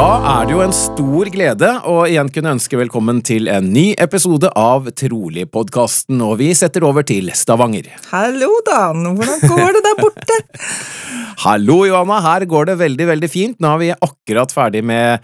Da 0.00 0.14
er 0.24 0.46
det 0.48 0.54
jo 0.54 0.60
en 0.64 0.72
stor 0.72 1.28
glede 1.28 1.68
å 1.84 1.94
igjen 2.08 2.30
kunne 2.32 2.54
ønske 2.54 2.78
velkommen 2.80 3.18
til 3.20 3.50
en 3.52 3.66
ny 3.68 3.90
episode 4.00 4.48
av 4.56 4.86
Trolig-podkasten, 4.96 6.22
og 6.24 6.38
vi 6.40 6.46
setter 6.56 6.86
over 6.88 7.04
til 7.04 7.28
Stavanger. 7.36 7.90
Hallo, 8.08 8.48
Dan. 8.64 9.10
Hvordan 9.18 9.44
går 9.44 9.76
det 9.76 9.82
der 9.84 9.98
borte? 10.00 10.38
Hallo, 11.44 11.82
Johanna. 11.84 12.22
Her 12.24 12.46
går 12.48 12.70
det 12.70 12.78
veldig, 12.80 13.10
veldig 13.12 13.28
fint. 13.28 13.60
Nå 13.60 13.74
er 13.74 13.82
vi 13.82 13.90
akkurat 13.92 14.56
ferdig 14.56 14.80
med 14.88 15.20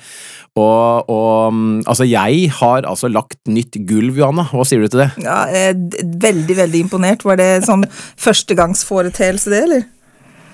å 0.61 0.69
og, 1.09 1.57
Altså, 1.89 2.05
jeg 2.05 2.53
har 2.61 2.85
altså 2.85 3.09
lagt 3.09 3.41
nytt 3.49 3.81
gulv, 3.89 4.21
Johanna. 4.21 4.45
Hva 4.53 4.69
sier 4.69 4.85
du 4.85 4.93
til 4.93 5.07
det? 5.07 5.11
Ja, 5.25 5.47
er 5.49 5.73
Veldig, 6.21 6.61
veldig 6.61 6.85
imponert. 6.85 7.25
Var 7.25 7.41
det 7.41 7.51
sånn 7.65 7.89
førstegangsforeteelse, 8.29 9.57
det, 9.57 9.67
eller? 9.71 9.89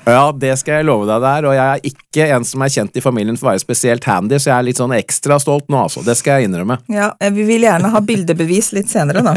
Ja, 0.07 0.33
det 0.35 0.57
skal 0.59 0.81
jeg 0.81 0.87
love 0.89 1.07
deg 1.07 1.23
der, 1.23 1.47
og 1.47 1.55
jeg 1.55 1.63
er 1.63 1.85
ikke 1.93 2.25
en 2.35 2.45
som 2.47 2.63
er 2.65 2.73
kjent 2.75 2.97
i 2.99 3.03
familien 3.05 3.37
for 3.39 3.47
å 3.47 3.53
være 3.53 3.63
spesielt 3.63 4.07
handy, 4.09 4.39
så 4.43 4.51
jeg 4.51 4.57
er 4.57 4.67
litt 4.67 4.81
sånn 4.81 4.95
ekstra 4.97 5.37
stolt 5.43 5.69
nå, 5.71 5.79
altså. 5.87 6.03
Det 6.07 6.17
skal 6.19 6.41
jeg 6.41 6.51
innrømme. 6.51 6.79
Ja, 7.03 7.13
Vi 7.33 7.45
vil 7.49 7.63
gjerne 7.65 7.89
ha 7.93 8.01
bildebevis 8.05 8.73
litt 8.77 8.91
senere, 8.91 9.23
da. 9.25 9.37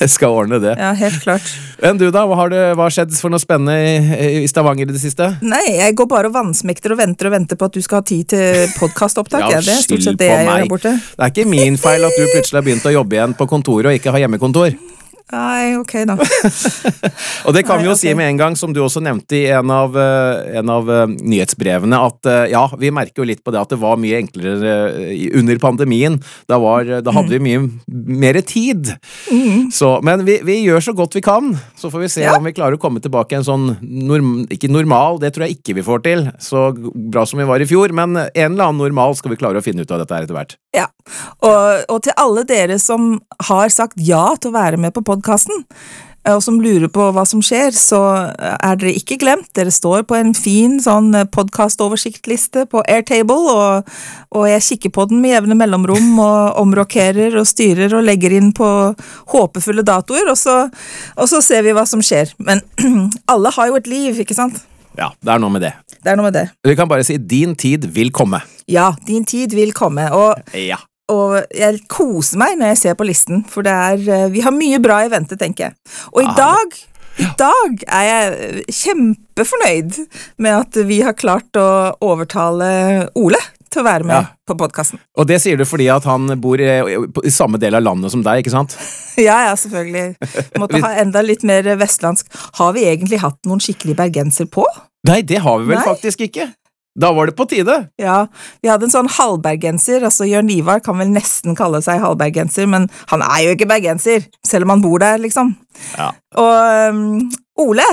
jeg 0.00 0.10
skal 0.12 0.36
ordne 0.44 0.60
det. 0.62 0.76
Ja, 0.78 0.92
helt 0.96 1.18
klart. 1.24 1.48
Men 1.82 1.98
du, 2.00 2.06
da? 2.14 2.22
Hva 2.28 2.38
har 2.38 2.52
det, 2.52 2.62
hva 2.78 2.86
har 2.86 2.94
skjedd 2.94 3.12
for 3.18 3.32
noe 3.32 3.42
spennende 3.42 3.74
i, 3.76 4.44
i 4.44 4.48
Stavanger 4.50 4.88
i 4.88 4.94
det 4.94 5.02
siste? 5.02 5.32
Nei, 5.42 5.64
jeg 5.76 5.96
går 5.98 6.08
bare 6.10 6.30
og 6.30 6.36
vannsmekter 6.38 6.94
og 6.94 7.00
venter 7.02 7.30
og 7.30 7.34
venter 7.34 7.58
på 7.60 7.68
at 7.70 7.76
du 7.76 7.82
skal 7.84 8.00
ha 8.02 8.06
tid 8.06 8.30
til 8.32 8.70
podkastopptak. 8.78 9.48
Ja, 9.50 9.60
det 9.64 9.74
er 9.74 9.84
stort 9.84 10.06
sett 10.06 10.20
det 10.20 10.30
jeg 10.30 10.44
gjør 10.46 10.52
meg. 10.52 10.64
her 10.64 10.70
borte. 10.72 10.94
Det 11.16 11.26
er 11.26 11.34
ikke 11.34 11.48
min 11.50 11.78
feil 11.80 12.06
at 12.06 12.16
du 12.16 12.24
plutselig 12.30 12.60
har 12.62 12.66
begynt 12.70 12.88
å 12.88 12.94
jobbe 12.94 13.18
igjen 13.18 13.36
på 13.38 13.48
kontoret 13.50 13.90
og 13.90 13.98
ikke 14.00 14.14
har 14.14 14.24
hjemmekontor. 14.24 14.78
Nei, 15.30 15.76
ok, 15.78 15.92
da. 16.08 16.16
Og 17.46 17.54
det 17.54 17.62
kan 17.68 17.78
vi 17.78 17.86
jo 17.86 17.90
jo 17.90 17.96
si 17.98 18.12
med 18.16 18.30
en 18.30 18.40
gang, 18.40 18.56
som 18.58 18.72
du 18.74 18.80
også 18.82 19.02
nevnte 19.04 19.36
i 19.38 19.44
en 19.54 19.70
av, 19.74 19.96
eh, 19.98 20.58
en 20.60 20.70
av 20.72 20.90
eh, 20.90 21.04
nyhetsbrevene, 21.10 21.98
at 22.10 22.28
eh, 22.30 22.50
ja, 22.52 22.64
vi 22.80 22.92
merker 22.94 23.22
jo 23.22 23.28
litt 23.28 23.42
på 23.46 23.54
det 23.54 23.60
at 23.62 23.72
det 23.72 23.80
var 23.82 23.98
mye 24.00 24.20
enklere 24.20 24.74
under 25.38 25.60
pandemien. 25.62 26.18
Da, 26.50 26.58
var, 26.62 26.88
da 27.04 27.14
hadde 27.14 27.34
vi 27.36 27.40
mye 27.44 27.64
mer 28.20 28.40
tid. 28.46 28.92
Så, 29.74 29.92
men 30.06 30.24
vi, 30.28 30.38
vi 30.46 30.60
gjør 30.64 30.84
så 30.90 30.94
godt 30.96 31.16
vi 31.18 31.24
kan. 31.24 31.52
Så 31.78 31.92
får 31.92 32.04
vi 32.06 32.12
se 32.16 32.24
Ja. 32.26 32.36
om 32.36 32.46
vi 32.46 32.54
klarer 32.54 32.76
å 32.76 32.80
komme 32.82 33.00
tilbake 33.02 33.38
en 33.38 33.46
sånn 33.46 33.66
norm, 33.80 34.44
Ikke 34.52 34.68
normal, 34.70 35.18
det 35.22 35.32
tror 35.34 35.46
jeg 35.46 35.58
ikke 35.58 35.78
vi 35.78 35.84
får 35.86 36.02
til, 36.04 36.26
så 36.42 36.68
bra 36.76 37.24
som 37.28 37.40
vi 37.40 37.48
var 37.48 37.62
i 37.62 37.68
fjor, 37.68 37.94
men 37.96 38.16
en 38.18 38.28
eller 38.34 38.68
annen 38.68 38.80
normal 38.82 39.16
skal 39.18 39.32
vi 39.32 39.38
klare 39.40 39.60
å 39.60 39.64
finne 39.64 39.84
ut 39.86 39.94
av 39.94 40.02
dette 40.02 40.14
her 40.16 40.26
etter 40.26 40.36
hvert. 40.36 40.56
Ja, 40.76 40.86
og, 41.42 41.82
og 41.90 41.98
til 42.04 42.14
alle 42.20 42.44
dere 42.46 42.76
som 42.78 43.16
har 43.48 43.72
sagt 43.74 43.98
ja 43.98 44.28
til 44.38 44.52
å 44.52 44.58
være 44.58 44.78
med 44.78 44.94
på 44.94 45.02
podkasten, 45.06 45.64
og 46.28 46.42
som 46.44 46.58
lurer 46.60 46.90
på 46.92 47.06
hva 47.16 47.22
som 47.24 47.40
skjer, 47.42 47.72
så 47.72 47.98
er 48.36 48.76
dere 48.78 48.92
ikke 48.98 49.16
glemt. 49.22 49.48
Dere 49.56 49.72
står 49.72 50.04
på 50.06 50.18
en 50.18 50.34
fin 50.36 50.76
sånn 50.82 51.14
podkastoversiktliste 51.32 52.66
på 52.70 52.82
Airtable, 52.84 53.54
og, 53.54 53.94
og 54.36 54.46
jeg 54.50 54.66
kikker 54.68 54.94
på 54.94 55.08
den 55.10 55.22
med 55.24 55.34
jevne 55.38 55.56
mellomrom 55.58 56.20
og 56.20 56.40
omrokerer 56.62 57.38
og 57.40 57.48
styrer 57.48 57.96
og 57.96 58.04
legger 58.06 58.36
inn 58.36 58.52
på 58.56 58.68
håpefulle 59.32 59.86
datoer, 59.86 60.28
og 60.30 60.38
så, 60.38 60.62
og 61.16 61.32
så 61.32 61.40
ser 61.44 61.64
vi 61.66 61.74
hva 61.74 61.86
som 61.88 62.04
skjer. 62.04 62.36
Men 62.38 62.62
alle 63.32 63.56
har 63.56 63.72
jo 63.72 63.80
et 63.80 63.90
liv, 63.90 64.20
ikke 64.22 64.36
sant? 64.36 64.60
Ja, 65.00 65.14
det 65.24 65.34
er 65.34 65.40
noe 65.42 65.56
med 65.56 65.64
det. 65.64 65.72
Det 66.02 66.12
er 66.12 66.16
noe 66.16 66.30
med 66.30 66.36
det. 66.38 66.46
Vi 66.64 66.76
kan 66.78 66.88
bare 66.88 67.04
si 67.04 67.18
din 67.18 67.54
tid 67.60 67.84
vil 67.92 68.10
komme. 68.10 68.40
Ja, 68.70 68.92
din 69.06 69.24
tid 69.28 69.52
vil 69.56 69.72
komme, 69.76 70.06
og 70.16 70.40
Ja. 70.56 70.76
og 71.10 71.42
jeg 71.54 71.80
koser 71.88 72.38
meg 72.38 72.56
når 72.58 72.66
jeg 72.74 72.78
ser 72.78 72.94
på 72.94 73.04
listen, 73.06 73.44
for 73.48 73.62
det 73.66 73.72
er, 73.72 73.98
eh, 74.24 74.28
vi 74.30 74.40
har 74.40 74.52
mye 74.52 74.78
bra 74.80 75.00
i 75.04 75.08
vente, 75.12 75.36
tenker 75.36 75.64
jeg. 75.70 75.74
Og 76.14 76.22
i 76.22 76.26
Ja, 76.26 76.34
dag, 76.38 76.78
i 77.18 77.26
dag 77.36 77.84
er 77.88 78.04
jeg 78.08 78.32
eh, 78.32 78.62
kjempefornøyd 78.70 79.98
med 80.38 80.52
at 80.60 80.78
vi 80.86 81.00
har 81.04 81.12
klart 81.18 81.52
å 81.58 81.94
overtale 82.00 83.08
Ole 83.18 83.38
til 83.70 83.82
å 83.82 83.86
være 83.86 84.04
med 84.04 84.16
Ja. 84.16 84.24
på 84.48 84.56
podkasten. 84.58 84.98
Og 85.18 85.26
det 85.28 85.40
sier 85.42 85.56
du 85.56 85.64
fordi 85.64 85.86
at 85.94 86.02
han 86.04 86.26
bor 86.40 86.58
i, 86.58 86.66
i 87.24 87.30
samme 87.30 87.58
del 87.58 87.74
av 87.78 87.82
landet 87.82 88.10
som 88.10 88.22
deg, 88.22 88.42
ikke 88.44 88.50
sant? 88.54 88.76
Ja, 89.20 89.50
ja, 89.50 89.54
selvfølgelig. 89.58 90.16
Måtte 90.58 90.80
ha 90.84 90.94
enda 91.02 91.20
litt 91.22 91.42
mer 91.44 91.62
vestlandsk. 91.76 92.26
Har 92.56 92.72
vi 92.72 92.86
egentlig 92.88 93.18
hatt 93.20 93.36
noen 93.46 93.60
skikkelig 93.60 93.96
bergenser 93.98 94.46
på? 94.50 94.64
Nei, 95.08 95.22
det 95.26 95.40
har 95.44 95.60
vi 95.60 95.70
vel 95.70 95.78
Nei. 95.80 95.86
faktisk 95.86 96.26
ikke. 96.28 96.50
Da 96.98 97.12
var 97.14 97.30
det 97.30 97.36
på 97.38 97.46
tide. 97.48 97.76
Ja, 98.00 98.24
vi 98.62 98.70
hadde 98.70 98.88
en 98.88 98.92
sånn 98.92 99.10
halvbergenser, 99.14 100.02
altså 100.06 100.26
Jørn 100.26 100.50
Ivar 100.50 100.82
kan 100.82 100.98
vel 100.98 101.12
nesten 101.14 101.54
kalle 101.58 101.78
seg 101.84 102.02
halvbergenser, 102.02 102.66
men 102.70 102.88
han 103.12 103.22
er 103.24 103.44
jo 103.44 103.52
ikke 103.54 103.68
bergenser, 103.70 104.26
selv 104.46 104.66
om 104.66 104.74
han 104.74 104.82
bor 104.84 104.98
der, 105.02 105.20
liksom. 105.22 105.54
Ja. 105.94 106.10
Og 106.40 106.90
um, 106.90 107.28
Ole, 107.62 107.86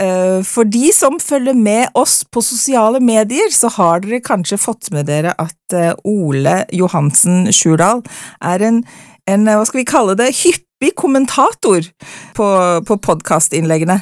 eh, 0.00 0.38
for 0.46 0.70
de 0.70 0.92
som 0.94 1.18
følger 1.20 1.58
med 1.58 1.90
oss 1.98 2.20
på 2.30 2.44
sosiale 2.46 3.02
medier, 3.02 3.50
så 3.50 3.72
har 3.74 4.04
dere 4.04 4.22
kanskje 4.24 4.60
fått 4.62 4.92
med 4.94 5.10
dere 5.10 5.34
at 5.34 5.74
eh, 5.74 5.90
Ole 6.06 6.62
Johansen 6.72 7.50
Sjurdal 7.50 8.04
er 8.38 8.68
en, 8.70 8.84
en, 9.26 9.48
eh, 9.48 9.58
hva 9.58 9.66
skal 9.66 9.82
vi 9.82 9.88
kalle 9.90 10.14
det, 10.20 10.30
hyppig 10.44 10.94
kommentator 11.00 11.90
på, 12.38 12.48
på 12.86 13.00
podkastinnleggene. 13.10 13.98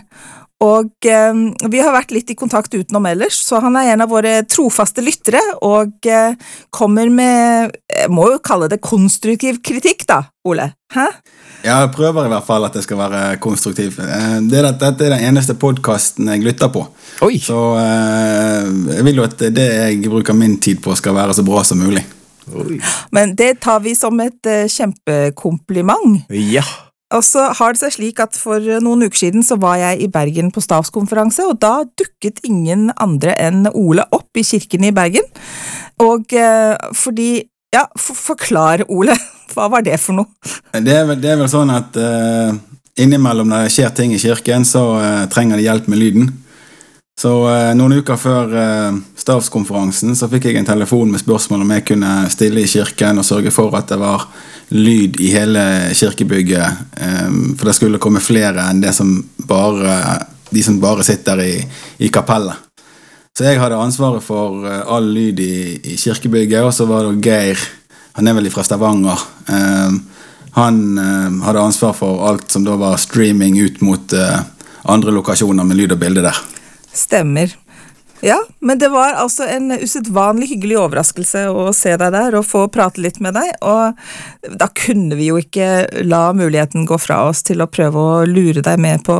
Og 0.62 1.08
eh, 1.10 1.38
vi 1.72 1.80
har 1.82 1.94
vært 1.94 2.12
litt 2.14 2.30
i 2.30 2.38
kontakt 2.38 2.74
utenom 2.74 3.06
ellers, 3.10 3.40
så 3.42 3.58
han 3.64 3.74
er 3.80 3.92
en 3.92 4.04
av 4.04 4.12
våre 4.12 4.36
trofaste 4.46 5.02
lyttere, 5.02 5.40
og 5.66 6.06
eh, 6.06 6.36
kommer 6.70 7.10
med, 7.10 7.74
jeg 7.90 8.12
må 8.14 8.28
jo 8.30 8.42
kalle 8.44 8.70
det 8.70 8.78
konstruktiv 8.84 9.58
kritikk 9.64 10.06
da, 10.06 10.22
Ole. 10.46 10.70
Hæ? 10.94 11.08
Ja, 11.62 11.80
jeg 11.84 11.92
prøver 11.94 12.26
i 12.26 12.30
hvert 12.32 12.46
fall 12.46 12.64
at 12.66 12.74
det 12.74 12.82
skal 12.86 12.98
være 12.98 13.36
konstruktiv. 13.42 13.98
Eh, 14.02 14.38
Det 14.50 14.62
er, 14.62 14.70
dette 14.70 15.06
er 15.06 15.16
den 15.16 15.26
eneste 15.32 15.54
podkasten 15.58 16.30
jeg 16.30 16.42
lytter 16.46 16.70
på. 16.74 16.86
Oi. 17.26 17.36
Så 17.42 17.58
eh, 17.78 18.70
jeg 18.96 19.06
vil 19.06 19.22
jo 19.22 19.26
at 19.26 19.46
det 19.54 19.68
jeg 19.68 20.10
bruker 20.10 20.36
min 20.38 20.58
tid 20.62 20.82
på, 20.82 20.94
skal 20.98 21.18
være 21.18 21.34
så 21.38 21.46
bra 21.46 21.62
som 21.66 21.82
mulig. 21.82 22.04
Men 23.14 23.36
det 23.38 23.60
tar 23.62 23.82
vi 23.84 23.94
som 23.94 24.18
et 24.22 24.50
eh, 24.50 24.66
kjempekompliment. 24.70 26.24
Ja. 26.30 26.64
Og 27.16 27.24
så 27.26 27.48
har 27.58 27.74
det 27.74 27.82
seg 27.82 27.94
slik 27.96 28.20
at 28.22 28.36
for 28.38 28.62
noen 28.84 29.06
uker 29.06 29.24
siden 29.24 29.46
så 29.46 29.58
var 29.60 29.78
jeg 29.80 30.02
i 30.04 30.10
Bergen 30.12 30.50
på 30.54 30.62
stavskonferanse, 30.64 31.46
og 31.48 31.60
da 31.62 31.82
dukket 31.98 32.42
ingen 32.48 32.90
andre 32.96 33.36
enn 33.40 33.66
Ole 33.72 34.06
opp 34.14 34.38
i 34.38 34.46
kirken 34.46 34.86
i 34.88 34.94
Bergen. 34.96 35.26
Og 36.02 36.36
eh, 36.36 36.76
fordi 36.96 37.48
Ja, 37.72 37.86
for, 37.96 38.12
forklar, 38.12 38.82
Ole. 38.92 39.14
Hva 39.54 39.70
var 39.72 39.80
det 39.80 39.94
for 40.00 40.12
noe? 40.12 40.28
Det 40.76 40.92
er 40.92 41.14
det 41.16 41.30
er 41.32 41.38
vel 41.40 41.48
sånn 41.48 41.72
at 41.72 41.96
eh, 41.96 42.52
innimellom 43.00 43.48
når 43.48 43.64
det 43.64 43.72
skjer 43.72 43.94
ting 43.96 44.12
i 44.12 44.20
kirken, 44.20 44.66
så 44.68 44.82
eh, 45.00 45.22
trenger 45.32 45.56
de 45.56 45.64
hjelp 45.64 45.88
med 45.88 46.00
lyden. 46.02 46.26
Så 47.22 47.30
eh, 47.46 47.70
noen 47.78 48.00
uker 48.02 48.18
før 48.18 48.54
eh, 48.58 48.96
stavskonferansen 49.20 50.16
så 50.18 50.26
fikk 50.30 50.48
jeg 50.48 50.58
en 50.58 50.66
telefon 50.66 51.12
med 51.12 51.22
spørsmål 51.22 51.60
om 51.62 51.70
jeg 51.76 51.84
kunne 51.92 52.14
stille 52.32 52.64
i 52.64 52.70
kirken 52.70 53.20
og 53.22 53.26
sørge 53.28 53.52
for 53.54 53.76
at 53.78 53.92
det 53.92 53.98
var 54.00 54.24
lyd 54.74 55.20
i 55.22 55.28
hele 55.30 55.62
kirkebygget. 55.94 56.80
eh, 56.98 57.28
for 57.54 57.68
det 57.68 57.76
skulle 57.78 58.00
komme 58.02 58.22
flere 58.24 58.64
enn 58.72 58.82
som 58.90 59.14
bare, 59.38 60.18
de 60.50 60.64
som 60.66 60.80
bare 60.82 61.06
sitter 61.06 61.44
i, 61.44 61.54
i 62.02 62.10
kapellet. 62.10 62.58
Så 63.38 63.46
jeg 63.46 63.60
hadde 63.62 63.78
ansvaret 63.78 64.24
for 64.24 64.66
eh, 64.66 64.82
all 64.82 65.06
lyd 65.14 65.38
i, 65.40 65.78
i 65.92 65.94
kirkebygget, 65.96 66.66
og 66.66 66.74
så 66.74 66.88
var 66.90 67.06
det 67.06 67.22
Geir, 67.22 67.60
han 68.18 68.28
er 68.28 68.34
vel 68.36 68.50
fra 68.50 68.64
Stavanger. 68.66 69.22
eh, 69.46 69.94
han 70.58 70.82
eh, 70.98 71.38
hadde 71.46 71.62
ansvar 71.62 71.94
for 71.96 72.26
alt 72.28 72.50
som 72.50 72.66
da 72.66 72.74
var 72.76 72.98
streaming 73.00 73.60
ut 73.62 73.80
mot 73.80 74.12
andre 74.82 75.14
lokasjoner 75.14 75.64
med 75.64 75.78
lyd 75.78 75.94
og 75.94 76.02
bilde 76.02 76.26
der. 76.26 76.42
Stemmer. 76.94 77.54
Ja, 78.22 78.36
men 78.60 78.78
det 78.78 78.88
var 78.92 79.16
altså 79.18 79.42
en 79.50 79.72
usedvanlig 79.74 80.46
hyggelig 80.52 80.76
overraskelse 80.78 81.48
å 81.50 81.64
se 81.74 81.96
deg 81.98 82.12
der 82.14 82.36
og 82.38 82.44
få 82.46 82.68
prate 82.70 83.02
litt 83.02 83.18
med 83.24 83.34
deg, 83.34 83.48
og 83.66 83.96
da 84.60 84.68
kunne 84.78 85.16
vi 85.18 85.26
jo 85.32 85.40
ikke 85.42 86.04
la 86.06 86.28
muligheten 86.36 86.86
gå 86.86 87.00
fra 87.02 87.24
oss 87.32 87.42
til 87.42 87.64
å 87.64 87.66
prøve 87.66 87.98
å 87.98 88.20
lure 88.30 88.62
deg 88.62 88.78
med 88.78 89.02
på 89.08 89.16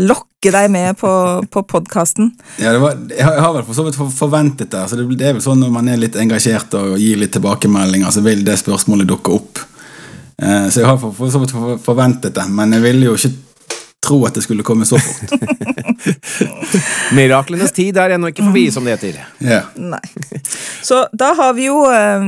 Lokke 0.00 0.48
deg 0.48 0.70
med 0.72 0.96
på, 0.96 1.10
på 1.52 1.60
podkasten. 1.68 2.30
Ja, 2.62 2.70
var, 2.80 2.94
jeg 3.10 3.20
har- 3.26 3.52
vel 3.52 3.64
for 3.66 3.76
så 3.76 3.82
vidt 3.84 3.98
forventet 4.16 4.70
det. 4.72 4.78
Altså 4.80 4.96
det. 4.96 5.04
Det 5.20 5.26
er 5.28 5.34
vel 5.36 5.42
sånn 5.44 5.60
når 5.60 5.72
man 5.74 5.90
er 5.92 5.98
litt 6.00 6.16
engasjert 6.16 6.72
og 6.78 6.94
gir 7.02 7.18
litt 7.20 7.34
tilbakemeldinger, 7.36 8.08
så 8.14 8.22
vil 8.24 8.40
det 8.46 8.54
spørsmålet 8.62 9.10
dukke 9.10 9.34
opp. 9.34 9.60
Eh, 10.40 10.70
Så 10.72 10.80
jeg 10.80 10.86
har 10.88 10.96
for 10.96 11.28
så 11.28 11.42
vidt 11.42 11.52
forventet 11.84 12.32
det, 12.38 12.46
men 12.48 12.72
jeg 12.72 12.80
ville 12.86 13.10
jo 13.10 13.14
ikke 13.18 13.34
tro 14.04 14.18
at 14.28 14.36
det 14.36 14.44
skulle 14.44 14.64
komme 14.66 14.86
så 14.88 14.98
fort. 15.00 15.32
Miraklenes 17.16 17.72
tid 17.74 17.96
er 18.00 18.14
ennå 18.14 18.30
ikke 18.32 18.46
forbi, 18.46 18.66
som 18.74 18.86
det 18.86 18.96
heter. 18.96 19.22
Ja. 19.44 19.62
Nei. 19.80 20.02
Så 20.84 21.04
da 21.16 21.32
har 21.38 21.54
vi 21.56 21.68
jo 21.68 21.84
eh, 21.88 22.26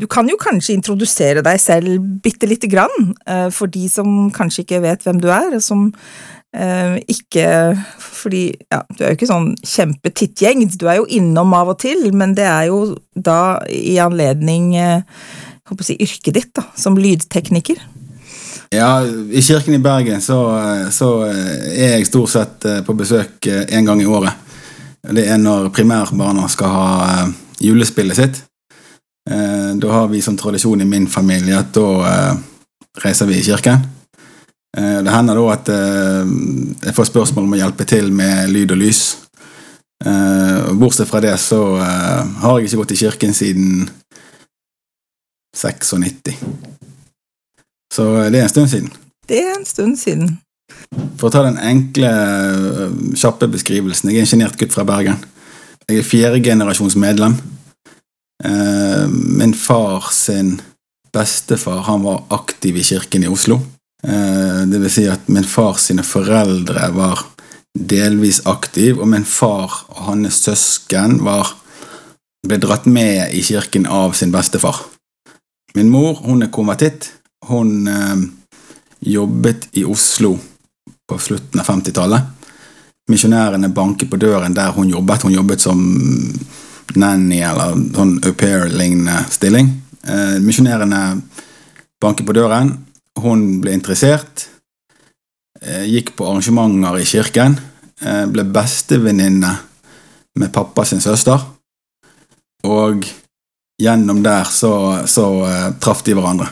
Du 0.00 0.06
kan 0.10 0.28
jo 0.30 0.38
kanskje 0.40 0.76
introdusere 0.76 1.44
deg 1.44 1.60
selv 1.62 2.00
bitte 2.24 2.48
lite 2.48 2.70
grann, 2.70 3.12
eh, 3.28 3.48
for 3.54 3.70
de 3.70 3.88
som 3.92 4.30
kanskje 4.34 4.64
ikke 4.64 4.82
vet 4.84 5.04
hvem 5.06 5.20
du 5.22 5.28
er, 5.32 5.50
og 5.58 5.64
som 5.64 5.88
eh, 6.56 6.96
ikke 7.10 7.48
Fordi 7.98 8.44
ja, 8.70 8.82
du 8.94 9.04
er 9.04 9.12
jo 9.12 9.18
ikke 9.18 9.30
sånn 9.30 9.52
kjempetittgjeng, 9.62 10.64
du 10.78 10.88
er 10.88 11.02
jo 11.02 11.10
innom 11.20 11.54
av 11.56 11.74
og 11.74 11.82
til, 11.84 12.08
men 12.16 12.34
det 12.38 12.48
er 12.48 12.70
jo 12.72 12.96
da 13.14 13.60
i 13.68 13.98
anledning 14.02 14.72
jeg 14.76 15.04
håper 15.68 15.84
å 15.84 15.86
si, 15.86 15.98
yrket 16.00 16.34
ditt, 16.34 16.52
da, 16.56 16.64
som 16.78 16.96
lydtekniker. 16.96 17.80
Ja, 18.70 19.06
I 19.32 19.42
kirken 19.42 19.74
i 19.74 19.78
Bergen 19.78 20.20
så, 20.20 20.36
så 20.92 21.08
er 21.24 21.94
jeg 21.96 22.06
stort 22.10 22.32
sett 22.34 22.64
eh, 22.68 22.82
på 22.84 22.92
besøk 22.98 23.46
én 23.48 23.86
gang 23.88 24.02
i 24.02 24.06
året. 24.08 24.34
Det 25.08 25.24
er 25.30 25.38
når 25.40 25.70
primærbarna 25.72 26.44
skal 26.52 26.74
ha 26.74 26.88
eh, 27.06 27.30
julespillet 27.64 28.18
sitt. 28.18 28.42
Eh, 29.30 29.70
Da 29.80 29.92
har 29.94 30.08
vi 30.12 30.20
som 30.24 30.36
tradisjon 30.36 30.80
i 30.84 30.88
min 30.88 31.06
familie 31.08 31.56
at 31.56 31.72
da 31.76 31.86
eh, 32.10 32.34
reiser 33.04 33.30
vi 33.30 33.38
i 33.40 33.46
kirken. 33.46 33.86
Eh, 34.76 34.98
Det 35.06 35.14
hender 35.16 35.40
da 35.40 35.46
at 35.54 35.72
eh, 35.72 36.34
jeg 36.90 36.96
får 36.98 37.08
spørsmål 37.08 37.48
om 37.48 37.56
å 37.56 37.62
hjelpe 37.62 37.88
til 37.88 38.12
med 38.12 38.52
lyd 38.52 38.76
og 38.76 38.82
lys. 38.84 39.02
Eh, 40.04 40.68
Bortsett 40.78 41.08
fra 41.08 41.24
det 41.24 41.38
så 41.40 41.62
eh, 41.80 42.36
har 42.44 42.58
jeg 42.60 42.68
ikke 42.68 42.82
gått 42.84 42.92
i 42.98 43.00
kirken 43.06 43.32
siden 43.34 43.88
96. 45.56 46.36
Så 47.92 48.04
det 48.30 48.38
er 48.40 48.46
en 48.46 48.52
stund 48.52 48.68
siden. 48.68 48.92
Det 49.28 49.38
er 49.42 49.54
en 49.58 49.66
stund 49.68 49.96
siden. 50.00 50.38
For 51.18 51.28
å 51.28 51.32
ta 51.32 51.42
den 51.46 51.58
enkle, 51.58 52.08
øh, 52.08 53.14
kjappe 53.16 53.48
beskrivelsen. 53.50 54.10
Jeg 54.10 54.18
er 54.20 54.26
en 54.26 54.32
sjenert 54.32 54.58
gutt 54.60 54.72
fra 54.72 54.84
Bergen. 54.88 55.18
Jeg 55.88 55.98
er 56.02 56.06
fjerdegenerasjons 56.06 56.96
medlem. 57.00 57.38
Eh, 58.44 59.06
Min 59.08 59.54
far 59.54 60.10
sin 60.12 60.60
bestefar 61.12 61.82
han 61.88 62.02
var 62.04 62.24
aktiv 62.30 62.76
i 62.76 62.84
kirken 62.84 63.24
i 63.24 63.28
Oslo. 63.32 63.60
Eh, 64.04 64.66
Det 64.68 64.80
vil 64.80 64.90
si 64.90 65.06
at 65.08 65.28
min 65.28 65.44
far 65.44 65.78
sine 65.78 66.02
foreldre 66.02 66.92
var 66.94 67.24
delvis 67.78 68.40
aktiv, 68.46 68.98
og 69.00 69.08
min 69.08 69.24
far 69.24 69.84
og 69.88 70.02
hans 70.06 70.34
søsken 70.44 71.20
var, 71.24 71.54
ble 72.46 72.58
dratt 72.58 72.86
med 72.86 73.32
i 73.34 73.42
kirken 73.42 73.86
av 73.86 74.12
sin 74.14 74.30
bestefar. 74.32 74.84
Min 75.74 75.88
mor 75.90 76.14
hun 76.24 76.42
er 76.42 76.48
konvertitt. 76.48 77.12
Hun 77.46 77.88
eh, 77.88 78.16
jobbet 79.00 79.68
i 79.78 79.84
Oslo 79.84 80.34
på 81.08 81.18
slutten 81.18 81.60
av 81.60 81.66
50-tallet. 81.66 82.34
Misjonærene 83.08 83.70
banket 83.72 84.10
på 84.10 84.18
døren 84.20 84.54
der 84.56 84.74
hun 84.76 84.90
jobbet. 84.90 85.22
Hun 85.22 85.36
jobbet 85.36 85.62
som 85.64 85.80
nanny 86.98 87.40
eller 87.44 87.76
sånn 87.94 88.18
au 88.24 88.34
pair-lignende 88.36 89.22
stilling. 89.32 89.70
Eh, 90.04 90.36
misjonærene 90.44 91.02
banket 92.00 92.26
på 92.26 92.36
døren. 92.36 92.74
Hun 93.18 93.60
ble 93.62 93.72
interessert. 93.76 94.48
Eh, 95.62 95.86
gikk 95.88 96.14
på 96.16 96.28
arrangementer 96.28 97.00
i 97.00 97.06
kirken. 97.08 97.56
Eh, 98.00 98.26
ble 98.30 98.44
bestevenninne 98.44 99.54
med 100.38 100.52
pappa 100.54 100.84
sin 100.84 101.00
søster. 101.02 101.40
Og 102.66 103.06
gjennom 103.78 104.22
der 104.22 104.44
så, 104.50 104.72
så 105.06 105.26
eh, 105.46 105.70
traff 105.80 106.04
de 106.06 106.14
hverandre. 106.18 106.50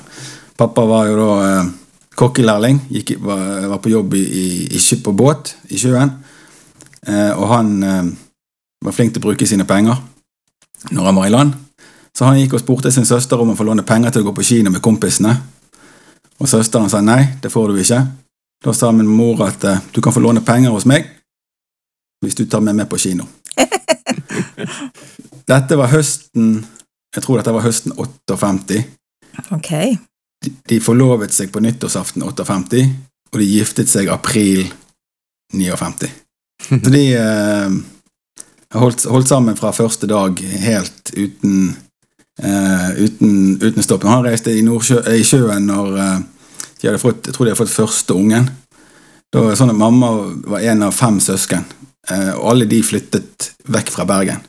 Pappa 0.57 0.85
var 0.89 1.11
jo 1.11 1.17
da 1.21 1.33
eh, 1.47 1.75
kokkelærling, 2.17 2.81
var, 3.21 3.67
var 3.69 3.81
på 3.85 3.93
jobb 3.93 4.15
i, 4.17 4.25
i, 4.25 4.47
i, 4.77 4.97
på 5.05 5.13
båt 5.13 5.57
i 5.69 5.79
sjøen. 5.81 6.15
Eh, 7.07 7.33
og 7.37 7.49
han 7.53 7.73
eh, 7.83 8.07
var 8.85 8.97
flink 8.97 9.15
til 9.15 9.23
å 9.23 9.29
bruke 9.29 9.47
sine 9.49 9.67
penger 9.69 10.01
når 10.91 11.11
han 11.11 11.19
var 11.19 11.29
i 11.29 11.35
land. 11.35 11.55
Så 12.17 12.25
han 12.25 12.39
gikk 12.41 12.57
og 12.57 12.63
spurte 12.63 12.91
sin 12.93 13.05
søster 13.05 13.41
om 13.41 13.53
å 13.53 13.57
få 13.59 13.67
låne 13.69 13.85
penger 13.85 14.15
til 14.15 14.25
å 14.25 14.31
gå 14.31 14.39
på 14.39 14.47
kino 14.49 14.73
med 14.73 14.83
kompisene. 14.85 15.35
Og 16.41 16.49
søsteren 16.49 16.89
sa 16.93 17.03
nei, 17.05 17.23
det 17.43 17.53
får 17.53 17.73
du 17.73 17.81
ikke. 17.83 18.01
Da 18.65 18.73
sa 18.73 18.91
min 18.93 19.09
mor 19.09 19.43
at 19.45 19.65
eh, 19.69 19.83
du 19.93 20.01
kan 20.01 20.15
få 20.17 20.25
låne 20.25 20.45
penger 20.45 20.73
hos 20.75 20.89
meg 20.89 21.13
hvis 22.25 22.39
du 22.39 22.47
tar 22.49 22.63
meg 22.65 22.79
med 22.79 22.89
på 22.89 22.99
kino. 22.99 23.29
Dette 25.51 25.77
var 25.79 25.93
høsten 25.93 26.65
Jeg 27.15 27.23
tror 27.23 27.39
dette 27.39 27.53
var 27.55 27.65
høsten 27.65 27.93
58. 27.97 28.81
Ok. 29.55 29.71
De, 30.45 30.53
de 30.69 30.81
forlovet 30.85 31.33
seg 31.35 31.53
på 31.53 31.63
nyttårsaften 31.65 32.25
58, 32.27 32.85
og 33.33 33.41
de 33.41 33.49
giftet 33.49 33.91
seg 33.91 34.11
april 34.13 34.67
59. 35.55 36.11
Så 36.69 36.93
de 36.93 37.05
eh, 37.17 37.77
holdt, 38.77 39.07
holdt 39.11 39.29
sammen 39.29 39.59
fra 39.59 39.73
første 39.77 40.09
dag 40.11 40.41
helt 40.41 41.13
uten 41.17 41.75
eh, 42.43 42.91
uten, 43.05 43.59
uten 43.63 43.83
stopp. 43.83 44.05
Når 44.05 44.11
han 44.11 44.27
reiste 44.27 44.55
i, 44.55 44.65
Nordsjø, 44.67 45.01
i 45.15 45.25
sjøen 45.27 45.69
når 45.69 45.99
eh, 46.03 46.17
de 46.81 46.89
hadde 46.91 47.03
fått, 47.03 47.27
jeg 47.27 47.37
tror 47.37 47.47
de 47.47 47.53
hadde 47.53 47.63
fått 47.63 47.77
første 47.77 48.17
ungen. 48.17 48.49
Da 49.33 49.43
var 49.43 49.53
det 49.53 49.61
sånn 49.61 49.73
at 49.73 49.81
Mamma 49.81 50.13
var 50.47 50.65
en 50.65 50.87
av 50.87 50.95
fem 50.97 51.19
søsken, 51.23 51.65
eh, 52.11 52.33
og 52.37 52.53
alle 52.53 52.69
de 52.71 52.83
flyttet 52.87 53.51
vekk 53.73 53.93
fra 53.95 54.07
Bergen. 54.09 54.45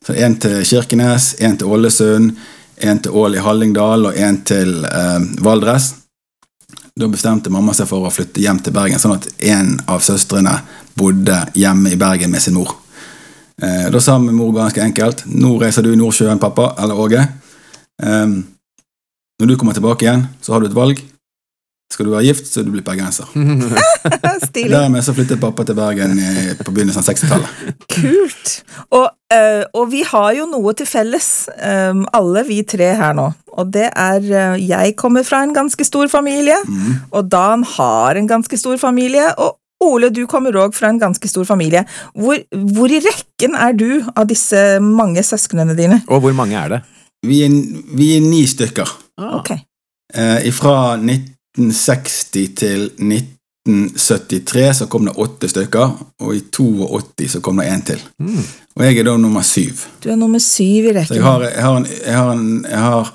Så 0.00 0.14
En 0.16 0.36
til 0.40 0.62
Kirkenes, 0.64 1.34
en 1.44 1.58
til 1.60 1.68
Ålesund, 1.68 2.32
en 2.80 3.00
til 3.02 3.16
Ål 3.16 3.36
i 3.36 3.42
Hallingdal 3.44 4.10
og 4.10 4.18
en 4.18 4.38
til 4.46 4.84
eh, 4.84 5.18
Valdres. 5.44 5.92
Da 6.96 7.08
bestemte 7.08 7.52
mamma 7.52 7.74
seg 7.76 7.88
for 7.88 8.06
å 8.06 8.12
flytte 8.12 8.42
hjem 8.42 8.60
til 8.64 8.74
Bergen, 8.76 9.00
sånn 9.00 9.16
at 9.16 9.28
en 9.52 9.76
av 9.88 10.02
søstrene 10.04 10.56
bodde 10.98 11.36
hjemme 11.56 11.92
i 11.94 11.98
Bergen 12.00 12.32
med 12.32 12.42
sin 12.44 12.56
mor. 12.58 12.74
Eh, 13.62 13.88
da 13.92 14.00
sa 14.00 14.18
min 14.18 14.36
mor 14.36 14.52
ganske 14.56 14.82
enkelt 14.82 15.26
nå 15.28 15.54
reiser 15.60 15.84
du 15.84 15.92
i 15.92 16.00
Nordsjøen, 16.00 16.40
pappa, 16.42 16.74
eller 16.80 17.00
Åge. 17.00 17.26
Eh, 18.02 18.26
når 19.40 19.48
du 19.48 19.56
kommer 19.56 19.76
tilbake 19.76 20.04
igjen, 20.04 20.26
så 20.40 20.54
har 20.54 20.60
du 20.60 20.68
et 20.68 20.76
valg. 20.76 21.00
Skal 21.90 22.06
du 22.06 22.12
være 22.12 22.28
gift, 22.28 22.46
så 22.46 22.62
du 22.62 22.70
blir 22.70 22.84
bergenser. 22.86 23.26
Stilig. 24.48 24.70
Dermed 24.70 25.02
så 25.02 25.14
flyttet 25.14 25.40
pappa 25.42 25.64
til 25.66 25.74
Bergen 25.78 26.18
i, 26.22 26.32
på 26.62 26.70
begynnelsen 26.70 27.02
av 27.02 27.08
60-tallet. 27.08 27.72
Kult. 27.90 28.52
Og, 28.94 29.08
eh, 29.34 29.64
og 29.74 29.88
vi 29.90 30.04
har 30.06 30.30
jo 30.38 30.46
noe 30.52 30.74
til 30.78 30.86
felles, 30.86 31.30
eh, 31.58 32.04
alle 32.16 32.44
vi 32.46 32.60
tre 32.68 32.92
her 33.00 33.16
nå. 33.18 33.26
Og 33.58 33.72
det 33.74 33.88
er 33.90 34.22
eh, 34.22 34.60
Jeg 34.62 34.94
kommer 35.00 35.26
fra 35.26 35.42
en 35.42 35.54
ganske 35.56 35.84
stor 35.84 36.06
familie, 36.12 36.60
og 37.10 37.26
Dan 37.30 37.66
har 37.76 38.20
en 38.20 38.30
ganske 38.30 38.60
stor 38.60 38.78
familie. 38.78 39.26
Og 39.38 39.58
Ole, 39.80 40.10
du 40.12 40.26
kommer 40.28 40.52
òg 40.60 40.74
fra 40.76 40.90
en 40.92 41.00
ganske 41.00 41.28
stor 41.28 41.46
familie. 41.48 41.86
Hvor, 42.12 42.36
hvor 42.76 42.92
i 42.92 43.00
rekken 43.00 43.54
er 43.56 43.72
du 43.72 44.04
av 44.12 44.28
disse 44.28 44.76
mange 44.84 45.24
søsknene 45.24 45.74
dine? 45.76 46.02
Og 46.06 46.20
hvor 46.20 46.36
mange 46.36 46.58
er 46.60 46.74
det? 46.74 46.80
Vi 47.26 47.42
er, 47.46 47.54
vi 47.96 48.10
er 48.16 48.24
ni 48.24 48.44
stykker. 48.48 48.92
Ok. 49.40 49.54
Eh, 50.12 50.50
fra 50.52 50.96
1960 51.58 52.54
til 52.56 52.84
1973 53.00 54.76
så 54.78 54.86
kom 54.90 55.04
det 55.08 55.16
åtte 55.18 55.48
stykker, 55.50 55.96
og 56.22 56.34
i 56.36 56.40
82 56.54 57.28
så 57.36 57.40
kom 57.44 57.56
det 57.60 57.70
én 57.70 57.82
til. 57.86 58.02
Mm. 58.22 58.42
Og 58.76 58.84
jeg 58.86 58.98
er 58.98 59.08
da 59.10 59.16
nummer 59.16 59.42
syv. 59.46 59.86
Du 60.02 60.10
er 60.10 60.16
nummer 60.16 60.38
syv 60.38 60.90
i 60.90 60.92
Så 60.92 60.98
rekken. 61.00 61.16
jeg 61.16 61.24
har, 61.24 61.42
jeg 61.42 61.62
har, 61.64 61.76
en, 61.76 61.86
jeg 62.06 62.16
har, 62.16 62.30
en, 62.32 62.66
jeg 62.70 62.78
har 62.78 63.14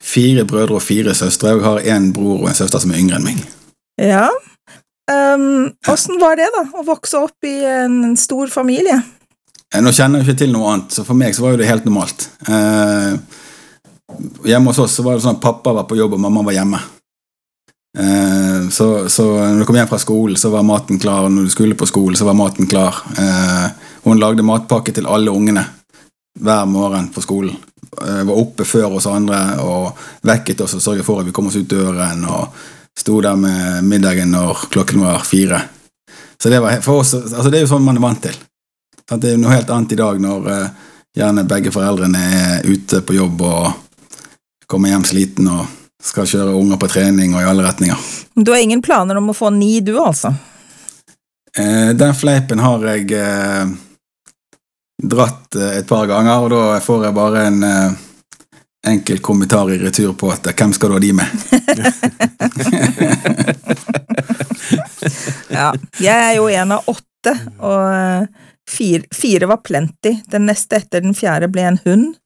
fire 0.00 0.44
brødre 0.44 0.74
og 0.78 0.82
fire 0.82 1.14
søstre, 1.14 1.54
og 1.54 1.62
jeg 1.62 1.68
har 1.68 1.96
en 1.96 2.12
bror 2.12 2.42
og 2.42 2.48
en 2.48 2.54
søster 2.54 2.78
som 2.78 2.92
er 2.92 3.00
yngre 3.00 3.16
enn 3.18 3.24
meg. 3.24 3.40
Ja. 3.98 4.28
Um, 5.08 5.72
Åssen 5.88 6.20
var 6.20 6.36
det, 6.36 6.50
da, 6.54 6.66
å 6.76 6.84
vokse 6.84 7.16
opp 7.24 7.48
i 7.48 7.56
en 7.64 8.12
stor 8.20 8.52
familie? 8.52 9.00
Eh, 9.72 9.80
Nå 9.80 9.92
kjenner 9.96 10.20
jeg 10.20 10.28
ikke 10.28 10.42
til 10.44 10.52
noe 10.52 10.74
annet, 10.74 10.92
så 10.92 11.04
for 11.04 11.16
meg 11.18 11.34
så 11.34 11.46
var 11.46 11.56
jo 11.56 11.60
det 11.62 11.68
helt 11.68 11.88
normalt. 11.88 12.28
Uh, 12.44 13.16
hjemme 14.44 14.70
hos 14.70 14.78
oss 14.84 14.94
så 15.00 15.04
var 15.06 15.16
det 15.16 15.24
sånn 15.24 15.40
at 15.40 15.44
pappa 15.44 15.72
var 15.76 15.88
på 15.88 15.96
jobb 15.98 16.16
og 16.16 16.22
mamma 16.22 16.44
var 16.46 16.56
hjemme. 16.60 16.80
Eh, 17.98 18.68
så, 18.68 19.08
så 19.08 19.24
når 19.32 19.58
du 19.58 19.64
kom 19.66 19.76
hjem 19.76 19.88
fra 19.90 19.98
skolen, 19.98 20.36
så 20.36 20.50
var 20.50 20.62
maten 20.62 21.00
klar, 21.02 21.24
og 21.26 21.32
når 21.34 21.48
du 21.48 21.50
skulle 21.50 21.78
på 21.78 21.86
skolen, 21.86 22.16
så 22.16 22.28
var 22.28 22.36
maten 22.38 22.68
klar. 22.70 23.00
Eh, 23.18 23.64
hun 24.04 24.20
lagde 24.22 24.46
matpakke 24.46 24.94
til 24.94 25.08
alle 25.10 25.34
ungene 25.34 25.64
hver 26.38 26.68
morgen 26.70 27.08
på 27.14 27.24
skolen. 27.24 27.56
Eh, 27.98 28.22
var 28.28 28.38
oppe 28.38 28.66
før 28.68 29.00
oss 29.00 29.08
andre 29.10 29.40
og 29.64 29.98
vekket 30.22 30.62
oss 30.62 30.76
og 30.78 30.84
sørget 30.84 31.06
for 31.08 31.22
at 31.22 31.26
vi 31.26 31.34
kom 31.34 31.50
oss 31.50 31.58
ut 31.58 31.70
døren, 31.70 32.22
og 32.30 32.54
sto 32.98 33.18
der 33.22 33.38
med 33.38 33.82
middagen 33.86 34.30
når 34.34 34.68
klokken 34.70 35.02
var 35.02 35.26
fire. 35.26 35.62
Så 36.38 36.52
det 36.52 36.62
var 36.62 36.78
oss, 36.94 37.16
altså 37.18 37.50
det 37.50 37.58
er 37.58 37.66
jo 37.66 37.72
sånn 37.72 37.86
man 37.86 37.98
er 37.98 38.04
vant 38.04 38.22
til. 38.28 38.38
Det 39.08 39.24
er 39.24 39.34
jo 39.34 39.42
noe 39.42 39.56
helt 39.56 39.70
annet 39.74 39.94
i 39.94 39.98
dag 39.98 40.18
når 40.22 40.46
gjerne 41.16 41.46
begge 41.50 41.72
foreldrene 41.74 42.20
er 42.38 42.66
ute 42.68 43.00
på 43.02 43.16
jobb 43.16 43.42
og 43.42 44.66
kommer 44.70 44.92
hjem 44.92 45.06
sliten 45.08 45.48
og 45.50 45.77
skal 46.02 46.26
kjøre 46.30 46.54
unger 46.54 46.78
på 46.80 46.88
trening 46.92 47.34
og 47.34 47.42
i 47.42 47.48
alle 47.48 47.64
retninger. 47.66 47.96
Du 48.34 48.52
har 48.52 48.62
ingen 48.62 48.82
planer 48.82 49.18
om 49.18 49.30
å 49.30 49.36
få 49.36 49.50
ni, 49.54 49.80
du 49.80 49.96
altså? 50.00 50.34
Eh, 51.58 51.90
den 51.98 52.14
fleipen 52.14 52.62
har 52.62 52.84
jeg 52.92 53.10
eh, 53.18 53.64
dratt 55.02 55.56
eh, 55.58 55.78
et 55.80 55.88
par 55.88 56.06
ganger, 56.10 56.44
og 56.44 56.52
da 56.54 56.78
får 56.84 57.08
jeg 57.08 57.16
bare 57.16 57.46
en 57.50 57.62
eh, 57.66 57.90
enkel 58.88 59.18
kommentar 59.24 59.72
i 59.74 59.78
retur 59.82 60.14
på 60.18 60.30
at 60.32 60.46
eh, 60.46 60.54
hvem 60.54 60.72
skal 60.76 60.88
du 60.92 60.98
ha 60.98 61.02
de 61.02 61.12
med? 61.18 61.28
Ja. 65.48 65.72
Jeg 65.98 66.14
er 66.14 66.34
jo 66.36 66.48
en 66.52 66.72
av 66.76 66.88
åtte, 66.90 67.32
og 67.58 67.84
eh, 67.90 68.26
fire, 68.70 69.02
fire 69.14 69.48
var 69.50 69.62
plenty. 69.64 70.18
Den 70.30 70.46
neste 70.48 70.78
etter 70.78 71.02
den 71.04 71.16
fjerde 71.18 71.48
ble 71.52 71.64
en 71.70 71.80
hund. 71.84 72.16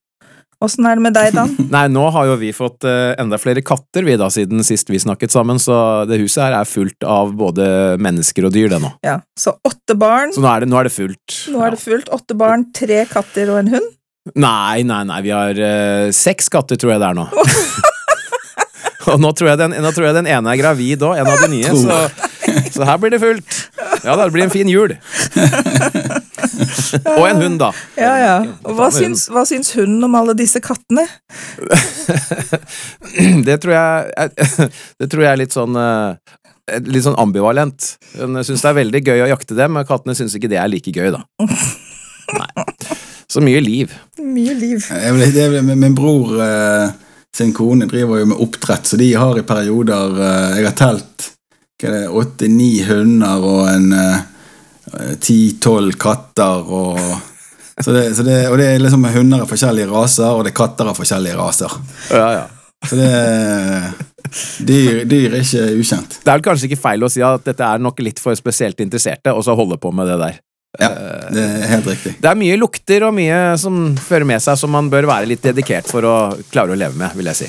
Åssen 0.62 0.86
er 0.86 0.98
det 0.98 1.02
med 1.02 1.16
deg, 1.16 1.32
Dan? 1.34 1.54
Nei, 1.74 1.86
nå 1.90 2.04
har 2.14 2.28
jo 2.30 2.36
vi 2.38 2.52
fått 2.54 2.86
eh, 2.86 3.12
enda 3.18 3.38
flere 3.42 3.64
katter 3.66 4.06
vi 4.06 4.14
da, 4.20 4.28
siden 4.30 4.62
sist 4.66 4.90
vi 4.92 5.00
snakket 5.02 5.34
sammen, 5.34 5.58
så 5.62 6.04
det 6.06 6.20
huset 6.22 6.44
her 6.44 6.58
er 6.60 6.68
fullt 6.68 7.06
av 7.06 7.32
både 7.38 7.66
mennesker 8.02 8.46
og 8.46 8.54
dyr, 8.54 8.70
det 8.70 8.78
nå. 8.82 8.92
Ja, 9.06 9.18
Så 9.38 9.56
åtte 9.66 9.96
barn. 9.98 10.30
Så 10.34 10.44
nå 10.44 10.50
er 10.52 10.62
det, 10.62 10.70
nå 10.70 10.78
er 10.78 10.86
det 10.86 10.94
fullt. 10.94 11.40
Nå 11.50 11.64
er 11.66 11.74
det 11.74 11.82
fullt. 11.82 12.12
Åtte 12.14 12.38
barn, 12.38 12.68
tre 12.76 13.02
katter 13.10 13.50
og 13.50 13.62
en 13.64 13.72
hund. 13.74 13.90
Nei, 14.38 14.84
nei, 14.86 15.02
nei, 15.08 15.18
vi 15.24 15.32
har 15.34 15.58
uh, 15.58 16.12
seks 16.14 16.46
katter, 16.52 16.78
tror 16.78 16.94
jeg 16.94 17.02
det 17.02 17.08
er 17.08 17.16
nå. 17.18 17.24
og 19.10 19.16
nå 19.18 19.32
tror, 19.34 19.50
jeg 19.50 19.58
den, 19.64 19.74
nå 19.82 19.90
tror 19.90 20.12
jeg 20.12 20.18
den 20.20 20.30
ene 20.30 20.52
er 20.52 20.60
gravid 20.60 21.02
òg, 21.02 21.18
en 21.18 21.30
av 21.32 21.42
de 21.42 21.48
nye, 21.56 21.72
så, 21.74 22.21
så 22.74 22.86
her 22.86 22.98
blir 23.00 23.12
det 23.14 23.20
fullt. 23.22 23.56
Ja 24.02 24.16
da, 24.16 24.26
det 24.26 24.34
blir 24.34 24.44
en 24.46 24.52
fin 24.52 24.68
jul. 24.70 24.90
og 27.18 27.24
en 27.28 27.42
hund, 27.42 27.58
da. 27.62 27.70
Ja, 27.98 28.12
ja. 28.20 28.36
Og 28.66 28.72
hva 28.78 28.88
syns, 28.94 29.28
hva 29.32 29.44
syns 29.48 29.72
hunden 29.76 30.04
om 30.06 30.14
alle 30.18 30.34
disse 30.38 30.60
kattene? 30.64 31.04
Det 33.46 33.56
tror 33.62 33.74
jeg 33.74 34.26
Det 34.98 35.06
tror 35.10 35.22
jeg 35.24 35.30
er 35.30 35.40
litt 35.40 35.54
sånn 35.54 35.76
eh, 35.78 36.14
Litt 36.86 37.04
sånn 37.04 37.18
ambivalent. 37.20 37.78
Hun 38.16 38.38
syns 38.46 38.62
det 38.62 38.70
er 38.70 38.78
veldig 38.78 39.00
gøy 39.02 39.20
å 39.24 39.30
jakte 39.32 39.54
dem, 39.58 39.70
men 39.76 39.86
kattene 39.86 40.14
syns 40.16 40.34
ikke 40.38 40.50
det 40.52 40.58
er 40.62 40.70
like 40.70 40.92
gøy, 40.94 41.08
da. 41.12 41.20
Nei. 42.38 42.50
Så 43.32 43.38
mye 43.44 43.60
liv. 43.64 43.88
Mye 44.20 44.54
liv. 44.56 44.78
Jeg 44.86 45.12
vil, 45.16 45.22
det 45.34 45.42
er, 45.48 45.52
min 45.66 45.96
bror 45.96 46.26
eh, 46.44 46.86
sin 47.36 47.52
kone 47.56 47.86
driver 47.90 48.20
jo 48.20 48.26
med 48.30 48.40
oppdrett, 48.44 48.86
så 48.86 48.94
de 49.00 49.08
har 49.16 49.38
i 49.40 49.44
perioder 49.46 50.18
eh, 50.20 50.58
Jeg 50.60 50.66
har 50.68 50.76
telt 50.76 51.32
åtte-ni 51.90 52.72
hunder 52.86 53.44
og 53.46 53.66
en 53.70 53.88
ti-tolv 55.22 55.96
katter 56.00 56.72
og 56.72 56.98
så 57.82 57.92
det, 57.94 58.02
så 58.14 58.22
det, 58.22 58.36
Og 58.50 58.58
det 58.60 58.66
er 58.68 58.82
liksom 58.82 59.04
hunder 59.14 59.42
av 59.42 59.50
forskjellige 59.50 59.88
raser, 59.90 60.28
og 60.28 60.44
det 60.44 60.52
er 60.52 60.58
katter 60.58 60.90
av 60.90 60.98
forskjellige 60.98 61.38
raser. 61.38 61.72
Ja, 62.12 62.26
ja. 62.36 62.42
Så 62.82 62.98
det 62.98 63.10
Dyr, 64.62 65.02
dyr 65.04 65.34
er 65.34 65.42
ikke 65.42 65.64
ukjent. 65.76 66.14
Det 66.22 66.30
er 66.30 66.38
vel 66.38 66.44
kanskje 66.46 66.68
ikke 66.70 66.80
feil 66.80 67.04
å 67.04 67.10
si 67.12 67.20
at 67.26 67.44
dette 67.44 67.66
er 67.66 67.82
nok 67.82 67.98
litt 68.04 68.20
for 68.22 68.36
spesielt 68.38 68.80
interesserte, 68.80 69.34
og 69.34 69.44
så 69.44 69.56
holde 69.58 69.76
på 69.82 69.90
med 69.92 70.08
det 70.08 70.16
der. 70.22 70.38
Ja, 70.80 70.88
det 71.28 71.42
er 71.42 71.66
helt 71.68 71.88
riktig. 71.90 72.14
Det 72.22 72.28
er 72.30 72.38
mye 72.40 72.54
lukter 72.56 73.04
og 73.04 73.12
mye 73.12 73.40
som 73.60 73.90
fører 74.00 74.24
med 74.24 74.40
seg 74.40 74.56
som 74.56 74.72
man 74.72 74.86
bør 74.92 75.04
være 75.10 75.28
litt 75.28 75.42
dedikert 75.44 75.90
for 75.90 76.06
å 76.08 76.14
klare 76.52 76.72
å 76.72 76.78
leve 76.80 76.96
med, 76.96 77.12
vil 77.18 77.28
jeg 77.28 77.42
si. 77.42 77.48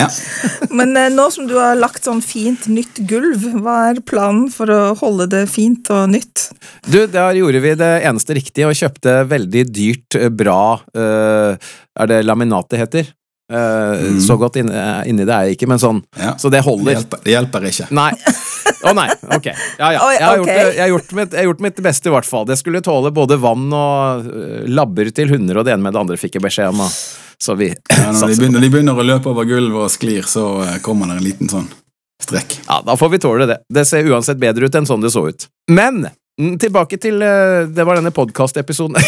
Ja. 0.00 0.08
Men 0.78 0.96
eh, 0.98 1.12
nå 1.14 1.28
som 1.30 1.46
du 1.46 1.54
har 1.60 1.76
lagt 1.78 2.04
sånn 2.08 2.18
fint 2.26 2.66
nytt 2.72 2.98
gulv, 3.08 3.44
hva 3.62 3.76
er 3.92 4.00
planen 4.02 4.48
for 4.52 4.72
å 4.74 4.80
holde 4.98 5.28
det 5.30 5.44
fint 5.52 5.86
og 5.94 6.10
nytt? 6.10 6.48
Du, 6.90 7.04
der 7.06 7.38
gjorde 7.38 7.62
vi 7.62 7.76
det 7.78 7.92
eneste 8.08 8.34
riktige 8.36 8.66
og 8.72 8.74
kjøpte 8.78 9.14
veldig 9.30 9.62
dyrt, 9.70 10.18
eh, 10.18 10.32
bra 10.34 10.80
eh, 10.96 11.70
Er 12.02 12.10
det 12.10 12.24
laminat 12.26 12.68
det 12.74 12.82
heter? 12.82 13.14
Mm. 13.46 14.16
Så 14.26 14.34
godt 14.40 14.56
inni, 14.58 15.22
det 15.22 15.30
er 15.30 15.46
jeg 15.46 15.54
ikke, 15.54 15.68
men 15.70 15.78
sånn. 15.78 16.00
Ja. 16.18 16.32
Så 16.34 16.50
det 16.50 16.64
Det 16.64 16.66
holder. 16.66 16.96
hjelper, 16.96 17.20
det 17.22 17.30
hjelper 17.30 17.68
ikke. 17.70 17.86
Nei. 17.94 18.08
Å 18.86 18.94
nei, 18.96 19.06
ok. 19.36 19.46
Ja, 19.78 19.90
ja. 19.94 20.08
Jeg 20.14 20.24
har, 20.24 20.40
gjort, 20.40 20.50
jeg, 20.52 20.80
har 20.80 20.90
gjort 20.92 21.14
mitt, 21.18 21.32
jeg 21.32 21.42
har 21.42 21.48
gjort 21.50 21.62
mitt 21.66 21.80
beste, 21.88 22.10
i 22.10 22.14
hvert 22.14 22.28
fall. 22.28 22.46
Det 22.48 22.58
skulle 22.60 22.82
tåle 22.84 23.12
både 23.14 23.38
vann 23.42 23.66
og 23.74 24.28
øh, 24.30 24.66
labber 24.70 25.10
til 25.16 25.32
hunder, 25.34 25.60
og 25.60 25.66
det 25.68 25.74
ene 25.74 25.86
med 25.88 25.96
det 25.96 26.02
andre 26.04 26.20
fikk 26.20 26.38
jeg 26.38 26.46
beskjed 26.46 26.74
om. 26.74 26.84
Så 27.42 27.56
vi 27.58 27.70
Ja, 27.72 28.12
når, 28.12 28.32
de 28.32 28.36
begynner, 28.40 28.58
når 28.58 28.66
de 28.66 28.70
begynner 28.76 29.00
å 29.02 29.08
løpe 29.14 29.32
over 29.32 29.48
gulvet 29.48 29.88
og 29.88 29.92
sklir, 29.92 30.28
så 30.30 30.46
eh, 30.64 30.78
kommer 30.84 31.10
det 31.10 31.18
en 31.18 31.26
liten 31.26 31.52
sånn 31.52 31.66
strekk. 32.22 32.60
Ja, 32.66 32.80
da 32.86 32.96
får 32.96 33.12
vi 33.12 33.22
tåle 33.22 33.48
det. 33.50 33.58
Det 33.68 33.84
ser 33.88 34.06
uansett 34.08 34.40
bedre 34.40 34.68
ut 34.68 34.78
enn 34.78 34.88
sånn 34.88 35.04
det 35.04 35.12
så 35.14 35.26
ut. 35.28 35.48
Men 35.70 36.06
tilbake 36.36 36.98
til 37.00 37.22
øh, 37.22 37.68
Det 37.76 37.86
var 37.86 37.96
denne 37.96 38.10
podkastepisoden. 38.10 38.96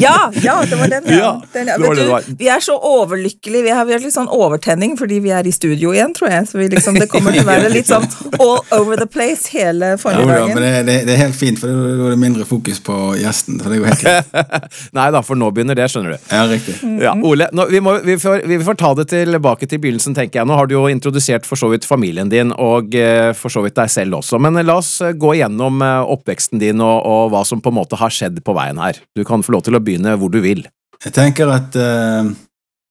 Ja, 0.00 0.30
ja, 0.42 0.54
det 0.70 0.78
var 0.78 0.86
den. 0.86 1.04
Ja, 1.06 1.40
den, 1.52 1.66
ja. 1.66 1.76
det 1.76 1.82
var 1.82 1.94
Vet 1.94 1.98
du, 1.98 2.10
var. 2.10 2.22
vi 2.38 2.48
er 2.48 2.60
så 2.60 2.76
overlykkelige. 2.76 3.62
Vi 3.62 3.70
har, 3.70 3.84
vi 3.84 3.92
har 3.92 4.00
litt 4.00 4.14
sånn 4.14 4.28
overtenning 4.32 4.94
fordi 4.98 5.18
vi 5.20 5.32
er 5.34 5.46
i 5.46 5.52
studio 5.52 5.90
igjen, 5.94 6.14
tror 6.16 6.30
jeg. 6.30 6.46
Så 6.48 6.60
vi 6.60 6.68
liksom, 6.72 6.96
det 7.00 7.08
kommer 7.10 7.34
til 7.34 7.42
å 7.42 7.48
være 7.48 7.70
litt 7.72 7.90
sånn 7.90 8.06
all 8.38 8.60
over 8.76 9.00
the 9.00 9.08
place 9.10 9.50
hele 9.52 9.92
da, 10.00 10.46
men 10.46 10.62
det, 10.62 10.70
det, 10.86 10.94
det 11.08 11.14
er 11.14 11.20
helt 11.24 11.36
fint, 11.36 11.58
for 11.60 11.68
da 11.70 12.06
er 12.06 12.14
det 12.14 12.20
mindre 12.20 12.46
fokus 12.48 12.80
på 12.84 12.96
gjesten. 13.20 13.58
Så 13.60 13.72
det 13.72 13.80
går 13.80 13.90
helt 13.90 14.04
greit. 14.04 14.62
Nei 14.96 15.08
da, 15.14 15.22
for 15.26 15.38
nå 15.38 15.50
begynner 15.54 15.78
det, 15.78 15.88
skjønner 15.92 16.14
du. 16.14 16.28
Ja, 16.30 16.44
riktig. 16.50 16.76
Ja, 17.02 17.14
Ole, 17.26 17.50
nå, 17.56 17.66
vi, 17.70 17.82
må, 17.84 17.96
vi, 18.06 18.16
får, 18.20 18.46
vi 18.48 18.60
får 18.64 18.78
ta 18.80 18.92
det 19.00 19.08
tilbake 19.12 19.68
til 19.70 19.82
begynnelsen, 19.82 20.16
tenker 20.16 20.40
jeg. 20.40 20.50
Nå 20.50 20.56
har 20.58 20.70
du 20.70 20.76
jo 20.76 20.86
introdusert 20.90 21.48
for 21.48 21.60
så 21.60 21.70
vidt 21.72 21.88
familien 21.88 22.30
din, 22.32 22.54
og 22.56 22.94
eh, 22.96 23.32
for 23.36 23.52
så 23.52 23.64
vidt 23.66 23.76
deg 23.78 23.92
selv 23.92 24.20
også. 24.20 24.40
Men 24.42 24.58
eh, 24.60 24.66
la 24.66 24.78
oss 24.80 24.92
eh, 25.04 25.14
gå 25.18 25.34
igjennom 25.38 25.82
eh, 25.84 26.12
oppveksten 26.40 26.60
din 26.60 26.80
og, 26.80 27.04
og 27.04 27.30
hva 27.32 27.44
som 27.44 27.60
på 27.60 27.70
en 27.70 27.80
måte 27.80 27.98
har 27.98 28.10
skjedd 28.10 28.40
på 28.42 28.54
veien 28.54 28.78
her. 28.78 29.00
Du 29.14 29.24
kan 29.24 29.42
få 29.42 29.52
lov 29.52 29.64
til 29.64 29.76
å 29.76 29.82
begynne 29.82 30.16
hvor 30.16 30.30
du 30.30 30.40
vil. 30.40 30.66
Jeg 31.04 31.12
tenker 31.12 31.48
at 31.48 31.76
uh, 31.76 32.28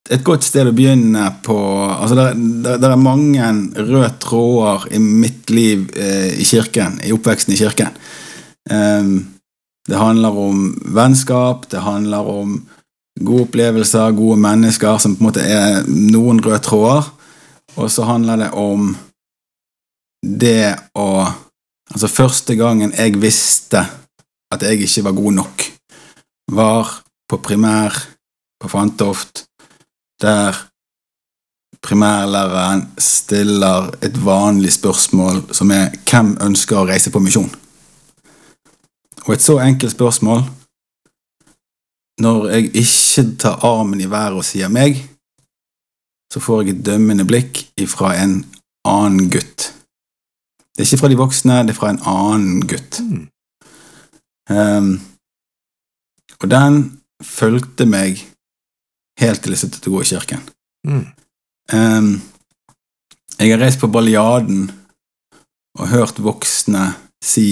et 0.10 0.24
godt 0.24 0.44
sted 0.44 0.68
å 0.68 0.74
begynne 0.74 1.28
på 1.46 1.58
Altså, 1.90 2.34
det 2.36 2.86
er 2.86 2.96
mange 2.98 3.50
røde 3.78 4.14
tråder 4.22 4.88
i 4.94 5.00
mitt 5.00 5.50
liv 5.50 5.90
uh, 5.96 6.30
i 6.34 6.46
kirken, 6.46 7.00
i 7.04 7.14
oppveksten 7.14 7.54
i 7.54 7.60
kirken. 7.60 7.94
Um, 8.70 9.36
det 9.90 9.98
handler 9.98 10.36
om 10.38 10.76
vennskap, 10.94 11.66
det 11.72 11.82
handler 11.82 12.28
om 12.30 12.60
gode 13.20 13.48
opplevelser, 13.48 14.14
gode 14.16 14.38
mennesker, 14.40 14.98
som 15.02 15.16
på 15.16 15.24
en 15.24 15.30
måte 15.32 15.44
er 15.44 15.86
noen 15.90 16.40
røde 16.44 16.62
tråder. 16.64 17.10
Og 17.80 17.90
så 17.92 18.06
handler 18.06 18.44
det 18.44 18.50
om 18.58 18.94
det 20.22 20.76
å 20.98 21.10
Altså, 21.90 22.08
første 22.08 22.56
gangen 22.56 22.94
jeg 22.94 23.22
visste 23.22 23.82
at 24.52 24.64
jeg 24.64 24.82
ikke 24.82 25.04
var 25.04 25.12
god 25.18 25.32
nok, 25.32 25.64
var 26.52 27.04
på 27.30 27.38
primær 27.38 27.94
på 28.60 28.68
Fantoft, 28.68 29.46
der 30.22 30.54
primærlæreren 31.82 32.94
stiller 32.98 33.90
et 34.04 34.26
vanlig 34.26 34.74
spørsmål 34.74 35.54
som 35.54 35.72
er 35.72 35.90
'Hvem 35.90 36.38
ønsker 36.42 36.78
å 36.78 36.88
reise 36.88 37.12
på 37.12 37.20
misjon?' 37.20 37.56
Og 39.26 39.34
et 39.34 39.42
så 39.42 39.60
enkelt 39.60 39.92
spørsmål, 39.92 40.40
når 42.20 42.48
jeg 42.50 42.76
ikke 42.76 43.38
tar 43.40 43.60
armen 43.66 44.02
i 44.02 44.10
været 44.10 44.34
og 44.34 44.46
sier 44.46 44.68
meg, 44.68 45.10
så 46.34 46.40
får 46.40 46.62
jeg 46.62 46.70
et 46.70 46.86
dømmende 46.86 47.26
blikk 47.26 47.72
ifra 47.78 48.24
en 48.24 48.46
annen 48.86 49.30
gutt. 49.32 49.79
Det 50.80 50.86
er 50.86 50.94
ikke 50.94 51.02
fra 51.02 51.08
de 51.12 51.16
voksne, 51.20 51.56
det 51.68 51.74
er 51.74 51.76
fra 51.76 51.90
en 51.92 51.98
annen 52.08 52.62
gutt. 52.64 53.02
Mm. 53.04 53.24
Um, 54.48 54.94
og 56.40 56.46
den 56.54 56.78
fulgte 57.20 57.84
meg 57.84 58.22
helt 59.20 59.44
til 59.44 59.52
jeg 59.52 59.60
sluttet 59.60 59.90
å 59.90 59.94
gå 59.98 60.06
i 60.06 60.08
kirken. 60.08 60.46
Mm. 60.88 61.04
Um, 61.76 62.08
jeg 63.36 63.52
har 63.52 63.60
reist 63.60 63.84
på 63.84 63.92
Baljaden 63.92 64.70
og 65.76 65.92
hørt 65.92 66.24
voksne 66.24 66.94
si 67.28 67.50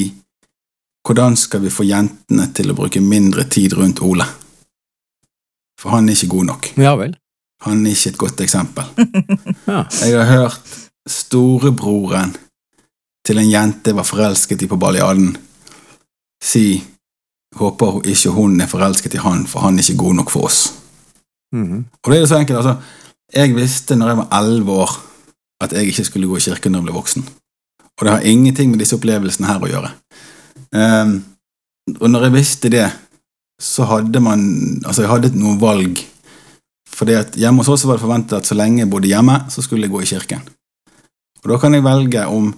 hvordan 1.04 1.36
skal 1.36 1.66
vi 1.68 1.76
få 1.76 1.84
jentene 1.84 2.48
til 2.56 2.72
å 2.72 2.80
bruke 2.80 3.04
mindre 3.04 3.44
tid 3.52 3.76
rundt 3.76 4.00
Ole? 4.08 4.24
For 5.84 6.00
han 6.00 6.08
er 6.08 6.16
ikke 6.16 6.32
god 6.38 6.52
nok. 6.54 6.74
Ja 6.80 6.96
vel. 6.96 7.20
Han 7.68 7.84
er 7.84 7.92
ikke 7.92 8.16
et 8.16 8.24
godt 8.24 8.48
eksempel. 8.48 8.88
Ja. 9.68 9.84
Jeg 10.00 10.16
har 10.16 10.30
hørt 10.32 10.76
storebroren 11.12 12.38
til 13.28 13.42
en 13.42 13.50
jente 13.52 13.94
var 13.96 14.08
forelsket 14.08 14.64
i 14.64 14.70
på 14.72 14.80
Balliaden, 14.80 15.34
si 16.44 16.80
håper 17.58 18.06
ikke 18.08 18.32
hun 18.36 18.62
er 18.62 18.70
forelsket 18.72 19.18
i 19.18 19.24
han, 19.24 19.46
for 19.50 19.66
han 19.66 19.78
er 19.78 19.84
ikke 19.84 20.04
god 20.04 20.16
nok 20.22 20.32
for 20.32 20.48
oss. 20.48 20.62
Mhm. 21.54 21.86
Og 22.04 22.12
det 22.12 22.22
er 22.22 22.26
så 22.26 22.40
enkelt, 22.40 22.58
altså. 22.58 22.76
Jeg 23.34 23.56
visste 23.56 23.96
når 23.96 24.08
jeg 24.08 24.18
var 24.18 24.40
elleve 24.40 24.72
år 24.72 24.92
at 25.62 25.74
jeg 25.74 25.90
ikke 25.90 26.04
skulle 26.04 26.28
gå 26.28 26.38
i 26.38 26.46
kirken 26.46 26.72
når 26.72 26.80
jeg 26.80 26.86
ble 26.86 26.94
voksen. 26.94 27.26
Og 27.98 28.06
det 28.06 28.12
har 28.14 28.28
ingenting 28.30 28.72
med 28.72 28.80
disse 28.80 28.96
opplevelsene 28.96 29.48
her 29.50 29.64
å 29.64 29.70
gjøre. 29.72 29.90
Um, 30.72 31.26
og 32.00 32.10
når 32.12 32.28
jeg 32.28 32.34
visste 32.36 32.70
det, 32.70 32.86
så 33.60 33.88
hadde 33.90 34.20
man 34.22 34.42
Altså, 34.86 35.02
jeg 35.02 35.10
hadde 35.10 35.34
noen 35.40 35.60
valg. 35.60 36.04
Fordi 36.88 37.14
at 37.18 37.36
hjemme 37.36 37.64
hos 37.64 37.72
oss 37.74 37.86
var 37.88 37.98
det 37.98 38.06
forventet 38.06 38.38
at 38.38 38.48
så 38.48 38.56
lenge 38.56 38.84
jeg 38.84 38.90
bodde 38.90 39.10
hjemme, 39.10 39.40
så 39.50 39.62
skulle 39.62 39.88
jeg 39.88 39.92
gå 39.92 40.02
i 40.02 40.10
kirken. 40.10 40.46
Og 41.44 41.52
da 41.52 41.58
kan 41.58 41.74
jeg 41.74 41.84
velge 41.84 42.26
om 42.28 42.54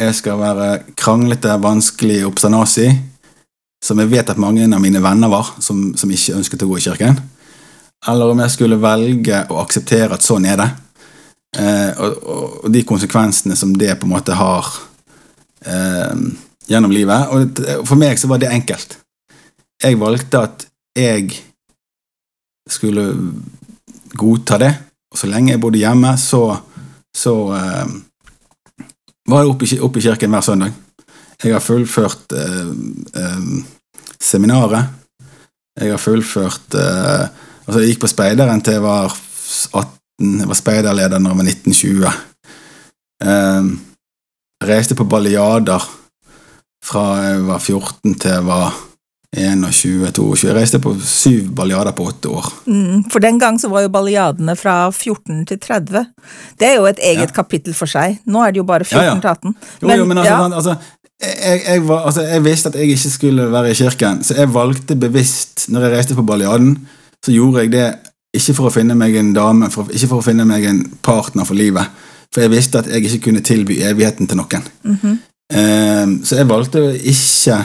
jeg 0.00 0.14
skal 0.18 0.40
være 0.40 0.68
kranglete, 0.98 1.54
vanskelig, 1.62 2.24
obsternasi, 2.26 2.88
som 3.84 4.00
jeg 4.00 4.10
vet 4.10 4.30
at 4.32 4.40
mange 4.40 4.64
av 4.66 4.82
mine 4.82 5.02
venner 5.04 5.30
var, 5.30 5.54
som, 5.62 5.92
som 5.98 6.10
ikke 6.10 6.38
ønsket 6.38 6.64
å 6.64 6.70
gå 6.70 6.80
i 6.80 6.86
kirken. 6.86 7.20
Eller 8.08 8.32
om 8.32 8.40
jeg 8.42 8.52
skulle 8.52 8.80
velge 8.80 9.44
å 9.52 9.60
akseptere 9.62 10.16
at 10.16 10.24
sånn 10.24 10.48
er 10.48 10.58
det. 10.60 10.70
Eh, 11.60 12.02
og, 12.02 12.26
og 12.64 12.72
de 12.74 12.82
konsekvensene 12.86 13.56
som 13.56 13.72
det 13.78 13.94
på 14.00 14.08
en 14.08 14.14
måte 14.16 14.36
har 14.36 14.68
eh, 15.64 16.24
gjennom 16.68 16.92
livet. 16.92 17.30
Og 17.32 17.86
for 17.86 18.00
meg 18.00 18.20
så 18.20 18.30
var 18.32 18.42
det 18.42 18.52
enkelt. 18.52 18.98
Jeg 19.84 20.00
valgte 20.00 20.42
at 20.48 20.66
jeg 20.96 21.30
skulle 22.70 23.06
godta 24.14 24.58
det. 24.60 24.72
Og 25.12 25.20
så 25.20 25.30
lenge 25.30 25.54
jeg 25.54 25.62
bodde 25.62 25.80
hjemme, 25.80 26.16
så, 26.18 26.42
så 27.14 27.34
eh, 27.56 27.94
var 29.28 29.44
jeg 29.44 29.52
oppe 29.52 29.68
i, 29.68 29.78
oppe 29.80 30.00
i 30.00 30.04
kirken 30.04 30.34
hver 30.34 30.44
søndag. 30.44 30.74
Jeg 31.44 31.52
har 31.52 31.64
fullført 31.64 32.32
eh, 32.36 32.70
eh, 33.20 33.48
seminaret. 34.20 34.92
Jeg 35.80 35.90
har 35.90 36.00
fullført 36.02 36.78
eh, 36.78 37.26
Altså, 37.64 37.80
jeg 37.80 37.94
gikk 37.94 38.02
på 38.02 38.08
speideren 38.12 38.60
til 38.60 38.74
jeg 38.76 38.84
var 38.84 39.08
18. 39.08 40.32
Jeg 40.42 40.48
var 40.50 40.58
speiderleder 40.58 41.20
når 41.22 41.30
jeg 41.32 41.38
var 41.38 41.46
1920. 41.48 42.10
Eh, 43.24 43.70
reiste 44.68 44.96
på 44.98 45.06
baljader 45.08 45.86
fra 46.84 47.04
jeg 47.24 47.46
var 47.48 47.62
14 47.64 48.18
til 48.20 48.34
jeg 48.34 48.44
var 48.44 48.76
21-22. 49.36 50.46
Jeg 50.46 50.56
reiste 50.56 50.80
på 50.82 50.94
syv 51.00 51.52
baljader 51.56 51.94
på 51.96 52.08
åtte 52.10 52.30
år. 52.32 52.50
Mm, 52.66 53.04
for 53.12 53.24
den 53.24 53.38
gang 53.42 53.60
så 53.60 53.68
var 53.72 53.84
jo 53.84 53.92
baljadene 53.94 54.56
fra 54.56 54.90
14 54.90 55.44
til 55.50 55.60
30. 55.60 56.06
Det 56.60 56.68
er 56.68 56.76
jo 56.78 56.86
et 56.90 56.98
eget 57.02 57.30
Ja. 57.30 57.34
kapittel 57.34 57.74
for 57.74 57.86
seg. 57.86 58.18
Nå 58.26 58.42
er 58.42 58.52
det 58.52 58.62
jo 58.62 58.64
bare 58.68 58.84
14 58.84 59.02
Ja, 59.02 59.14
ja. 59.14 59.20
til 59.20 59.30
18. 59.30 59.56
Jo, 59.82 59.88
jo, 59.88 60.04
men 60.04 60.18
altså, 60.18 60.54
altså 60.54 60.76
jeg, 61.22 61.60
jeg, 61.66 61.88
var, 61.88 62.06
altså, 62.08 62.22
jeg 62.22 62.44
visste 62.44 62.68
at 62.68 62.74
jeg 62.74 62.88
ikke 62.94 63.10
skulle 63.10 63.52
være 63.52 63.70
i 63.70 63.74
kirken, 63.74 64.24
så 64.24 64.34
jeg 64.38 64.54
valgte 64.54 64.96
bevisst, 64.96 65.68
når 65.68 65.80
jeg 65.80 65.96
reiste 65.96 66.14
på 66.14 66.22
baljaden, 66.22 66.88
så 67.24 67.32
gjorde 67.32 67.60
jeg 67.60 67.72
det 67.72 67.86
ikke 68.34 68.56
for 68.58 68.68
å 68.68 68.74
finne 68.74 68.96
meg 68.98 69.16
en 69.16 69.30
dame, 69.36 69.70
for, 69.70 69.88
ikke 69.94 70.10
for 70.10 70.22
å 70.22 70.26
finne 70.26 70.46
meg 70.48 70.66
en 70.68 70.82
partner 71.06 71.46
for 71.48 71.58
livet, 71.58 71.86
for 72.34 72.44
jeg 72.44 72.50
visste 72.50 72.82
at 72.82 72.90
jeg 72.90 73.06
ikke 73.06 73.28
kunne 73.28 73.44
tilby 73.46 73.78
evigheten 73.86 74.26
til 74.26 74.36
noen. 74.36 74.66
Mm 74.82 74.98
-hmm. 75.02 75.16
um, 76.04 76.24
så 76.24 76.36
jeg 76.36 76.48
valgte 76.48 76.98
ikke 76.98 77.64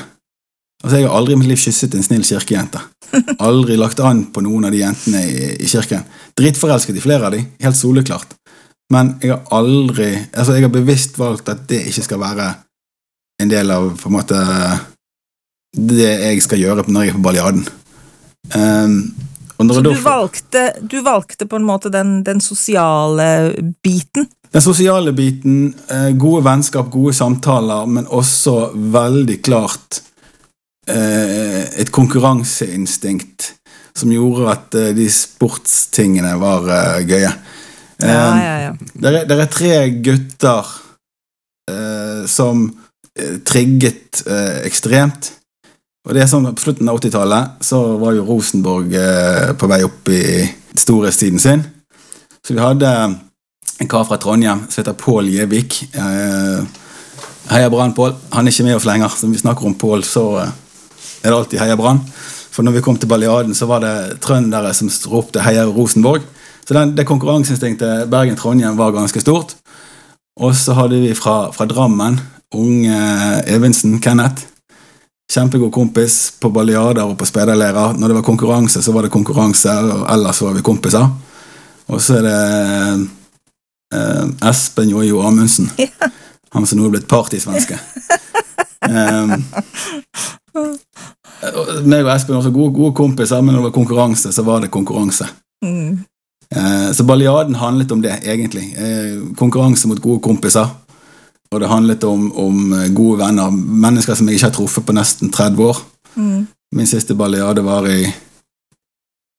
Altså, 0.83 0.95
jeg 0.95 1.09
har 1.09 1.17
aldri 1.17 1.35
i 1.35 1.39
mitt 1.41 1.49
liv 1.51 1.59
kysset 1.59 1.95
en 1.95 2.05
snill 2.05 2.23
kirkejente. 2.23 2.79
Aldri 3.43 3.75
lagt 3.79 3.99
an 4.05 4.23
på 4.31 4.43
noen 4.45 4.69
av 4.69 4.71
de 4.71 4.79
jentene 4.79 5.25
i, 5.27 5.49
i 5.59 5.67
kirken. 5.67 6.05
Drittforelsket 6.39 6.95
i 6.95 7.03
flere 7.03 7.27
av 7.27 7.35
de, 7.35 7.41
helt 7.65 7.79
soleklart. 7.79 8.37
Men 8.93 9.17
jeg 9.21 9.35
har 9.35 9.43
aldri 9.53 10.07
Altså, 10.33 10.55
jeg 10.55 10.65
har 10.65 10.73
bevisst 10.73 11.19
valgt 11.19 11.51
at 11.51 11.67
det 11.69 11.83
ikke 11.91 12.05
skal 12.07 12.23
være 12.23 12.47
en 13.43 13.51
del 13.51 13.71
av 13.71 13.91
på 13.99 14.09
en 14.09 14.15
måte 14.15 14.39
det 15.77 16.09
jeg 16.09 16.41
skal 16.43 16.63
gjøre 16.63 16.87
når 16.87 17.05
jeg 17.05 17.11
er 17.11 17.17
på 17.19 17.25
baljaden. 17.27 17.65
Um, 18.55 18.95
Så 19.59 19.81
du 19.83 19.91
valgte, 19.99 20.61
du 20.81 21.01
valgte 21.03 21.45
på 21.45 21.59
en 21.59 21.65
måte 21.67 21.91
den, 21.91 22.23
den 22.23 22.39
sosiale 22.41 23.53
biten? 23.83 24.29
Den 24.49 24.63
sosiale 24.63 25.11
biten, 25.13 25.73
eh, 25.91 26.13
gode 26.17 26.45
vennskap, 26.47 26.87
gode 26.89 27.13
samtaler, 27.13 27.85
men 27.85 28.07
også 28.07 28.71
veldig 28.73 29.41
klart 29.43 29.99
et 30.89 31.91
konkurranseinstinkt 31.93 33.53
som 33.99 34.11
gjorde 34.13 34.51
at 34.53 34.77
eh, 34.79 34.91
de 34.97 35.07
sportstingene 35.11 36.35
var 36.41 36.69
eh, 36.73 36.99
gøye. 37.07 37.31
Ja, 37.31 37.35
Eh, 37.99 38.07
ja, 38.07 38.51
ja. 38.63 38.69
Det 38.95 39.09
er, 39.11 39.41
er 39.43 39.49
tre 39.51 39.73
gutter 39.99 40.67
eh, 41.67 42.21
som 42.31 42.61
eh, 43.19 43.41
trigget 43.43 44.21
eh, 44.23 44.61
ekstremt. 44.69 45.33
Og 46.07 46.15
det 46.15 46.23
er 46.23 46.29
sånn 46.31 46.47
På 46.55 46.63
slutten 46.63 46.87
av 46.87 47.01
80-tallet 47.01 47.65
så 47.67 47.81
var 47.99 48.15
jo 48.15 48.23
Rosenborg 48.23 48.95
eh, 48.95 49.51
på 49.59 49.67
vei 49.67 49.81
opp 49.83 50.13
i 50.15 50.47
storhetstiden 50.79 51.43
sin. 51.43 51.65
Så 52.39 52.55
vi 52.55 52.63
hadde 52.63 52.87
en 52.87 53.91
kar 53.91 54.07
fra 54.07 54.15
Trondheim 54.15 54.63
som 54.69 54.79
heter 54.79 54.95
Pål 54.95 55.33
Gjevik. 55.35 55.81
Eh, 55.91 56.63
heia 57.51 57.67
Brann, 57.73 57.91
Pål. 57.99 58.15
Han 58.31 58.47
er 58.47 58.55
ikke 58.55 58.69
med 58.69 58.79
oss 58.79 58.87
lenger, 58.87 59.11
så 59.11 59.27
når 59.27 59.35
vi 59.35 59.43
snakker 59.43 59.67
om 59.67 59.75
Pål, 59.83 60.07
så 60.07 60.25
eh, 60.45 60.55
er 61.21 61.29
det 61.29 61.37
alltid 61.37 61.61
heia 61.61 61.77
Brann. 61.79 62.01
For 62.49 62.65
når 62.65 62.79
vi 62.79 62.83
kom 62.83 62.97
til 62.99 63.09
Balliaden, 63.09 63.55
så 63.55 63.67
var 63.69 63.83
det 63.83 64.19
trøndere 64.23 64.73
som 64.75 64.89
ropte 65.11 65.43
heia 65.45 65.65
Rosenborg. 65.67 66.25
Så 66.65 66.75
den, 66.75 66.95
det 66.97 67.07
konkurranseinstinktet 67.09 68.09
Bergen-Trondheim 68.11 68.77
var 68.77 68.95
ganske 68.95 69.21
stort. 69.21 69.55
Og 70.39 70.55
så 70.55 70.75
hadde 70.77 70.99
vi 71.01 71.15
fra, 71.17 71.49
fra 71.55 71.67
Drammen 71.69 72.19
unge 72.55 72.97
Evensen, 73.47 73.99
Kenneth. 74.01 74.47
Kjempegod 75.29 75.69
kompis 75.73 76.31
på 76.41 76.49
baljader 76.49 77.05
og 77.05 77.17
på 77.19 77.27
speiderleirer. 77.29 77.93
Når 77.99 78.07
det 78.07 78.15
var 78.17 78.25
konkurranse, 78.25 78.81
så 78.81 78.93
var 78.95 79.05
det 79.05 79.13
konkurranse, 79.13 79.69
og 79.69 80.07
ellers 80.09 80.41
var 80.41 80.55
vi 80.57 80.65
kompiser. 80.65 81.05
Og 81.89 82.01
så 82.01 82.17
er 82.17 82.25
det 82.25 82.39
eh, 83.93 84.49
Espen 84.49 84.89
Jojo 84.89 85.21
Amundsen. 85.25 85.69
Han 86.53 86.65
som 86.65 86.79
nå 86.79 86.87
er 86.87 86.95
blitt 86.97 87.09
partysvenske. 87.09 87.77
um, 88.89 89.45
meg 91.87 92.03
og 92.03 92.13
Espen 92.13 92.35
var 92.35 92.41
også 92.41 92.51
gode, 92.51 92.73
gode 92.75 92.93
kompiser, 92.97 93.41
men 93.41 93.53
når 93.53 93.61
det 93.61 93.67
var 93.69 93.77
konkurranse, 93.77 94.31
så 94.35 94.43
var 94.43 94.63
det 94.63 94.71
konkurranse. 94.73 95.27
Mm. 95.63 95.99
Eh, 96.55 96.91
Så 96.91 97.03
baljaden 97.03 97.55
handlet 97.55 97.91
om 97.91 98.01
det, 98.01 98.19
egentlig. 98.23 98.75
Eh, 98.77 99.35
Konkurranse 99.37 99.87
mot 99.87 100.01
gode 100.01 100.19
kompiser. 100.19 100.67
Og 101.51 101.59
det 101.59 101.69
handlet 101.69 102.03
om, 102.03 102.31
om 102.37 102.73
eh, 102.73 102.93
gode 102.93 103.19
venner. 103.19 103.51
Mennesker 103.51 104.13
som 104.13 104.27
jeg 104.27 104.35
ikke 104.35 104.45
har 104.45 104.53
truffet 104.53 104.85
på 104.85 104.93
nesten 104.93 105.31
30 105.31 105.63
år. 105.63 105.77
Mm. 106.15 106.47
Min 106.75 106.87
siste 106.87 107.15
baljade 107.15 107.63
var 107.63 107.87
i 107.87 108.05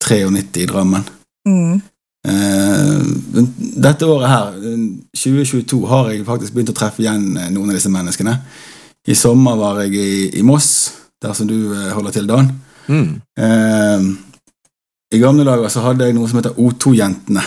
93 0.05 0.63
i 0.63 0.67
Drammen. 0.67 1.03
Mm. 1.49 1.81
Dette 3.81 4.07
året 4.07 4.29
her, 4.29 4.57
2022, 5.17 5.87
har 5.87 6.11
jeg 6.11 6.27
faktisk 6.27 6.53
begynt 6.53 6.73
å 6.73 6.77
treffe 6.77 7.01
igjen 7.01 7.31
noen 7.55 7.71
av 7.71 7.79
disse 7.79 7.89
menneskene. 7.93 8.35
I 9.09 9.15
sommer 9.17 9.57
var 9.57 9.81
jeg 9.85 9.97
i, 9.97 10.39
i 10.41 10.43
Moss, 10.45 10.93
der 11.23 11.33
som 11.37 11.49
du 11.49 11.73
eh, 11.73 11.93
holder 11.95 12.17
til, 12.17 12.29
Dan. 12.29 12.51
Mm. 12.91 13.21
Eh, 13.39 14.05
I 15.17 15.23
gamle 15.23 15.47
dager 15.47 15.73
så 15.73 15.85
hadde 15.85 16.07
jeg 16.07 16.17
noe 16.17 16.29
som 16.29 16.41
heter 16.41 16.59
O2-jentene. 16.61 17.43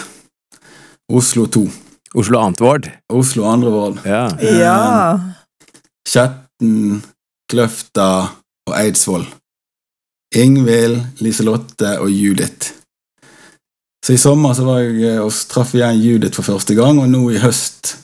Oslo 1.13 1.45
2. 1.51 1.63
Oslo 2.17 2.39
Antvord. 2.41 2.89
Oslo 3.13 3.45
andre 3.49 3.71
Vård. 3.73 4.01
Ja. 4.05 4.27
Ja. 4.41 4.77
Kjetten, 6.07 7.01
Kløfta 7.49 8.09
og 8.69 8.75
Eidsvoll. 8.77 9.25
Ingvild, 10.33 10.97
Liselotte 11.21 11.97
og 12.01 12.09
Judith. 12.09 12.73
Så 14.03 14.15
i 14.15 14.19
sommer 14.19 14.55
så 14.57 14.65
var 14.67 14.81
jeg 14.83 15.13
eh, 15.13 15.21
og 15.21 15.31
traff 15.49 15.75
igjen 15.77 16.01
Judith 16.01 16.35
for 16.39 16.55
første 16.55 16.75
gang, 16.75 16.99
og 16.99 17.11
nå 17.11 17.27
i 17.31 17.41
høst 17.43 17.99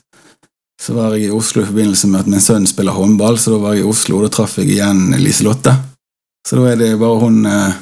så 0.80 0.96
var 0.96 1.16
jeg 1.16 1.28
i 1.28 1.36
Oslo 1.36 1.62
i 1.62 1.68
forbindelse 1.68 2.08
med 2.08 2.24
at 2.24 2.32
min 2.32 2.44
sønn 2.44 2.68
spiller 2.70 2.96
håndball, 2.96 3.38
så 3.38 3.52
da 3.56 3.60
var 3.66 3.76
jeg 3.76 3.84
i 3.84 3.90
Oslo, 3.90 4.20
og 4.20 4.28
da 4.28 4.34
traff 4.38 4.58
jeg 4.62 4.72
igjen 4.78 5.10
Liselotte. 5.20 5.76
Så 6.48 6.56
da 6.56 6.72
er 6.72 6.80
det 6.80 6.94
bare 7.02 7.20
hun 7.20 7.44
eh, 7.46 7.80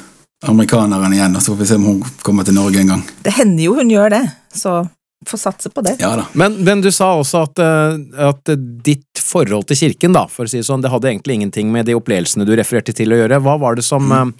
amerikaneren 0.50 1.14
igjen, 1.14 1.36
og 1.38 1.44
så 1.44 1.54
får 1.54 1.60
vi 1.62 1.68
se 1.70 1.78
om 1.78 1.88
hun 1.92 2.00
kommer 2.26 2.46
til 2.46 2.58
Norge 2.58 2.82
en 2.82 2.94
gang. 2.96 3.04
Det 3.22 3.34
hender 3.38 3.68
jo 3.68 3.76
hun 3.78 3.92
gjør 3.92 4.16
det, 4.16 4.24
så 4.54 4.80
får 5.26 5.40
satse 5.40 5.70
på 5.70 5.82
det. 5.86 5.96
Ja 6.02 6.12
da. 6.18 6.24
Men, 6.38 6.58
men 6.66 6.82
du 6.82 6.90
sa 6.94 7.12
også 7.18 7.44
at, 7.46 7.62
eh, 7.62 8.26
at 8.28 8.52
ditt 8.86 9.22
forhold 9.22 9.68
til 9.68 9.78
kirken, 9.78 10.14
da, 10.16 10.24
for 10.30 10.46
å 10.46 10.50
si 10.50 10.58
det 10.58 10.66
sånn, 10.66 10.82
det 10.82 10.90
hadde 10.90 11.10
egentlig 11.10 11.38
ingenting 11.38 11.70
med 11.74 11.86
de 11.86 11.94
opplevelsene 11.98 12.46
du 12.48 12.54
refererte 12.58 12.94
til 12.96 13.14
å 13.14 13.20
gjøre. 13.20 13.38
Hva 13.44 13.58
var 13.62 13.78
det 13.78 13.86
som 13.86 14.10
mm. 14.10 14.32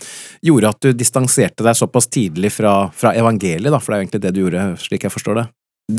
gjorde 0.50 0.72
at 0.74 0.82
du 0.82 0.90
distanserte 0.96 1.66
deg 1.66 1.78
såpass 1.78 2.10
tidlig 2.10 2.52
fra, 2.56 2.74
fra 2.94 3.14
evangeliet, 3.14 3.70
da? 3.70 3.78
For 3.82 3.92
det 3.92 3.96
er 3.96 4.00
jo 4.00 4.06
egentlig 4.08 4.24
det 4.24 4.34
du 4.34 4.42
gjorde, 4.42 4.66
slik 4.82 5.06
jeg 5.06 5.14
forstår 5.14 5.42
det. 5.42 5.46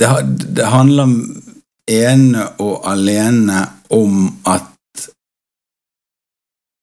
det, 0.02 0.12
det 0.60 0.68
handler 0.74 1.16
ene 1.90 2.46
og 2.64 2.84
alene 2.88 3.64
om 3.96 4.28
at 4.48 4.68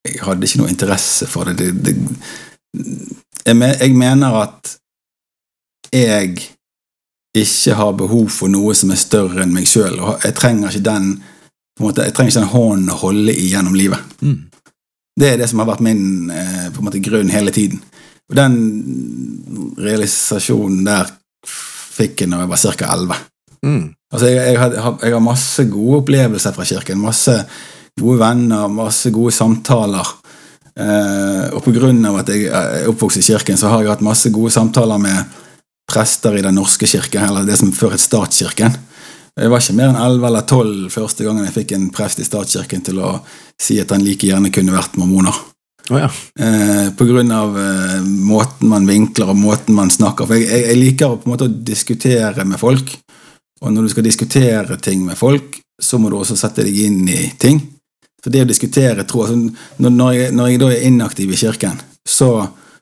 jeg 0.07 0.23
hadde 0.23 0.47
ikke 0.47 0.61
noe 0.62 0.71
interesse 0.71 1.27
for 1.31 1.51
det. 1.51 1.59
det, 1.59 1.71
det 1.87 1.95
jeg, 3.47 3.95
mener 3.95 4.40
at 4.42 4.77
jeg 5.92 6.37
ikke 7.37 7.75
har 7.79 7.97
behov 7.99 8.29
for 8.33 8.51
noe 8.51 8.75
som 8.75 8.92
er 8.95 9.01
større 9.01 9.42
enn 9.45 9.55
meg 9.55 9.69
sjøl. 9.71 9.99
Jeg 10.25 10.37
trenger 10.38 10.71
ikke 10.71 10.88
den 10.88 11.11
på 11.77 11.83
en 11.83 11.88
måte, 11.90 12.07
jeg 12.07 12.14
trenger 12.16 12.33
ikke 12.33 12.40
den 12.40 12.55
hånden 12.55 12.92
å 12.95 13.01
holde 13.03 13.35
i 13.35 13.51
gjennom 13.51 13.77
livet. 13.77 14.14
Mm. 14.25 14.47
Det 15.16 15.29
er 15.29 15.38
det 15.40 15.49
som 15.51 15.61
har 15.61 15.69
vært 15.69 15.85
min 15.85 16.31
eh, 16.33 16.69
på 16.73 16.81
en 16.81 16.88
måte, 16.88 17.03
grunn 17.05 17.33
hele 17.33 17.53
tiden. 17.53 17.83
Og 18.31 18.37
den 18.37 18.57
realisasjonen 19.81 20.87
der 20.87 21.12
fikk 21.47 22.25
jeg 22.25 22.33
når 22.33 22.45
jeg 22.45 22.53
var 22.53 22.64
ca. 22.64 22.88
11. 22.97 23.21
Mm. 23.66 23.85
Altså, 24.12 24.29
jeg, 24.31 24.53
jeg, 24.55 24.59
har, 24.61 24.99
jeg 25.03 25.16
har 25.16 25.25
masse 25.25 25.64
gode 25.71 26.03
opplevelser 26.03 26.55
fra 26.55 26.66
kirken. 26.69 27.03
Masse 27.03 27.35
gode 27.99 28.21
venner, 28.21 28.69
masse 28.71 29.11
gode 29.14 29.35
samtaler. 29.35 30.12
Eh, 30.77 31.47
og 31.57 31.62
på 31.64 31.73
grunn 31.75 32.05
av 32.07 32.21
at 32.21 32.31
jeg 32.33 32.51
er 32.53 32.90
oppvokst 32.90 33.23
i 33.23 33.27
kirken, 33.27 33.59
så 33.59 33.73
har 33.73 33.83
jeg 33.83 33.95
hatt 33.95 34.05
masse 34.05 34.31
gode 34.35 34.53
samtaler 34.55 35.01
med 35.01 35.37
prester 35.87 36.37
i 36.37 36.45
Den 36.45 36.59
norske 36.59 36.87
kirke, 36.90 37.23
eller 37.23 37.47
det 37.47 37.57
som 37.59 37.73
før 37.75 37.95
het 37.97 38.03
statskirken. 38.03 38.75
Jeg 39.37 39.53
var 39.53 39.61
ikke 39.61 39.77
mer 39.77 39.90
enn 39.90 40.01
11 40.01 40.27
eller 40.31 40.47
12 40.49 40.95
første 40.95 41.25
gangen 41.27 41.45
jeg 41.45 41.55
fikk 41.59 41.75
en 41.77 41.90
prest 41.92 42.23
i 42.23 42.25
statskirken 42.25 42.85
til 42.87 43.03
å 43.05 43.19
si 43.61 43.77
at 43.83 43.92
han 43.92 44.05
like 44.05 44.25
gjerne 44.25 44.49
kunne 44.53 44.73
vært 44.73 44.97
mormoner. 44.97 45.37
Oh, 45.90 45.99
ja. 46.01 46.09
Eh, 46.40 46.88
på 46.97 47.07
grunn 47.07 47.31
av 47.31 47.55
eh, 47.61 47.99
måten 48.03 48.71
man 48.73 48.88
vinkler 48.88 49.31
og 49.31 49.38
måten 49.38 49.77
man 49.77 49.92
snakker. 49.92 50.27
For 50.27 50.38
jeg, 50.38 50.49
jeg, 50.51 50.64
jeg 50.71 50.81
liker 50.81 51.12
å 51.12 51.19
på 51.21 51.29
en 51.29 51.35
måte 51.35 51.51
å 51.51 51.59
diskutere 51.73 52.47
med 52.49 52.59
folk. 52.61 52.97
Og 53.61 53.73
når 53.73 53.87
du 53.87 53.92
skal 53.95 54.05
diskutere 54.05 54.77
ting 54.83 55.05
med 55.07 55.19
folk, 55.19 55.59
så 55.83 55.99
må 56.01 56.11
du 56.11 56.19
også 56.19 56.37
sette 56.38 56.64
deg 56.64 56.77
inn 56.87 57.03
i 57.09 57.23
ting. 57.40 57.61
Så 58.23 58.33
det 58.33 58.45
å 58.45 58.49
diskutere 58.49 59.05
tro 59.09 59.25
altså, 59.25 59.37
når, 59.83 60.12
jeg, 60.16 60.35
når 60.37 60.49
jeg 60.51 60.61
da 60.62 60.71
er 60.73 60.87
inaktiv 60.88 61.33
i 61.33 61.40
kirken, 61.40 61.77
så 62.07 62.31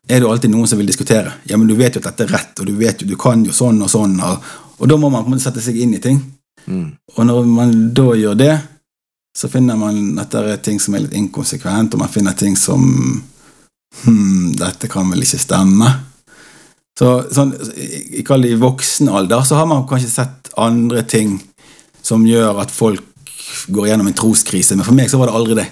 er 0.08 0.20
det 0.20 0.28
alltid 0.28 0.52
noen 0.52 0.68
som 0.68 0.80
vil 0.80 0.88
diskutere. 0.88 1.32
Ja, 1.48 1.58
men 1.58 1.68
du 1.68 1.74
vet 1.78 1.96
jo 1.96 2.02
at 2.02 2.10
dette 2.10 2.26
er 2.26 2.36
rett, 2.36 2.54
og 2.60 2.68
du 2.68 2.74
vet 2.78 3.02
jo, 3.02 3.08
du 3.08 3.16
kan 3.20 3.44
jo 3.46 3.54
sånn 3.54 3.82
og 3.82 3.90
sånn. 3.92 4.18
Og, 4.20 4.54
og 4.78 4.90
da 4.90 4.98
må 5.00 5.10
man 5.10 5.24
på 5.24 5.32
en 5.32 5.36
måte 5.36 5.46
sette 5.46 5.64
seg 5.64 5.78
inn 5.80 5.96
i 5.96 6.02
ting. 6.02 6.20
Mm. 6.66 6.88
Og 7.16 7.28
når 7.28 7.50
man 7.50 7.74
da 7.96 8.08
gjør 8.18 8.40
det, 8.40 8.54
så 9.34 9.50
finner 9.50 9.78
man 9.78 10.18
at 10.22 10.32
det 10.32 10.42
er 10.52 10.60
ting 10.62 10.78
som 10.80 10.94
er 10.94 11.06
litt 11.06 11.16
inkonsekvent, 11.18 11.96
og 11.96 12.04
man 12.04 12.12
finner 12.12 12.36
ting 12.38 12.58
som 12.58 12.84
Hm, 14.02 14.56
dette 14.58 14.90
kan 14.90 15.08
vel 15.12 15.22
ikke 15.24 15.40
stemme. 15.40 15.90
Så 16.98 17.10
sånn, 17.34 17.54
i 17.74 18.54
voksen 18.58 19.10
alder, 19.10 19.42
så 19.46 19.58
har 19.58 19.68
man 19.70 19.86
kanskje 19.90 20.10
sett 20.12 20.43
andre 20.60 21.02
ting 21.08 21.38
som 22.04 22.26
gjør 22.28 22.60
at 22.62 22.72
folk 22.74 23.02
går 23.72 23.90
gjennom 23.90 24.08
en 24.10 24.16
troskrise, 24.16 24.76
men 24.76 24.86
for 24.86 24.96
meg 24.96 25.10
så 25.10 25.20
var 25.20 25.30
det 25.30 25.38
aldri 25.38 25.58
det. 25.62 25.68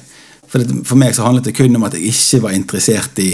For, 0.53 0.61
det, 0.61 0.83
for 0.89 1.01
meg 1.01 1.17
så 1.17 1.25
handlet 1.25 1.49
det 1.49 1.57
kun 1.57 1.79
om 1.79 1.89
at 1.89 1.97
jeg 1.97 2.13
ikke 2.13 2.43
var 2.45 2.55
interessert 2.57 3.21
i, 3.25 3.31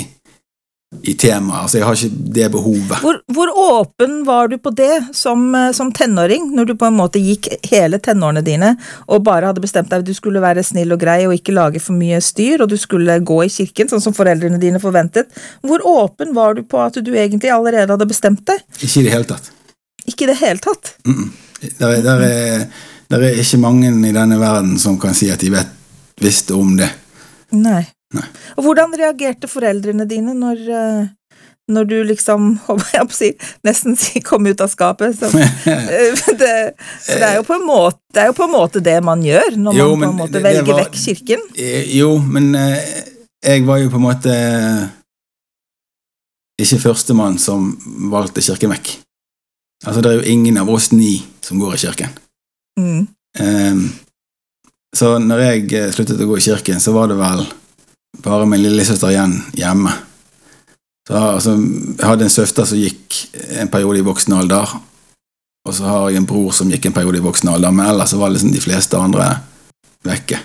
i 1.03 1.15
temaet. 1.19 1.65
Altså, 1.65 1.81
jeg 1.81 1.87
har 1.89 1.99
ikke 1.99 2.29
det 2.37 2.47
behovet. 2.55 3.01
Hvor, 3.03 3.19
hvor 3.35 3.51
åpen 3.59 4.21
var 4.27 4.53
du 4.53 4.55
på 4.63 4.71
det 4.79 4.93
som, 5.19 5.43
eh, 5.59 5.73
som 5.75 5.91
tenåring, 5.95 6.47
når 6.55 6.71
du 6.71 6.75
på 6.79 6.87
en 6.87 6.97
måte 6.99 7.23
gikk 7.23 7.51
hele 7.67 7.99
tenårene 8.03 8.45
dine 8.47 8.71
og 9.09 9.27
bare 9.27 9.51
hadde 9.51 9.65
bestemt 9.65 9.91
deg 9.91 10.05
at 10.05 10.09
du 10.09 10.15
skulle 10.15 10.43
være 10.45 10.63
snill 10.67 10.95
og 10.95 11.03
grei 11.03 11.21
og 11.27 11.35
ikke 11.35 11.57
lage 11.59 11.83
for 11.83 11.99
mye 11.99 12.23
styr, 12.23 12.63
og 12.63 12.71
du 12.71 12.79
skulle 12.79 13.19
gå 13.19 13.43
i 13.45 13.53
kirken, 13.53 13.91
sånn 13.91 14.05
som 14.05 14.17
foreldrene 14.17 14.63
dine 14.63 14.83
forventet. 14.83 15.31
Hvor 15.67 15.83
åpen 15.91 16.35
var 16.39 16.55
du 16.55 16.63
på 16.63 16.83
at 16.87 17.03
du 17.03 17.15
egentlig 17.17 17.51
allerede 17.55 17.91
hadde 17.95 18.11
bestemt 18.11 18.47
deg? 18.47 18.63
Ikke 18.79 19.03
i 19.03 19.09
det 19.09 19.17
hele 19.17 19.33
tatt. 19.35 19.53
Ikke 20.09 20.25
i 20.27 20.31
det 20.33 20.38
hele 20.40 20.62
tatt? 20.64 20.94
Mm. 21.07 21.29
Der, 21.79 21.90
er, 21.90 22.01
der, 22.07 22.23
er, 22.25 22.64
der 23.12 23.25
er 23.29 23.38
ikke 23.42 23.59
mange 23.61 23.90
i 23.90 24.14
denne 24.14 24.38
verden 24.40 24.77
som 24.81 24.99
kan 25.01 25.14
si 25.16 25.29
at 25.33 25.42
de 25.42 25.53
vet, 25.53 25.71
visste 26.23 26.57
om 26.57 26.75
det. 26.79 26.88
Nei. 27.55 27.85
Nei. 28.16 28.25
Og 28.57 28.64
hvordan 28.64 28.94
reagerte 28.97 29.49
foreldrene 29.51 30.07
dine 30.09 30.33
når, 30.38 30.61
eh, 30.73 31.40
når 31.75 31.88
du 31.90 31.97
liksom, 32.09 32.47
jeg 32.94 33.05
å 33.05 33.12
si, 33.12 33.33
nesten 33.68 33.99
kom 34.25 34.49
ut 34.49 34.62
av 34.64 34.71
skapet? 34.73 35.18
Så, 35.18 35.29
eh, 35.37 36.23
det, 36.40 36.55
så 37.05 37.18
det 37.18 37.27
er, 37.29 37.35
jo 37.40 37.44
på 37.49 37.59
en 37.59 37.66
måte, 37.68 38.01
det 38.14 38.23
er 38.25 38.31
jo 38.33 38.38
på 38.38 38.47
en 38.49 38.55
måte 38.55 38.83
det 38.85 38.97
man 39.05 39.25
gjør 39.27 39.59
når 39.61 39.77
man 39.77 40.07
på 40.07 40.09
en 40.12 40.21
måte 40.23 40.44
velger 40.47 40.71
var- 40.73 40.87
vekk 40.87 40.97
kirken. 41.03 41.44
Eh, 41.59 41.85
Jo, 41.99 42.14
men 42.23 42.55
jeg 42.57 43.66
var 43.68 43.83
jo 43.83 43.90
på 43.92 44.01
en 44.01 44.07
måte 44.09 44.38
ikke 46.59 46.81
førstemann 46.83 47.37
som 47.38 47.68
valgte 48.11 48.42
kirken 48.42 48.73
vekk. 48.75 48.97
Altså, 49.87 50.03
det 50.03 50.11
er 50.11 50.19
jo 50.19 50.33
ingen 50.33 50.59
av 50.59 50.71
oss 50.71 50.91
ni 50.93 51.21
som 51.45 51.61
går 51.61 51.77
i 51.77 51.83
kirken. 51.85 52.19
Mm. 52.81 53.07
Um, 53.38 53.85
så 54.97 55.14
når 55.23 55.45
jeg 55.45 55.64
eh, 55.77 55.91
sluttet 55.95 56.21
å 56.25 56.27
gå 56.27 56.38
i 56.38 56.45
kirken, 56.49 56.81
så 56.81 56.95
var 56.97 57.11
det 57.11 57.19
vel 57.19 57.45
bare 58.25 58.49
min 58.49 58.62
lillesøster 58.64 59.12
igjen 59.12 59.37
hjemme. 59.59 59.93
Så, 61.09 61.17
altså, 61.17 61.55
jeg 61.57 62.05
hadde 62.05 62.27
en 62.27 62.33
søster 62.33 62.69
som 62.69 62.81
gikk 62.81 63.23
en 63.61 63.71
periode 63.73 64.01
i 64.01 64.07
voksen 64.07 64.35
alder, 64.37 64.75
og 65.69 65.77
så 65.77 65.87
har 65.87 66.09
jeg 66.11 66.23
en 66.23 66.29
bror 66.29 66.55
som 66.57 66.71
gikk 66.73 66.88
en 66.88 66.97
periode 66.97 67.21
i 67.21 67.25
voksen 67.25 67.53
alder, 67.53 67.73
men 67.75 67.88
ellers 67.88 68.17
var 68.19 68.33
liksom 68.33 68.53
de 68.53 68.62
fleste 68.64 68.99
andre 68.99 69.29
vekke. 70.09 70.41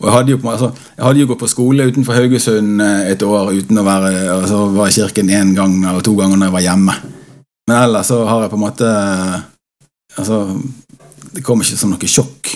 Og 0.00 0.08
jeg 0.08 0.14
hadde 0.16 0.32
jo, 0.34 0.38
altså, 0.50 0.70
jeg 0.96 1.04
hadde 1.06 1.20
jo 1.20 1.28
gått 1.30 1.42
på 1.44 1.50
skole 1.50 1.86
utenfor 1.86 2.16
Haugesund 2.18 2.82
eh, 2.82 3.10
et 3.12 3.22
år 3.22 3.52
uten 3.54 3.78
å 3.78 3.84
være 3.86 4.14
og 4.34 4.48
så 4.50 4.64
var 4.74 4.90
i 4.90 4.96
kirken 4.96 5.30
én 5.30 5.52
gang 5.54 5.76
eller 5.84 6.02
to 6.02 6.16
ganger 6.18 6.40
når 6.40 6.50
jeg 6.50 6.56
var 6.56 6.64
hjemme. 6.64 6.96
Men 7.68 7.80
ellers 7.80 8.10
så 8.10 8.20
har 8.28 8.44
jeg 8.44 8.52
på 8.52 8.60
en 8.60 8.66
måte 8.66 8.90
Altså, 10.14 10.44
det 11.34 11.42
kom 11.42 11.62
ikke 11.64 11.74
som 11.74 11.90
noe 11.90 12.06
sjokk. 12.06 12.52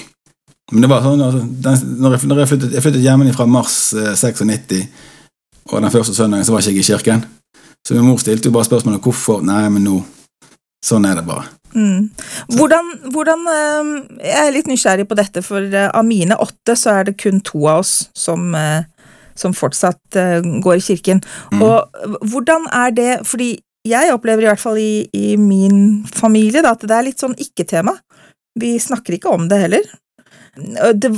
Men 0.71 0.85
det 0.85 0.91
var 0.93 1.03
sånn 1.03 1.23
altså, 1.25 1.41
den, 1.43 1.81
når, 1.99 2.13
jeg, 2.15 2.29
når 2.31 2.41
jeg, 2.43 2.51
flyttet, 2.53 2.77
jeg 2.77 2.85
flyttet 2.85 3.03
hjemmefra 3.03 3.47
mars 3.51 3.79
eh, 3.99 4.13
96, 4.15 4.85
og 5.73 5.83
den 5.83 5.91
første 5.91 6.15
søndagen 6.15 6.47
så 6.47 6.55
var 6.55 6.63
ikke 6.63 6.77
jeg 6.77 6.85
i 6.85 6.91
kirken. 6.93 7.25
Så 7.83 7.97
min 7.97 8.07
mor 8.07 8.21
stilte 8.23 8.47
jo 8.47 8.55
bare 8.55 8.69
spørsmålet 8.69 9.03
hvorfor. 9.03 9.43
Nei, 9.43 9.65
men 9.73 9.87
nå 9.89 9.97
Sånn 10.85 11.09
er 11.09 11.17
det 11.19 11.25
bare. 11.27 11.49
Mm. 11.75 12.09
Hvordan, 12.55 12.93
hvordan 13.13 13.41
eh, 13.51 13.89
Jeg 14.23 14.45
er 14.45 14.53
litt 14.55 14.69
nysgjerrig 14.71 15.09
på 15.11 15.17
dette, 15.19 15.43
for 15.43 15.65
eh, 15.67 15.89
av 15.91 16.07
mine 16.07 16.39
åtte 16.39 16.77
så 16.79 17.01
er 17.01 17.09
det 17.09 17.19
kun 17.19 17.43
to 17.45 17.65
av 17.67 17.83
oss 17.83 17.95
som, 18.17 18.53
eh, 18.55 18.87
som 19.35 19.57
fortsatt 19.57 20.19
går 20.63 20.79
i 20.79 20.85
kirken. 20.85 21.23
Mm. 21.51 21.65
Og 21.67 22.23
hvordan 22.31 22.71
er 22.75 22.95
det 22.95 23.11
Fordi 23.27 23.57
jeg 23.89 24.15
opplever 24.15 24.45
i 24.45 24.51
hvert 24.51 24.63
fall 24.63 24.79
i, 24.81 25.09
i 25.17 25.35
min 25.41 26.05
familie 26.13 26.63
da, 26.65 26.77
at 26.77 26.87
det 26.87 26.95
er 26.95 27.09
litt 27.09 27.23
sånn 27.25 27.37
ikke-tema. 27.39 27.97
Vi 28.59 28.77
snakker 28.83 29.17
ikke 29.19 29.33
om 29.35 29.49
det 29.51 29.61
heller. 29.65 29.91
Det, 30.95 31.13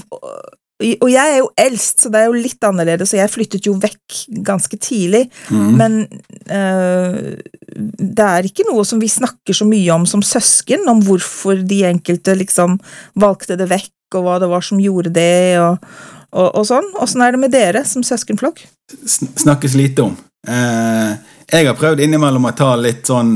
og 0.80 1.08
jeg 1.12 1.32
er 1.34 1.38
jo 1.42 1.48
eldst, 1.60 2.00
så 2.00 2.10
det 2.12 2.20
er 2.22 2.30
jo 2.30 2.40
litt 2.40 2.64
annerledes, 2.64 3.12
og 3.12 3.20
jeg 3.20 3.32
flyttet 3.32 3.66
jo 3.68 3.74
vekk 3.80 4.20
ganske 4.46 4.78
tidlig. 4.80 5.26
Mm. 5.52 5.70
Men 5.76 5.96
øh, 6.48 7.18
det 8.00 8.26
er 8.26 8.48
ikke 8.48 8.64
noe 8.68 8.84
som 8.88 9.00
vi 9.02 9.10
snakker 9.12 9.56
så 9.56 9.68
mye 9.68 9.92
om 9.92 10.06
som 10.08 10.24
søsken, 10.24 10.86
om 10.88 11.02
hvorfor 11.04 11.60
de 11.68 11.82
enkelte 11.88 12.36
liksom 12.40 12.78
valgte 13.20 13.58
det 13.60 13.68
vekk, 13.72 13.92
og 14.16 14.24
hva 14.26 14.38
det 14.42 14.48
var 14.50 14.64
som 14.66 14.80
gjorde 14.82 15.12
det, 15.14 15.60
og, 15.62 15.84
og, 16.32 16.48
og 16.48 16.64
sånn. 16.66 16.88
Åssen 17.00 17.22
er 17.24 17.36
det 17.36 17.42
med 17.44 17.52
dere 17.54 17.84
som 17.86 18.04
søskenflokk? 18.06 18.64
sn- 19.04 19.30
snakkes 19.38 19.76
lite 19.78 20.08
om. 20.08 20.16
Eh, 20.48 21.12
jeg 21.50 21.66
har 21.66 21.78
prøvd 21.78 22.02
innimellom 22.04 22.48
å 22.48 22.56
ta 22.56 22.72
litt 22.78 23.08
sånn 23.10 23.32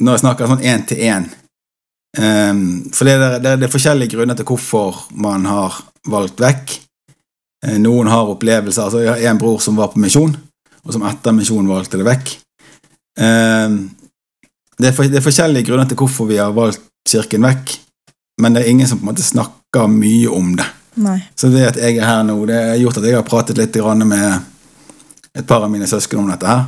Når 0.00 0.16
jeg 0.16 0.22
snakker 0.22 0.48
sånn 0.48 0.64
én 0.64 0.84
til 0.88 1.02
én. 1.04 1.26
Um, 2.16 2.60
for 2.96 3.06
det 3.06 3.12
er, 3.14 3.34
det, 3.42 3.50
er, 3.52 3.70
forskjellige 3.70 4.16
grunner 4.16 4.38
til 4.38 4.46
hvorfor 4.48 5.04
man 5.20 5.44
har 5.46 5.76
valgt 6.08 6.40
vekk. 6.40 6.72
Eh, 7.66 7.76
noen 7.78 8.08
har 8.08 8.30
opplevelser. 8.32 8.86
altså 8.86 9.02
Jeg 9.04 9.12
har 9.12 9.34
en 9.34 9.42
bror 9.42 9.60
som 9.60 9.76
var 9.76 9.92
på 9.92 10.00
misjon, 10.00 10.32
og 10.80 10.94
som 10.96 11.04
etter 11.06 11.36
misjon 11.36 11.68
valgte 11.68 12.00
det 12.00 12.08
vekk. 12.08 12.32
Um, 13.20 13.76
det, 14.78 14.88
er 14.88 14.96
for, 14.96 15.04
det 15.04 15.20
er 15.20 15.26
forskjellige 15.26 15.68
grunner 15.68 15.90
til 15.90 16.00
hvorfor 16.00 16.30
vi 16.30 16.40
har 16.40 16.56
valgt 16.56 16.80
kirken 17.08 17.44
vekk, 17.44 17.76
men 18.40 18.56
det 18.56 18.64
er 18.64 18.72
ingen 18.72 18.88
som 18.88 18.98
på 18.98 19.04
en 19.04 19.12
måte 19.12 19.26
snakker 19.26 19.92
mye 19.92 20.32
om 20.32 20.54
det. 20.56 20.66
Nei. 21.04 21.18
Så 21.36 21.52
det 21.52 21.68
at 21.68 21.78
jeg 21.78 22.00
er 22.00 22.08
her 22.08 22.24
nå, 22.26 22.40
det 22.48 22.56
har 22.56 22.80
gjort 22.80 22.98
at 23.02 23.06
jeg 23.06 23.20
har 23.20 23.28
pratet 23.28 23.60
litt 23.60 23.76
grann 23.76 24.08
med 24.08 24.40
et 25.36 25.46
par 25.46 25.62
av 25.62 25.70
mine 25.70 25.86
søsken 25.86 26.24
om 26.24 26.32
dette 26.32 26.48
her, 26.48 26.64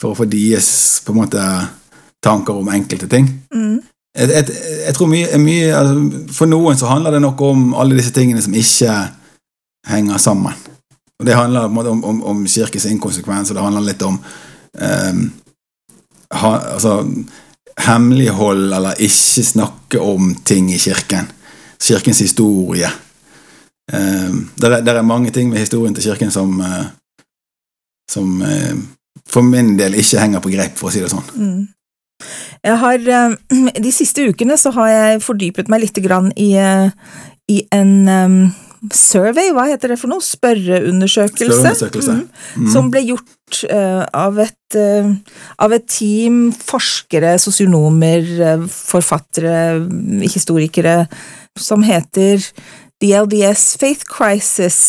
for 0.00 0.12
å 0.12 0.18
få 0.18 0.26
deres 0.30 0.70
på 1.04 1.14
en 1.14 1.20
måte 1.22 1.42
tanker 2.24 2.58
om 2.58 2.68
enkelte 2.72 3.08
ting. 3.10 3.28
Mm. 3.54 3.78
Jeg, 4.16 4.32
jeg, 4.32 4.56
jeg 4.86 4.96
tror 4.96 5.10
mye, 5.12 5.38
mye 5.40 5.72
altså, 5.76 6.22
For 6.32 6.48
noen 6.48 6.78
så 6.80 6.88
handler 6.88 7.16
det 7.16 7.20
nok 7.20 7.40
om 7.44 7.66
alle 7.76 7.98
disse 7.98 8.14
tingene 8.16 8.40
som 8.44 8.54
ikke 8.56 8.94
henger 9.90 10.22
sammen. 10.22 10.56
Og 11.20 11.26
Det 11.28 11.36
handler 11.36 11.72
måte 11.72 11.92
om, 11.92 12.04
om, 12.04 12.22
om 12.32 12.44
kirkens 12.48 12.88
inkonsekvens, 12.90 13.50
og 13.50 13.56
det 13.56 13.64
handler 13.64 13.86
litt 13.86 14.04
om 14.04 14.18
um, 14.18 15.22
ha, 16.34 16.52
altså, 16.74 16.98
hemmelighold 17.86 18.72
eller 18.72 19.00
ikke 19.04 19.44
snakke 19.44 20.00
om 20.00 20.34
ting 20.44 20.68
i 20.72 20.80
kirken. 20.80 21.28
Kirkens 21.80 22.20
historie. 22.24 22.90
Um, 23.92 24.48
det, 24.60 24.72
er, 24.82 25.02
mange 25.06 25.30
ting 25.30 25.48
med 25.52 25.62
historien 25.62 25.94
til 25.94 26.10
kirken 26.10 26.32
som 26.34 26.60
uh, 26.60 26.88
som 28.12 28.42
eh, 28.42 28.74
for 29.28 29.46
min 29.46 29.74
del 29.78 29.96
ikke 29.98 30.20
henger 30.22 30.42
på 30.44 30.52
greip, 30.52 30.76
for 30.78 30.90
å 30.90 30.94
si 30.94 31.02
det 31.02 31.12
sånn. 31.12 31.26
Mm. 31.36 31.64
Har 32.80 33.08
eh, 33.08 33.34
De 33.86 33.92
siste 33.94 34.24
ukene 34.30 34.56
så 34.60 34.72
har 34.76 34.92
jeg 34.92 35.24
fordypet 35.26 35.72
meg 35.72 35.84
litt 35.84 35.98
grann 36.04 36.30
i, 36.36 36.52
eh, 36.60 36.88
i 37.52 37.60
en 37.74 37.92
um, 38.08 38.38
survey, 38.94 39.52
hva 39.54 39.66
heter 39.70 39.92
det 39.92 39.98
for 40.00 40.10
noe? 40.12 40.24
Spørreundersøkelse. 40.24 41.60
Spørreundersøkelse. 41.60 42.16
Mm. 42.16 42.64
Mm. 42.64 42.70
Som 42.72 42.90
ble 42.94 43.02
gjort 43.06 43.60
uh, 43.70 44.04
av, 44.16 44.40
et, 44.46 44.78
uh, 44.78 45.12
av 45.62 45.74
et 45.76 45.86
team 45.90 46.48
forskere, 46.56 47.36
sosionomer, 47.42 48.66
forfattere, 48.70 49.58
historikere, 50.24 51.04
som 51.56 51.84
heter 51.86 52.42
The 53.02 53.12
LDS 53.22 53.76
Faith 53.80 54.08
Crisis 54.08 54.80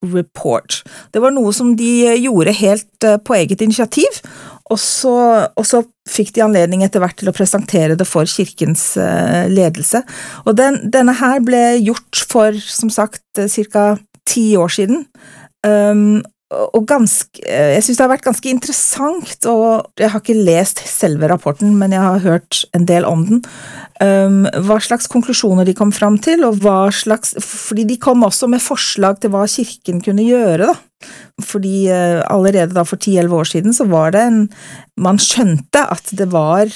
Report. 0.00 0.80
Det 1.12 1.20
var 1.20 1.34
noe 1.36 1.52
som 1.52 1.74
de 1.76 1.90
eh, 2.08 2.20
gjorde 2.24 2.56
helt 2.56 3.04
eh, 3.04 3.18
på 3.20 3.36
eget 3.36 3.60
initiativ, 3.60 4.22
og 4.70 4.78
så, 4.80 5.14
og 5.58 5.66
så 5.66 5.82
fikk 6.08 6.32
de 6.36 6.44
anledning 6.44 6.84
etter 6.86 7.02
hvert 7.02 7.18
til 7.20 7.28
å 7.28 7.34
presentere 7.36 7.98
det 7.98 8.06
for 8.08 8.28
kirkens 8.30 8.94
eh, 8.96 9.44
ledelse. 9.50 10.00
Og 10.46 10.56
den, 10.56 10.78
denne 10.94 11.16
her 11.20 11.42
ble 11.44 11.62
gjort 11.82 12.22
for, 12.30 12.56
som 12.64 12.92
sagt, 12.92 13.24
ca. 13.36 13.86
ti 14.24 14.46
år 14.56 14.72
siden. 14.72 15.04
Um, 15.66 16.22
og 16.50 16.82
ganske 16.88 17.38
Jeg 17.44 17.82
syns 17.84 17.98
det 17.98 18.02
har 18.02 18.10
vært 18.10 18.26
ganske 18.26 18.50
interessant, 18.50 19.46
og 19.46 19.86
jeg 20.00 20.10
har 20.10 20.22
ikke 20.22 20.34
lest 20.34 20.82
selve 20.88 21.28
rapporten, 21.30 21.76
men 21.78 21.94
jeg 21.94 22.02
har 22.02 22.24
hørt 22.24 22.64
en 22.76 22.86
del 22.88 23.06
om 23.06 23.22
den. 23.28 23.42
Um, 24.02 24.42
hva 24.66 24.80
slags 24.82 25.06
konklusjoner 25.12 25.68
de 25.68 25.76
kom 25.78 25.92
fram 25.94 26.18
til, 26.22 26.42
og 26.48 26.62
hva 26.64 26.88
slags 26.94 27.34
Fordi 27.44 27.84
de 27.84 27.98
kom 28.00 28.24
også 28.26 28.48
med 28.50 28.64
forslag 28.64 29.20
til 29.20 29.30
hva 29.34 29.44
kirken 29.50 30.00
kunne 30.02 30.24
gjøre, 30.26 30.72
da. 30.72 31.10
Fordi 31.44 31.86
uh, 31.92 32.24
allerede 32.26 32.74
da 32.74 32.84
for 32.88 32.98
10-11 32.98 33.36
år 33.36 33.52
siden 33.52 33.76
så 33.76 33.86
var 33.88 34.16
det 34.16 34.24
en 34.26 34.42
Man 35.00 35.20
skjønte 35.22 35.86
at 35.86 36.10
det 36.16 36.28
var 36.32 36.66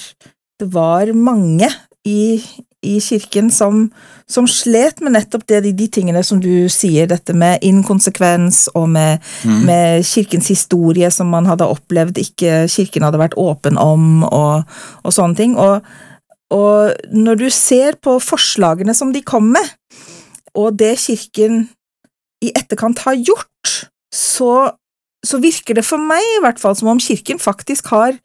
det 0.61 0.71
var 0.71 1.11
mange 1.19 1.67
i, 2.07 2.39
i 2.85 2.99
kirken 3.03 3.51
som, 3.53 3.89
som, 4.31 4.47
slet 4.51 5.01
med 5.05 5.17
nettopp 5.17 5.47
det, 5.51 5.63
de, 5.65 5.73
de, 5.77 5.89
tingene 5.93 6.23
som 6.27 6.41
du 6.43 6.69
sier, 6.73 7.09
dette 7.11 7.35
med 7.37 7.65
inkonsekvens 7.65 8.67
og 8.75 8.89
med, 8.95 9.25
mm. 9.45 9.61
med, 9.67 10.07
kirkens 10.07 10.51
historie 10.53 11.11
som 11.15 11.33
man 11.33 11.49
hadde 11.51 11.69
opplevd 11.71 12.21
ikke 12.23 12.65
kirken 12.71 13.07
hadde 13.07 13.23
vært 13.23 13.39
åpen 13.41 13.81
om, 13.81 14.25
og, 14.29 14.77
og 15.03 15.17
sånne 15.17 15.39
ting. 15.39 15.57
Og, 15.61 15.85
og 16.55 17.11
når 17.15 17.41
du 17.45 17.49
ser 17.53 17.99
på 18.03 18.19
forslagene 18.23 18.95
som 18.97 19.13
de 19.15 19.25
kom 19.25 19.53
med, 19.55 19.75
og 20.55 20.77
det 20.79 20.95
kirken 21.03 21.65
i 22.45 22.53
etterkant 22.55 23.01
har 23.07 23.17
gjort, 23.19 23.75
så, 24.15 24.53
så 25.27 25.41
virker 25.43 25.81
det 25.81 25.87
for 25.87 26.03
meg 26.03 26.23
i 26.37 26.41
hvert 26.45 26.61
fall 26.63 26.77
som 26.79 26.93
om 26.93 27.03
kirken 27.03 27.41
faktisk 27.43 27.91
har 27.95 28.19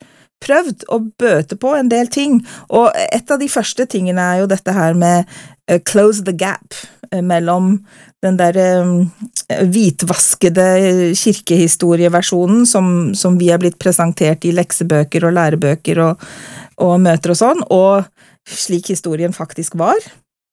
prøvd 0.44 0.86
å 0.92 1.02
bøte 1.20 1.58
på 1.60 1.74
en 1.78 1.90
del 1.92 2.10
ting, 2.12 2.40
og 2.70 2.92
et 3.10 3.32
av 3.32 3.42
de 3.42 3.50
første 3.52 3.86
tingene 3.90 4.24
er 4.24 4.44
jo 4.44 4.52
dette 4.52 4.76
her 4.76 4.98
med 4.98 5.28
uh, 5.70 5.80
close 5.88 6.24
the 6.28 6.36
gap 6.36 6.78
uh, 7.12 7.22
mellom 7.22 7.78
den 8.24 8.40
der 8.40 8.58
um, 8.84 9.10
hvitvaskede 9.48 10.68
kirkehistorieversjonen 11.18 12.66
som, 12.68 13.14
som, 13.16 13.38
vi 13.40 13.52
er 13.54 13.62
blitt 13.62 13.80
presentert 13.82 14.46
i 14.46 14.54
leksebøker 14.56 15.28
og 15.28 15.36
lærebøker 15.38 16.02
og, 16.04 16.26
og 16.84 16.98
møter 17.04 17.36
og 17.36 17.40
sånn, 17.40 17.64
og 17.72 18.10
slik 18.50 18.92
historien 18.92 19.36
faktisk 19.36 19.78
var. 19.80 20.00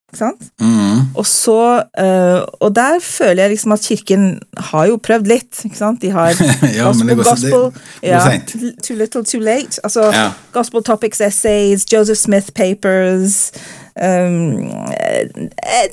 Ikke 0.06 0.20
sant? 0.20 0.44
Mm. 0.62 1.00
Og 1.18 1.26
så 1.26 1.82
uh, 1.82 2.42
Og 2.62 2.70
der 2.76 3.00
føler 3.02 3.42
jeg 3.42 3.50
liksom 3.56 3.72
at 3.74 3.86
kirken 3.88 4.26
har 4.70 4.86
jo 4.86 5.00
prøvd 5.02 5.26
litt, 5.26 5.58
ikke 5.66 5.80
sant? 5.80 5.98
De 6.02 6.12
har 6.14 6.30
ja, 6.78 6.86
gospel, 6.86 7.08
det 7.08 7.16
går, 7.18 7.26
gospel 7.26 7.64
det, 7.64 7.82
det 8.04 8.12
ja, 8.12 8.20
Too 8.86 8.96
little, 8.96 9.24
too 9.24 9.42
late. 9.42 9.80
Altså 9.82 10.06
ja. 10.14 10.30
Gospel 10.54 10.84
Topics 10.86 11.20
Essays, 11.20 11.86
Joseph 11.92 12.20
Smith 12.20 12.54
Papers 12.54 13.50
um, 13.98 14.70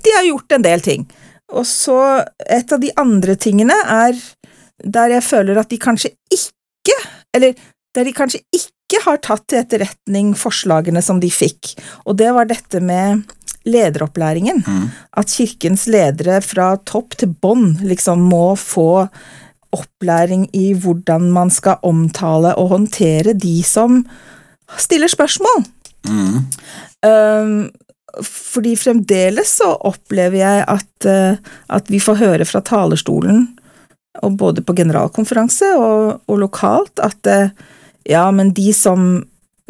De 0.05 0.15
har 0.19 0.29
gjort 0.29 0.59
en 0.59 0.69
del 0.69 0.85
ting. 0.85 1.09
Og 1.53 1.65
så 1.69 1.97
et 2.49 2.71
av 2.73 2.81
de 2.81 2.93
andre 2.97 3.35
tingene 3.35 3.75
er 3.89 4.17
der 4.83 5.17
jeg 5.17 5.25
føler 5.25 5.57
at 5.57 5.69
de 5.71 5.79
kanskje 5.79 6.11
ikke 6.33 6.97
Eller 7.33 7.53
der 7.95 8.07
de 8.07 8.13
kanskje 8.13 8.41
ikke 8.53 9.01
har 9.05 9.19
tatt 9.25 9.45
til 9.49 9.61
etterretning 9.61 10.33
forslagene 10.37 11.01
som 11.01 11.19
de 11.21 11.29
fikk, 11.33 11.71
og 12.05 12.17
det 12.19 12.29
var 12.33 12.45
dette 12.49 12.81
med 12.81 13.23
lederopplæringen. 13.69 14.63
Mm. 14.67 14.89
At 15.17 15.31
kirkens 15.31 15.87
ledere 15.87 16.41
fra 16.43 16.73
topp 16.85 17.17
til 17.19 17.31
bånn 17.31 17.77
liksom 17.83 18.25
må 18.31 18.53
få 18.59 19.07
opplæring 19.73 20.47
i 20.53 20.71
hvordan 20.77 21.31
man 21.33 21.51
skal 21.53 21.81
omtale 21.85 22.53
og 22.59 22.73
håndtere 22.75 23.33
de 23.33 23.55
som 23.65 24.03
stiller 24.77 25.09
spørsmål. 25.11 25.65
Mm. 26.09 26.37
Um, 27.03 27.55
fordi 28.23 28.75
fremdeles 28.77 29.57
så 29.59 29.71
opplever 29.89 30.37
jeg 30.43 30.65
at, 30.69 31.07
uh, 31.09 31.53
at, 31.73 31.89
vi 31.89 31.99
får 32.03 32.19
høre 32.21 32.45
fra 32.45 32.61
talerstolen, 32.61 33.47
og 34.21 34.35
både 34.37 34.61
på 34.61 34.75
generalkonferanse 34.77 35.71
og, 35.79 36.21
og 36.29 36.41
lokalt, 36.43 37.01
at 37.01 37.31
uh, 37.31 37.49
ja, 38.05 38.27
men 38.31 38.51
de 38.53 38.69
som, 38.77 39.23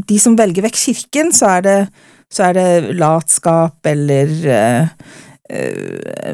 de 0.10 0.20
som 0.20 0.36
velger 0.38 0.66
vekk 0.66 0.82
kirken, 0.82 1.32
så 1.32 1.58
er 1.58 1.64
det 1.68 1.78
så 2.34 2.50
er 2.50 2.58
det 2.58 2.96
latskap 2.98 3.86
eller 3.90 4.34
uh, 4.50 4.88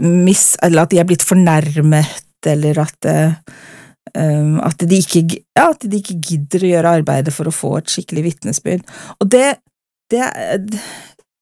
mis, 0.06 0.54
Eller 0.64 0.86
at 0.86 0.94
de 0.94 1.02
er 1.02 1.08
blitt 1.10 1.26
fornærmet, 1.28 2.24
eller 2.48 2.80
at 2.86 3.10
uh, 3.10 3.34
at 4.16 4.82
de, 4.90 4.98
ikke, 4.98 5.44
ja, 5.54 5.70
at 5.70 5.84
de 5.86 6.00
ikke 6.00 6.18
gidder 6.18 6.64
å 6.64 6.70
gjøre 6.72 6.94
arbeidet 7.02 7.34
for 7.36 7.50
å 7.50 7.54
få 7.54 7.76
et 7.78 7.92
skikkelig 7.92 8.24
vitnesbyrd. 8.26 8.82
Og 9.22 9.30
det, 9.30 9.60
det, 10.10 10.26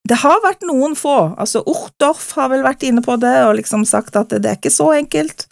det 0.07 0.19
har 0.21 0.41
vært 0.43 0.65
noen 0.67 0.95
få. 0.97 1.33
altså 1.37 1.63
Uchtdorf 1.67 2.33
har 2.37 2.51
vel 2.51 2.65
vært 2.65 2.83
inne 2.87 3.03
på 3.05 3.15
det 3.21 3.35
og 3.45 3.55
liksom 3.59 3.85
sagt 3.87 4.19
at 4.19 4.35
det 4.35 4.51
er 4.51 4.59
ikke 4.59 4.73
så 4.73 4.91
enkelt. 4.97 5.47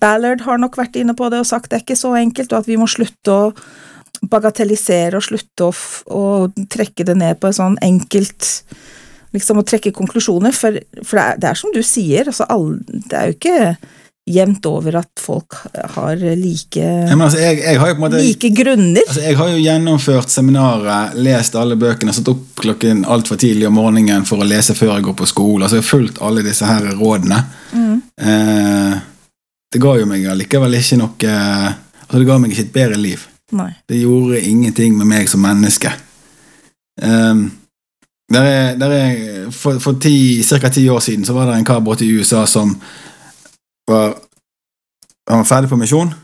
Ballard 0.00 0.44
har 0.46 0.60
nok 0.62 0.78
vært 0.78 0.96
inne 1.00 1.16
på 1.18 1.28
det 1.32 1.42
og 1.42 1.50
sagt 1.50 1.66
at 1.66 1.72
det 1.72 1.80
er 1.80 1.86
ikke 1.86 2.02
så 2.02 2.14
enkelt, 2.18 2.52
og 2.52 2.62
at 2.62 2.70
vi 2.70 2.78
må 2.80 2.88
slutte 2.90 3.34
å 3.34 3.50
bagatellisere 4.30 5.18
og 5.18 5.26
slutte 5.26 5.68
å, 5.68 5.72
å 6.14 6.24
trekke 6.70 7.06
det 7.08 7.16
ned 7.18 7.40
på 7.40 7.50
et 7.50 7.58
sånn 7.60 7.78
enkelt 7.82 8.66
Liksom 9.32 9.62
å 9.62 9.64
trekke 9.64 9.94
konklusjoner, 9.96 10.52
for, 10.52 10.74
for 11.08 11.16
det, 11.16 11.22
er, 11.22 11.38
det, 11.40 11.46
er, 11.48 11.56
som 11.56 11.70
du 11.72 11.78
sier, 11.80 12.28
altså 12.28 12.44
alle, 12.52 12.82
det 12.84 13.16
er 13.16 13.30
jo 13.30 13.36
ikke 13.38 13.60
jevnt 14.28 14.66
over 14.70 14.98
at 15.00 15.10
folk 15.18 15.56
har 15.72 16.20
like, 16.38 16.82
altså, 17.10 17.38
jeg, 17.40 17.62
jeg 17.64 17.96
måte, 17.98 18.20
like 18.22 18.50
grunner. 18.54 19.02
Altså, 19.06 19.22
jeg 19.24 19.38
har 19.40 19.50
jo 19.50 19.62
gjennomført 19.64 20.30
seminaret, 20.30 21.16
lest 21.18 21.56
alle 21.58 21.78
bøkene, 21.80 22.14
satt 22.14 22.30
opp 22.30 22.60
klokken 22.62 23.02
altfor 23.08 23.40
tidlig 23.40 23.66
om 23.70 23.80
morgenen 23.80 24.28
for 24.28 24.44
å 24.44 24.46
lese 24.46 24.76
før 24.78 24.98
jeg 24.98 25.08
går 25.08 25.18
på 25.18 25.30
skole. 25.32 25.64
Altså, 25.64 25.80
jeg 25.80 25.86
har 25.86 25.90
fulgt 25.90 26.22
alle 26.22 26.44
disse 26.46 26.68
her 26.68 26.92
rådene. 27.00 27.40
Mm. 27.72 27.96
Eh, 28.20 28.94
det 29.72 29.82
ga 29.82 29.96
jo 29.98 30.06
meg 30.06 30.28
allikevel 30.28 30.76
ikke 30.76 31.00
noe 31.00 31.30
altså, 31.32 32.18
Det 32.18 32.26
ga 32.28 32.36
meg 32.38 32.52
ikke 32.52 32.66
et 32.68 32.74
bedre 32.76 33.00
liv. 33.00 33.26
Nei. 33.52 33.70
Det 33.88 34.00
gjorde 34.00 34.40
ingenting 34.40 34.96
med 34.96 35.10
meg 35.10 35.28
som 35.30 35.42
menneske. 35.44 35.92
Um, 37.02 37.50
der 38.32 38.48
er, 38.48 38.78
der 38.80 38.90
er, 38.96 39.50
for 39.50 39.78
for 39.78 39.96
ca. 40.60 40.68
ti 40.68 40.88
år 40.88 41.00
siden 41.00 41.24
så 41.24 41.32
var 41.32 41.50
det 41.50 41.58
en 41.58 41.64
kar 41.64 41.80
borte 41.80 42.06
i 42.06 42.12
USA 42.12 42.46
som 42.46 42.80
var, 43.88 44.14
han 45.28 45.38
var 45.38 45.44
ferdig 45.44 45.68
på 45.68 45.76
misjon. 45.76 46.14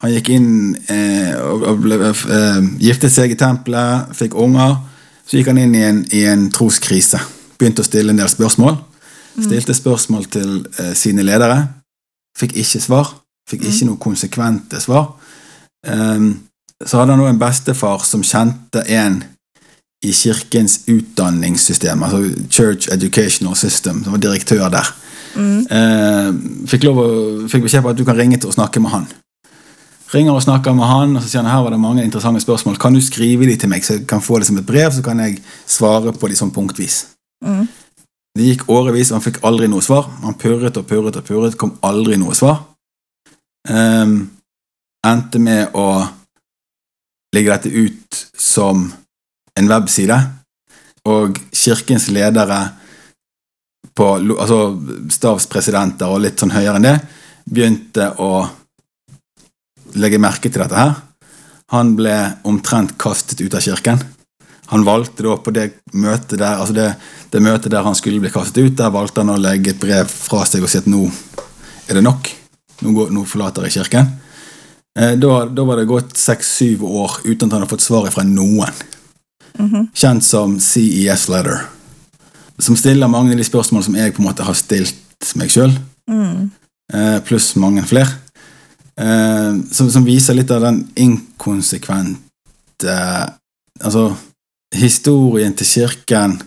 Han 0.00 0.12
gikk 0.14 0.30
inn 0.32 0.52
eh, 0.88 1.34
og 1.36 1.82
ble, 1.82 1.98
eh, 2.08 2.60
giftet 2.80 3.12
seg 3.12 3.34
i 3.34 3.36
tempelet, 3.36 4.14
fikk 4.16 4.34
unger. 4.34 4.78
Så 5.26 5.36
gikk 5.36 5.50
han 5.52 5.60
inn 5.60 5.74
i 5.76 5.82
en, 5.84 6.04
i 6.16 6.24
en 6.30 6.46
troskrise. 6.52 7.20
Begynte 7.60 7.84
å 7.84 7.88
stille 7.88 8.14
en 8.14 8.22
del 8.22 8.30
spørsmål. 8.32 8.78
Mm. 9.36 9.44
Stilte 9.44 9.76
spørsmål 9.76 10.24
til 10.32 10.54
eh, 10.80 10.94
sine 10.96 11.26
ledere. 11.26 11.60
Fikk 12.38 12.56
ikke 12.62 12.80
svar. 12.80 13.12
Fikk 13.50 13.66
ikke 13.66 13.84
mm. 13.84 13.90
noe 13.90 14.00
konsekvente 14.00 14.80
svar. 14.80 15.12
Um, 15.86 16.32
så 16.86 17.00
hadde 17.00 17.14
han 17.14 17.22
òg 17.24 17.34
en 17.34 17.40
bestefar 17.40 18.04
som 18.08 18.24
kjente 18.24 18.82
en 18.88 19.22
i 20.00 20.12
kirkens 20.16 20.78
utdanningssystem, 20.88 22.02
altså 22.02 22.22
Church 22.48 22.88
Educational 22.92 23.56
System, 23.56 24.04
som 24.04 24.14
var 24.16 24.22
direktør 24.22 24.68
der. 24.72 24.92
Mm. 25.36 25.58
Eh, 25.70 26.28
fikk, 26.70 26.86
lov 26.88 27.00
å, 27.02 27.08
fikk 27.52 27.66
beskjed 27.66 27.84
på 27.84 27.92
at 27.92 27.98
du 27.98 28.06
kan 28.08 28.16
ringe 28.16 28.38
til 28.40 28.48
og 28.48 28.56
snakke 28.56 28.80
med 28.80 28.94
han. 28.94 29.04
Ringer 30.10 30.34
og 30.34 30.42
snakker 30.42 30.74
med 30.74 30.88
han, 30.88 31.12
og 31.14 31.22
så 31.22 31.28
sier 31.28 31.44
han 31.44 31.52
her 31.52 31.60
var 31.62 31.76
det 31.76 31.82
mange 31.82 32.04
interessante 32.04 32.40
spørsmål. 32.42 32.80
Kan 32.82 32.96
du 32.96 33.02
skrive 33.04 33.46
de 33.46 33.58
til 33.60 33.70
meg, 33.70 33.84
så 33.86 33.98
jeg 33.98 34.08
kan 34.10 34.24
få 34.24 34.40
det 34.40 34.48
som 34.48 34.58
et 34.58 34.66
brev, 34.66 34.88
så 34.90 35.04
kan 35.06 35.20
jeg 35.22 35.36
svare 35.68 36.14
på 36.16 36.30
de 36.32 36.38
sånn 36.38 36.50
punktvis. 36.54 37.04
Mm. 37.44 37.68
Det 38.38 38.48
gikk 38.48 38.64
årevis, 38.72 39.12
og 39.12 39.20
han 39.20 39.26
fikk 39.28 39.42
aldri 39.46 39.68
noe 39.70 39.84
svar. 39.84 40.08
Han 40.24 40.38
purret 40.40 40.80
og 40.80 40.88
purret 40.88 41.20
og 41.20 41.28
purret, 41.28 41.58
kom 41.60 41.76
aldri 41.86 42.18
noe 42.18 42.34
svar. 42.34 42.64
Um, 43.68 44.32
endte 45.06 45.38
med 45.42 45.76
å 45.78 45.86
ligger 47.34 47.56
dette 47.56 47.70
ut 47.70 48.20
som 48.38 48.88
en 49.58 49.70
webside, 49.70 50.16
og 51.08 51.38
kirkens 51.52 52.08
ledere 52.12 52.60
på, 53.96 54.06
altså 54.36 54.60
stavspresidenter 55.12 56.10
og 56.10 56.24
litt 56.24 56.40
sånn 56.40 56.54
høyere 56.54 56.78
enn 56.78 56.88
det, 56.88 56.96
begynte 57.50 58.10
å 58.20 58.32
legge 59.98 60.20
merke 60.22 60.50
til 60.50 60.62
dette 60.62 60.78
her. 60.78 60.94
Han 61.74 61.94
ble 61.98 62.16
omtrent 62.50 62.96
kastet 63.00 63.40
ut 63.40 63.54
av 63.54 63.62
kirken. 63.64 64.00
Han 64.70 64.84
valgte 64.86 65.24
da 65.26 65.34
på 65.42 65.52
det 65.54 65.66
møtet 65.98 66.38
der 66.38 66.60
altså 66.62 66.74
det, 66.76 66.88
det 67.32 67.42
møtet 67.42 67.72
der 67.72 67.86
han 67.86 67.96
skulle 67.98 68.22
bli 68.22 68.30
kastet 68.30 68.62
ut, 68.62 68.76
der 68.78 68.92
valgte 68.94 69.24
han 69.24 69.32
å 69.34 69.40
legge 69.40 69.72
et 69.72 69.82
brev 69.82 70.10
fra 70.10 70.44
seg 70.46 70.62
og 70.62 70.70
si 70.70 70.78
at 70.78 70.90
nå 70.90 71.08
er 71.90 71.98
det 71.98 72.04
nok. 72.06 72.30
Nå, 72.80 72.92
går, 72.94 73.10
nå 73.14 73.24
forlater 73.28 73.66
jeg 73.66 73.80
kirken. 73.80 74.12
Eh, 74.98 75.12
da, 75.18 75.44
da, 75.46 75.64
var 75.64 75.76
det 75.76 75.84
gått 75.84 76.16
seks-syv 76.18 76.84
år 76.84 77.20
uten 77.24 77.48
at 77.48 77.52
han 77.52 77.62
har 77.62 77.70
fått 77.70 77.84
svaret 77.84 78.14
fra 78.14 78.24
noen. 78.26 78.72
Mm 79.58 79.70
-hmm. 79.70 79.86
Kjent 79.94 80.24
som 80.24 80.60
CES 80.60 81.28
Letter. 81.28 81.60
Som 82.58 82.76
stiller 82.76 83.08
mange 83.08 83.30
av 83.30 83.36
de 83.36 83.44
spørsmålene 83.44 83.84
som 83.84 83.94
jeg 83.96 84.14
på 84.14 84.22
en 84.22 84.28
måte 84.28 84.42
har 84.42 84.54
stilt 84.54 85.34
meg 85.34 85.50
sjøl. 85.50 85.78
Mm. 86.10 86.50
Eh, 86.92 87.20
pluss 87.20 87.56
mange 87.56 87.82
flere. 87.82 88.08
Eh, 88.96 89.54
som, 89.72 89.90
som, 89.90 90.04
viser 90.04 90.34
litt 90.34 90.50
av 90.50 90.60
den 90.60 90.88
inkonsekvente 90.96 92.16
Altså, 93.80 94.16
historien 94.74 95.54
til 95.54 95.66
kirken 95.66 96.42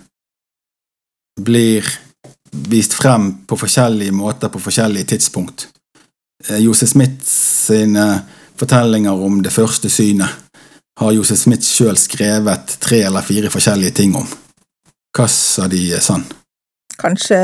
blir 1.41 1.83
vist 2.51 2.93
frem 2.93 3.33
på 3.47 3.57
forskjellige 3.57 4.11
måter 4.11 4.49
på 4.49 4.59
forskjellige 4.59 5.05
tidspunkt 5.05 5.72
Josef 6.59 6.89
Smith 6.89 7.23
sine 7.27 8.07
fortellinger 8.59 9.23
om 9.25 9.41
det 9.43 9.53
første 9.53 9.89
synet 9.89 10.29
har 10.99 11.11
Josef 11.15 11.39
Smith 11.39 11.65
sjøl 11.65 11.97
skrevet 11.97 12.77
tre 12.83 13.01
eller 13.07 13.25
fire 13.25 13.49
forskjellige 13.53 13.97
ting 13.97 14.15
om. 14.17 14.27
Hva 15.13 15.27
sa 15.29 15.67
de 15.69 15.81
er 15.93 16.03
sann? 16.03 16.25
Kanskje, 17.01 17.37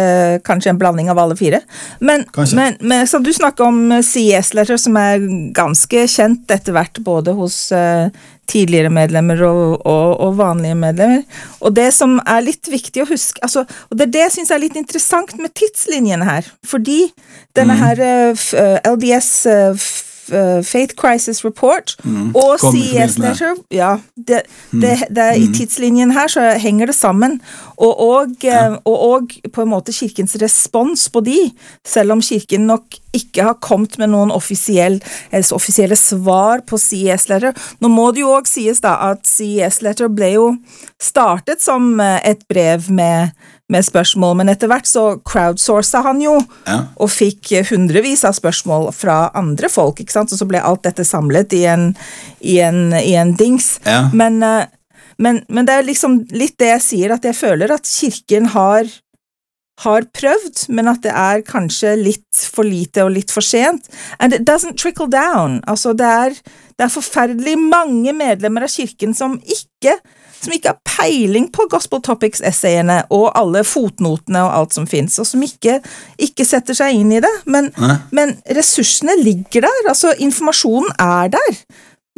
kanskje 0.45 0.69
en 0.69 0.77
blanding 0.77 1.09
av 1.09 1.19
alle 1.19 1.35
fire. 1.37 1.63
Men, 1.99 2.23
men, 2.53 2.77
men 2.79 3.07
så 3.09 3.17
du 3.19 3.31
snakker 3.33 3.65
om 3.65 3.79
eh, 3.91 4.03
CS-letter, 4.05 4.77
som 4.77 4.97
er 5.01 5.25
ganske 5.57 6.03
kjent 6.05 6.53
etter 6.53 6.75
hvert 6.75 7.01
både 7.05 7.33
hos 7.37 7.57
eh, 7.75 8.13
tidligere 8.49 8.89
medlemmer 8.93 9.41
og, 9.47 9.85
og, 9.85 10.15
og 10.25 10.35
vanlige 10.39 10.75
medlemmer. 10.79 11.23
Og 11.61 11.75
det 11.77 11.89
som 11.95 12.17
er 12.25 12.43
litt 12.45 12.69
viktig 12.71 13.03
å 13.03 13.09
huske 13.09 13.41
altså, 13.45 13.65
Og 13.89 13.97
det 13.97 14.07
er 14.07 14.13
det 14.15 14.25
jeg 14.25 14.35
syns 14.39 14.51
er 14.55 14.63
litt 14.63 14.77
interessant 14.79 15.35
med 15.39 15.53
tidslinjene 15.57 16.25
her. 16.27 16.49
Fordi 16.65 17.01
denne 17.55 17.75
Mhm. 17.77 17.83
her 17.83 18.01
eh, 18.09 18.45
eh, 18.63 18.77
LDS 18.93 19.31
eh, 19.45 19.89
Faith 20.63 20.95
Crisis 20.99 21.43
Report 21.45 21.95
mm. 22.03 22.31
og 22.35 22.59
det. 22.61 22.71
CS-letter 22.73 23.59
Ja, 23.73 23.97
det, 24.15 24.43
det, 24.71 24.89
Mm. 24.99 25.13
det, 25.15 25.25
i 25.37 25.47
tidslinjen 25.55 26.11
her 26.11 26.27
så 26.27 26.41
henger 26.59 26.89
det 26.89 26.95
sammen. 26.95 27.39
Og, 27.77 27.99
og, 27.99 28.33
ja. 28.43 28.75
og, 28.85 28.97
og 28.99 29.35
på 29.53 29.63
en 29.63 29.71
måte 29.71 29.93
kirkens 29.95 30.35
respons 30.41 31.07
på 31.09 31.21
de, 31.25 31.37
selv 31.87 32.11
om 32.11 32.21
kirken 32.21 32.67
nok 32.67 32.97
ikke 33.15 33.45
har 33.47 33.57
kommet 33.63 33.97
med 34.01 34.11
noen 34.11 34.33
offisiell, 34.35 34.99
eh, 35.31 35.45
offisielle 35.55 35.95
svar 35.97 36.65
på 36.67 36.77
CS-letter. 36.77 37.55
Nå 37.81 37.91
må 37.91 38.09
det 38.11 38.25
jo 38.25 38.33
òg 38.35 38.49
sies 38.49 38.83
da 38.83 38.97
at 39.11 39.25
CS-letter 39.27 40.11
ble 40.11 40.33
jo 40.35 40.49
startet 41.01 41.63
som 41.63 41.95
eh, 42.03 42.19
et 42.33 42.43
brev 42.51 42.89
med, 42.91 43.31
med 43.69 43.85
spørsmål, 43.85 44.35
men 44.39 44.49
etter 44.49 44.69
hvert 44.71 44.87
så 44.89 45.03
crowdsourca 45.29 46.01
han 46.07 46.21
jo 46.23 46.39
Ja. 46.65 46.79
og 46.97 47.11
fikk 47.13 47.51
hundrevis 47.69 48.23
av 48.25 48.33
spørsmål 48.33 48.89
fra 48.97 49.31
andre 49.37 49.69
folk, 49.69 49.99
ikke 50.01 50.15
sant, 50.15 50.33
og 50.33 50.39
så 50.41 50.47
ble 50.49 50.61
alt 50.61 50.83
dette 50.87 51.05
samlet 51.05 51.53
i 51.53 51.65
en, 51.69 51.91
i 52.41 52.57
en, 52.65 52.89
i 52.97 53.13
en 53.15 53.35
dings. 53.37 53.79
Ja. 53.85 54.09
Men, 54.13 54.41
eh, 54.43 54.65
men, 55.21 55.43
men 55.49 55.65
det 55.67 55.75
er 55.75 55.85
liksom 55.85 56.23
litt 56.31 56.57
det 56.57 56.73
jeg 56.73 56.81
sier, 56.87 57.13
at 57.13 57.23
jeg 57.27 57.37
føler 57.37 57.71
at 57.75 57.85
kirken 57.85 58.49
har, 58.55 58.89
har 59.85 60.07
prøvd, 60.17 60.65
men 60.73 60.89
at 60.91 61.03
det 61.05 61.13
er 61.13 61.43
kanskje 61.47 61.93
litt 61.99 62.45
for 62.51 62.65
lite 62.67 63.03
og 63.05 63.13
litt 63.15 63.31
for 63.31 63.45
sent. 63.45 63.85
And 64.19 64.33
it 64.33 64.47
doesn't 64.49 64.79
trickle 64.81 65.07
down. 65.11 65.61
Altså, 65.67 65.93
det 65.93 66.07
er, 66.09 66.39
det 66.75 66.87
er 66.87 66.95
forferdelig 66.95 67.57
mange 67.59 68.15
medlemmer 68.17 68.65
av 68.65 68.73
kirken 68.73 69.13
som 69.13 69.37
ikke 69.45 69.99
som 70.39 70.55
ikke 70.55 70.73
har 70.73 70.79
peiling 70.87 71.49
på 71.55 71.67
Gospel 71.71 72.01
Topics-essayene 72.05 73.01
og 73.15 73.27
alle 73.37 73.65
fotnotene 73.67 74.41
og 74.45 74.55
alt 74.55 74.77
som 74.77 74.87
fins, 74.89 75.19
og 75.19 75.27
som 75.27 75.43
ikke, 75.45 75.79
ikke 76.21 76.47
setter 76.47 76.77
seg 76.77 76.99
inn 77.01 77.13
i 77.17 77.21
det. 77.23 77.33
Men, 77.49 77.69
men 78.15 78.37
ressursene 78.55 79.17
ligger 79.21 79.67
der, 79.67 79.85
altså 79.91 80.15
informasjonen 80.17 80.95
er 80.99 81.35
der. 81.35 81.61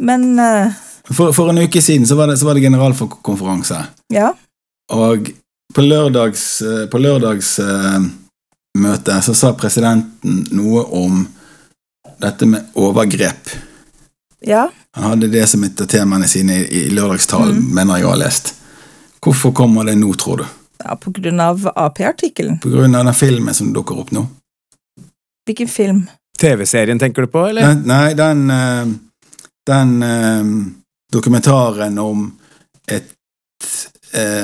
Men 0.02 0.32
uh... 0.38 0.80
For, 1.12 1.34
for 1.34 1.50
en 1.50 1.64
uke 1.64 1.82
siden 1.82 2.06
så 2.06 2.16
var 2.18 2.30
det, 2.30 2.38
så 2.38 2.46
var 2.48 2.58
det 2.58 2.66
generalkonferanse. 2.68 3.84
ja. 4.14 4.32
Og 4.92 5.30
på 5.72 5.80
lørdags, 5.80 6.62
eh, 6.62 6.86
på 6.90 6.98
lørdags 7.00 7.54
uh, 7.64 8.02
møte 8.76 9.18
så 9.24 9.32
sa 9.36 9.52
presidenten 9.56 10.42
noe 10.52 10.82
om 10.98 11.22
dette 12.20 12.48
med 12.48 12.76
overgrep. 12.78 13.54
Ja. 14.44 14.66
Han 14.96 15.06
hadde 15.10 15.30
det 15.32 15.46
som 15.48 15.62
et 15.64 15.80
av 15.80 15.88
temaene 15.88 16.28
sine 16.28 16.62
i, 16.62 16.82
i 16.84 16.90
lørdagstalen, 16.92 17.62
mener 17.74 18.00
jeg 18.00 18.08
å 18.08 18.12
ha 18.12 18.18
lest. 18.20 18.54
Hvorfor 19.22 19.54
kommer 19.56 19.86
det 19.88 19.96
nå, 20.00 20.10
tror 20.20 20.42
du? 20.42 20.50
ja 20.84 20.96
på 20.96 21.10
grunn 21.10 21.40
av 21.40 21.70
AP-artikkelen. 21.76 22.58
På 22.58 22.68
grunn 22.68 22.94
av 22.94 23.04
den 23.04 23.14
filmen 23.14 23.54
som 23.54 23.72
dukker 23.72 24.00
opp 24.02 24.10
nå? 24.10 24.26
Hvilken 25.46 25.68
film? 25.68 26.04
TV-serien 26.38 26.98
tenker 26.98 27.22
du 27.26 27.30
på, 27.30 27.46
eller? 27.46 27.66
Den, 27.66 27.82
nei, 27.86 28.14
den, 28.18 28.50
eh, 28.50 28.86
den 29.66 29.92
eh, 30.02 30.52
dokumentaren 31.12 31.98
om 31.98 32.30
et 32.90 33.12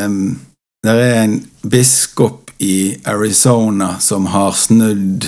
um, 0.05 0.39
Det 0.83 0.93
er 0.95 1.17
en 1.25 1.33
biskop 1.67 2.53
i 2.63 3.01
Arizona 3.05 3.97
som 4.01 4.29
har 4.31 4.55
snudd 4.55 5.27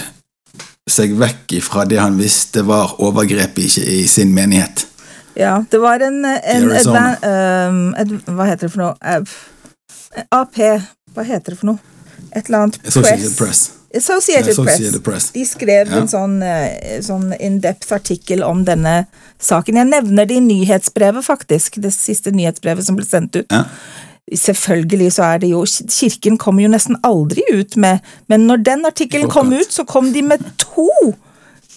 seg 0.90 1.16
vekk 1.18 1.56
fra 1.66 1.82
det 1.90 1.98
han 1.98 2.18
visste 2.18 2.62
var 2.66 2.94
overgrep 3.02 3.58
i, 3.58 3.66
i 3.66 4.06
sin 4.08 4.30
menighet. 4.34 4.86
Ja, 5.38 5.64
det 5.70 5.78
var 5.78 6.00
en, 6.00 6.24
en 6.24 6.70
advan- 6.70 7.24
um, 7.68 7.94
ad- 7.94 8.16
Hva 8.26 8.44
heter 8.48 8.66
det 8.68 8.72
for 8.72 8.82
noe? 8.82 8.94
Eh, 9.04 9.22
AP, 10.34 10.56
hva 11.14 11.24
heter 11.24 11.54
det 11.54 11.58
for 11.60 11.66
noe? 11.66 11.78
Et 12.34 12.46
eller 12.48 12.58
annet 12.64 12.78
Associated 12.86 13.36
Press. 13.36 13.38
Press. 13.38 13.70
Associated, 13.96 14.48
Associated 14.52 15.02
Press. 15.04 15.30
Press. 15.30 15.30
De 15.34 15.44
skrev 15.46 15.88
Ja. 15.90 15.96
en 16.00 16.06
sånn, 16.08 16.42
eh, 16.42 17.00
sånn 17.02 17.32
in-depth 17.40 17.90
artikkel 17.92 18.42
om 18.46 18.64
denne 18.64 19.06
saken. 19.38 19.74
Jeg 19.80 19.86
nevner 19.90 20.26
det 20.26 20.36
i 20.36 20.40
nyhetsbrevet, 20.40 21.24
faktisk. 21.26 21.80
Det 21.80 21.90
siste 21.92 22.30
nyhetsbrevet 22.30 22.84
som 22.86 22.96
ble 22.96 23.04
sendt 23.06 23.34
ut. 23.36 23.46
Ja. 23.50 23.64
Selvfølgelig 24.30 25.12
så 25.12 25.24
er 25.34 25.38
det 25.42 25.48
jo 25.50 25.64
Kirken 25.66 26.36
kommer 26.38 26.62
jo 26.62 26.68
nesten 26.68 26.96
aldri 27.02 27.42
ut 27.52 27.76
med 27.76 27.98
Men 28.28 28.46
når 28.46 28.62
den 28.62 28.84
artikkelen 28.86 29.28
kom 29.30 29.52
ut, 29.52 29.72
så 29.72 29.84
kom 29.86 30.12
de 30.12 30.22
med 30.22 30.44
to 30.58 30.88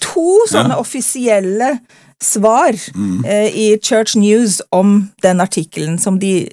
To 0.03 0.39
sånne 0.51 0.75
Ja. 0.75 0.79
offisielle 0.79 1.79
svar 2.23 2.73
Mm. 2.95 3.25
eh, 3.25 3.49
i 3.55 3.77
Church 3.83 4.15
News 4.17 4.61
om 4.71 5.09
den 5.23 5.41
artikkelen, 5.41 5.99
som 5.99 6.19
de 6.19 6.47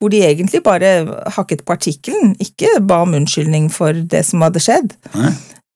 hvor 0.00 0.10
de 0.10 0.20
egentlig 0.20 0.62
bare 0.62 1.06
hakket 1.32 1.64
på 1.64 1.72
artikkelen, 1.72 2.34
ikke 2.40 2.80
ba 2.84 3.00
om 3.02 3.14
unnskyldning 3.14 3.70
for 3.72 3.92
det 3.92 4.24
som 4.26 4.42
hadde 4.44 4.60
skjedd. 4.60 4.92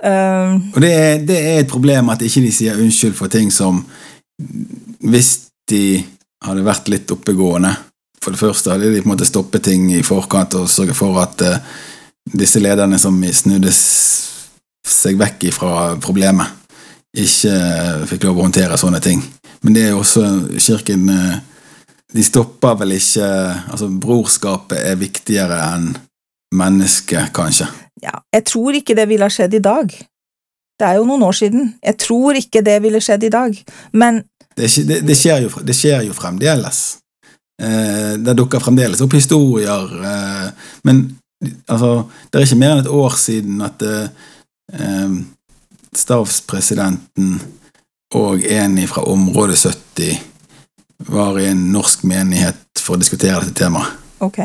Um, 0.05 0.69
Og 0.75 0.81
det 0.83 0.93
er, 0.93 1.19
det 1.27 1.39
er 1.39 1.61
et 1.63 1.71
problem 1.71 2.11
at 2.13 2.23
ikke 2.23 2.43
de 2.45 2.53
sier 2.53 2.77
unnskyld 2.79 3.17
for 3.19 3.27
ting 3.27 3.51
som 3.51 3.81
Hvis 5.03 5.49
de 5.71 6.05
hadde 6.47 6.63
vært 6.63 6.87
litt 6.87 7.11
oppegående 7.11 7.73
For 8.23 8.31
det 8.31 8.39
første 8.39 8.71
hadde 8.71 8.93
de 8.93 9.01
på 9.03 9.09
en 9.09 9.15
måte 9.17 9.27
stoppet 9.27 9.65
ting 9.67 9.89
i 9.91 10.05
forkant 10.07 10.55
og 10.55 10.71
sørget 10.71 10.95
for 10.95 11.19
at 11.19 11.43
uh, 11.43 11.59
disse 12.31 12.63
lederne 12.63 12.99
som 12.99 13.19
snudde 13.33 13.73
seg 13.73 15.19
vekk 15.19 15.49
fra 15.57 15.97
problemet, 16.01 16.47
ikke 17.25 17.53
eh, 17.53 18.03
fikk 18.11 18.27
lov 18.29 18.41
å 18.41 18.47
håndtere 18.47 18.79
sånne 18.81 19.01
ting. 19.05 19.23
Men 19.65 19.75
det 19.75 19.87
er 19.87 19.91
jo 19.93 20.03
også 20.05 20.25
Kirken 20.63 21.09
eh, 21.11 21.39
De 22.15 22.23
stopper 22.23 22.77
vel 22.79 22.93
ikke 22.95 23.27
Altså, 23.73 23.89
brorskapet 23.91 24.79
er 24.79 25.01
viktigere 25.01 25.59
enn 25.75 25.91
mennesket, 26.55 27.33
kanskje. 27.37 27.67
ja, 28.01 28.15
jeg 28.33 28.45
tror 28.49 28.77
ikke 28.79 28.95
det 28.97 29.05
ville 29.11 29.27
ha 29.27 29.29
skjedd 29.29 29.59
i 29.59 29.61
dag. 29.61 29.91
Det 30.79 30.87
er 30.87 30.95
jo 30.97 31.05
noen 31.05 31.27
år 31.27 31.35
siden. 31.37 31.75
Jeg 31.83 31.99
tror 32.01 32.39
ikke 32.39 32.63
det 32.65 32.79
ville 32.83 33.01
skjedd 33.05 33.27
i 33.27 33.31
dag. 33.35 33.59
Men 33.93 34.23
det, 34.57 34.71
det, 34.89 35.03
det, 35.05 35.17
skjer 35.19 35.45
jo, 35.45 35.51
det 35.61 35.77
skjer 35.77 36.07
jo 36.07 36.17
fremdeles. 36.17 36.79
Eh, 37.61 38.15
det 38.23 38.37
dukker 38.39 38.63
fremdeles 38.63 39.03
opp 39.05 39.13
historier, 39.19 39.91
eh, 40.09 40.69
men 40.87 41.03
altså, 41.67 42.07
det 42.31 42.39
er 42.39 42.47
ikke 42.47 42.61
mer 42.63 42.77
enn 42.77 42.85
et 42.85 42.93
år 42.95 43.17
siden 43.19 43.61
at 43.67 43.83
eh, 43.83 44.09
eh, 44.79 45.19
stavspresidenten 45.99 47.37
og 48.17 48.45
en 48.47 48.79
fra 48.89 49.05
område 49.11 49.57
70 49.59 50.19
var 51.13 51.39
i 51.39 51.51
en 51.51 51.69
norsk 51.73 52.07
menighet 52.09 52.59
for 52.81 52.97
å 52.97 53.03
diskutere 53.03 53.43
dette 53.43 53.59
temaet. 53.65 53.99
ok. 54.25 54.41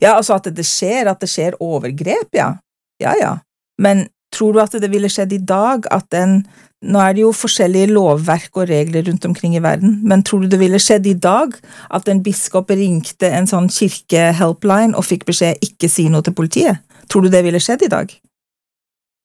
Ja, 0.00 0.14
altså 0.16 0.36
at 0.36 0.48
det 0.54 0.64
skjer, 0.68 1.08
at 1.10 1.20
det 1.20 1.28
skjer 1.30 1.56
overgrep, 1.60 2.28
ja. 2.36 2.54
Ja, 3.00 3.14
ja. 3.20 3.36
Men 3.80 4.06
tror 4.32 4.54
du 4.54 4.60
at 4.62 4.74
det 4.80 4.90
ville 4.92 5.10
skjedd 5.10 5.32
i 5.34 5.44
dag 5.44 5.88
at 5.90 6.14
en 6.16 6.42
Nå 6.80 6.96
er 6.96 7.12
det 7.12 7.20
jo 7.20 7.30
forskjellige 7.36 7.90
lovverk 7.90 8.54
og 8.56 8.70
regler 8.70 9.02
rundt 9.04 9.26
omkring 9.28 9.52
i 9.52 9.60
verden, 9.60 9.98
men 10.00 10.22
tror 10.24 10.40
du 10.40 10.46
det 10.48 10.62
ville 10.62 10.78
skjedd 10.80 11.04
i 11.10 11.12
dag 11.12 11.52
at 11.92 12.08
en 12.08 12.22
biskop 12.24 12.72
ringte 12.72 13.28
en 13.28 13.44
sånn 13.50 13.68
kirkehelpline 13.68 14.96
og 14.96 15.04
fikk 15.04 15.26
beskjed 15.28 15.60
ikke 15.60 15.90
si 15.92 16.06
noe 16.08 16.24
til 16.24 16.32
politiet? 16.38 16.80
Tror 17.12 17.26
du 17.26 17.28
det 17.28 17.42
ville 17.44 17.60
skjedd 17.60 17.84
i 17.84 17.90
dag? 17.92 18.14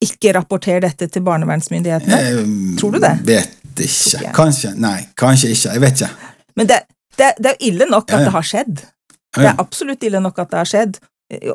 Ikke 0.05 0.33
rapporter 0.37 0.83
dette 0.83 1.09
til 1.11 1.23
barnevernsmyndighetene? 1.25 2.19
Jeg 2.21 2.45
Tror 2.79 2.95
du 2.95 3.01
det? 3.03 3.13
Vet 3.25 3.81
ikke. 3.81 4.21
Ikke. 4.21 4.33
Kanskje. 4.35 4.73
Nei, 4.79 4.99
kanskje 5.19 5.51
ikke. 5.51 5.73
Jeg 5.73 5.83
vet 5.83 6.03
ikke. 6.05 6.31
Men 6.55 6.69
det, 6.69 6.79
det, 7.17 7.33
det 7.39 7.51
er 7.51 7.57
jo 7.57 7.71
ille 7.71 7.89
nok 7.91 8.07
at 8.11 8.21
ja. 8.21 8.27
det 8.27 8.35
har 8.35 8.47
skjedd. 8.51 8.85
Det 9.35 9.49
er 9.49 9.59
absolutt 9.59 10.05
ille 10.07 10.21
nok 10.23 10.39
at 10.39 10.51
det 10.53 10.61
har 10.61 10.69
skjedd. 10.69 10.99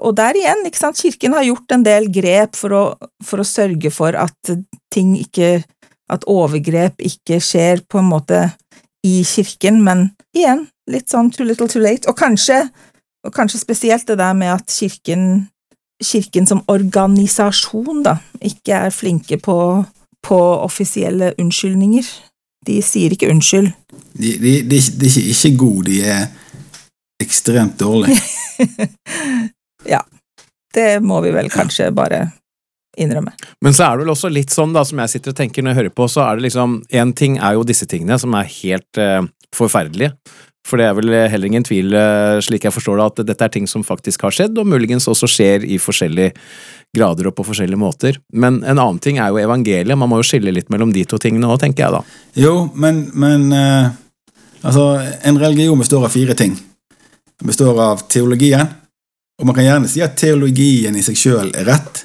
Og 0.01 0.15
der 0.19 0.37
igjen, 0.37 0.65
ikke 0.67 0.81
sant, 0.81 0.99
kirken 0.99 1.37
har 1.37 1.47
gjort 1.47 1.77
en 1.77 1.85
del 1.87 2.09
grep 2.13 2.59
for 2.59 2.75
å, 2.75 2.83
for 3.25 3.41
å 3.41 3.47
sørge 3.47 3.93
for 3.95 4.19
at 4.19 4.55
ting 4.93 5.15
ikke 5.21 5.61
At 6.11 6.25
overgrep 6.27 6.99
ikke 7.07 7.37
skjer 7.39 7.85
på 7.87 8.01
en 8.01 8.09
måte 8.11 8.39
i 9.07 9.21
kirken, 9.23 9.77
men 9.87 10.09
igjen, 10.35 10.65
litt 10.91 11.07
sånn 11.13 11.29
too 11.31 11.47
little 11.47 11.69
too 11.71 11.79
late. 11.79 12.09
Og 12.11 12.17
kanskje, 12.19 12.65
og 13.23 13.31
kanskje 13.37 13.61
spesielt 13.61 14.09
det 14.11 14.17
der 14.19 14.35
med 14.35 14.51
at 14.57 14.75
kirken 14.75 15.47
Kirken 16.01 16.47
som 16.49 16.63
organisasjon, 16.73 18.03
da, 18.07 18.17
ikke 18.41 18.87
er 18.87 18.95
flinke 18.95 19.37
på, 19.43 19.57
på 20.25 20.41
offisielle 20.65 21.35
unnskyldninger. 21.39 22.09
De 22.67 22.81
sier 22.85 23.13
ikke 23.13 23.31
unnskyld. 23.33 23.71
De, 24.13 24.35
de, 24.41 24.55
de, 24.69 24.81
de 24.81 25.09
er 25.09 25.19
ikke, 25.19 25.27
ikke 25.35 25.53
gode, 25.61 25.91
de 25.91 26.01
er 26.05 26.27
ekstremt 27.21 27.79
dårlige. 27.81 28.21
ja, 29.95 30.01
det 30.75 30.91
må 31.05 31.21
vi 31.25 31.33
vel 31.35 31.51
kanskje 31.53 31.91
bare 31.97 32.27
innrømme. 33.01 33.33
Men 33.65 33.75
så 33.77 33.87
er 33.87 33.97
det 33.97 34.05
vel 34.05 34.13
også 34.15 34.31
litt 34.33 34.53
sånn, 34.53 34.75
da, 34.77 34.85
som 34.87 35.01
jeg 35.03 35.15
sitter 35.15 35.35
og 35.35 35.41
tenker 35.41 35.65
når 35.65 35.75
jeg 35.75 35.81
hører 35.81 35.97
på, 36.01 36.09
så 36.11 36.25
er 36.27 36.39
det 36.39 36.49
liksom 36.49 36.81
Én 36.91 37.15
ting 37.17 37.39
er 37.39 37.57
jo 37.57 37.67
disse 37.67 37.89
tingene, 37.91 38.19
som 38.21 38.35
er 38.37 38.49
helt 38.61 39.01
eh, 39.01 39.23
forferdelige. 39.57 40.15
For 40.71 40.81
det 40.81 40.87
er 40.87 40.97
vel 40.99 41.15
heller 41.33 41.51
ingen 41.51 41.67
tvil, 41.67 41.95
eh, 41.99 42.41
slik 42.47 42.67
jeg 42.67 42.75
forstår 42.75 43.01
det, 43.01 43.07
at 43.11 43.31
dette 43.33 43.47
er 43.49 43.55
ting 43.57 43.67
som 43.71 43.83
faktisk 43.87 44.23
har 44.27 44.35
skjedd, 44.35 44.59
og 44.61 44.69
muligens 44.71 45.09
også 45.11 45.29
skjer 45.31 45.67
i 45.67 45.81
forskjellige 45.83 46.37
grader 46.97 47.31
og 47.31 47.37
på 47.39 47.47
forskjellige 47.47 47.81
måter. 47.81 48.19
Men 48.33 48.63
en 48.63 48.79
annen 48.79 49.01
ting 49.03 49.19
er 49.19 49.31
jo 49.31 49.43
evangeliet. 49.43 49.99
Man 49.99 50.11
må 50.11 50.21
jo 50.23 50.29
skille 50.31 50.55
litt 50.55 50.71
mellom 50.71 50.95
de 50.95 51.05
to 51.09 51.19
tingene 51.23 51.51
òg, 51.51 51.61
tenker 51.63 51.87
jeg 51.87 51.99
da. 51.99 52.03
Jo, 52.39 52.55
men, 52.75 53.09
men 53.15 53.51
uh, 53.55 53.91
Altså, 54.61 55.01
en 55.25 55.39
religion 55.41 55.79
består 55.81 56.05
av 56.05 56.13
fire 56.13 56.35
ting. 56.37 56.53
Den 57.41 57.49
består 57.49 57.79
av 57.81 58.03
teologien, 58.13 58.67
og 59.41 59.47
man 59.49 59.57
kan 59.57 59.65
gjerne 59.65 59.89
si 59.89 60.03
at 60.05 60.19
teologien 60.21 60.97
i 60.97 61.05
seg 61.05 61.17
sjøl 61.17 61.55
er 61.57 61.65
rett. 61.71 62.03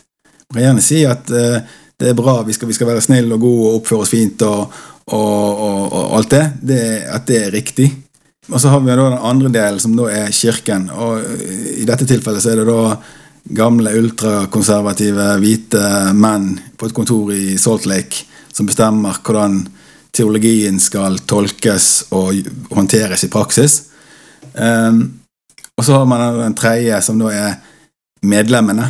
Man 0.47 0.59
kan 0.59 0.63
gjerne 0.69 0.85
si 0.85 1.01
at 1.03 1.31
uh, 1.35 1.57
det 1.99 2.11
er 2.11 2.15
bra, 2.15 2.37
vi 2.47 2.55
skal, 2.55 2.69
vi 2.71 2.77
skal 2.77 2.93
være 2.93 3.03
snille 3.03 3.35
og 3.35 3.43
gode 3.43 3.67
og 3.67 3.81
oppføre 3.81 4.05
oss 4.05 4.13
fint 4.15 4.45
og, 4.47 4.71
og, 5.11 5.59
og, 5.67 5.81
og 5.91 6.15
alt 6.19 6.31
det. 6.31 6.45
det. 6.71 6.81
At 7.11 7.27
det 7.27 7.41
er 7.43 7.53
riktig. 7.55 7.89
Og 8.51 8.61
så 8.61 8.69
har 8.69 8.79
vi 8.83 8.91
da 8.93 9.09
den 9.09 9.17
andre 9.17 9.49
delen, 9.49 9.79
som 9.81 9.95
da 9.97 10.09
er 10.11 10.33
kirken. 10.35 10.89
Og 10.93 11.23
i 11.81 11.85
dette 11.87 12.05
tilfellet 12.09 12.43
så 12.43 12.51
er 12.53 12.61
det 12.61 12.67
da 12.69 12.97
gamle 13.55 13.93
ultrakonservative 13.99 15.25
hvite 15.41 15.81
menn 16.17 16.55
på 16.77 16.87
et 16.89 16.95
kontor 16.97 17.33
i 17.33 17.57
Salt 17.61 17.85
Lake 17.89 18.25
som 18.55 18.65
bestemmer 18.69 19.17
hvordan 19.25 19.65
teologien 20.15 20.79
skal 20.79 21.17
tolkes 21.27 22.05
og 22.15 22.37
håndteres 22.71 23.25
i 23.27 23.31
praksis. 23.33 23.81
Um, 24.53 25.19
og 25.75 25.83
så 25.83 25.97
har 25.97 26.05
man 26.07 26.37
den 26.39 26.55
tredje, 26.55 27.01
som 27.03 27.19
da 27.19 27.33
er 27.35 27.57
medlemmene. 28.23 28.87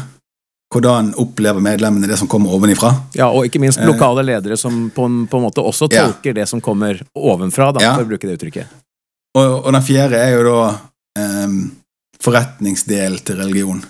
Hvordan 0.75 1.13
opplever 1.21 1.63
medlemmene 1.63 2.07
det 2.09 2.17
som 2.19 2.29
kommer 2.29 2.53
ovenifra? 2.53 2.91
Ja, 3.17 3.31
og 3.31 3.47
ikke 3.47 3.61
minst 3.63 3.81
lokale 3.81 4.25
ledere 4.27 4.57
som 4.59 4.89
på 4.93 5.05
en, 5.07 5.23
på 5.27 5.39
en 5.39 5.45
måte 5.47 5.63
også 5.63 5.87
Ja. 5.91 6.05
tolker 6.05 6.33
det 6.35 6.47
som 6.49 6.61
kommer 6.61 7.01
ovenfra, 7.15 7.71
da, 7.73 7.81
Ja. 7.81 7.95
for 7.95 8.03
å 8.03 8.09
bruke 8.11 8.27
det 8.27 8.37
uttrykket. 8.37 8.67
Og, 9.35 9.65
og 9.65 9.71
den 9.75 9.83
fjerde 9.83 10.19
er 10.21 10.35
jo 10.37 10.43
da 10.47 10.59
eh, 11.19 11.55
forretningsdel 12.23 13.19
til 13.27 13.41
religion. 13.43 13.81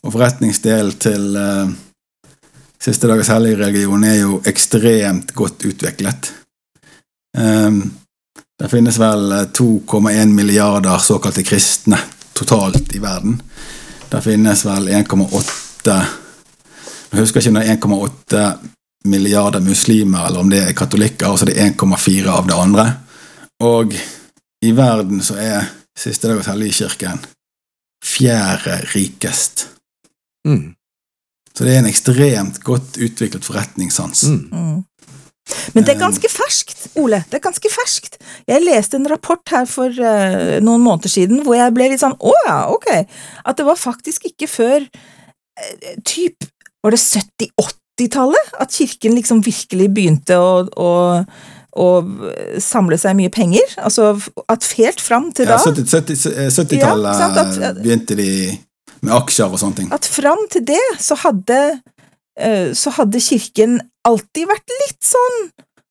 Og 0.00 0.12
forretningsdel 0.14 0.94
til 1.02 1.36
eh, 1.36 1.78
Siste 2.80 3.04
dagers 3.10 3.28
hellige 3.28 3.58
religion 3.60 4.04
er 4.08 4.14
jo 4.22 4.38
ekstremt 4.48 5.34
godt 5.36 5.66
utviklet. 5.68 6.30
Eh, 7.36 7.80
det 8.60 8.70
finnes 8.72 8.96
vel 9.00 9.34
eh, 9.36 9.50
2,1 9.58 10.32
milliarder 10.32 10.98
såkalte 10.98 11.44
kristne 11.44 11.98
totalt 12.32 12.94
i 12.96 13.02
verden. 13.02 13.36
Det 14.08 14.22
finnes 14.24 14.64
vel 14.64 14.88
1,8 14.88 15.98
Jeg 17.10 17.20
husker 17.20 17.40
ikke 17.40 17.50
om 17.50 17.58
det 17.58 17.66
er 17.66 17.76
1,8 17.76 18.46
milliarder 19.10 19.60
muslimer, 19.60 20.26
eller 20.26 20.40
om 20.40 20.50
det 20.50 20.62
er 20.64 20.76
katolikker, 20.76 21.28
og 21.28 21.38
så 21.40 21.50
er 21.50 21.70
1,4 21.70 22.32
av 22.32 22.48
det 22.48 22.56
andre. 22.56 22.86
Og 23.60 23.94
i 24.64 24.72
verden 24.76 25.22
så 25.24 25.38
er 25.40 25.68
Siste 26.00 26.30
dag 26.30 26.38
hos 26.38 26.76
kirken 26.78 27.18
fjerde 28.04 28.78
rikest. 28.94 29.66
Mm. 30.48 30.72
Så 31.52 31.66
det 31.66 31.74
er 31.74 31.82
en 31.82 31.90
ekstremt 31.90 32.60
godt 32.64 32.96
utviklet 32.96 33.44
forretningssans. 33.44 34.22
Mm. 34.30 34.46
Mm. 34.52 34.78
Men 35.74 35.84
det 35.84 35.94
er 35.94 36.00
ganske 36.00 36.30
ferskt, 36.30 36.86
Ole. 37.00 37.24
Det 37.28 37.40
er 37.40 37.44
ganske 37.44 37.72
ferskt. 37.72 38.20
Jeg 38.48 38.62
leste 38.62 38.96
en 38.96 39.08
rapport 39.10 39.42
her 39.50 39.66
for 39.68 39.90
uh, 39.90 40.56
noen 40.62 40.84
måneder 40.84 41.12
siden 41.12 41.42
hvor 41.44 41.58
jeg 41.58 41.74
ble 41.74 41.90
litt 41.90 42.02
sånn 42.02 42.16
å 42.16 42.34
ja, 42.46 42.62
ok. 42.70 42.88
At 43.44 43.58
det 43.58 43.66
var 43.66 43.80
faktisk 43.80 44.30
ikke 44.30 44.48
før 44.50 44.86
uh, 44.86 45.94
typ 46.06 46.48
Var 46.80 46.94
det 46.94 47.00
70-80-tallet 47.02 48.54
at 48.62 48.72
kirken 48.72 49.12
liksom 49.18 49.42
virkelig 49.44 49.90
begynte 49.92 50.38
å, 50.40 50.62
å, 50.64 50.90
å 51.76 51.86
samle 52.60 52.98
seg 52.98 53.14
mye 53.18 53.30
penger? 53.30 53.74
Altså 53.78 54.12
at 54.48 54.66
helt 54.78 55.00
fram 55.00 55.30
til 55.32 55.46
da 55.46 55.58
70 55.58 55.86
70 55.86 56.50
70-tallet 56.50 57.12
Ja, 57.12 57.18
sant, 57.18 57.36
at- 57.38 57.62
at- 57.70 57.82
begynte 57.82 58.16
de 58.18 58.58
med 59.02 59.14
aksjer 59.14 59.48
og 59.52 59.58
sånne 59.62 59.76
ting. 59.76 59.92
at 59.92 60.04
fram 60.04 60.38
til 60.50 60.64
det 60.64 60.82
så 61.00 61.16
hadde 61.16 61.80
eh, 62.36 62.72
så 62.74 62.90
hadde 62.98 63.20
kirken 63.20 63.80
alltid 64.04 64.46
vært 64.48 64.68
litt 64.86 65.02
sånn 65.04 65.50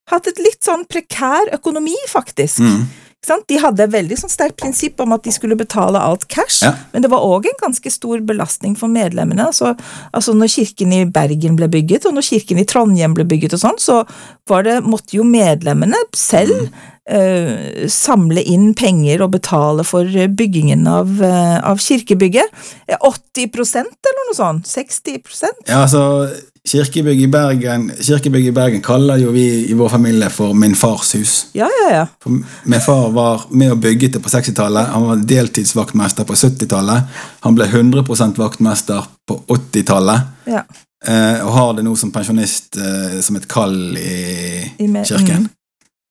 Hatt 0.10 0.26
et 0.26 0.40
litt 0.42 0.58
sånn 0.66 0.88
prekær 0.90 1.52
økonomi, 1.54 1.94
faktisk. 2.10 2.58
Mm. 2.66 2.88
De 3.28 3.58
hadde 3.60 3.84
et 3.84 3.92
veldig 3.92 4.16
sånn 4.18 4.32
sterkt 4.32 4.58
prinsipp 4.62 5.00
om 5.04 5.12
at 5.14 5.24
de 5.24 5.32
skulle 5.36 5.58
betale 5.60 6.00
alt 6.00 6.28
cash, 6.32 6.62
Ja. 6.64 6.74
men 6.94 7.02
det 7.04 7.10
var 7.12 7.20
òg 7.20 7.46
en 7.46 7.60
ganske 7.62 7.92
stor 7.92 8.20
belastning 8.22 8.78
for 8.78 8.88
medlemmene. 8.88 9.46
Altså, 9.46 9.76
altså 10.14 10.34
Når 10.34 10.48
kirken 10.48 10.94
i 10.94 11.04
Bergen 11.06 11.56
ble 11.58 11.68
bygget, 11.68 12.06
og 12.06 12.14
når 12.14 12.22
kirken 12.30 12.58
i 12.60 12.66
Trondheim 12.66 13.14
ble 13.14 13.26
bygget, 13.26 13.54
og 13.54 13.60
sånn, 13.60 13.78
så 13.80 14.08
var 14.48 14.64
det, 14.64 14.84
måtte 14.84 15.18
jo 15.18 15.24
medlemmene 15.24 16.00
selv 16.16 16.70
eh, 17.10 17.88
samle 17.90 18.42
inn 18.46 18.74
penger 18.74 19.22
og 19.26 19.32
betale 19.32 19.84
for 19.84 20.06
eh, 20.06 20.28
byggingen 20.28 20.88
av, 20.88 21.22
eh, 21.22 21.60
av 21.60 21.78
kirkebygget. 21.78 22.50
Eh, 22.88 22.98
80% 23.02 24.10
eller 24.10 24.28
noe 24.30 24.38
sånt? 24.38 24.66
60 24.66 25.20
Ja, 25.68 25.84
altså, 25.84 26.30
Kirkebygg 26.70 27.22
i 27.22 27.28
Bergen 27.32 27.88
Kirkebygg 27.98 28.46
i 28.48 28.52
Bergen 28.54 28.82
kaller 28.86 29.18
jo 29.18 29.32
vi 29.34 29.46
i 29.72 29.74
vår 29.78 29.90
familie 29.90 30.30
for 30.30 30.54
min 30.54 30.76
fars 30.78 31.16
hus. 31.18 31.34
Ja, 31.58 31.70
ja, 31.82 31.88
ja. 31.96 32.04
For 32.24 32.36
min 32.70 32.82
far 32.86 33.10
var 33.16 33.48
med 33.50 33.72
og 33.74 33.82
bygget 33.82 34.14
det 34.14 34.22
på 34.26 34.30
60-tallet. 34.30 34.92
Han 34.94 35.08
var 35.08 35.24
deltidsvaktmester 35.32 36.28
på 36.30 36.38
70-tallet. 36.38 37.24
Han 37.46 37.58
ble 37.58 37.66
100% 37.66 38.38
vaktmester 38.38 39.10
på 39.28 39.42
80-tallet. 39.48 40.30
ja. 40.48 40.64
Eh, 41.08 41.46
og 41.46 41.54
har 41.56 41.70
det 41.78 41.84
nå 41.88 41.94
som 41.96 42.10
pensjonist 42.12 42.76
eh, 42.76 43.20
som 43.24 43.38
et 43.40 43.46
kall 43.48 43.96
i, 43.98 44.60
I 44.84 44.88
kirken. 45.08 45.46
mm. 45.46 45.50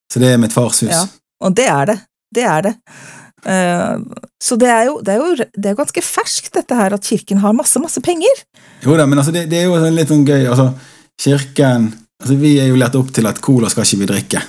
Så 0.09 0.23
det 0.23 0.31
er 0.33 0.39
mitt 0.41 0.55
fars 0.57 0.81
hus. 0.81 0.89
Ja, 0.95 1.03
og 1.45 1.53
det 1.57 1.67
er 1.69 1.91
det. 1.91 1.99
Det 2.35 2.47
er 2.49 2.63
det. 2.65 2.73
Eh, 3.45 3.99
så 4.43 4.57
det 4.57 4.69
er, 4.71 4.85
jo, 4.89 4.99
det, 5.05 5.15
er 5.15 5.23
jo, 5.23 5.49
det 5.55 5.67
er 5.67 5.75
jo 5.75 5.81
ganske 5.81 6.05
ferskt, 6.05 6.53
dette 6.55 6.79
her, 6.79 6.95
at 6.95 7.07
kirken 7.07 7.43
har 7.43 7.57
masse, 7.57 7.81
masse 7.83 8.03
penger. 8.05 8.45
Jo 8.85 8.97
da, 8.99 9.07
men 9.07 9.21
altså, 9.21 9.35
det, 9.35 9.47
det 9.51 9.63
er 9.63 9.69
jo 9.69 9.79
sånn 9.79 9.99
litt 9.99 10.13
sånn 10.13 10.27
gøy. 10.27 10.47
Altså, 10.51 10.71
kirken 11.19 11.91
altså, 12.23 12.39
Vi 12.39 12.55
er 12.63 12.71
jo 12.71 12.79
lært 12.81 12.99
opp 12.99 13.13
til 13.15 13.29
at 13.31 13.43
cola 13.45 13.71
skal 13.73 13.87
ikke 13.87 14.03
vi 14.03 14.11
drikke. 14.13 14.45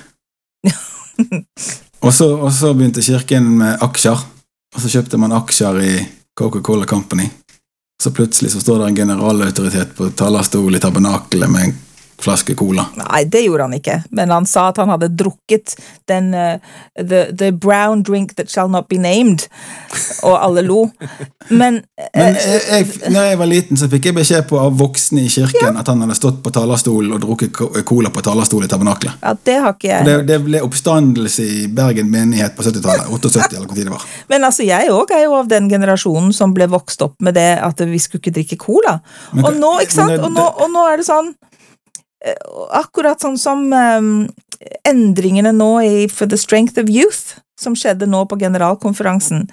og, 2.06 2.12
så, 2.14 2.32
og 2.38 2.52
så 2.56 2.74
begynte 2.78 3.06
kirken 3.06 3.52
med 3.60 3.86
aksjer. 3.86 4.26
Og 4.76 4.82
så 4.84 4.92
kjøpte 4.94 5.18
man 5.22 5.34
aksjer 5.34 5.84
i 5.84 5.94
Coca-Cola 6.38 6.86
Company. 6.90 7.26
Så 8.00 8.14
plutselig 8.16 8.54
så 8.54 8.62
står 8.62 8.80
det 8.80 8.92
en 8.92 9.00
generalautoritet 9.02 9.96
på 9.98 10.12
talerstol 10.16 10.78
i 10.78 10.80
tabernakelet 10.80 11.52
med 11.52 11.66
en 11.66 11.74
flaske 12.24 12.56
cola. 12.60 12.86
Nei, 13.00 13.24
det 13.32 13.46
gjorde 13.46 13.68
han 13.68 13.74
ikke, 13.78 13.98
men 14.16 14.32
han 14.34 14.46
sa 14.50 14.68
at 14.74 14.78
han 14.82 14.90
hadde 14.92 15.08
drukket 15.20 15.76
den 16.12 16.34
uh, 16.36 16.58
the, 17.00 17.26
the 17.32 17.52
brown 17.52 18.04
drink 18.04 18.34
that 18.36 18.50
shall 18.52 18.70
not 18.72 18.88
be 18.90 18.98
named, 19.00 19.46
og 20.24 20.36
alle 20.44 20.62
lo. 20.66 20.82
Men, 21.50 21.80
Men 22.16 22.36
eh, 22.36 22.44
jeg, 22.46 22.62
jeg, 22.70 23.12
når 23.14 23.30
jeg 23.30 23.40
var 23.40 23.50
liten, 23.50 23.78
så 23.80 23.88
fikk 23.90 24.10
jeg 24.10 24.18
beskjed 24.20 24.46
på 24.50 24.60
av 24.60 24.76
voksne 24.80 25.24
i 25.26 25.30
kirken 25.32 25.80
at 25.80 25.88
han 25.90 26.04
hadde 26.04 26.18
stått 26.18 26.42
på 26.46 26.52
talerstolen 26.54 27.14
og 27.16 27.24
drukket 27.24 27.56
cola 27.88 28.12
på 28.14 28.24
talerstolen 28.26 28.68
i 28.68 28.72
tabernaklet. 28.72 29.18
ja, 29.24 29.34
det 29.50 29.58
har 29.64 29.74
ikke 29.78 29.90
jeg. 29.94 30.06
Det, 30.10 30.18
det 30.30 30.40
ble 30.46 30.62
oppstandelse 30.66 31.46
i 31.46 31.68
Bergen 31.74 32.12
menighet 32.12 32.56
på 32.58 32.64
70-tallet. 32.68 33.08
78, 33.10 33.50
eller 33.56 33.66
hvor 33.68 33.76
tid 33.80 33.88
det 33.90 33.96
var. 33.96 34.06
Men 34.30 34.44
altså, 34.48 34.64
jeg 34.68 34.92
òg 34.94 35.16
er 35.16 35.26
jo 35.26 35.36
av 35.40 35.50
den 35.52 35.70
generasjonen 35.72 36.34
som 36.36 36.54
ble 36.56 36.68
vokst 36.72 37.02
opp 37.06 37.16
med 37.24 37.38
det 37.40 37.50
at 37.64 37.82
vi 37.90 38.00
skulle 38.02 38.22
ikke 38.24 38.36
drikke 38.40 38.60
cola. 38.62 39.00
Men 39.34 39.46
Og 39.50 39.60
nå, 39.62 39.72
ikke 39.86 39.96
sant, 40.02 40.14
det- 40.14 40.22
og 40.26 40.32
nå, 40.36 40.46
og 40.64 40.70
nå 40.74 40.86
er 40.92 41.02
det 41.02 41.08
sånn 41.08 41.32
eh, 41.34 41.49
Akkurat 42.76 43.22
sånn 43.24 43.38
som 43.40 43.70
um, 43.72 44.28
endringene 44.88 45.54
nå 45.56 45.70
i 45.86 46.08
For 46.12 46.28
the 46.28 46.40
Strength 46.40 46.82
of 46.82 46.90
Youth, 46.92 47.40
som 47.60 47.76
skjedde 47.76 48.08
nå 48.08 48.22
på 48.30 48.38
generalkonferansen, 48.40 49.48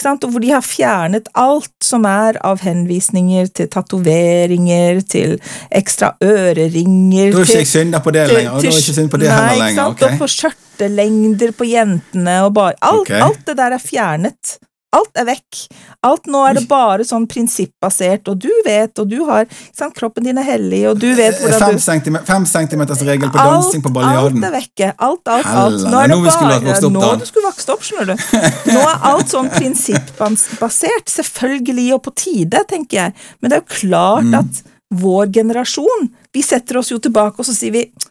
hvor 0.00 0.40
de 0.40 0.52
har 0.52 0.64
fjernet 0.64 1.28
alt 1.36 1.72
som 1.84 2.06
er 2.08 2.38
av 2.46 2.62
henvisninger 2.64 3.50
til 3.56 3.68
tatoveringer, 3.72 5.02
til 5.04 5.36
ekstra 5.68 6.14
øreringer 6.24 7.34
Da 7.36 7.44
er 7.44 7.60
ikke 7.60 7.84
jeg 7.84 8.02
på 8.04 8.14
det 8.16 8.26
lenger. 8.32 8.60
Til, 8.60 8.70
til- 8.70 8.80
ikke 8.80 8.96
synd 8.96 9.12
på 9.12 9.20
det 9.20 9.28
Nei, 9.28 9.58
lenger. 9.58 9.76
sant, 9.82 10.00
ok? 10.00 10.06
Og 10.08 10.18
på 10.24 10.30
skjørtelengder 10.36 11.52
på 11.56 11.68
jentene 11.68 12.40
og 12.46 12.54
bare 12.56 12.76
alt, 12.80 13.04
okay. 13.04 13.20
alt 13.20 13.46
det 13.46 13.56
der 13.60 13.76
er 13.76 13.84
fjernet. 13.84 14.56
Alt 14.92 15.14
er 15.22 15.26
vekk. 15.28 15.58
Alt 16.02 16.24
nå 16.26 16.40
er 16.48 16.56
det 16.58 16.64
bare 16.70 17.04
sånn 17.06 17.26
prinsippbasert, 17.30 18.26
og 18.32 18.40
du 18.42 18.48
vet, 18.66 18.90
og 18.98 19.06
du 19.10 19.20
har 19.28 19.46
sant, 19.70 19.94
Kroppen 19.94 20.24
din 20.26 20.38
er 20.42 20.46
hellig, 20.48 20.80
og 20.90 20.98
du 20.98 21.06
vet 21.14 21.36
hvordan 21.38 21.60
Fem, 21.62 21.76
du 21.78 21.84
centimeter, 21.84 22.26
fem 22.26 22.46
centimeters 22.50 23.04
regel 23.06 23.30
på 23.30 23.38
dansing 23.38 23.84
på 23.84 23.92
baljarden 23.94 24.42
Alt 24.42 24.48
er 24.50 24.56
vekke. 24.58 24.88
Alt, 24.98 25.22
alt, 25.30 25.46
alt. 25.46 25.86
Nå 25.92 26.00
er 26.02 26.10
det 26.10 26.18
bare 26.26 26.90
Nå 26.90 27.12
du 27.22 27.26
skulle 27.28 27.46
vokst 27.46 27.70
opp, 27.70 27.86
skjønner 27.86 28.10
du. 28.10 28.26
Nå 28.74 28.80
er 28.82 29.06
alt 29.12 29.30
sånn 29.30 29.50
prinsippbasert. 29.54 31.06
Selvfølgelig, 31.20 31.88
og 31.94 32.02
på 32.08 32.14
tide, 32.26 32.64
tenker 32.70 33.04
jeg. 33.04 33.14
Men 33.40 33.50
det 33.52 33.60
er 33.60 33.64
jo 33.64 33.74
klart 33.78 34.26
Mm. 34.30 34.34
at 34.42 34.62
vår 34.90 35.30
generasjon 35.32 36.08
Vi 36.34 36.42
setter 36.42 36.78
oss 36.78 36.90
jo 36.90 36.98
tilbake, 36.98 37.38
og 37.38 37.46
så 37.46 37.54
sier 37.54 37.72
vi 37.74 37.80
eh, 37.86 38.09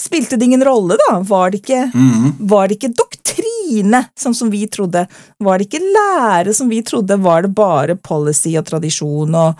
Spilte 0.00 0.36
det 0.40 0.44
ingen 0.48 0.64
rolle, 0.64 0.96
da? 1.08 1.18
Var 1.20 1.50
det 1.52 1.58
ikke 1.62 1.90
Mhm. 1.94 2.30
var 2.48 2.68
det 2.68 2.78
ikke 2.78 2.94
doktrine 2.96 4.06
sånn 4.18 4.34
som 4.34 4.48
vi 4.50 4.66
trodde? 4.66 5.06
Var 5.38 5.58
det 5.58 5.66
ikke 5.68 5.82
lære 5.96 6.54
som 6.56 6.68
vi 6.72 6.80
trodde? 6.82 7.18
Var 7.20 7.42
det 7.42 7.54
bare 7.54 7.94
policy 7.96 8.56
og 8.56 8.64
tradisjon 8.66 9.34
og, 9.36 9.54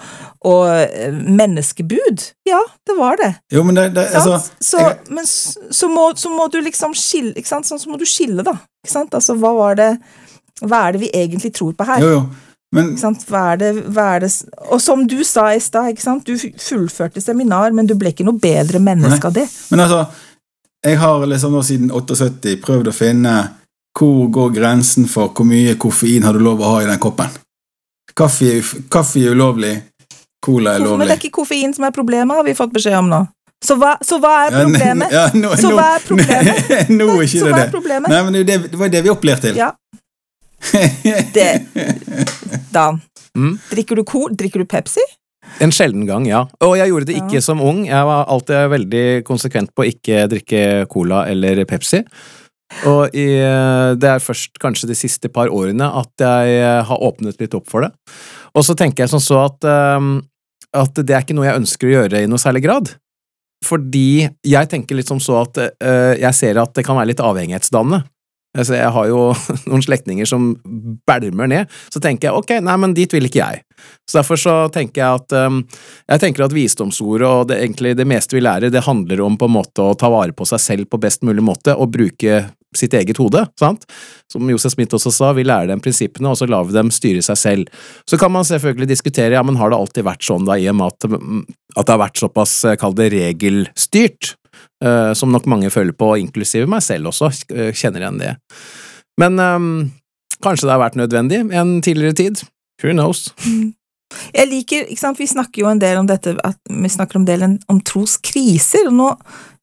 og 0.44 0.66
eh, 0.72 1.12
menneskebud? 1.12 2.24
Ja, 2.48 2.62
det 2.86 2.96
var 2.98 3.16
det. 3.20 3.34
Jo, 3.53 3.62
men 3.62 3.74
det, 3.76 3.94
det 3.94 4.09
altså, 4.14 4.40
så, 4.61 4.78
jeg- 4.78 4.98
men 5.11 5.24
så 5.26 5.88
må, 5.92 6.11
så 6.16 6.30
må 6.32 6.48
du 6.51 6.61
liksom 6.64 6.94
skille, 6.96 7.34
ikke 7.36 7.46
sant? 7.53 7.66
Sånn, 7.68 7.78
så 7.78 7.88
må 7.92 7.98
du 8.01 8.07
skille, 8.09 8.42
da. 8.42 8.57
Ikke 8.84 8.90
sant? 8.96 9.12
Altså, 9.14 9.36
hva 9.38 9.55
var 9.57 9.74
det 9.76 9.98
Hva 10.62 10.88
er 10.88 10.92
det 10.92 11.01
vi 11.01 11.11
egentlig 11.16 11.55
tror 11.57 11.72
på 11.72 11.86
her? 11.88 12.01
Jo, 12.01 12.09
jo. 12.18 12.26
Men? 12.76 12.92
Hva 13.26 13.40
er 13.52 13.56
det, 13.58 13.70
hva 13.90 14.04
er 14.14 14.22
det 14.22 14.28
Og 14.70 14.78
som 14.82 15.02
du 15.08 15.24
sa 15.26 15.48
i 15.54 15.60
stad, 15.60 15.96
du 16.22 16.36
fullførte 16.38 17.22
seminar, 17.22 17.74
men 17.74 17.88
du 17.88 17.96
ble 17.98 18.12
ikke 18.14 18.26
noe 18.26 18.38
bedre 18.38 18.78
menneske 18.78 19.26
av 19.26 19.34
det. 19.34 19.46
Men 19.72 19.82
altså, 19.86 20.04
jeg 20.86 21.00
har 21.00 21.26
liksom 21.26 21.56
nå 21.56 21.62
siden 21.66 21.90
78 21.90 22.60
prøvd 22.62 22.92
å 22.92 22.94
finne 22.94 23.34
hvor 23.98 24.28
går 24.32 24.52
grensen 24.54 25.08
for 25.10 25.32
hvor 25.34 25.48
mye 25.48 25.74
koffein 25.80 26.24
har 26.24 26.36
du 26.36 26.44
lov 26.44 26.62
å 26.62 26.76
ha 26.76 26.84
i 26.84 26.86
den 26.88 27.00
koppen. 27.02 27.32
Kaffe, 28.16 28.60
kaffe 28.92 29.18
er 29.18 29.34
ulovlig, 29.34 29.74
cola 30.44 30.76
er 30.76 30.84
lovlig. 30.84 30.98
men 31.02 31.10
det 31.10 31.16
er 31.16 31.20
ikke 31.24 31.40
koffein 31.40 31.74
som 31.74 31.84
er 31.88 31.94
problemet, 31.94 32.36
har 32.38 32.46
vi 32.46 32.54
fått 32.54 32.72
beskjed 32.74 32.96
om 33.00 33.10
nå. 33.10 33.20
Så 33.60 33.76
hva, 33.76 33.96
så 34.00 34.16
hva 34.22 34.46
er 34.46 34.54
problemet? 34.56 35.12
Ja, 35.12 35.26
nå, 35.36 35.50
Så 35.60 35.74
hva 35.74 35.90
er 35.98 36.06
problemet? 36.06 36.70
nå 37.00 37.08
er 37.18 37.26
ikke 37.26 37.42
så 37.42 37.50
det 37.50 37.58
det. 37.58 37.66
problemet? 37.74 38.08
Nei, 38.12 38.22
men 38.24 38.38
det, 38.38 38.56
det 38.70 38.80
var 38.80 38.92
det 38.94 39.02
vi 39.04 39.12
opplært 39.12 39.44
til. 39.44 39.58
Ja, 39.58 39.74
det 41.36 41.50
Dan. 42.72 43.00
Mm. 43.36 43.56
Drikker 43.70 43.96
du 43.96 44.04
Cool? 44.08 44.34
Drikker 44.36 44.62
du 44.62 44.68
Pepsi? 44.68 45.02
En 45.61 45.72
sjelden 45.74 46.04
gang, 46.06 46.26
ja. 46.28 46.44
Og 46.62 46.76
jeg 46.78 46.90
gjorde 46.92 47.08
det 47.11 47.16
ikke 47.18 47.40
Ja. 47.40 47.44
som 47.44 47.62
ung. 47.64 47.84
Jeg 47.88 48.06
var 48.06 48.28
alltid 48.30 48.70
veldig 48.70 49.06
konsekvent 49.26 49.72
på 49.74 49.82
å 49.84 49.88
ikke 49.88 50.26
drikke 50.30 50.62
cola 50.92 51.24
eller 51.30 51.64
Pepsi. 51.68 52.02
Og 52.86 53.16
i, 53.18 53.26
det 53.98 54.11
er 54.12 54.22
først 54.22 54.61
kanskje 54.62 54.86
de 54.92 54.94
siste 54.94 55.28
par 55.32 55.50
årene 55.50 55.88
at 55.90 56.22
jeg 56.22 56.61
eh, 56.61 56.82
har 56.86 57.02
åpnet 57.02 57.40
litt 57.42 57.56
opp 57.58 57.66
for 57.70 57.82
det. 57.82 57.90
Og 58.54 58.62
så 58.66 58.76
tenker 58.78 59.04
jeg 59.04 59.11
som 59.11 59.22
så 59.22 59.40
at, 59.48 59.66
ehm, 59.66 60.20
at 60.78 60.94
det 61.02 61.16
er 61.16 61.24
ikke 61.24 61.34
noe 61.34 61.48
jeg 61.48 61.62
ønsker 61.64 61.88
å 61.88 61.94
gjøre 61.96 62.22
i 62.22 62.30
noe 62.30 62.38
særlig 62.38 62.62
grad. 62.68 62.92
Fordi 63.66 64.28
jeg 64.46 64.70
tenker 64.70 64.96
litt 64.96 65.11
som 65.11 65.18
så 65.20 65.42
at 65.42 65.58
eh, 65.66 66.14
jeg 66.22 66.36
ser 66.38 66.62
at 66.62 66.72
det 66.76 66.86
kan 66.86 66.96
være 67.00 67.11
litt 67.11 67.24
avhengighetsdannende. 67.24 68.04
Altså, 68.59 68.74
jeg 68.74 68.90
har 68.90 69.07
jo 69.07 69.18
noen 69.70 69.84
slektninger 69.84 70.26
som 70.26 70.53
bælmer 71.07 71.51
ned, 71.51 71.74
så 71.92 72.03
tenker 72.03 72.28
jeg 72.28 72.38
ok, 72.40 72.57
nei, 72.66 72.76
men 72.82 72.94
dit 72.96 73.12
vil 73.14 73.28
ikke 73.28 73.42
jeg. 73.44 73.64
Så 74.11 74.18
derfor 74.18 74.40
så 74.40 74.55
tenker 74.74 75.05
jeg 75.05 75.20
at 75.22 75.36
um, 75.46 75.61
jeg 76.11 76.22
tenker 76.24 76.44
at 76.44 76.55
visdomsordet 76.55 77.28
og 77.28 77.44
det, 77.48 77.61
egentlig 77.62 77.94
det 77.96 78.09
meste 78.11 78.36
vi 78.36 78.42
lærer, 78.42 78.72
det 78.72 78.82
handler 78.84 79.22
om 79.24 79.38
på 79.38 79.46
en 79.48 79.55
måte 79.55 79.84
å 79.84 79.94
ta 79.98 80.11
vare 80.12 80.34
på 80.36 80.48
seg 80.51 80.62
selv 80.62 80.90
på 80.90 81.01
best 81.01 81.22
mulig 81.26 81.44
måte 81.46 81.76
og 81.78 81.92
bruke 81.94 82.42
sitt 82.76 82.94
eget 82.94 83.18
hode, 83.18 83.42
sant? 83.59 83.86
Som 84.30 84.51
Josef 84.51 84.74
Smith 84.74 84.94
også 84.94 85.12
sa, 85.14 85.30
vi 85.34 85.46
lærer 85.46 85.70
dem 85.72 85.82
prinsippene, 85.82 86.30
og 86.30 86.38
så 86.38 86.46
lar 86.51 86.66
vi 86.68 86.76
dem 86.76 86.92
styre 86.94 87.22
seg 87.24 87.38
selv. 87.38 87.86
Så 88.07 88.18
kan 88.20 88.30
man 88.34 88.46
selvfølgelig 88.46 88.92
diskutere, 88.92 89.34
ja, 89.34 89.42
men 89.46 89.59
har 89.59 89.72
det 89.72 89.80
alltid 89.80 90.07
vært 90.07 90.26
sånn 90.26 90.46
da, 90.46 90.59
i 90.59 90.68
og 90.70 90.78
med 90.78 90.94
at, 90.94 91.09
mm, 91.11 91.40
at 91.74 91.86
det 91.86 91.96
har 91.96 92.03
vært 92.05 92.22
såpass, 92.22 92.55
eh, 92.66 92.78
kall 92.78 92.94
det 92.98 93.11
regelstyrt, 93.14 94.34
som 95.14 95.32
nok 95.32 95.48
mange 95.50 95.70
føler 95.72 95.92
på, 95.96 96.14
inklusive 96.22 96.68
meg 96.70 96.84
selv 96.84 97.10
også, 97.12 97.32
eh, 97.52 97.72
kjenner 97.76 98.06
igjen 98.06 98.22
det. 98.22 98.34
Men 99.20 99.36
ehm, 99.42 99.74
kanskje 100.40 100.68
det 100.68 100.74
har 100.76 100.84
vært 100.86 100.98
nødvendig 101.00 101.42
en 101.52 101.76
tidligere 101.84 102.16
tid? 102.16 102.42
Who 102.82 102.94
knows? 102.96 103.28
Jeg 104.34 104.48
liker, 104.50 104.88
ikke 104.90 105.00
sant, 105.00 105.20
Vi 105.20 105.28
snakker 105.30 105.62
jo 105.62 105.68
en 105.70 105.78
del 105.78 106.00
om 106.00 106.06
dette, 106.08 106.32
at 106.42 106.58
vi 106.66 106.88
snakker 106.90 107.20
om, 107.20 107.24
del 107.28 107.44
om 107.46 107.76
troskriser. 107.86 108.88
og 108.88 108.96
nå 108.96 109.12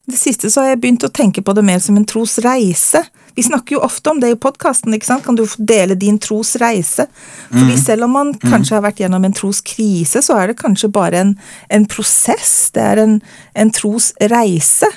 det 0.08 0.16
siste 0.16 0.48
så 0.48 0.62
har 0.62 0.70
jeg 0.72 0.80
begynt 0.80 1.04
å 1.04 1.12
tenke 1.12 1.42
på 1.44 1.52
det 1.52 1.62
mer 1.68 1.82
som 1.84 1.98
en 2.00 2.06
trosreise. 2.08 3.02
Vi 3.36 3.44
snakker 3.44 3.76
jo 3.76 3.82
ofte 3.84 4.08
om 4.08 4.22
det 4.22 4.30
i 4.32 4.38
podkasten, 4.40 4.94
ikke 4.96 5.04
sant? 5.04 5.24
Kan 5.26 5.36
du 5.36 5.42
dele 5.60 5.98
din 6.00 6.16
trosreise? 6.16 7.04
Fordi 7.52 7.76
selv 7.76 8.06
om 8.06 8.16
man 8.16 8.30
kanskje 8.40 8.78
har 8.78 8.86
vært 8.86 9.02
gjennom 9.02 9.26
en 9.28 9.36
troskrise, 9.36 10.22
så 10.24 10.38
er 10.40 10.48
det 10.48 10.56
kanskje 10.62 10.88
bare 10.96 11.20
en, 11.20 11.34
en 11.68 11.84
prosess. 11.92 12.54
Det 12.72 12.86
er 12.86 13.02
en, 13.04 13.18
en 13.52 13.74
trosreise. 13.74 14.88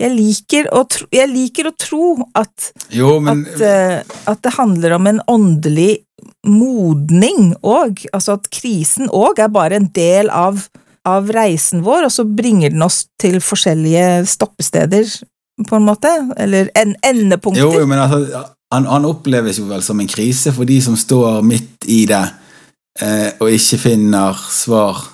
Jeg 0.00 0.14
liker, 0.16 0.68
tro, 0.88 1.06
jeg 1.12 1.28
liker 1.28 1.68
å 1.68 1.74
tro 1.76 2.04
at 2.38 2.70
Jo, 2.94 3.18
men 3.20 3.42
at, 3.44 3.60
uh, 3.60 4.20
at 4.32 4.40
det 4.46 4.54
handler 4.56 4.96
om 4.96 5.08
en 5.10 5.20
åndelig 5.28 5.90
modning 6.48 7.52
òg. 7.60 8.06
Altså 8.14 8.38
at 8.38 8.48
krisen 8.52 9.10
òg 9.12 9.42
er 9.44 9.52
bare 9.52 9.76
en 9.80 9.90
del 9.92 10.32
av, 10.32 10.62
av 11.08 11.28
reisen 11.36 11.84
vår, 11.84 12.08
og 12.08 12.14
så 12.14 12.24
bringer 12.24 12.72
den 12.72 12.86
oss 12.86 13.04
til 13.20 13.40
forskjellige 13.44 14.24
stoppesteder, 14.30 15.12
på 15.68 15.76
en 15.76 15.86
måte. 15.86 16.12
Eller 16.40 16.72
en, 16.80 16.96
endepunkter. 17.04 17.60
Jo, 17.60 17.82
jo, 17.82 17.88
men 17.88 18.00
altså, 18.00 18.44
han, 18.72 18.88
han 18.88 19.08
oppleves 19.08 19.60
jo 19.60 19.68
vel 19.68 19.84
som 19.84 20.00
en 20.00 20.10
krise 20.10 20.54
for 20.56 20.68
de 20.68 20.80
som 20.84 20.96
står 20.96 21.42
midt 21.44 21.88
i 21.92 22.04
det, 22.08 22.24
eh, 23.04 23.32
og 23.36 23.52
ikke 23.52 23.84
finner 23.84 24.46
svar 24.48 25.10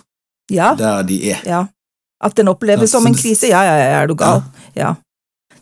ja, 0.52 0.76
der 0.78 1.02
de 1.08 1.24
er. 1.32 1.42
ja. 1.46 1.66
At 2.26 2.34
den 2.38 2.50
oppleves 2.50 2.90
Ja, 2.90 2.98
som 2.98 3.06
en 3.08 3.14
krise. 3.16 3.48
Ja, 3.52 3.62
ja, 3.66 3.74
ja, 3.78 4.00
er 4.02 4.10
du 4.10 4.16
gal? 4.18 4.42
Ja. 4.76 4.94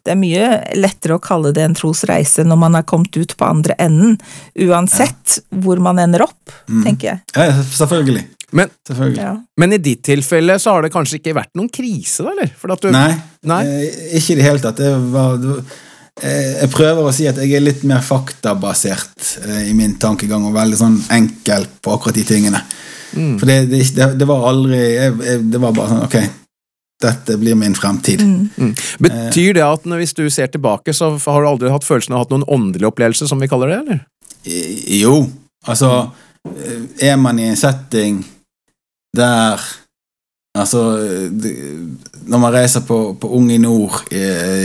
Det 0.04 0.12
er 0.12 0.18
mye 0.20 0.48
lettere 0.76 1.16
å 1.16 1.20
kalle 1.22 1.52
det 1.56 1.62
en 1.64 1.74
trosreise 1.76 2.42
når 2.44 2.58
man 2.60 2.74
har 2.76 2.82
kommet 2.88 3.14
ut 3.16 3.30
på 3.40 3.46
andre 3.48 3.72
enden, 3.80 4.18
uansett 4.60 5.38
hvor 5.64 5.80
man 5.80 5.98
ender 6.02 6.26
opp, 6.26 6.50
Mm. 6.68 6.82
tenker 6.84 7.08
jeg. 7.08 7.20
Ja, 7.36 7.62
selvfølgelig. 7.62 8.24
Men, 8.52 8.68
selvfølgelig. 8.86 9.22
Ja. 9.22 9.32
men 9.58 9.72
i 9.72 9.78
ditt 9.78 10.02
tilfelle 10.06 10.58
så 10.62 10.74
har 10.76 10.82
det 10.84 10.92
kanskje 10.92 11.18
ikke 11.18 11.32
vært 11.34 11.50
noen 11.56 11.70
krise, 11.72 12.22
da, 12.22 12.30
eller? 12.36 12.52
For 12.60 12.70
at 12.74 12.84
du, 12.84 12.90
Nei, 12.94 13.14
Nei? 13.50 13.62
eh, 13.64 13.96
ikke 14.20 14.34
i 14.36 14.38
det 14.38 14.44
hele 14.46 14.60
tatt. 14.62 14.76
Det 14.76 14.92
var, 15.10 15.38
det 15.40 15.48
var, 15.48 15.64
eh, 16.22 16.52
jeg 16.60 16.70
prøver 16.76 17.08
å 17.08 17.12
si 17.16 17.26
at 17.26 17.40
jeg 17.40 17.56
er 17.56 17.64
litt 17.64 17.82
mer 17.88 18.04
faktabasert 18.04 19.38
eh, 19.48 19.70
i 19.70 19.74
min 19.74 19.96
tankegang, 19.98 20.44
og 20.46 20.54
veldig 20.54 20.78
sånn 20.78 21.00
enkel 21.16 21.66
på 21.82 21.96
akkurat 21.96 22.14
de 22.20 22.24
tingene. 22.28 22.60
Mm. 23.16 23.38
For 23.40 23.46
det, 23.50 23.58
det, 23.72 23.82
det, 23.96 24.08
det 24.18 24.26
var 24.28 24.46
aldri 24.50 24.78
jeg, 24.78 25.10
jeg, 25.22 25.42
Det 25.52 25.58
var 25.62 25.70
bare 25.76 25.86
sånn 25.92 26.00
Ok, 26.02 26.16
dette 27.04 27.36
blir 27.40 27.56
min 27.58 27.76
fremtid. 27.76 28.22
Mm. 28.24 28.74
Betyr 29.04 29.54
det 29.58 29.64
at 29.66 29.86
når, 29.88 30.02
hvis 30.02 30.16
du 30.16 30.24
ser 30.32 30.50
tilbake, 30.52 30.94
så 30.96 31.12
har 31.14 31.44
du 31.44 31.50
aldri 31.50 31.72
hatt 31.72 31.86
følelsen 31.86 32.14
av 32.14 32.18
å 32.18 32.22
ha 32.22 32.26
hatt 32.26 32.34
noen 32.34 32.48
åndelig 32.56 32.90
opplevelse, 32.90 33.28
som 33.30 33.42
vi 33.42 33.50
kaller 33.50 33.72
det, 33.72 33.80
eller? 33.84 34.02
Jo, 34.44 35.22
altså 35.64 35.90
eh, 36.44 36.82
Er 37.08 37.16
man 37.16 37.38
i 37.40 37.46
en 37.48 37.56
setting 37.56 38.18
der 39.16 39.62
Altså 40.54 40.82
Når 42.26 42.38
man 42.38 42.52
reiser 42.54 42.84
på, 42.86 43.14
på 43.18 43.30
Ung 43.36 43.48
i 43.50 43.58
Nord 43.58 44.04
i, 44.12 44.20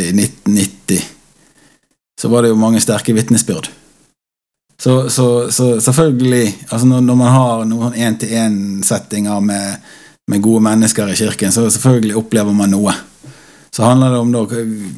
i 0.09 0.11
1990, 0.13 0.99
så 2.19 2.29
var 2.29 2.43
det 2.43 2.51
jo 2.51 2.59
mange 2.59 2.81
sterke 2.83 3.15
vitnesbyrd. 3.15 3.71
Så, 4.79 5.09
så, 5.09 5.51
så 5.51 5.81
selvfølgelig 5.81 6.67
altså 6.69 6.87
når, 6.87 7.01
når 7.01 7.15
man 7.15 7.33
har 7.33 7.65
noen 7.67 7.97
én-til-én-settinger 7.97 9.41
med, 9.43 9.81
med 10.29 10.41
gode 10.45 10.61
mennesker 10.61 11.09
i 11.09 11.17
kirken, 11.17 11.51
så 11.51 11.65
selvfølgelig 11.69 12.17
opplever 12.19 12.53
man 12.53 12.69
noe. 12.73 12.93
Så 13.73 13.85
handler 13.85 14.13
det 14.13 14.19
om 14.21 14.33
da, 14.33 14.43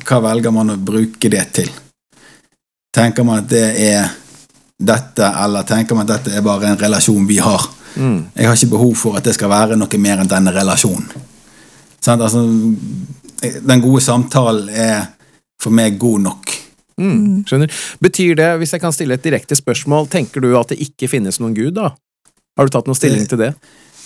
hva 0.07 0.19
velger 0.27 0.53
man 0.55 0.73
å 0.73 0.79
bruke 0.79 1.31
det 1.31 1.45
til. 1.55 1.69
Tenker 2.91 3.23
man 3.27 3.43
at 3.43 3.49
det 3.51 3.67
er 3.79 4.09
dette, 4.81 5.27
eller 5.43 5.67
tenker 5.67 5.95
man 5.95 6.07
at 6.07 6.17
dette 6.17 6.35
er 6.35 6.43
bare 6.43 6.71
en 6.71 6.79
relasjon 6.79 7.27
vi 7.29 7.39
har? 7.43 7.67
Mm. 7.95 8.31
Jeg 8.35 8.47
har 8.47 8.57
ikke 8.57 8.73
behov 8.73 8.93
for 8.99 9.19
at 9.19 9.27
det 9.27 9.35
skal 9.37 9.51
være 9.51 9.77
noe 9.79 10.01
mer 10.01 10.23
enn 10.23 10.31
denne 10.31 10.53
relasjonen. 10.55 11.07
Sånn, 12.01 12.21
Altså, 12.21 12.43
den 13.41 13.81
gode 13.83 14.01
samtalen 14.03 14.69
er 14.69 15.11
for 15.61 15.73
meg 15.73 15.99
god 16.01 16.25
nok. 16.25 16.55
Mm. 17.01 17.43
Skjønner. 17.47 17.71
Betyr 18.03 18.35
det, 18.37 18.49
hvis 18.61 18.73
jeg 18.75 18.83
kan 18.83 18.93
stille 18.93 19.15
et 19.17 19.23
direkte 19.23 19.55
spørsmål, 19.57 20.09
tenker 20.11 20.43
du 20.43 20.51
at 20.59 20.73
det 20.73 20.81
ikke 20.83 21.09
finnes 21.09 21.39
noen 21.41 21.55
gud, 21.57 21.73
da? 21.77 21.93
Har 22.57 22.67
du 22.67 22.73
tatt 22.73 22.89
noen 22.89 22.99
stilling 22.99 23.23
til 23.29 23.39
det? 23.41 23.53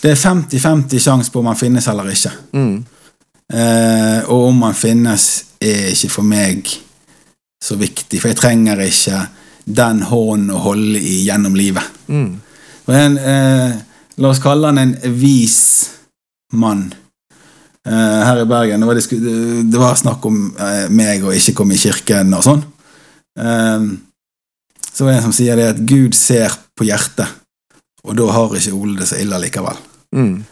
Det 0.06 0.12
er 0.14 0.20
50-50 0.22 1.02
sjanse 1.02 1.34
på 1.34 1.42
om 1.42 1.48
han 1.50 1.58
finnes 1.58 1.88
eller 1.90 2.12
ikke. 2.14 2.32
Mm. 2.54 2.76
Eh, 3.54 4.20
og 4.30 4.52
om 4.52 4.60
han 4.68 4.76
finnes, 4.78 5.24
er 5.58 5.88
ikke 5.96 6.12
for 6.14 6.28
meg 6.30 6.70
så 7.64 7.78
viktig, 7.80 8.20
for 8.20 8.30
jeg 8.30 8.38
trenger 8.38 8.84
ikke 8.86 9.24
den 9.66 10.04
hånden 10.06 10.54
å 10.54 10.62
holde 10.62 11.02
i 11.02 11.24
gjennom 11.26 11.58
livet. 11.58 11.90
Mm. 12.06 12.36
En, 12.94 13.18
eh, 13.18 13.74
la 14.22 14.30
oss 14.30 14.44
kalle 14.44 14.70
han 14.70 14.78
en 14.84 14.94
vis 15.18 15.58
mann. 16.54 16.86
Eh, 17.88 18.22
her 18.28 18.44
i 18.44 18.46
Bergen 18.46 18.86
det 18.86 18.92
var, 18.92 19.02
disku, 19.02 19.18
det 19.18 19.82
var 19.82 19.98
snakk 19.98 20.26
om 20.26 20.54
eh, 20.54 20.86
meg 20.94 21.26
og 21.26 21.34
ikke 21.34 21.58
komme 21.64 21.74
i 21.74 21.82
kirken 21.82 22.38
og 22.38 22.46
sånn. 22.46 22.62
Eh, 23.42 23.90
så 24.86 25.02
var 25.02 25.16
det 25.16 25.18
en 25.18 25.28
som 25.32 25.36
sier 25.36 25.58
det 25.58 25.72
at 25.74 25.82
Gud 25.82 26.14
ser 26.14 26.54
på 26.78 26.86
hjertet, 26.86 27.42
og 28.06 28.14
da 28.22 28.30
har 28.38 28.54
ikke 28.54 28.78
Ole 28.78 29.02
det 29.02 29.10
så 29.10 29.18
ille 29.18 29.42
likevel. 29.42 29.82
Mm. 30.16 30.44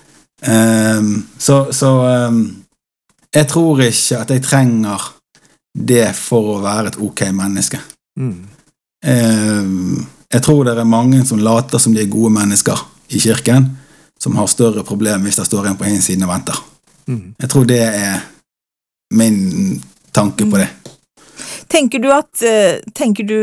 Um, 0.43 1.28
så 1.39 1.68
så 1.72 1.91
um, 2.28 2.64
jeg 3.34 3.47
tror 3.49 3.82
ikke 3.82 4.18
at 4.20 4.30
jeg 4.30 4.43
trenger 4.43 5.05
det 5.74 6.09
for 6.18 6.57
å 6.57 6.64
være 6.64 6.91
et 6.91 6.99
ok 7.01 7.24
menneske. 7.34 7.80
Mm. 8.20 8.43
Um, 9.03 10.03
jeg 10.34 10.41
tror 10.43 10.68
det 10.68 10.76
er 10.78 10.89
mange 10.89 11.24
som 11.26 11.41
later 11.41 11.82
som 11.82 11.95
de 11.95 12.03
er 12.03 12.11
gode 12.11 12.34
mennesker 12.36 12.78
i 13.14 13.22
kirken, 13.22 13.72
som 14.20 14.36
har 14.38 14.51
større 14.51 14.84
problemer 14.84 15.26
hvis 15.26 15.39
det 15.41 15.47
står 15.47 15.72
en 15.72 15.80
på 15.80 15.88
en 15.88 16.01
side 16.01 16.26
og 16.26 16.34
venter. 16.34 16.59
Mm. 17.07 17.34
Jeg 17.39 17.49
tror 17.49 17.66
det 17.70 17.82
er 17.82 18.22
min 19.14 19.82
tanke 20.14 20.45
på 20.49 20.61
det. 20.61 20.70
Tenker 21.74 21.99
du 22.03 22.09
at 22.13 22.43
eh, 22.45 22.80
Tenker 22.93 23.26
du 23.26 23.38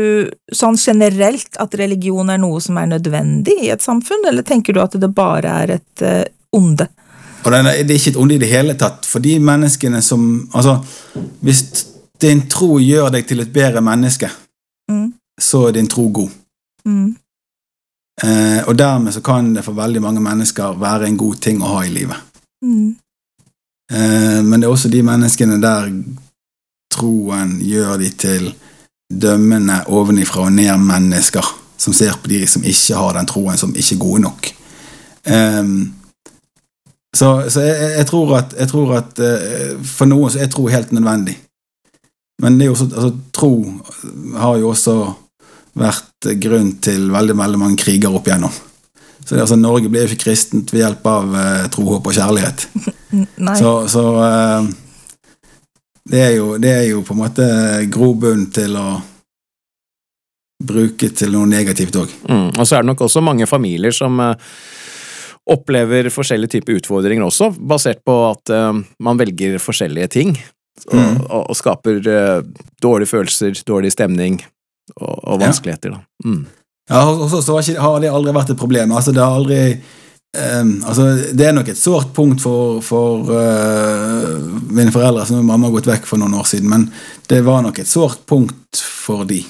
sånn 0.55 0.77
generelt 0.79 1.57
at 1.59 1.75
religion 1.79 2.29
er 2.31 2.39
noe 2.39 2.61
som 2.63 2.77
er 2.79 2.87
nødvendig 2.93 3.57
i 3.65 3.71
et 3.73 3.83
samfunn, 3.83 4.23
eller 4.29 4.45
tenker 4.47 4.75
du 4.77 4.81
at 4.83 4.95
det 4.99 5.09
bare 5.15 5.51
er 5.65 5.73
et 5.79 6.03
eh, 6.07 6.23
onde? 6.55 6.87
Og 7.43 7.49
det 7.51 7.59
er, 7.59 7.81
det 7.83 7.95
er 7.95 7.99
ikke 7.99 8.13
et 8.13 8.21
onde 8.21 8.37
i 8.37 8.41
det 8.43 8.51
hele 8.51 8.75
tatt. 8.79 9.03
For 9.09 9.23
de 9.23 9.35
menneskene 9.41 9.99
som 10.05 10.27
Altså, 10.53 10.77
hvis 11.41 11.63
din 12.21 12.45
tro 12.51 12.77
gjør 12.79 13.09
deg 13.17 13.27
til 13.27 13.43
et 13.43 13.51
bedre 13.53 13.81
menneske, 13.83 14.29
Mm. 14.91 15.13
så 15.39 15.67
er 15.67 15.71
din 15.71 15.87
tro 15.87 16.09
god. 16.11 16.29
Mm. 16.85 17.15
Eh, 18.23 18.67
og 18.67 18.75
dermed 18.77 19.13
så 19.13 19.21
kan 19.23 19.53
det 19.55 19.63
for 19.63 19.73
veldig 19.77 20.01
mange 20.01 20.21
mennesker 20.21 20.75
være 20.79 21.07
en 21.07 21.17
god 21.17 21.35
ting 21.41 21.61
å 21.61 21.69
ha 21.75 21.85
i 21.85 21.93
livet. 21.93 22.17
Mm. 22.65 22.89
Eh, 23.93 24.41
men 24.43 24.59
det 24.59 24.67
er 24.67 24.73
også 24.73 24.91
de 24.91 25.01
menneskene 25.03 25.61
der 25.61 25.87
troen 26.91 27.57
gjør 27.63 27.97
de 28.01 28.09
til 28.19 28.51
dømmende 29.11 29.81
ovenifra 29.91 30.45
og 30.47 30.53
ned 30.55 30.77
mennesker, 30.87 31.45
som 31.81 31.93
ser 31.95 32.15
på 32.21 32.29
de 32.31 32.43
som 32.47 32.63
ikke 32.63 32.95
har 32.99 33.17
den 33.17 33.27
troen, 33.29 33.57
som 33.59 33.73
ikke 33.75 33.95
er 33.97 34.03
gode 34.03 34.21
nok. 34.27 34.51
Um, 35.31 35.73
så 37.15 37.49
så 37.51 37.61
jeg, 37.65 37.91
jeg- 37.97 38.07
tror 38.07 38.37
at, 38.37 38.53
jeg 38.57 38.67
tror 38.71 38.93
at 38.97 39.19
uh, 39.19 39.81
for 39.83 40.05
noen 40.09 40.31
så 40.31 40.39
er 40.39 40.47
tro 40.51 40.67
helt 40.71 40.91
nødvendig. 40.95 41.37
Men 42.41 42.55
det 42.57 42.65
er 42.65 42.71
jo 42.71 42.73
også, 42.77 42.87
altså, 42.95 43.11
tro 43.33 43.51
har 44.39 44.55
jo 44.57 44.69
også 44.71 44.95
vært 45.77 46.29
grunn 46.41 46.71
til 46.81 47.11
veldig, 47.13 47.35
veldig 47.37 47.59
mange 47.59 47.77
kriger 47.77 48.15
opp 48.17 48.27
igjennom. 48.27 48.53
Så 49.25 49.35
det, 49.35 49.41
altså, 49.43 49.55
Norge 49.59 49.89
ble 49.91 50.01
jo 50.01 50.09
ikke 50.09 50.23
kristent 50.23 50.71
ved 50.73 50.81
hjelp 50.85 51.05
av 51.11 51.35
uh, 51.35 51.67
tro, 51.73 51.85
håp 51.91 52.07
og 52.09 52.15
kjærlighet. 52.17 52.65
Nei. 53.45 53.57
Så, 53.59 53.75
så 53.91 54.05
eh, 54.23 54.71
det, 56.09 56.21
er 56.21 56.35
jo, 56.37 56.57
det 56.61 56.71
er 56.73 56.85
jo 56.89 57.01
på 57.05 57.13
en 57.15 57.21
måte 57.21 57.47
grobunn 57.93 58.47
til 58.53 58.75
å 58.79 58.87
bruke 60.61 61.09
til 61.17 61.33
noe 61.33 61.49
negativt 61.49 61.95
òg. 61.97 62.11
Mm. 62.29 62.47
Og 62.59 62.67
så 62.67 62.77
er 62.77 62.83
det 62.83 62.91
nok 62.91 63.03
også 63.07 63.23
mange 63.25 63.47
familier 63.49 63.93
som 63.95 64.19
eh, 64.21 64.35
opplever 65.51 66.09
forskjellige 66.13 66.59
typer 66.59 66.77
utfordringer 66.77 67.25
også, 67.25 67.51
basert 67.57 68.03
på 68.05 68.15
at 68.29 68.53
eh, 68.53 68.81
man 69.01 69.21
velger 69.21 69.57
forskjellige 69.61 70.11
ting. 70.19 70.35
Og, 70.37 70.95
Mm. 70.97 71.17
og, 71.27 71.43
og 71.51 71.55
skaper 71.59 71.97
eh, 72.09 72.39
dårlige 72.81 73.11
følelser, 73.11 73.57
dårlig 73.67 73.91
stemning 73.93 74.39
og, 74.95 75.17
og 75.29 75.41
vanskeligheter. 75.43 75.93
Da. 75.93 75.99
Mm. 76.25 76.45
Ja, 76.89 77.01
hos 77.05 77.35
så 77.45 77.57
har 77.59 77.99
det 78.01 78.09
aldri 78.09 78.33
vært 78.33 78.53
et 78.55 78.57
problem. 78.57 78.93
Altså, 78.97 79.13
det 79.13 79.21
har 79.21 79.35
aldri 79.37 79.59
ehm, 80.37 80.81
altså, 80.87 81.07
Det 81.33 81.47
er 81.47 81.55
nok 81.55 81.71
et 81.71 81.79
sårt 81.79 82.13
punkt 82.15 82.43
for, 82.43 82.81
for 82.85 83.31
uh, 83.31 84.37
mine 84.71 84.93
foreldre, 84.93 85.25
som 85.27 85.45
mamma 85.45 85.69
har 85.69 85.77
gått 85.79 85.89
vekk 85.91 86.07
for 86.09 86.21
noen 86.21 86.37
år 86.39 86.47
siden, 86.49 86.69
men 86.71 86.87
det 87.31 87.41
var 87.47 87.63
nok 87.65 87.79
et 87.79 87.89
sårt 87.89 88.25
punkt 88.29 88.81
for 88.81 89.25
de 89.29 89.43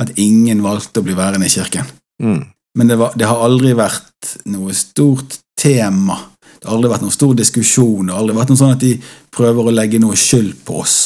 at 0.00 0.12
ingen 0.20 0.62
valgte 0.64 1.00
å 1.00 1.06
bli 1.06 1.16
værende 1.16 1.48
i 1.48 1.52
kirken. 1.52 1.88
Mm. 2.22 2.42
Men 2.78 2.88
det, 2.88 2.96
var, 2.96 3.16
det 3.18 3.28
har 3.28 3.42
aldri 3.44 3.74
vært 3.76 4.36
noe 4.48 4.72
stort 4.76 5.36
tema. 5.58 6.16
Det 6.56 6.68
har 6.68 6.78
aldri 6.78 6.92
vært 6.92 7.04
noen 7.04 7.14
stor 7.14 7.34
diskusjon. 7.36 8.06
Det 8.06 8.14
har 8.14 8.22
aldri 8.22 8.36
vært 8.38 8.52
noe 8.52 8.60
sånn 8.60 8.76
at 8.76 8.84
de 8.84 8.94
prøver 9.34 9.68
å 9.68 9.74
legge 9.74 10.00
noe 10.00 10.16
skyld 10.18 10.62
på 10.66 10.78
oss. 10.80 10.96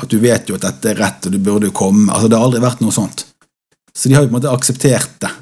At 0.00 0.12
du 0.12 0.20
vet 0.22 0.48
jo 0.48 0.56
at 0.56 0.64
dette 0.68 0.92
er 0.92 1.00
rett, 1.00 1.26
og 1.26 1.34
du 1.34 1.40
burde 1.42 1.70
jo 1.70 1.76
komme. 1.76 2.06
Altså, 2.12 2.30
Det 2.30 2.38
har 2.38 2.46
aldri 2.46 2.62
vært 2.62 2.84
noe 2.84 2.94
sånt. 2.94 3.26
Så 3.90 4.08
de 4.08 4.14
har 4.14 4.22
jo 4.22 4.30
på 4.30 4.36
en 4.36 4.38
måte 4.38 4.52
akseptert 4.54 5.16
det. 5.24 5.32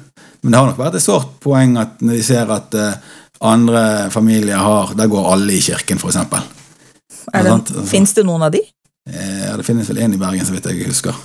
Men 0.41 0.53
det 0.53 0.59
har 0.59 0.69
nok 0.69 0.79
vært 0.79 0.97
et 0.97 1.03
sårt 1.03 1.35
poeng 1.43 1.75
at 1.79 1.99
når 2.01 2.17
de 2.17 2.23
ser 2.23 2.51
at 2.55 2.75
eh, 2.79 3.09
andre 3.41 4.09
familier 4.11 4.57
har 4.57 4.93
Der 4.95 5.07
går 5.07 5.31
alle 5.33 5.53
i 5.53 5.61
kirken, 5.61 5.99
for 5.99 6.09
eksempel. 6.11 6.39
Er 7.33 7.43
det, 7.43 7.51
Altså- 7.51 7.85
Fins 7.85 8.13
det 8.13 8.25
noen 8.25 8.43
av 8.43 8.51
de? 8.51 8.61
Eh, 9.09 9.47
ja, 9.47 9.57
det 9.57 9.65
finnes 9.65 9.89
vel 9.89 9.97
en 9.97 10.13
i 10.13 10.17
Bergen, 10.17 10.45
så 10.45 10.51
vidt 10.53 10.65
jeg 10.65 10.87
husker. 10.87 11.15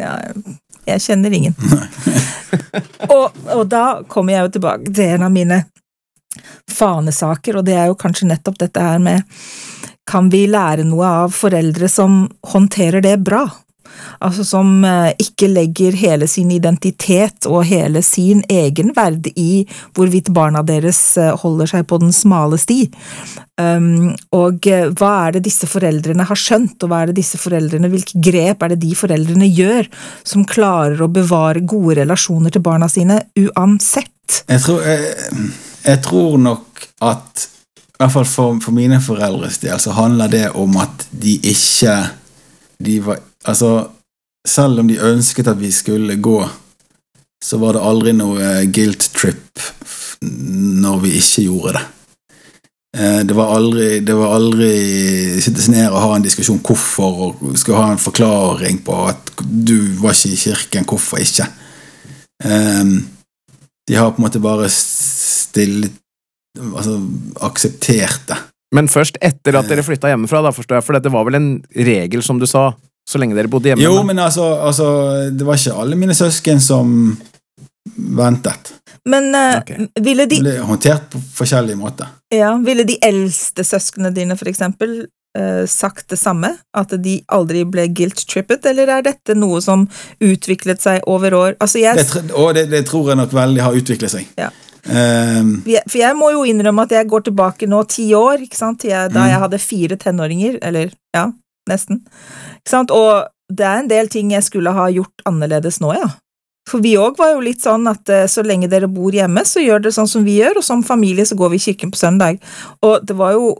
Ja, 0.00 0.18
jeg 0.86 1.00
kjenner 1.00 1.32
ingen. 1.32 1.54
og, 3.14 3.32
og 3.54 3.68
da 3.68 4.02
kommer 4.08 4.32
jeg 4.32 4.46
jo 4.46 4.52
tilbake 4.58 4.92
til 4.94 5.14
en 5.14 5.22
av 5.22 5.32
mine 5.32 5.64
fanesaker, 6.70 7.58
og 7.58 7.64
det 7.64 7.76
er 7.76 7.88
jo 7.90 7.98
kanskje 7.98 8.28
nettopp 8.30 8.58
dette 8.58 8.82
her 8.82 8.98
med 9.02 9.22
Kan 10.08 10.30
vi 10.32 10.46
lære 10.48 10.86
noe 10.88 11.04
av 11.04 11.34
foreldre 11.36 11.88
som 11.92 12.22
håndterer 12.48 13.02
det 13.04 13.18
bra? 13.20 13.42
Altså 14.24 14.44
som 14.46 14.84
eh, 14.86 15.12
ikke 15.20 15.50
legger 15.50 15.96
hele 15.98 16.28
sin 16.30 16.50
identitet 16.54 17.48
og 17.48 17.66
hele 17.68 18.02
sin 18.06 18.42
egenverd 18.50 19.30
i 19.34 19.64
hvorvidt 19.96 20.32
barna 20.34 20.64
deres 20.66 21.00
eh, 21.20 21.34
holder 21.42 21.70
seg 21.74 21.86
på 21.88 22.00
den 22.02 22.14
smale 22.14 22.58
sti. 22.60 22.84
Um, 23.58 24.12
og 24.34 24.66
eh, 24.70 24.86
hva 24.94 25.12
er 25.26 25.36
det 25.36 25.46
disse 25.48 25.66
foreldrene 25.70 26.26
har 26.28 26.38
skjønt, 26.38 26.78
og 26.82 26.92
hva 26.92 27.02
er 27.02 27.10
det 27.10 27.18
disse 27.18 27.40
foreldrene, 27.42 27.90
hvilke 27.90 28.20
grep 28.22 28.62
er 28.62 28.74
det 28.74 28.82
de 28.84 28.94
foreldrene 28.98 29.48
gjør 29.50 29.88
som 30.22 30.46
klarer 30.46 31.02
å 31.02 31.10
bevare 31.10 31.64
gode 31.66 31.98
relasjoner 31.98 32.54
til 32.54 32.62
barna 32.64 32.90
sine 32.92 33.24
uansett? 33.38 34.42
Jeg 34.46 34.62
tror, 34.62 34.82
jeg, 34.86 35.48
jeg 35.88 36.02
tror 36.04 36.36
nok 36.42 36.88
at 37.02 37.48
i 37.98 38.04
hvert 38.04 38.14
fall 38.14 38.28
for, 38.30 38.58
for 38.62 38.76
mine 38.76 39.00
foreldres 39.02 39.58
del 39.58 39.80
så 39.82 39.96
handler 39.96 40.30
det 40.30 40.44
om 40.54 40.76
at 40.78 41.08
de 41.10 41.34
ikke 41.50 41.96
de 42.78 43.00
var, 43.02 43.18
altså, 43.44 43.90
Selv 44.48 44.80
om 44.80 44.88
de 44.88 44.96
ønsket 45.02 45.48
at 45.50 45.58
vi 45.60 45.68
skulle 45.74 46.14
gå, 46.22 46.38
så 47.44 47.58
var 47.60 47.74
det 47.76 47.82
aldri 47.84 48.14
noe 48.16 48.38
eh, 48.40 48.68
guilt 48.72 49.10
trip 49.12 49.60
når 50.22 51.02
vi 51.02 51.10
ikke 51.18 51.42
gjorde 51.44 51.74
det. 51.76 51.82
Eh, 52.96 53.20
Det 53.28 53.36
var 53.36 53.52
aldri, 53.56 54.00
det 54.00 54.16
var 54.16 54.34
aldri 54.38 54.70
sitte 55.42 55.60
seg 55.60 55.74
ned 55.74 55.90
og 55.90 56.00
ha 56.00 56.16
en 56.16 56.24
diskusjon 56.24 56.62
hvorfor, 56.64 57.20
og 57.26 57.58
skulle 57.58 57.82
ha 57.82 57.92
en 57.92 58.02
forklaring 58.02 58.80
på 58.86 58.96
at 59.10 59.32
du 59.42 59.76
var 60.00 60.16
ikke 60.16 60.32
i 60.32 60.40
kirken, 60.46 60.88
hvorfor 60.88 61.20
ikke. 61.22 61.46
Um, 62.44 63.08
de 63.88 63.94
har 63.98 64.12
på 64.14 64.22
en 64.22 64.28
måte 64.28 64.40
bare 64.42 64.68
stille 64.70 65.90
Altså 66.58 66.96
akseptert 67.44 68.24
det. 68.26 68.36
Men 68.74 68.88
først 68.90 69.18
etter 69.22 69.54
at 69.58 69.68
dere 69.70 69.84
flytta 69.86 70.10
hjemmefra, 70.10 70.40
da, 70.42 70.50
forstår 70.50 70.78
jeg, 70.78 70.84
for 70.86 70.96
dette 70.96 71.12
var 71.12 71.26
vel 71.28 71.38
en 71.38 71.50
regel, 71.86 72.22
som 72.24 72.40
du 72.40 72.46
sa, 72.50 72.72
så 73.08 73.18
lenge 73.20 73.36
dere 73.38 73.48
bodde 73.48 73.70
hjemme? 73.72 73.82
Jo, 73.86 74.02
men 74.04 74.18
altså, 74.20 74.44
altså 74.68 74.88
Det 75.32 75.46
var 75.48 75.56
ikke 75.56 75.76
alle 75.80 75.96
mine 75.96 76.14
søsken 76.18 76.60
som 76.60 76.92
ventet. 77.96 78.72
Men 79.08 79.30
eh, 79.34 79.58
Ok. 79.62 79.70
ville, 80.04 80.26
de, 80.28 80.40
ble 80.42 80.56
håndtert 80.68 81.06
på 81.12 81.20
forskjellige 81.40 81.78
måter. 81.80 82.10
ja, 82.34 82.50
ville 82.60 82.84
de 82.84 82.98
eldste 83.02 83.64
søsknene 83.64 84.10
dine, 84.14 84.36
for 84.36 84.50
eksempel, 84.50 85.06
uh, 85.38 85.64
sagt 85.70 86.08
det 86.12 86.18
samme? 86.20 86.50
At 86.76 86.92
de 87.02 87.14
aldri 87.32 87.62
ble 87.64 87.86
guilt-trippet, 87.96 88.66
eller 88.68 88.90
er 88.98 89.02
dette 89.06 89.34
noe 89.38 89.60
som 89.64 89.86
utviklet 90.20 90.82
seg 90.84 91.00
over 91.08 91.32
år? 91.38 91.56
Altså, 91.64 91.78
jeg 91.80 91.96
Det, 91.96 92.30
og 92.36 92.52
det, 92.54 92.66
det 92.70 92.84
tror 92.90 93.08
jeg 93.14 93.16
nok 93.22 93.32
veldig 93.32 93.62
har 93.64 93.72
utviklet 93.80 94.10
seg. 94.18 94.28
Ja. 94.36 94.50
Um... 94.88 95.62
For 95.64 95.70
jeg- 95.72 95.88
For 95.88 95.98
jeg 95.98 96.16
må 96.16 96.30
jo 96.32 96.44
innrømme 96.44 96.82
at 96.84 96.90
jeg 96.98 97.08
går 97.08 97.24
tilbake 97.30 97.66
nå 97.68 97.82
ti 97.88 98.10
år, 98.14 98.44
ikke 98.44 98.56
sant, 98.60 98.80
til 98.80 98.90
jeg, 98.90 99.12
da 99.12 99.24
Mm. 99.24 99.28
jeg 99.32 99.38
hadde 99.46 99.58
fire 99.64 99.96
tenåringer, 99.96 100.58
eller 100.62 100.92
ja, 101.16 101.30
nesten. 101.70 102.00
Ikke 102.60 102.72
sant, 102.74 102.90
og 102.94 103.28
det 103.48 103.64
er 103.64 103.82
en 103.82 103.88
del 103.90 104.08
ting 104.12 104.32
jeg 104.34 104.44
skulle 104.44 104.72
ha 104.76 104.88
gjort 104.92 105.22
annerledes 105.28 105.80
nå, 105.84 105.92
ja. 105.96 106.08
For 106.68 106.82
vi 106.84 106.96
òg 107.00 107.16
var 107.16 107.30
jo 107.32 107.40
litt 107.46 107.62
sånn 107.64 107.86
at 107.88 108.10
eh, 108.12 108.26
så 108.28 108.42
lenge 108.44 108.68
dere 108.68 108.90
bor 108.92 109.14
hjemme, 109.14 109.40
så 109.48 109.62
gjør 109.64 109.86
dere 109.86 109.94
sånn 109.96 110.10
som 110.10 110.26
vi 110.26 110.34
gjør, 110.42 110.58
og 110.60 110.66
som 110.66 110.82
familie 110.84 111.24
så 111.24 111.38
går 111.38 111.54
vi 111.54 111.60
i 111.62 111.64
kirken 111.70 111.94
på 111.94 112.00
søndag. 112.00 112.42
Og 112.84 113.06
det 113.08 113.16
var 113.16 113.32
jo 113.38 113.54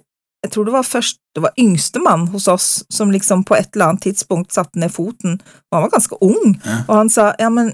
jeg 0.44 0.52
tror 0.54 0.68
det 0.68 0.72
var 0.76 0.84
først 0.86 1.16
det 1.34 1.42
var 1.42 1.56
yngstemann 1.58 2.28
hos 2.30 2.44
oss 2.52 2.66
som 2.94 3.10
liksom 3.10 3.40
på 3.48 3.56
et 3.56 3.72
eller 3.74 3.88
annet 3.88 4.04
tidspunkt 4.04 4.52
satte 4.54 4.78
ned 4.78 4.92
foten, 4.94 5.40
og 5.40 5.74
han 5.74 5.82
var 5.88 5.94
ganske 5.96 6.18
ung, 6.22 6.52
Ja. 6.64 6.76
og 6.86 6.94
han 6.94 7.10
sa 7.10 7.32
ja, 7.40 7.48
men 7.50 7.72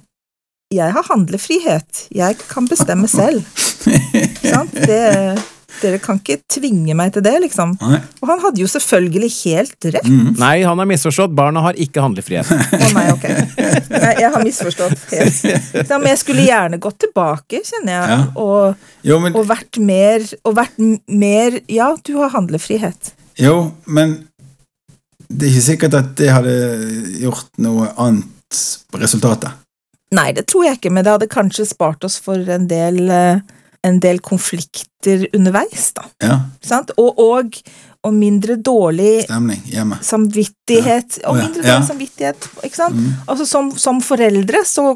jeg 0.72 0.95
har 0.95 1.05
handlefrihet, 1.11 2.07
jeg 2.14 2.39
kan 2.49 2.64
bestemme 2.70 3.07
selv. 3.11 3.45
Sant? 4.55 4.72
Det, 4.72 5.37
dere 5.83 5.99
kan 6.03 6.18
ikke 6.20 6.39
tvinge 6.51 6.95
meg 6.97 7.12
til 7.14 7.22
det, 7.27 7.33
liksom. 7.45 7.75
nei. 7.81 7.99
Og 8.22 8.29
han 8.31 8.41
hadde 8.45 8.62
jo 8.62 8.68
selvfølgelig 8.70 9.31
helt 9.45 9.89
rett. 9.95 10.07
Mm. 10.09 10.35
Nei, 10.41 10.55
han 10.64 10.79
har 10.83 10.89
misforstått. 10.91 11.35
Barna 11.37 11.61
har 11.66 11.79
ikke 11.81 12.03
handlefrihet. 12.05 12.51
Å 12.85 12.91
nei, 12.97 13.07
ok. 13.12 13.27
Nei, 13.91 14.12
jeg 14.22 14.31
har 14.35 14.45
misforstått 14.45 15.07
helt. 15.14 15.41
Ja, 15.89 15.99
men 15.99 16.09
jeg 16.12 16.20
skulle 16.22 16.47
gjerne 16.47 16.79
gått 16.83 17.01
tilbake, 17.07 17.62
kjenner 17.66 17.97
jeg, 17.99 18.14
Ja. 18.14 18.20
og, 18.37 18.87
Jo, 19.05 19.18
men, 19.20 19.35
og 19.37 19.47
vært 19.49 19.79
mer 19.81 20.22
Og 20.47 20.55
vært 20.57 20.79
mer 21.09 21.59
Ja, 21.68 21.91
du 22.07 22.14
har 22.22 22.31
handlefrihet. 22.37 23.12
jo, 23.41 23.72
men 23.87 24.16
det 25.29 25.49
er 25.49 25.53
ikke 25.55 25.66
sikkert 25.66 25.95
at 25.99 26.11
det 26.20 26.29
hadde 26.31 26.53
gjort 27.22 27.49
noe 27.59 27.89
annet 27.99 28.59
på 28.93 29.01
resultatet. 29.01 29.51
Nei, 30.14 30.29
det 30.37 30.45
tror 30.47 30.66
jeg 30.68 30.77
ikke, 30.79 30.93
men 30.95 31.03
det 31.03 31.11
hadde 31.14 31.27
kanskje 31.33 31.64
spart 31.66 32.05
oss 32.07 32.20
for 32.22 32.39
en 32.55 32.68
del 32.70 33.01
eh, 33.11 33.41
en 33.85 34.01
del 34.01 34.20
konflikter 34.24 35.26
underveis, 35.37 35.91
da. 35.97 36.07
Ja, 36.24 36.39
Sant? 36.64 36.95
Og, 37.01 37.18
og, 37.20 37.59
og 38.05 38.14
mindre 38.16 38.57
dårlig 38.57 39.24
stemning 39.26 39.62
hjemme. 39.68 39.99
samvittighet. 40.05 41.20
Ja. 41.22 41.30
Og 41.30 41.41
mindre 41.43 41.62
dårlig 41.62 41.89
samvittighet, 41.91 42.49
ikke 42.64 42.80
sant? 42.80 42.97
Mm. 42.97 43.11
Altså 43.28 43.47
som, 43.49 43.70
som 43.78 44.01
foreldre 44.05 44.64
så 44.68 44.95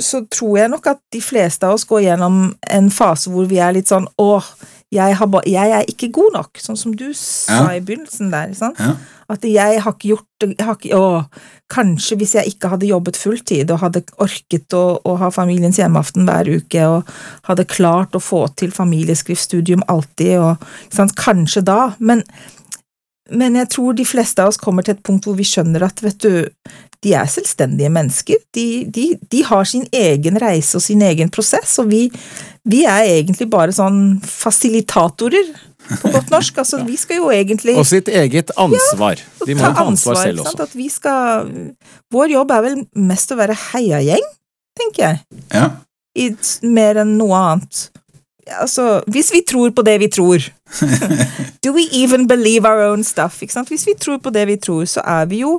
så 0.00 0.22
tror 0.32 0.58
jeg 0.58 0.70
nok 0.72 0.86
at 0.94 1.00
de 1.12 1.20
fleste 1.20 1.66
av 1.66 1.76
oss 1.76 1.84
går 1.88 2.06
gjennom 2.06 2.38
en 2.72 2.86
fase 2.90 3.30
hvor 3.30 3.48
vi 3.50 3.58
er 3.60 3.74
litt 3.76 3.90
sånn 3.90 4.06
åh, 4.22 4.46
jeg, 4.94 5.16
jeg 5.50 5.72
er 5.74 5.88
ikke 5.90 6.08
god 6.14 6.36
nok, 6.36 6.60
sånn 6.62 6.78
som 6.78 6.94
du 6.96 7.08
sa 7.18 7.64
Ja. 7.64 7.74
i 7.74 7.82
begynnelsen 7.82 8.30
der. 8.30 8.52
Ja. 8.78 8.94
At 9.28 9.44
jeg 9.48 9.80
har 9.82 9.92
ikke 9.92 10.12
gjort 10.12 10.44
jeg 10.44 10.66
har 10.66 10.76
ikke, 10.76 10.98
å, 10.98 11.24
Kanskje 11.72 12.18
hvis 12.20 12.34
jeg 12.36 12.52
ikke 12.52 12.68
hadde 12.68 12.86
jobbet 12.90 13.16
fulltid 13.16 13.70
og 13.72 13.80
hadde 13.80 14.02
orket 14.20 14.74
å, 14.76 15.00
å 15.00 15.14
ha 15.18 15.30
familiens 15.32 15.78
hjemmeaften 15.80 16.26
hver 16.28 16.50
uke 16.60 16.82
og 16.86 17.14
hadde 17.48 17.64
klart 17.64 18.14
å 18.14 18.22
få 18.22 18.44
til 18.54 18.70
familieskriftstudium 18.74 19.82
alltid, 19.88 20.36
og, 20.38 20.68
sant? 20.92 21.16
kanskje 21.16 21.64
da, 21.64 21.94
men, 21.98 22.20
men 23.32 23.56
jeg 23.56 23.72
tror 23.72 23.96
de 23.96 24.04
fleste 24.06 24.44
av 24.44 24.52
oss 24.52 24.60
kommer 24.60 24.84
til 24.84 24.94
et 24.98 25.02
punkt 25.02 25.24
hvor 25.26 25.40
vi 25.40 25.48
skjønner 25.48 25.88
at 25.88 26.04
vet 26.04 26.20
du, 26.20 26.44
de 27.04 27.12
er 27.14 27.28
selvstendige 27.30 27.90
mennesker. 27.92 28.40
De, 28.56 28.66
de, 28.88 29.04
de 29.30 29.42
har 29.44 29.64
sin 29.68 29.84
egen 29.92 30.40
reise 30.40 30.78
og 30.78 30.82
sin 30.84 31.02
egen 31.04 31.30
prosess, 31.32 31.76
og 31.82 31.90
vi, 31.92 32.06
vi 32.64 32.82
er 32.88 33.04
egentlig 33.18 33.48
bare 33.52 33.74
sånn 33.76 34.18
fasilitatorer, 34.24 35.52
på 36.00 36.08
godt 36.14 36.30
norsk. 36.32 36.58
Altså, 36.62 36.78
vi 36.88 36.96
skal 36.96 37.18
jo 37.20 37.26
egentlig 37.28 37.74
Og 37.76 37.84
sitt 37.84 38.06
eget 38.08 38.48
ansvar. 38.56 39.20
De 39.44 39.52
må 39.52 39.60
ta 39.66 39.84
ansvar 39.84 40.16
selv 40.16 40.40
også. 40.40 40.54
sant? 40.54 40.62
At 40.64 40.76
vi 40.78 40.86
skal 40.88 41.50
Vår 42.14 42.32
jobb 42.32 42.54
er 42.56 42.62
vel 42.64 42.78
mest 42.96 43.34
å 43.34 43.36
være 43.36 43.56
heiagjeng, 43.72 44.24
tenker 44.80 45.04
jeg, 45.04 45.20
Ja. 45.52 45.66
i, 46.16 46.30
mer 46.64 47.02
enn 47.02 47.18
noe 47.18 47.36
annet. 47.36 47.82
Altså, 48.60 49.02
hvis 49.12 49.28
vi 49.32 49.42
tror 49.44 49.70
på 49.76 49.84
det 49.84 49.98
vi 50.02 50.08
tror 50.12 50.42
Do 51.64 51.72
we 51.72 51.84
even 51.92 52.26
believe 52.28 52.64
our 52.68 52.80
own 52.88 53.04
stuff? 53.04 53.42
Ikke 53.42 53.52
sant? 53.52 53.68
Hvis 53.72 53.86
vi 53.88 53.94
tror 54.00 54.18
på 54.24 54.32
det 54.32 54.46
vi 54.48 54.56
tror, 54.56 54.84
så 54.88 55.00
er 55.04 55.28
vi 55.30 55.40
jo 55.44 55.58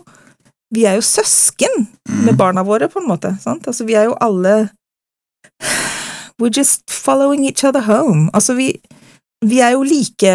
Vi 0.74 0.86
er 0.86 0.98
jo 0.98 1.06
søsken 1.06 1.88
med 2.26 2.38
barna 2.40 2.64
våre, 2.66 2.90
på 2.90 3.00
en 3.00 3.10
måte. 3.10 3.36
Sant? 3.42 3.68
Altså, 3.68 3.86
vi 3.86 3.94
er 3.94 4.10
jo 4.10 4.18
alle 4.22 4.70
We're 6.42 6.52
just 6.52 6.92
following 6.92 7.46
each 7.46 7.64
other 7.64 7.82
home. 7.82 8.30
Altså, 8.34 8.54
vi, 8.58 8.74
vi 9.46 9.60
er 9.64 9.76
jo 9.76 9.84
like 9.88 10.34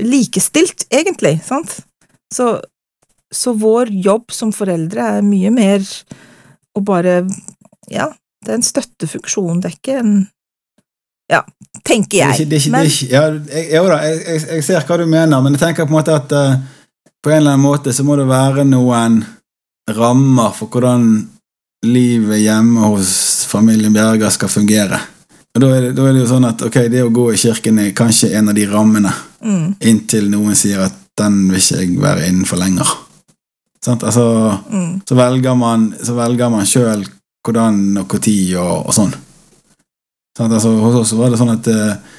likestilt, 0.00 0.86
egentlig, 0.90 1.40
sant? 1.44 1.80
Så, 2.34 2.60
så 3.34 3.52
vår 3.52 3.90
jobb 3.90 4.32
som 4.32 4.52
foreldre 4.54 5.10
er 5.18 5.26
mye 5.26 5.50
mer 5.54 5.84
å 6.76 6.82
bare 6.84 7.20
Ja, 7.92 8.08
det 8.44 8.50
er 8.52 8.58
en 8.58 8.66
støttefunksjon, 8.66 9.60
det 9.60 9.70
er 9.70 9.76
ikke 9.76 9.98
en 10.00 10.16
Ja, 11.30 11.42
tenker 11.84 12.16
Det 12.16 12.22
er 12.22 12.32
jeg. 12.32 12.40
ikke, 12.40 12.50
det 12.50 12.56
er 12.56 12.60
ikke, 12.60 12.70
Men 12.70 12.80
det 12.80 12.88
er 12.88 12.96
ikke, 12.96 13.12
ja, 13.12 13.78
jo 13.80 13.86
da, 13.90 14.00
jeg, 14.06 14.18
jeg, 14.26 14.42
jeg 14.56 14.64
ser 14.66 14.88
hva 14.88 14.98
du 14.98 15.06
mener, 15.10 15.40
men 15.42 15.56
jeg 15.56 15.62
tenker 15.62 15.86
på 15.86 15.94
en 15.94 15.98
måte 15.98 16.14
at 16.16 16.34
uh, 16.34 16.58
på 17.22 17.32
en 17.32 17.40
eller 17.40 17.56
annen 17.56 17.66
måte 17.66 17.94
så 17.94 18.06
må 18.06 18.16
det 18.18 18.28
være 18.30 18.64
noen 18.68 19.20
rammer 19.90 20.54
for 20.56 20.72
hvordan 20.72 21.04
livet 21.86 22.42
hjemme 22.42 22.88
hos 22.90 23.46
familien 23.50 23.94
Bjerga 23.94 24.30
skal 24.34 24.50
fungere. 24.50 24.98
Og 25.56 25.62
da 25.62 25.70
er, 25.72 25.86
det, 25.86 25.92
da 25.96 26.04
er 26.04 26.16
det 26.16 26.22
jo 26.24 26.30
sånn 26.34 26.48
at 26.48 26.62
ok, 26.66 26.78
det 26.92 27.02
å 27.04 27.12
gå 27.14 27.30
i 27.32 27.40
kirken 27.40 27.78
er 27.80 27.94
kanskje 27.96 28.34
en 28.36 28.50
av 28.52 28.56
de 28.58 28.66
rammene, 28.68 29.12
mm, 29.40 29.66
inntil 29.88 30.28
noen 30.32 30.58
sier 30.58 30.82
at 30.84 30.96
den 31.16 31.46
vil 31.48 31.62
ikke 31.62 31.80
jeg 31.80 31.94
være 32.02 32.26
innenfor 32.28 32.60
lenger. 32.60 32.90
Sant? 33.84 34.04
Altså, 34.04 34.26
mm, 34.68 35.06
så 35.08 35.16
velger 35.16 35.56
man, 35.56 35.88
så 36.02 36.16
velger 36.18 36.52
man 36.52 36.68
sjøl 36.68 37.06
hvordan 37.46 37.80
og 38.02 38.14
når 38.18 38.58
og, 38.58 38.88
og 38.90 38.94
sånn. 38.94 39.14
Sant? 40.36 40.52
Altså, 40.52 40.74
hos 40.82 41.00
oss 41.00 41.14
var 41.16 41.32
det 41.32 41.40
sånn 41.40 41.54
at 41.54 41.68
eh, 41.72 42.14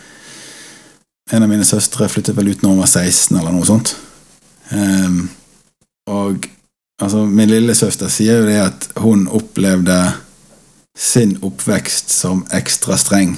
en 1.35 1.43
av 1.43 1.51
mine 1.51 1.67
søstre 1.67 2.07
flyttet 2.09 2.37
vel 2.37 2.53
ut 2.53 2.63
når 2.63 2.71
hun 2.73 2.81
var 2.81 2.89
16, 2.89 3.37
eller 3.37 3.53
noe 3.53 3.67
sånt. 3.67 3.93
Um, 4.71 5.27
og 6.09 6.47
altså, 7.01 7.25
min 7.25 7.49
lillesøster 7.51 8.11
sier 8.11 8.41
jo 8.41 8.47
det 8.49 8.59
at 8.61 8.87
hun 9.03 9.27
opplevde 9.27 9.97
sin 10.97 11.37
oppvekst 11.45 12.09
som 12.13 12.45
ekstra 12.53 12.97
streng. 12.97 13.35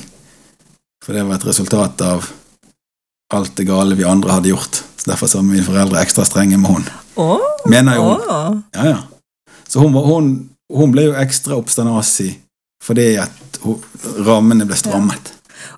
For 1.03 1.15
det 1.15 1.25
var 1.27 1.39
et 1.39 1.47
resultat 1.49 2.01
av 2.05 2.27
alt 3.33 3.55
det 3.57 3.67
gale 3.69 3.97
vi 3.99 4.07
andre 4.07 4.37
hadde 4.37 4.51
gjort. 4.53 4.83
Så 4.95 5.11
Derfor 5.11 5.27
så 5.27 5.39
var 5.39 5.47
mine 5.49 5.65
foreldre 5.65 6.01
ekstra 6.01 6.25
strenge 6.27 6.57
med 6.57 6.71
hun. 6.71 6.85
Åh, 7.15 7.49
Mener 7.69 7.95
jo 7.95 8.03
hun. 8.03 8.21
Oh. 8.29 8.57
Ja, 8.75 8.85
ja. 8.85 8.97
Så 9.67 9.79
hun, 9.83 9.93
hun, 9.93 10.29
hun 10.73 10.93
ble 10.95 11.09
jo 11.09 11.17
ekstra 11.19 11.59
oppstandasig 11.59 12.37
fordi 12.83 13.17
at 13.19 13.59
hun, 13.59 13.81
rammene 14.23 14.65
ble 14.65 14.77
strammet. 14.79 15.33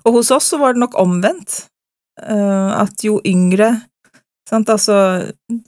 Og 0.06 0.20
hos 0.20 0.30
oss 0.30 0.52
så 0.52 0.58
var 0.60 0.74
det 0.74 0.84
nok 0.84 0.94
omvendt. 1.00 1.64
Uh, 2.22 2.70
at 2.78 3.02
jo 3.02 3.16
yngre 3.26 3.72
sant, 4.48 4.68
altså, 4.68 4.94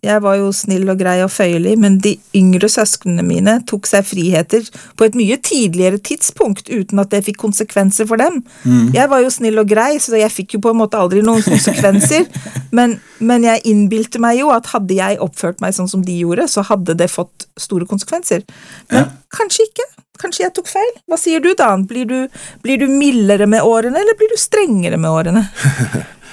Jeg 0.03 0.21
var 0.25 0.37
jo 0.37 0.51
snill 0.53 0.89
og 0.93 0.99
grei 1.01 1.17
og 1.25 1.31
føyelig, 1.33 1.75
men 1.81 1.99
de 2.05 2.15
yngre 2.37 2.69
søsknene 2.69 3.23
mine 3.25 3.55
tok 3.69 3.87
seg 3.87 4.05
friheter 4.09 4.67
på 4.99 5.07
et 5.07 5.15
mye 5.19 5.37
tidligere 5.41 5.99
tidspunkt 6.05 6.69
uten 6.73 6.99
at 7.01 7.11
det 7.15 7.23
fikk 7.25 7.39
konsekvenser 7.41 8.09
for 8.11 8.21
dem. 8.21 8.43
Mm. 8.65 8.93
Jeg 8.97 9.09
var 9.13 9.23
jo 9.25 9.31
snill 9.33 9.59
og 9.63 9.69
grei, 9.71 9.97
så 10.03 10.19
jeg 10.19 10.33
fikk 10.33 10.57
jo 10.59 10.63
på 10.67 10.73
en 10.75 10.81
måte 10.83 10.99
aldri 11.01 11.23
noen 11.25 11.43
konsekvenser. 11.53 12.27
men, 12.73 12.99
men 13.21 13.45
jeg 13.47 13.65
innbilte 13.71 14.21
meg 14.23 14.41
jo 14.43 14.51
at 14.55 14.67
hadde 14.75 14.95
jeg 14.99 15.21
oppført 15.25 15.61
meg 15.65 15.75
sånn 15.77 15.89
som 15.91 16.03
de 16.05 16.19
gjorde, 16.23 16.49
så 16.51 16.65
hadde 16.69 16.97
det 16.99 17.11
fått 17.13 17.47
store 17.61 17.87
konsekvenser. 17.87 18.43
Men 18.91 19.05
Ja. 19.05 19.11
kanskje 19.35 19.69
ikke. 19.71 19.87
Kanskje 20.23 20.45
jeg 20.45 20.53
tok 20.55 20.69
feil. 20.71 20.91
Hva 21.11 21.17
sier 21.19 21.41
du, 21.43 21.49
Dan? 21.59 21.87
Blir 21.91 22.05
du, 22.07 22.29
blir 22.63 22.79
du 22.79 22.87
mildere 22.87 23.49
med 23.51 23.63
årene, 23.67 23.99
eller 23.99 24.15
blir 24.15 24.31
du 24.31 24.37
strengere 24.39 24.97
med 24.97 25.11
årene? 25.11 25.43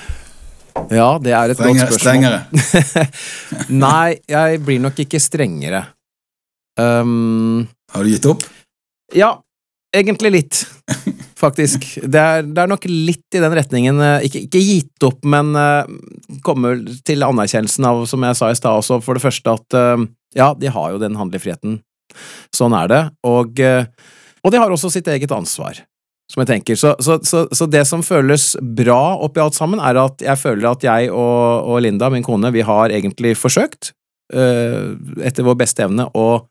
Ja, 0.91 1.17
det 1.23 1.31
er 1.35 1.51
et 1.53 1.57
Strengere. 1.59 1.87
godt 1.87 1.99
spørsmål. 1.99 2.01
strengere. 2.01 3.07
Nei, 3.85 4.15
jeg 4.29 4.61
blir 4.65 4.81
nok 4.83 4.99
ikke 5.05 5.19
strengere. 5.23 5.85
Um, 6.79 7.67
Har 7.93 8.03
du 8.07 8.09
gitt 8.13 8.25
opp? 8.31 8.43
ja, 9.13 9.33
egentlig 9.95 10.31
litt, 10.31 10.61
faktisk. 11.39 11.83
Det 12.07 12.19
er, 12.21 12.45
det 12.47 12.61
er 12.63 12.69
nok 12.71 12.85
litt 12.87 13.35
i 13.35 13.41
den 13.43 13.55
retningen. 13.57 13.99
eh, 13.99 14.23
Ikke, 14.29 14.45
ikke 14.47 14.61
gitt 14.63 15.03
opp, 15.07 15.19
men 15.27 15.51
uh, 15.57 15.83
kommer 16.47 16.79
til 17.07 17.25
anerkjennelsen 17.27 17.87
av, 17.89 18.05
som 18.07 18.23
jeg 18.23 18.39
sa 18.39 18.51
i 18.53 18.55
stad 18.59 18.79
også, 18.79 19.01
for 19.03 19.19
det 19.19 19.23
første 19.25 19.51
at 19.59 19.77
uh, 19.77 20.05
ja, 20.37 20.53
de 20.55 20.71
har 20.71 20.93
jo 20.93 21.01
den 21.01 21.19
handlefriheten. 21.19 21.81
Sånn 22.55 22.75
er 22.75 22.87
det. 22.91 23.01
Og, 23.27 23.59
uh, 23.59 23.83
og 24.47 24.55
de 24.55 24.63
har 24.63 24.71
også 24.71 24.91
sitt 24.95 25.07
eget 25.11 25.31
ansvar. 25.35 25.83
Som 26.31 26.43
jeg 26.43 26.49
tenker. 26.53 26.77
Så, 26.79 26.93
så, 27.03 27.17
så, 27.27 27.43
så 27.51 27.67
det 27.67 27.83
som 27.89 28.03
føles 28.05 28.53
bra 28.61 29.17
oppi 29.19 29.41
alt 29.43 29.57
sammen, 29.57 29.81
er 29.83 29.99
at 29.99 30.23
jeg 30.23 30.39
føler 30.39 30.69
at 30.69 30.85
jeg 30.85 31.09
og, 31.11 31.67
og 31.67 31.81
Linda, 31.83 32.07
min 32.13 32.23
kone, 32.23 32.53
vi 32.55 32.63
har 32.63 32.93
egentlig 32.95 33.33
forsøkt, 33.39 33.91
eh, 34.33 34.93
etter 35.27 35.47
vår 35.47 35.59
beste 35.59 35.83
evne, 35.83 36.07
å 36.15 36.45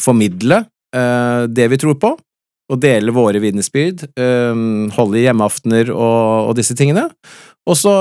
formidle 0.00 0.62
eh, 0.94 1.48
det 1.50 1.66
vi 1.72 1.80
tror 1.82 1.98
på, 1.98 2.12
og 2.72 2.80
dele 2.80 3.12
våre 3.12 3.42
vitnesbyrd, 3.42 4.06
eh, 4.14 4.62
holde 4.94 5.24
hjemmeaftener 5.24 5.90
og, 5.90 6.52
og 6.52 6.54
disse 6.60 6.78
tingene. 6.78 7.08
Og 7.66 7.78
så, 7.80 7.96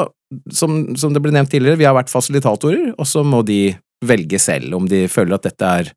som, 0.53 0.83
som 0.99 1.15
det 1.15 1.23
ble 1.23 1.33
nevnt 1.33 1.49
tidligere, 1.53 1.81
vi 1.81 1.89
har 1.89 1.97
vært 1.97 2.13
fasilitatorer, 2.13 2.93
og 2.93 3.09
så 3.09 3.25
må 3.25 3.41
de 3.47 3.73
velge 4.05 4.39
selv 4.41 4.77
om 4.77 4.85
de 4.89 5.05
føler 5.09 5.37
at 5.37 5.49
dette 5.49 5.73
er 5.81 5.91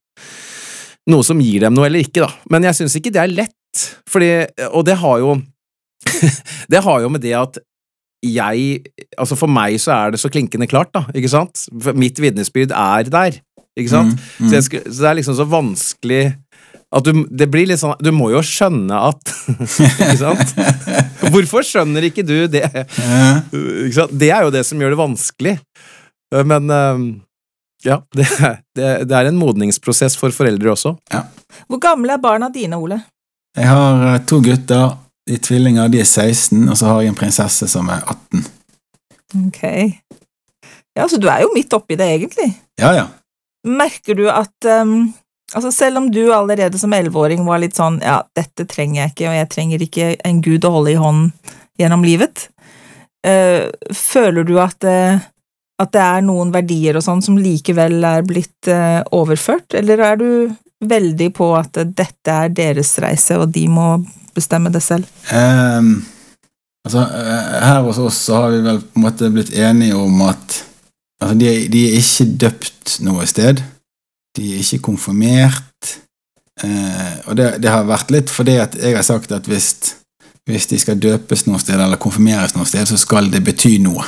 noe 1.11 1.27
som 1.27 1.39
gir 1.43 1.63
dem 1.67 1.77
noe 1.77 1.87
eller 1.89 2.03
ikke, 2.03 2.25
da. 2.25 2.31
Men 2.51 2.67
jeg 2.67 2.81
syns 2.81 2.97
ikke 2.99 3.13
det 3.15 3.23
er 3.23 3.35
lett, 3.35 3.55
fordi 4.11 4.31
Og 4.71 4.85
det 4.87 4.99
har 5.01 5.23
jo 5.23 5.37
Det 6.73 6.83
har 6.85 7.03
jo 7.03 7.11
med 7.13 7.25
det 7.25 7.35
at 7.39 7.59
jeg 8.27 8.81
Altså, 9.19 9.37
for 9.39 9.51
meg 9.51 9.77
så 9.81 9.93
er 9.95 10.15
det 10.15 10.21
så 10.23 10.31
klinkende 10.33 10.69
klart, 10.71 10.93
da, 10.95 11.05
ikke 11.15 11.31
sant? 11.31 11.67
Mitt 11.95 12.19
vitnesbyrd 12.21 12.73
er 12.75 13.11
der, 13.13 13.39
ikke 13.77 13.93
sant? 13.93 14.17
Mm, 14.17 14.47
mm. 14.47 14.49
Så, 14.49 14.57
jeg 14.57 14.83
så 14.87 15.03
det 15.03 15.11
er 15.11 15.19
liksom 15.21 15.37
så 15.39 15.47
vanskelig 15.49 16.25
at 16.97 17.05
du, 17.05 17.25
det 17.35 17.49
blir 17.51 17.67
litt 17.67 17.81
sånn 17.81 17.97
Du 17.99 18.13
må 18.15 18.29
jo 18.31 18.41
skjønne 18.47 18.99
at 19.09 19.33
Ikke 19.99 20.17
sant? 20.21 20.55
Hvorfor 21.35 21.67
skjønner 21.67 22.07
ikke 22.09 22.25
du 22.27 22.47
det? 22.51 22.65
Ja. 22.71 23.33
Ikke 23.51 23.97
sant? 23.99 24.15
Det 24.15 24.31
er 24.31 24.47
jo 24.47 24.53
det 24.55 24.63
som 24.69 24.81
gjør 24.81 24.95
det 24.95 25.01
vanskelig. 25.01 25.55
Men 26.47 26.71
ja, 27.85 27.97
det, 28.15 28.27
det, 28.77 28.91
det 29.11 29.17
er 29.19 29.29
en 29.31 29.41
modningsprosess 29.41 30.15
for 30.21 30.35
foreldre 30.35 30.71
også. 30.73 30.95
Hvor 31.67 31.81
gamle 31.83 32.15
er 32.15 32.23
barna 32.23 32.49
dine, 32.55 32.79
Ole? 32.79 33.01
Jeg 33.57 33.69
har 33.73 34.07
eh, 34.13 34.23
to 34.29 34.41
gutter. 34.45 34.97
De 35.27 35.35
er 35.35 35.43
tvillinger, 35.43 35.91
de 35.91 36.01
er 36.03 36.07
16, 36.07 36.69
og 36.69 36.77
så 36.79 36.91
har 36.91 37.03
jeg 37.03 37.15
en 37.15 37.19
prinsesse 37.19 37.69
som 37.71 37.89
er 37.91 38.03
18. 38.05 38.45
Ok. 39.49 39.63
Ja, 40.97 41.07
så 41.11 41.19
du 41.21 41.27
er 41.33 41.43
jo 41.43 41.53
midt 41.55 41.75
oppi 41.77 41.97
det, 41.99 42.07
egentlig. 42.19 42.51
Ja, 42.81 42.93
ja. 42.95 43.07
Merker 43.67 44.15
du 44.15 44.29
at 44.31 44.69
um, 44.83 45.15
Altså, 45.55 45.71
selv 45.71 46.01
om 46.01 46.09
du 46.11 46.33
allerede 46.35 46.79
som 46.79 46.91
elleveåring 46.93 47.45
var 47.47 47.61
litt 47.63 47.77
sånn 47.79 48.01
ja, 48.03 48.17
dette 48.35 48.65
trenger 48.67 48.99
jeg 48.99 49.13
ikke, 49.13 49.29
og 49.31 49.37
jeg 49.37 49.49
trenger 49.53 49.85
ikke 49.85 50.09
en 50.27 50.41
gud 50.43 50.67
å 50.67 50.73
holde 50.75 50.91
i 50.91 50.99
hånden 50.99 51.29
gjennom 51.79 52.03
livet, 52.03 52.49
uh, 53.23 53.71
føler 53.95 54.43
du 54.49 54.57
at, 54.59 54.83
uh, 54.83 55.23
at 55.79 55.93
det 55.95 56.03
er 56.03 56.27
noen 56.27 56.51
verdier 56.51 56.99
og 56.99 57.07
sånn 57.07 57.23
som 57.23 57.39
likevel 57.39 58.03
er 58.09 58.27
blitt 58.27 58.73
uh, 58.73 59.07
overført, 59.15 59.79
eller 59.79 60.03
er 60.09 60.19
du 60.19 60.29
veldig 60.85 61.31
på 61.37 61.51
at 61.57 61.79
dette 61.97 62.33
er 62.33 62.53
deres 62.53 62.97
reise, 63.03 63.39
og 63.41 63.53
de 63.55 63.67
må 63.71 63.89
bestemme 64.37 64.73
det 64.73 64.83
selv? 64.85 65.09
Um, 65.33 66.05
altså, 66.87 67.07
eh, 67.07 67.55
her 67.65 67.81
hos 67.87 68.01
oss 68.03 68.21
så 68.29 68.43
har 68.43 68.55
vi 68.55 68.65
vel 68.67 68.83
på 68.83 69.01
en 69.01 69.07
måte 69.07 69.31
blitt 69.33 69.55
enige 69.57 69.97
om 69.97 70.21
at 70.27 70.61
altså, 71.23 71.37
de, 71.39 71.55
de 71.73 71.87
er 71.89 71.97
ikke 72.01 72.29
døpt 72.47 72.99
noe 73.07 73.27
sted. 73.29 73.63
De 74.37 74.51
er 74.53 74.65
ikke 74.65 74.85
konfirmert. 74.91 75.95
Uh, 76.63 77.15
og 77.29 77.37
det, 77.37 77.51
det 77.61 77.73
har 77.73 77.89
vært 77.89 78.13
litt 78.15 78.31
fordi 78.33 78.55
at 78.63 78.77
jeg 78.81 78.97
har 78.97 79.05
sagt 79.05 79.33
at 79.37 79.49
hvis, 79.49 79.75
hvis 80.49 80.69
de 80.71 80.79
skal 80.81 81.01
døpes 81.01 81.45
noe 81.45 81.61
sted 81.61 81.77
eller 81.77 82.01
konfirmeres 82.01 82.55
noe 82.57 82.69
sted, 82.69 82.89
så 82.89 83.01
skal 83.01 83.29
det 83.33 83.45
bety 83.45 83.77
noe. 83.85 84.05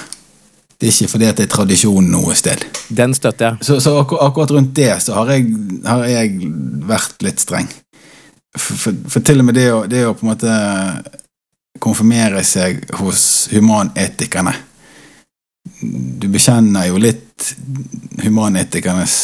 Det 0.79 0.87
er 0.87 0.95
ikke 0.95 1.11
fordi 1.11 1.27
at 1.27 1.41
det 1.41 1.49
er 1.49 1.51
tradisjon 1.51 2.07
noe 2.07 2.35
sted. 2.39 2.63
Den 2.95 3.15
støtter 3.17 3.49
jeg. 3.49 3.67
Så, 3.67 3.81
så 3.83 3.97
akkur 3.99 4.21
akkurat 4.23 4.53
rundt 4.55 4.77
det 4.77 4.93
så 5.03 5.17
har 5.17 5.33
jeg, 5.35 5.49
har 5.87 6.05
jeg 6.07 6.53
vært 6.87 7.25
litt 7.27 7.43
streng. 7.43 7.67
For, 8.57 8.79
for, 8.79 9.01
for 9.11 9.27
til 9.27 9.43
og 9.43 9.49
med 9.49 9.59
det 9.59 9.67
å, 9.75 9.81
det 9.91 10.05
å 10.07 10.15
på 10.15 10.27
en 10.27 10.31
måte 10.31 10.53
konfirmere 11.83 12.43
seg 12.47 12.81
hos 12.99 13.49
humanetikerne 13.53 14.55
Du 15.79 16.27
bekjenner 16.33 16.89
jo 16.89 17.03
litt 17.03 17.53
humanetikernes 18.25 19.19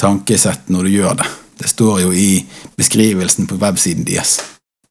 tankesett 0.00 0.70
når 0.72 0.86
du 0.86 0.92
gjør 0.94 1.18
det. 1.18 1.26
Det 1.60 1.68
står 1.70 2.00
jo 2.04 2.12
i 2.12 2.28
beskrivelsen 2.78 3.48
på 3.50 3.58
websiden 3.60 4.06
deres. 4.06 4.38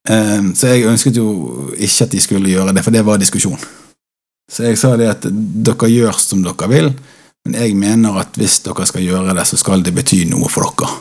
Um, 0.10 0.52
så 0.56 0.74
jeg 0.74 0.88
ønsket 0.90 1.18
jo 1.18 1.28
ikke 1.78 2.06
at 2.06 2.14
de 2.14 2.22
skulle 2.24 2.52
gjøre 2.52 2.76
det, 2.76 2.84
for 2.84 2.94
det 2.94 3.04
var 3.08 3.22
diskusjon. 3.22 3.60
Så 4.54 4.68
jeg 4.68 4.78
sa 4.78 4.94
det 5.00 5.10
at 5.10 5.26
dere 5.66 5.90
gjør 5.90 6.18
som 6.22 6.44
dere 6.46 6.70
vil, 6.70 6.92
men 7.44 7.58
jeg 7.58 7.76
mener 7.76 8.22
at 8.22 8.38
hvis 8.38 8.62
dere 8.68 8.86
skal 8.88 9.04
gjøre 9.04 9.34
det, 9.36 9.46
så 9.50 9.58
skal 9.60 9.82
det 9.84 9.96
bety 9.96 10.24
noe 10.30 10.50
for 10.52 10.70
dere. 10.70 10.92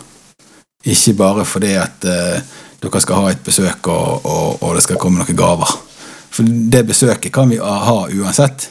Ikke 0.93 1.15
bare 1.15 1.45
fordi 1.47 1.75
at 1.79 2.07
uh, 2.09 2.61
dere 2.83 3.03
skal 3.05 3.21
ha 3.21 3.31
et 3.31 3.43
besøk 3.45 3.87
og, 3.93 4.25
og, 4.27 4.63
og, 4.63 4.73
det 4.75 4.87
skal 4.87 4.99
komme 4.99 5.21
noen 5.21 5.39
gaver. 5.39 5.77
For 6.33 6.49
det 6.49 6.87
besøket 6.89 7.31
kan 7.35 7.53
vi 7.53 7.61
ha 7.61 7.99
uansett. 8.09 8.71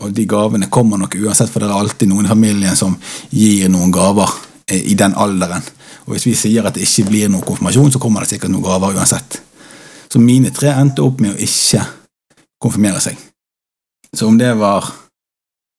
Og 0.00 0.12
de 0.12 0.26
gavene 0.28 0.70
kommer 0.72 1.00
nok 1.00 1.16
uansett, 1.18 1.50
for 1.50 1.60
det 1.60 1.68
er 1.68 1.76
alltid 1.76 2.08
noen 2.08 2.28
i 2.28 2.32
familien 2.32 2.76
som 2.76 2.94
gir 3.32 3.70
noen 3.72 3.92
gaver 3.92 4.32
eh, 4.68 4.86
i 4.92 4.94
den 4.94 5.16
alderen. 5.16 5.64
Og 6.06 6.14
hvis 6.14 6.28
vi 6.28 6.34
sier 6.38 6.68
at 6.68 6.76
det 6.76 6.84
ikke 6.86 7.08
blir 7.10 7.30
noen 7.32 7.44
konfirmasjon, 7.44 7.94
så 7.94 8.00
kommer 8.00 8.22
det 8.22 8.34
sikkert 8.34 8.52
noen 8.52 8.68
gaver 8.68 8.96
uansett. 8.96 9.40
Så 10.12 10.20
mine 10.22 10.52
tre 10.54 10.70
endte 10.76 11.04
opp 11.04 11.20
med 11.24 11.34
å 11.34 11.40
ikke 11.48 11.82
konfirmere 12.62 13.02
seg. 13.02 13.16
Så 14.16 14.26
om 14.26 14.38
det 14.38 14.54
var 14.56 14.88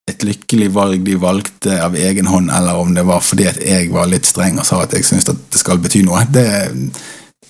et 0.08 0.24
lykkelig 0.24 0.70
valg 0.72 1.04
de 1.04 1.16
valgte 1.20 1.74
av 1.82 1.96
egen 1.98 2.28
hånd, 2.30 2.50
eller 2.54 2.80
om 2.80 2.94
det 2.94 3.04
var 3.06 3.20
fordi 3.24 3.48
at 3.50 3.58
jeg 3.60 3.90
var 3.92 4.08
litt 4.08 4.28
streng 4.28 4.60
og 4.60 4.66
sa 4.66 4.80
at 4.84 4.94
jeg 4.96 5.04
syns 5.04 5.26
det 5.28 5.36
skal 5.60 5.80
bety 5.82 6.04
noe, 6.06 6.22
det, 6.32 6.46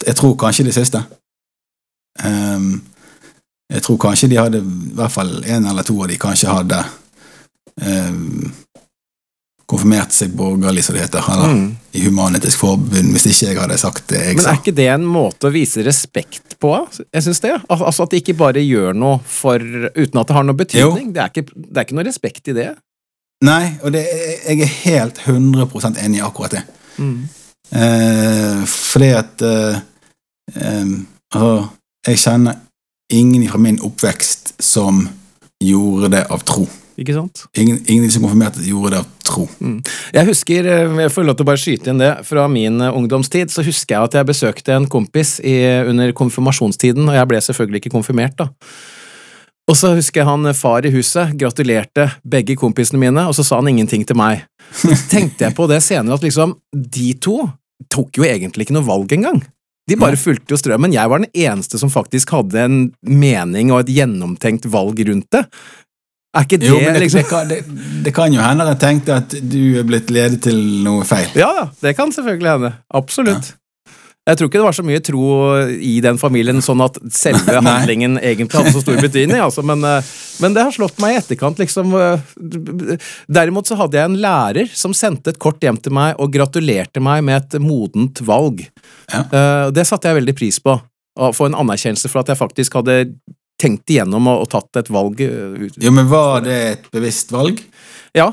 jeg 0.03 0.17
tror 0.19 0.37
kanskje 0.41 0.67
det 0.69 0.75
siste. 0.75 1.03
Um, 2.25 2.81
jeg 3.69 3.85
tror 3.85 4.01
kanskje 4.01 4.31
de 4.33 4.41
hadde, 4.41 4.63
i 4.65 4.97
hvert 4.97 5.13
fall 5.13 5.37
en 5.45 5.69
eller 5.71 5.87
to 5.87 5.99
av 6.03 6.09
de 6.11 6.17
kanskje 6.19 6.51
hadde 6.51 6.81
um, 7.85 8.49
konfirmert 9.69 10.15
seg 10.17 10.33
borgerlig, 10.37 10.83
som 10.87 10.97
det 10.97 11.05
heter, 11.05 11.25
eller 11.29 11.53
mm. 11.53 11.65
i 11.93 12.03
Human-Etisk 12.07 12.63
Forbund, 12.63 13.11
hvis 13.13 13.27
ikke 13.29 13.51
jeg 13.51 13.59
hadde 13.61 13.77
sagt 13.81 14.07
det 14.09 14.23
jeg 14.23 14.39
sa. 14.39 14.41
Men 14.41 14.51
er 14.55 14.61
ikke 14.63 14.77
det 14.79 14.87
en 14.95 15.05
måte 15.05 15.51
å 15.51 15.53
vise 15.53 15.85
respekt 15.85 16.57
på? 16.63 16.73
Jeg 17.13 17.27
synes 17.27 17.43
det. 17.45 17.55
Altså 17.69 18.07
At 18.07 18.15
de 18.15 18.23
ikke 18.23 18.37
bare 18.39 18.63
gjør 18.65 18.97
noe 18.97 19.19
for, 19.29 19.61
uten 19.61 20.23
at 20.23 20.31
det 20.31 20.39
har 20.39 20.47
noe 20.49 20.57
betydning. 20.57 21.11
Det 21.13 21.25
er, 21.25 21.35
ikke, 21.35 21.53
det 21.53 21.75
er, 21.75 21.85
ikke, 21.85 21.99
noe 21.99 22.07
respekt 22.09 22.49
i 22.49 22.57
det. 22.57 22.71
Nei, 23.45 23.63
og 23.85 23.93
det, 23.95 24.07
jeg 24.49 24.65
er 24.65 24.73
helt 24.89 25.21
100 25.29 26.01
enig 26.01 26.23
i 26.23 26.25
akkurat 26.25 26.57
det. 26.57 26.65
Mm. 26.97 27.29
Eh, 27.69 28.65
fordi 28.65 29.13
at 29.13 29.45
eh, 29.45 29.79
eh, 30.57 30.97
Altså, 31.29 31.67
jeg 32.09 32.19
kjenner 32.23 32.55
ingen 33.13 33.43
fra 33.51 33.59
min 33.61 33.77
oppvekst 33.85 34.55
som 34.65 35.03
gjorde 35.61 36.09
det 36.15 36.23
av 36.33 36.41
tro. 36.49 36.65
Ikke 36.99 37.15
sant? 37.15 37.45
Ingen, 37.55 37.83
ingen 37.87 38.11
som 38.11 38.25
konfirmerte, 38.25 38.65
gjorde 38.65 38.95
det 38.95 39.03
av 39.03 39.11
tro. 39.29 39.47
Mm. 39.61 39.79
Jeg 40.17 40.29
husker, 40.31 40.69
eh, 40.69 40.99
jeg 41.05 41.15
får 41.15 41.27
lov 41.29 41.39
til 41.39 41.47
å 41.47 41.51
bare 41.51 41.63
skyte 41.63 41.93
inn 41.93 42.03
det, 42.03 42.13
fra 42.29 42.47
min 42.51 42.81
eh, 42.85 42.95
ungdomstid 42.95 43.53
så 43.53 43.65
husker 43.67 43.97
jeg 43.97 44.11
at 44.11 44.19
jeg 44.19 44.31
besøkte 44.31 44.77
en 44.77 44.89
kompis 44.91 45.37
i, 45.41 45.59
under 45.89 46.15
konfirmasjonstiden, 46.17 47.09
og 47.09 47.19
jeg 47.19 47.31
ble 47.31 47.43
selvfølgelig 47.49 47.85
ikke 47.85 47.97
konfirmert, 47.99 48.39
da. 48.41 48.49
Og 49.69 49.77
så 49.77 49.93
husker 49.93 50.23
jeg 50.23 50.29
han 50.31 50.49
eh, 50.49 50.57
far 50.57 50.89
i 50.89 50.93
huset 50.95 51.37
gratulerte 51.39 52.09
begge 52.25 52.57
kompisene 52.59 53.01
mine, 53.03 53.29
og 53.29 53.37
så 53.37 53.45
sa 53.47 53.61
han 53.61 53.69
ingenting 53.71 54.07
til 54.09 54.19
meg. 54.19 54.47
Så 54.73 54.95
tenkte 55.13 55.47
jeg 55.47 55.57
på 55.57 55.69
det 55.71 55.83
senere, 55.85 56.17
at 56.19 56.25
liksom, 56.25 56.57
de 56.73 57.13
to 57.21 57.43
tok 57.93 58.21
jo 58.21 58.27
egentlig 58.27 58.67
ikke 58.67 58.77
noe 58.77 58.89
valg 58.89 59.13
engang. 59.15 59.43
De 59.89 59.97
bare 59.97 60.19
fulgte 60.21 60.53
jo 60.53 60.59
strømmen. 60.61 60.93
Jeg 60.93 61.09
var 61.09 61.23
den 61.23 61.31
eneste 61.33 61.79
som 61.81 61.89
faktisk 61.93 62.35
hadde 62.35 62.61
en 62.61 62.81
mening 63.09 63.71
og 63.73 63.87
et 63.87 63.93
gjennomtenkt 63.97 64.69
valg 64.69 65.01
rundt 65.09 65.31
det. 65.33 65.47
Er 66.39 66.47
ikke 66.47 66.59
det, 66.63 66.69
jo, 66.71 66.79
det, 66.79 66.99
liksom? 67.03 67.19
det, 67.19 67.29
kan, 67.29 67.49
det, 67.51 67.63
det, 68.05 68.15
kan, 68.15 68.35
jo 68.35 68.43
hende 68.43 68.67
jeg 68.69 68.79
tenkte 68.83 69.17
at 69.19 69.33
du 69.43 69.63
er 69.81 69.87
blitt 69.89 70.13
ledet 70.15 70.45
til 70.47 70.59
noe 70.87 71.07
feil. 71.09 71.27
Ja, 71.35 71.71
det 71.83 71.97
kan 71.99 72.15
selvfølgelig 72.15 72.53
hende. 72.53 72.77
Absolutt. 72.95 73.51
Ja. 73.51 73.59
Jeg 74.29 74.37
tror 74.37 74.51
ikke 74.51 74.61
det 74.61 74.67
var 74.67 74.77
så 74.77 74.85
mye 74.85 75.01
tro 75.01 75.27
i 75.81 75.95
den 76.05 76.19
familien, 76.21 76.61
sånn 76.65 76.83
at 76.85 76.99
selve 77.17 77.55
handlingen 77.65 78.19
egentlig 78.21 78.61
hadde 78.61 78.75
så 78.75 78.83
stor 78.85 79.01
betydning. 79.01 79.41
Altså, 79.49 79.63
men, 79.65 79.81
eh, 79.87 80.09
men, 80.43 80.53
det 80.53 80.65
har 80.67 80.75
slått 80.75 80.99
meg 81.01 81.15
i 81.15 81.19
etterkant, 81.23 81.61
liksom. 81.63 81.95
Eh, 81.97 82.99
derimot 83.33 83.71
så 83.71 83.79
hadde 83.79 83.97
jeg 83.97 84.11
en 84.11 84.19
lærer 84.21 84.69
som 84.77 84.93
sendte 84.97 85.33
et 85.33 85.41
kort 85.41 85.63
hjem 85.65 85.79
til 85.81 85.95
meg 85.97 86.19
og 86.21 86.35
gratulerte 86.35 87.01
meg 87.01 87.23
med 87.25 87.39
et 87.39 87.63
modent 87.65 88.21
valg. 88.29 88.61
Ja. 89.09 89.23
Eh, 89.25 89.67
det 89.73 89.87
satte 89.89 90.11
jeg 90.11 90.21
veldig 90.21 90.37
pris 90.37 90.61
på. 90.61 90.77
Å 91.19 91.33
få 91.35 91.49
en 91.49 91.57
anerkjennelse 91.59 92.11
for 92.13 92.21
at 92.21 92.35
jeg 92.35 92.41
faktisk 92.43 92.77
hadde 92.79 93.01
tenkt 93.59 93.91
igjennom 93.91 94.29
og, 94.31 94.45
og 94.45 94.51
tatt 94.53 94.83
et 94.83 94.93
valg. 94.93 95.23
Uh, 95.23 95.65
jo, 95.71 95.95
men 95.95 96.11
Var 96.11 96.45
det 96.47 96.59
et 96.73 96.93
bevisst 96.95 97.33
valg? 97.35 97.61
Ja. 98.17 98.31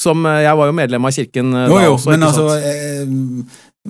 Som, 0.00 0.22
uh, 0.28 0.38
jeg 0.40 0.56
var 0.60 0.70
jo 0.70 0.76
medlem 0.76 1.08
av 1.08 1.16
kirken 1.16 1.50
uh, 1.56 1.64
jo, 1.66 1.74
da 1.74 1.82
jo, 1.88 1.96
også. 1.96 2.12
Men 2.14 2.28
altså, 2.28 2.46
eh, 2.56 3.02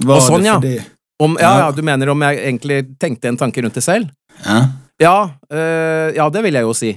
var 0.07 0.25
sånn, 0.25 0.47
det 0.47 0.57
fordi 0.57 0.79
ja. 0.79 0.89
Om, 1.21 1.35
ja, 1.37 1.51
ja, 1.61 1.73
du 1.77 1.83
mener 1.85 2.09
om 2.09 2.23
jeg 2.25 2.39
egentlig 2.41 2.79
tenkte 2.97 3.29
en 3.29 3.37
tanke 3.37 3.61
rundt 3.61 3.77
det 3.77 3.83
selv? 3.85 4.09
Ja. 4.41 4.61
Ja, 5.01 5.17
øh, 5.53 6.09
ja 6.17 6.29
det 6.33 6.43
vil 6.45 6.57
jeg 6.57 6.65
jo 6.65 6.73
si. 6.77 6.95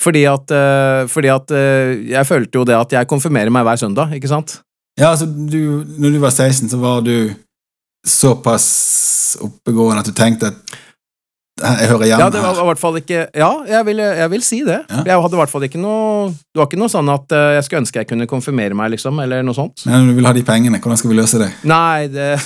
Fordi 0.00 0.24
at, 0.26 0.50
øh, 0.50 1.08
fordi 1.12 1.30
at 1.30 1.50
øh, 1.50 2.08
jeg 2.10 2.26
følte 2.26 2.58
jo 2.58 2.64
det 2.64 2.74
at 2.74 2.92
jeg 2.92 3.08
konfirmerer 3.08 3.52
meg 3.52 3.66
hver 3.68 3.76
søndag, 3.76 4.14
ikke 4.16 4.30
sant? 4.30 4.60
Ja, 4.98 5.10
altså, 5.12 5.26
du, 5.26 5.84
når 5.98 6.16
du 6.16 6.18
var 6.18 6.30
16, 6.30 6.68
så 6.72 6.80
var 6.80 7.04
du 7.06 7.30
såpass 8.06 9.36
oppegående 9.40 10.00
at 10.00 10.08
du 10.08 10.16
tenkte 10.16 10.50
at 10.50 10.78
jeg 11.60 11.90
hører 11.90 12.08
hjemme 12.08 12.24
ja, 12.24 12.30
det 12.32 12.42
var 12.42 12.60
i 12.62 12.66
hvert 12.70 12.80
fall 12.80 12.96
ikke 13.00 13.20
Ja, 13.36 13.50
jeg 13.68 13.86
vil, 13.86 14.02
jeg 14.20 14.30
vil 14.32 14.44
si 14.44 14.60
det. 14.66 14.78
Ja. 14.90 15.02
Jeg 15.10 15.24
hadde 15.24 15.36
i 15.36 15.40
hvert 15.40 15.52
fall 15.52 15.66
ikke 15.66 15.80
noe 15.80 16.30
Det 16.32 16.60
var 16.60 16.68
ikke 16.68 16.80
noe 16.80 16.92
sånn 16.92 17.10
at 17.12 17.34
uh, 17.36 17.40
jeg 17.56 17.66
skulle 17.66 17.82
ønske 17.84 18.00
jeg 18.00 18.08
kunne 18.10 18.26
konfirmere 18.30 18.76
meg, 18.76 18.92
liksom, 18.94 19.18
eller 19.22 19.44
noe 19.46 19.56
sånt. 19.56 19.84
Men 19.88 20.08
du 20.10 20.14
vil 20.16 20.28
ha 20.28 20.32
de 20.36 20.44
pengene, 20.46 20.80
hvordan 20.80 21.00
skal 21.00 21.12
vi 21.12 21.18
løse 21.18 21.40
det? 21.42 21.50
Nei, 21.68 22.08
det 22.12 22.30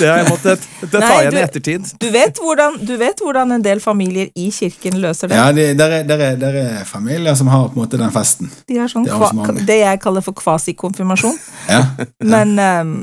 Det 0.00 0.08
har 0.08 0.20
jeg 0.20 0.28
måttet 0.30 0.66
det 0.80 1.00
tar 1.00 1.06
jeg 1.06 1.20
igjen 1.24 1.36
i 1.36 1.42
ettertid. 1.42 1.88
Du 2.00 2.08
vet, 2.12 2.40
hvordan, 2.40 2.76
du 2.86 2.94
vet, 3.00 3.20
hvordan, 3.22 3.52
en 3.56 3.64
del 3.64 3.80
familier 3.82 4.30
i 4.38 4.48
kirken 4.54 4.98
løser 5.02 5.30
det? 5.30 5.38
Ja, 5.38 5.50
det 5.54 5.66
der, 5.78 5.94
er, 6.00 6.06
der, 6.08 6.24
er, 6.30 6.38
der 6.40 6.58
er 6.60 6.84
familier 6.88 7.36
som 7.38 7.50
har 7.52 7.68
på 7.68 7.78
en 7.78 7.84
måte 7.84 8.00
den 8.00 8.12
festen. 8.14 8.50
De 8.68 8.78
har 8.80 8.90
sånn, 8.90 9.06
det, 9.06 9.66
det 9.68 9.78
jeg 9.82 10.00
kaller 10.02 10.24
for 10.24 10.36
kvasikonfirmasjon. 10.40 11.36
ja. 11.68 11.82
Men 12.24 12.56
um, 12.58 12.94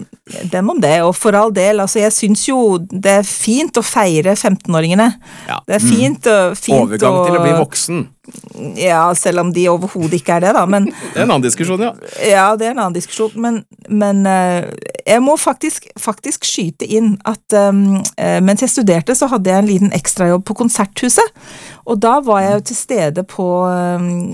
dem 0.51 0.69
om 0.73 0.81
det, 0.81 0.95
og 1.05 1.13
for 1.15 1.37
all 1.37 1.53
del, 1.55 1.81
altså 1.83 2.01
jeg 2.01 2.13
syns 2.15 2.47
jo 2.49 2.59
det 2.91 3.19
er 3.19 3.27
fint 3.27 3.66
fint 3.67 3.79
å 3.79 3.83
feire 3.83 4.35
15-åringene. 4.35 5.07
Ja. 5.47 5.59
Det 5.67 5.77
er 5.77 5.83
fint, 5.83 6.27
mm. 6.27 6.55
fint 6.55 6.79
Overgang 6.79 7.19
til 7.25 7.37
å 7.37 7.43
bli 7.43 7.53
voksen. 7.57 8.05
Ja, 8.77 9.15
selv 9.15 9.39
om 9.39 9.51
de 9.53 9.67
overhodet 9.69 10.19
ikke 10.19 10.37
er 10.37 10.47
det, 10.47 10.53
da. 10.57 10.65
Men, 10.69 10.89
det 11.13 11.21
er 11.21 11.25
en 11.25 11.33
annen 11.35 11.45
diskusjon, 11.45 11.83
ja. 11.83 11.93
Ja, 12.25 12.47
det 12.57 12.67
er 12.67 12.75
en 12.75 12.81
annen 12.81 12.97
diskusjon. 12.97 13.35
Men, 13.41 13.61
men 13.87 14.23
uh, 14.27 14.67
jeg 15.07 15.23
må 15.23 15.37
faktisk, 15.39 15.87
faktisk, 15.99 16.47
skyte 16.47 16.87
inn 16.87 17.15
at 17.27 17.57
um, 17.57 18.01
mens 18.43 18.63
jeg 18.65 18.73
studerte, 18.73 19.15
så 19.15 19.29
hadde 19.31 19.51
jeg 19.51 19.63
en 19.63 19.69
liten 19.69 19.95
ekstrajobb 19.95 20.45
på 20.47 20.57
Konserthuset. 20.63 21.37
Og 21.87 22.01
da 22.03 22.17
var 22.25 22.43
jeg 22.43 22.57
jo 22.57 22.65
til 22.71 22.79
stede 22.81 23.23
på 23.27 23.47
um, 23.69 24.33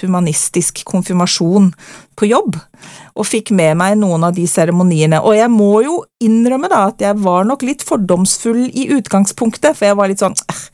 humanistisk 0.00 0.84
konfirmasjon 0.88 1.72
på 2.16 2.28
jobb. 2.30 2.58
Og 3.14 3.28
fikk 3.28 3.52
med 3.54 3.76
meg 3.80 3.98
noen 4.00 4.26
av 4.26 4.34
de 4.36 4.46
seremoniene. 4.48 5.20
Og 5.22 5.36
jeg 5.36 5.50
må 5.52 5.72
jo 5.84 6.00
innrømme 6.24 6.70
da 6.72 6.86
at 6.90 7.02
jeg 7.04 7.20
var 7.24 7.46
nok 7.48 7.64
litt 7.66 7.84
fordomsfull 7.86 8.66
i 8.70 8.88
utgangspunktet, 8.96 9.76
for 9.76 9.90
jeg 9.90 9.98
var 9.98 10.10
litt 10.10 10.22
sånn 10.24 10.36
eh, 10.48 10.64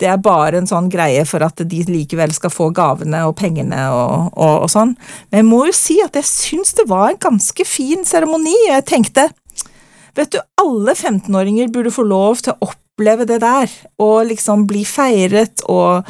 det 0.00 0.08
er 0.08 0.22
bare 0.22 0.60
en 0.60 0.68
sånn 0.68 0.88
greie 0.92 1.26
for 1.28 1.44
at 1.44 1.60
de 1.68 1.82
likevel 1.88 2.32
skal 2.34 2.52
få 2.52 2.70
gavene 2.76 3.22
og 3.28 3.36
pengene 3.40 3.82
og, 3.92 4.30
og, 4.32 4.54
og 4.64 4.70
sånn. 4.72 4.94
Men 5.30 5.42
jeg 5.42 5.48
må 5.50 5.60
jo 5.68 5.76
si 5.76 5.98
at 6.04 6.16
jeg 6.16 6.28
syns 6.28 6.74
det 6.78 6.88
var 6.90 7.10
en 7.10 7.20
ganske 7.20 7.66
fin 7.68 8.06
seremoni, 8.08 8.56
jeg 8.70 8.88
tenkte 8.88 9.30
Vet 10.18 10.32
du, 10.34 10.40
alle 10.58 10.90
15-åringer 10.96 11.68
burde 11.70 11.92
få 11.94 12.02
lov 12.02 12.40
til 12.42 12.50
å 12.56 12.66
oppleve 12.66 13.28
det 13.30 13.36
der, 13.44 13.70
og 14.02 14.26
liksom 14.26 14.64
bli 14.68 14.82
feiret 14.82 15.62
og, 15.70 16.08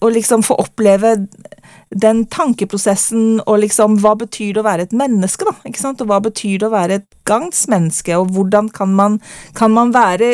og 0.00 0.14
liksom 0.14 0.40
få 0.46 0.56
oppleve 0.62 1.12
den 1.98 2.24
tankeprosessen 2.32 3.42
og 3.44 3.60
liksom 3.62 3.98
hva 4.02 4.14
betyr 4.20 4.56
det 4.56 4.62
å 4.62 4.66
være 4.66 4.86
et 4.86 4.94
menneske, 4.96 5.46
da, 5.48 5.54
ikke 5.68 5.80
sant, 5.82 6.00
og 6.00 6.08
hva 6.10 6.18
betyr 6.24 6.62
det 6.62 6.68
å 6.68 6.72
være 6.72 6.98
et 7.00 7.06
gangsmenneske, 7.28 8.16
og 8.18 8.32
hvordan 8.34 8.70
kan 8.74 8.94
man, 8.96 9.18
kan 9.58 9.72
man 9.74 9.92
være 9.94 10.30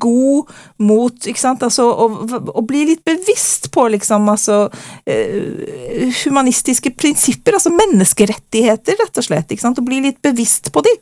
god 0.00 0.52
mot, 0.84 1.16
ikke 1.24 1.42
sant, 1.42 1.64
altså 1.66 1.88
å 1.88 2.64
bli 2.66 2.84
litt 2.90 3.02
bevisst 3.08 3.70
på 3.74 3.88
liksom, 3.94 4.28
altså 4.32 4.60
eh, 5.08 6.12
humanistiske 6.24 6.92
prinsipper, 6.98 7.58
altså 7.58 7.72
menneskerettigheter, 7.74 9.00
rett 9.00 9.22
og 9.22 9.28
slett, 9.28 9.50
ikke 9.50 9.64
sant, 9.64 9.80
og 9.80 9.88
bli 9.88 10.02
litt 10.04 10.20
bevisst 10.24 10.72
på 10.74 10.84
de. 10.84 10.94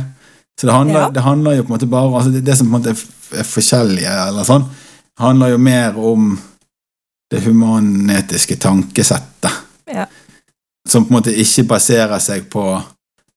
Så 0.60 0.66
det 0.66 0.72
handler, 0.72 1.00
Ja. 1.00 1.10
det 1.10 1.20
handler 1.22 1.52
jo 1.56 1.62
på 1.62 1.66
en 1.68 1.72
måte 1.78 1.86
bare 1.90 2.16
altså 2.16 2.30
det, 2.32 2.44
det 2.44 2.56
som 2.56 2.66
på 2.70 2.76
en 2.76 2.82
måte 2.82 2.90
er 2.90 2.96
er 3.34 3.42
forskjellige, 3.42 4.10
eller 4.28 4.44
sånn, 4.46 4.64
handler 5.18 5.48
jo 5.54 5.58
mer 5.58 5.96
om 5.98 6.38
det 7.30 7.40
humanetiske 7.44 8.56
tankesettet 8.56 9.50
Ja. 9.92 10.06
som 10.88 11.04
på 11.04 11.10
en 11.10 11.16
måte 11.20 11.34
ikke 11.34 11.64
baserer 11.68 12.18
seg 12.20 12.48
på 12.50 12.82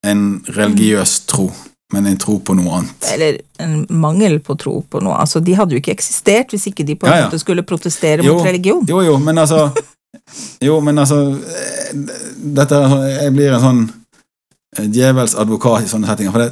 en 0.06 0.44
religiøs 0.48 1.20
tro, 1.26 1.52
men 1.94 2.06
en 2.06 2.18
tro 2.22 2.38
på 2.40 2.54
noe 2.58 2.70
annet. 2.80 3.08
Eller 3.14 3.40
en 3.60 3.86
mangel 3.90 4.40
på 4.46 4.56
tro 4.62 4.82
på 4.90 5.00
noe. 5.02 5.16
Altså, 5.18 5.40
de 5.42 5.56
hadde 5.58 5.74
jo 5.74 5.80
ikke 5.82 5.92
eksistert 5.96 6.52
hvis 6.54 6.68
ikke 6.70 6.86
de 6.86 6.96
på 6.96 7.08
en 7.08 7.12
Ja, 7.14 7.18
ja. 7.24 7.28
måte 7.30 7.40
skulle 7.42 7.64
protestere 7.66 8.24
Jo, 8.24 8.36
mot 8.38 8.46
religion. 8.46 8.86
Jo, 8.90 9.02
jo, 9.02 9.18
men 9.18 9.38
altså 9.42 9.72
Jo, 10.62 10.80
men 10.82 10.98
altså 11.02 11.18
eh, 11.34 11.90
Dette 12.60 12.78
sånn 12.92 13.04
Jeg 13.10 13.34
blir 13.34 13.54
en 13.56 13.64
sånn 13.64 13.82
eh, 14.78 14.86
djevels 14.90 15.34
advokat 15.36 15.86
i 15.88 15.90
sånne 15.90 16.08
settinger. 16.12 16.32
For 16.36 16.46
det, 16.46 16.52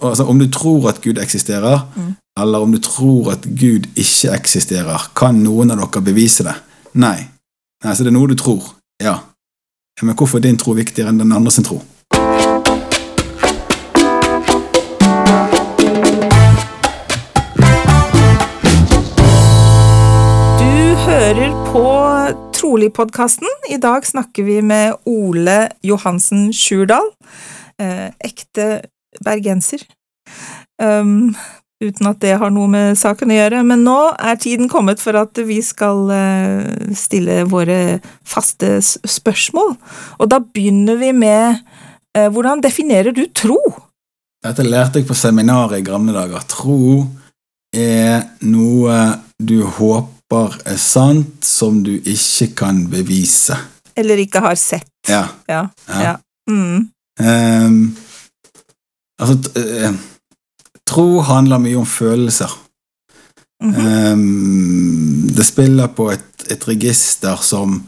altså, 0.00 0.24
om 0.32 0.38
du 0.40 0.46
tror 0.52 0.88
at 0.94 1.02
Gud 1.04 1.18
eksisterer, 1.20 1.84
Mm. 1.96 2.14
eller 2.40 2.60
om 2.64 2.72
du 2.72 2.78
tror 2.78 3.32
at 3.32 3.44
Gud 3.44 3.86
ikke 3.96 4.32
eksisterer, 4.32 5.08
kan 5.14 5.42
noen 5.44 5.70
av 5.74 5.78
dere 5.82 6.02
bevise 6.08 6.44
det? 6.46 6.54
Nei. 6.94 7.18
Nei, 7.84 7.94
Så 7.94 8.02
det 8.04 8.12
er 8.14 8.16
noe 8.16 8.28
du 8.28 8.34
tror. 8.34 8.62
Ja. 9.02 9.18
Ja, 9.98 10.04
Men 10.06 10.14
hvorfor 10.16 10.38
er 10.38 10.42
din 10.48 10.56
tro 10.56 10.72
viktigere 10.72 11.08
enn 11.12 11.18
den 11.18 11.32
andre 11.32 11.50
sin 11.52 11.64
tro? 11.64 11.82
Trolig-podkasten. 22.58 23.46
I 23.70 23.76
dag 23.78 24.06
snakker 24.06 24.42
vi 24.42 24.62
med 24.62 24.96
Ole 25.06 25.68
Johansen 25.86 26.48
Sjurdal. 26.52 27.06
Eh, 27.78 28.08
ekte 28.18 28.80
bergenser. 29.22 29.84
Um, 30.82 31.36
uten 31.78 32.10
at 32.10 32.18
det 32.24 32.32
har 32.40 32.50
noe 32.50 32.66
med 32.72 32.98
saken 32.98 33.30
å 33.30 33.36
gjøre. 33.36 33.62
Men 33.68 33.86
nå 33.86 33.98
er 34.18 34.40
tiden 34.42 34.66
kommet 34.72 34.98
for 34.98 35.20
at 35.20 35.38
vi 35.38 35.60
skal 35.62 36.10
eh, 36.10 36.90
stille 36.98 37.44
våre 37.46 38.00
faste 38.26 38.80
spørsmål. 38.82 39.76
Og 40.18 40.34
da 40.34 40.42
begynner 40.42 40.98
vi 40.98 41.14
med 41.14 41.62
eh, 42.18 42.26
hvordan 42.26 42.64
definerer 42.66 43.14
du 43.14 43.28
tro? 43.30 43.60
Dette 44.42 44.66
lærte 44.66 44.98
jeg 44.98 45.06
på 45.06 45.14
seminaret 45.18 45.78
i 45.78 45.86
gamle 45.86 46.16
dager. 46.16 46.42
Tro 46.50 47.06
er 47.70 48.32
noe 48.42 49.02
du 49.38 49.60
håper 49.62 50.17
er 50.30 50.76
sant, 50.76 51.44
som 51.44 51.82
du 51.84 51.94
ikke 51.96 52.54
kan 52.54 52.84
bevise. 52.90 53.56
Eller 53.96 54.20
ikke 54.20 54.40
har 54.44 54.54
sett? 54.54 54.90
Ja. 55.08 55.26
Ja. 55.48 55.68
Ja. 55.88 56.02
ja. 56.02 56.14
Mm. 56.50 56.88
Um, 57.18 57.96
altså 59.18 59.50
eh, 59.58 59.92
Tro 60.86 61.20
handler 61.20 61.58
mye 61.58 61.76
om 61.76 61.86
følelser. 61.86 62.64
Mm 63.62 63.74
-hmm. 63.74 64.12
um, 64.12 65.28
det 65.36 65.46
spiller 65.46 65.86
på 65.86 66.10
et, 66.10 66.50
et 66.50 66.68
register 66.68 67.36
som 67.42 67.86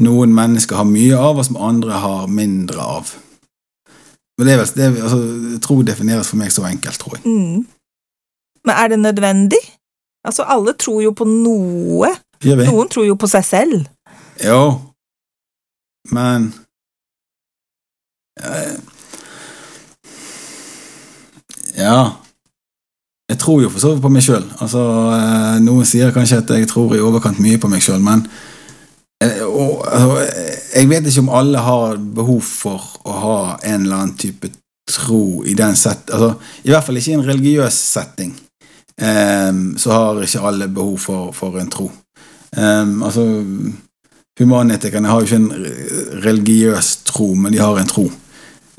noen 0.00 0.34
mennesker 0.34 0.76
har 0.76 0.84
mye 0.84 1.16
av, 1.16 1.38
og 1.38 1.44
som 1.44 1.56
andre 1.56 1.92
har 1.92 2.26
mindre 2.26 2.80
av. 2.80 3.14
Men 4.38 4.46
det 4.46 4.52
er 4.54 4.58
vel, 4.58 4.66
det 4.74 4.84
er, 4.84 5.02
altså, 5.02 5.58
Tro 5.64 5.82
defineres 5.82 6.28
for 6.28 6.36
meg 6.36 6.52
så 6.52 6.64
enkelt, 6.68 6.98
tror 6.98 7.16
jeg. 7.16 7.24
Mm. 7.24 7.66
Men 8.64 8.74
er 8.74 8.88
det 8.88 8.98
nødvendig? 8.98 9.62
Altså, 10.26 10.44
alle 10.46 10.74
tror 10.78 11.00
jo 11.04 11.14
på 11.16 11.26
noe. 11.28 12.10
Noen 12.44 12.90
tror 12.92 13.06
jo 13.06 13.16
på 13.18 13.28
seg 13.30 13.44
selv. 13.46 13.86
Jo, 14.44 14.60
men 16.12 16.52
eh, 18.42 18.76
Ja. 21.76 21.98
Jeg 23.26 23.38
tror 23.42 23.62
jo 23.62 23.70
for 23.70 23.82
så 23.82 23.90
vidt 23.90 24.04
på 24.04 24.10
meg 24.14 24.22
sjøl. 24.22 24.44
Altså, 24.62 24.82
eh, 25.16 25.56
noen 25.64 25.86
sier 25.88 26.12
kanskje 26.14 26.42
at 26.44 26.52
jeg 26.54 26.68
tror 26.70 26.94
i 26.94 27.02
overkant 27.02 27.40
mye 27.42 27.58
på 27.58 27.70
meg 27.72 27.82
sjøl, 27.82 27.98
men 28.04 28.22
eh, 29.22 29.42
og, 29.42 29.82
altså, 29.90 30.20
Jeg 30.76 30.88
vet 30.92 31.08
ikke 31.10 31.24
om 31.24 31.32
alle 31.40 31.64
har 31.64 31.98
behov 31.98 32.44
for 32.46 32.86
å 33.02 33.18
ha 33.24 33.40
en 33.64 33.82
eller 33.86 33.96
annen 33.96 34.16
type 34.20 34.52
tro 34.86 35.42
i 35.42 35.56
den 35.58 35.74
sett... 35.74 36.10
Altså, 36.12 36.36
I 36.62 36.70
hvert 36.70 36.86
fall 36.86 37.00
ikke 37.00 37.16
i 37.16 37.18
en 37.18 37.26
religiøs 37.26 37.80
setting. 37.96 38.36
Ehm, 39.00 39.76
så 39.78 39.92
har 39.92 40.22
ikke 40.22 40.40
alle 40.40 40.68
behov 40.68 40.98
for, 40.98 41.32
for 41.36 41.58
en 41.60 41.70
tro. 41.70 41.90
Ehm, 42.56 43.02
altså 43.02 43.44
Humanetikerne 44.36 45.08
har 45.08 45.20
jo 45.20 45.24
ikke 45.24 45.36
en 45.36 45.66
religiøs 46.24 46.96
tro, 47.08 47.34
men 47.34 47.52
de 47.52 47.58
har 47.58 47.78
en 47.80 47.88
tro. 47.88 48.10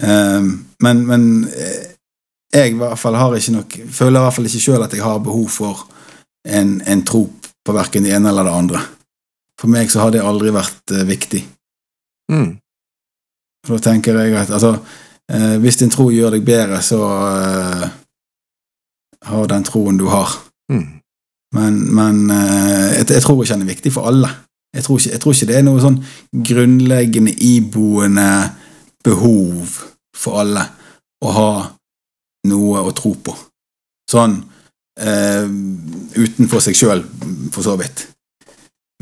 Ehm, 0.03 0.51
men, 0.79 1.05
men 1.07 1.47
eh, 1.49 1.95
jeg 2.53 2.75
i 2.75 2.77
hvert 2.77 2.99
fall 2.99 3.17
har 3.17 3.35
ikke 3.35 3.55
nok 3.55 3.77
føler 3.89 4.19
i 4.19 4.23
hvert 4.23 4.35
fall 4.35 4.49
ikke 4.49 4.61
sjøl 4.61 4.85
at 4.85 4.93
jeg 4.93 5.03
har 5.03 5.23
behov 5.25 5.49
for 5.49 5.87
en, 6.45 6.77
en 6.85 7.03
tro 7.05 7.25
på 7.65 7.75
verken 7.75 8.05
det 8.05 8.13
ene 8.15 8.29
eller 8.29 8.47
det 8.47 8.53
andre. 8.53 8.83
For 9.57 9.73
meg 9.73 9.89
så 9.91 10.05
har 10.05 10.13
det 10.13 10.23
aldri 10.25 10.53
vært 10.53 10.93
eh, 10.93 11.05
viktig. 11.09 11.43
Mm. 12.31 12.51
For 13.65 13.77
da 13.77 13.89
tenker 13.89 14.19
jeg 14.21 14.37
at 14.37 14.53
altså, 14.53 14.75
eh, 15.33 15.55
hvis 15.61 15.81
din 15.81 15.91
tro 15.91 16.11
gjør 16.13 16.37
deg 16.37 16.45
bedre, 16.45 16.81
så 16.85 17.01
eh, 17.33 17.87
har 19.29 19.49
den 19.51 19.65
troen 19.67 19.99
du 19.99 20.07
har. 20.11 20.33
Mm. 20.71 20.99
Men, 21.55 21.79
men 21.95 22.23
eh, 22.33 22.97
jeg, 22.97 23.09
jeg 23.15 23.23
tror 23.23 23.43
ikke 23.43 23.53
den 23.53 23.65
er 23.67 23.73
viktig 23.73 23.93
for 23.95 24.09
alle. 24.09 24.31
Jeg 24.75 24.83
tror, 24.83 24.99
ikke, 24.99 25.11
jeg 25.11 25.21
tror 25.23 25.33
ikke 25.33 25.49
det 25.49 25.57
er 25.57 25.65
noe 25.65 25.81
sånn 25.81 26.01
grunnleggende 26.49 27.33
iboende 27.47 28.27
behov 29.05 29.77
for 30.17 30.41
alle 30.43 30.65
å 31.23 31.31
ha 31.33 31.51
noe 32.51 32.83
å 32.83 32.93
tro 32.95 33.13
på. 33.23 33.33
Sånn 34.11 34.37
eh, 34.99 35.47
utenfor 36.17 36.63
seg 36.63 36.77
sjøl, 36.77 37.03
for 37.53 37.65
så 37.65 37.77
vidt. 37.79 38.05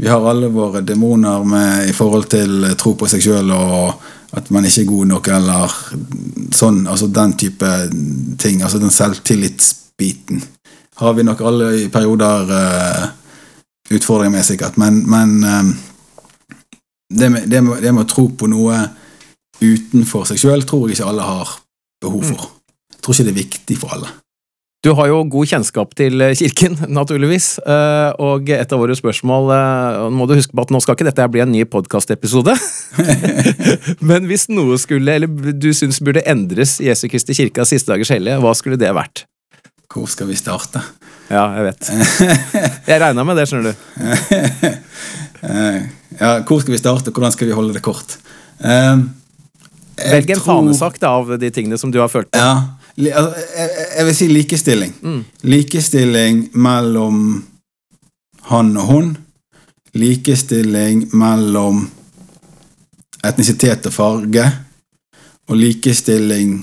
Vi 0.02 0.10
har 0.12 0.24
alle 0.28 0.52
våre 0.52 0.82
demoner 0.84 1.44
med, 1.48 1.90
i 1.90 1.96
forhold 1.96 2.28
til 2.32 2.68
tro 2.80 2.96
på 3.00 3.08
seg 3.08 3.24
sjøl 3.24 3.52
og 3.56 4.06
at 4.36 4.50
man 4.52 4.66
ikke 4.68 4.82
er 4.84 4.90
god 4.90 5.08
nok, 5.14 5.28
eller 5.32 5.76
sånn, 6.56 6.82
altså 6.92 7.08
den 7.08 7.36
type 7.40 7.70
ting. 8.42 8.60
Altså 8.60 8.82
den 8.82 8.92
selvtillitsbiten 9.96 10.42
har 10.96 11.14
vi 11.14 11.24
nok 11.24 11.42
alle 11.42 11.74
i 11.76 11.90
perioder 11.90 12.52
uh, 12.52 13.10
utfordringer 13.92 14.38
med, 14.38 14.46
sikkert. 14.46 14.78
Men, 14.78 15.04
men 15.10 15.44
um, 15.44 15.76
det, 17.14 17.30
med, 17.30 17.50
det, 17.50 17.62
med, 17.62 17.82
det 17.82 17.92
med 17.92 18.06
å 18.06 18.08
tro 18.08 18.30
på 18.30 18.48
noe 18.48 18.78
utenfor 19.62 20.26
seg 20.26 20.40
sjøl 20.40 20.64
tror 20.64 20.88
jeg 20.88 20.98
ikke 20.98 21.10
alle 21.10 21.24
har 21.24 21.50
behov 22.02 22.24
for. 22.24 22.48
Jeg 22.94 23.02
tror 23.02 23.14
ikke 23.14 23.28
det 23.28 23.34
er 23.34 23.44
viktig 23.44 23.78
for 23.80 23.92
alle. 23.96 24.14
Du 24.86 24.94
har 24.94 25.08
jo 25.10 25.24
god 25.26 25.50
kjennskap 25.50 25.96
til 25.98 26.22
eh, 26.22 26.36
kirken, 26.38 26.78
naturligvis, 27.00 27.60
og 28.22 28.50
et 28.54 28.72
av 28.72 28.80
våre 28.80 28.96
spørsmål 28.96 29.50
Nå 29.50 30.10
må 30.14 30.28
du 30.30 30.36
huske 30.38 30.54
på 30.54 30.62
at 30.62 30.72
nå 30.72 30.80
skal 30.84 30.94
ikke 30.94 31.08
dette 31.08 31.30
bli 31.34 31.42
en 31.42 31.52
ny 31.52 31.64
podkastepisode, 31.66 32.54
men 34.12 34.30
hvis 34.30 34.46
noe 34.54 34.78
skulle, 34.80 35.18
eller 35.18 35.56
du 35.58 35.72
syns 35.74 36.00
burde 36.06 36.24
endres 36.30 36.78
i 36.80 36.92
Jesu 36.92 37.08
Kristi 37.10 37.36
kirke 37.36 37.66
av 37.66 37.72
siste 37.72 37.92
dagers 37.92 38.14
hellige, 38.14 38.38
hva 38.44 38.54
skulle 38.56 38.80
det 38.80 38.94
vært? 38.94 39.26
Hvor 39.94 40.08
skal 40.10 40.28
vi 40.28 40.36
starte? 40.36 40.82
Ja, 41.30 41.44
jeg 41.58 41.64
vet. 41.70 41.90
Jeg 42.90 43.02
regna 43.02 43.24
med 43.26 43.38
det, 43.40 43.46
skjønner 43.50 43.72
du. 43.72 43.76
Eh, 45.46 45.82
ja, 46.20 46.30
hvor 46.46 46.62
skal 46.62 46.74
vi 46.74 46.80
starte? 46.82 47.12
Hvordan 47.14 47.32
skal 47.34 47.48
vi 47.50 47.54
holde 47.58 47.74
det 47.76 47.82
kort? 47.86 48.16
Eh, 48.60 48.98
Velg 49.96 50.30
en 50.30 50.40
tror- 50.40 50.46
fanesak 50.46 51.00
da, 51.00 51.12
av 51.20 51.36
de 51.40 51.50
tingene 51.54 51.78
som 51.78 51.92
du 51.94 52.00
har 52.02 52.10
følt 52.12 52.32
på. 52.32 52.38
Ja, 52.42 52.78
jeg 52.98 54.06
vil 54.08 54.16
si 54.16 54.28
likestilling. 54.32 54.94
Mm. 55.04 55.22
Likestilling 55.44 56.42
mellom 56.54 57.44
han 58.50 58.74
og 58.78 58.90
hun. 58.90 59.10
Likestilling 59.96 61.06
mellom 61.16 61.86
etnisitet 63.26 63.86
og 63.90 63.94
farge. 63.96 64.46
Og 65.50 65.58
likestilling 65.60 66.60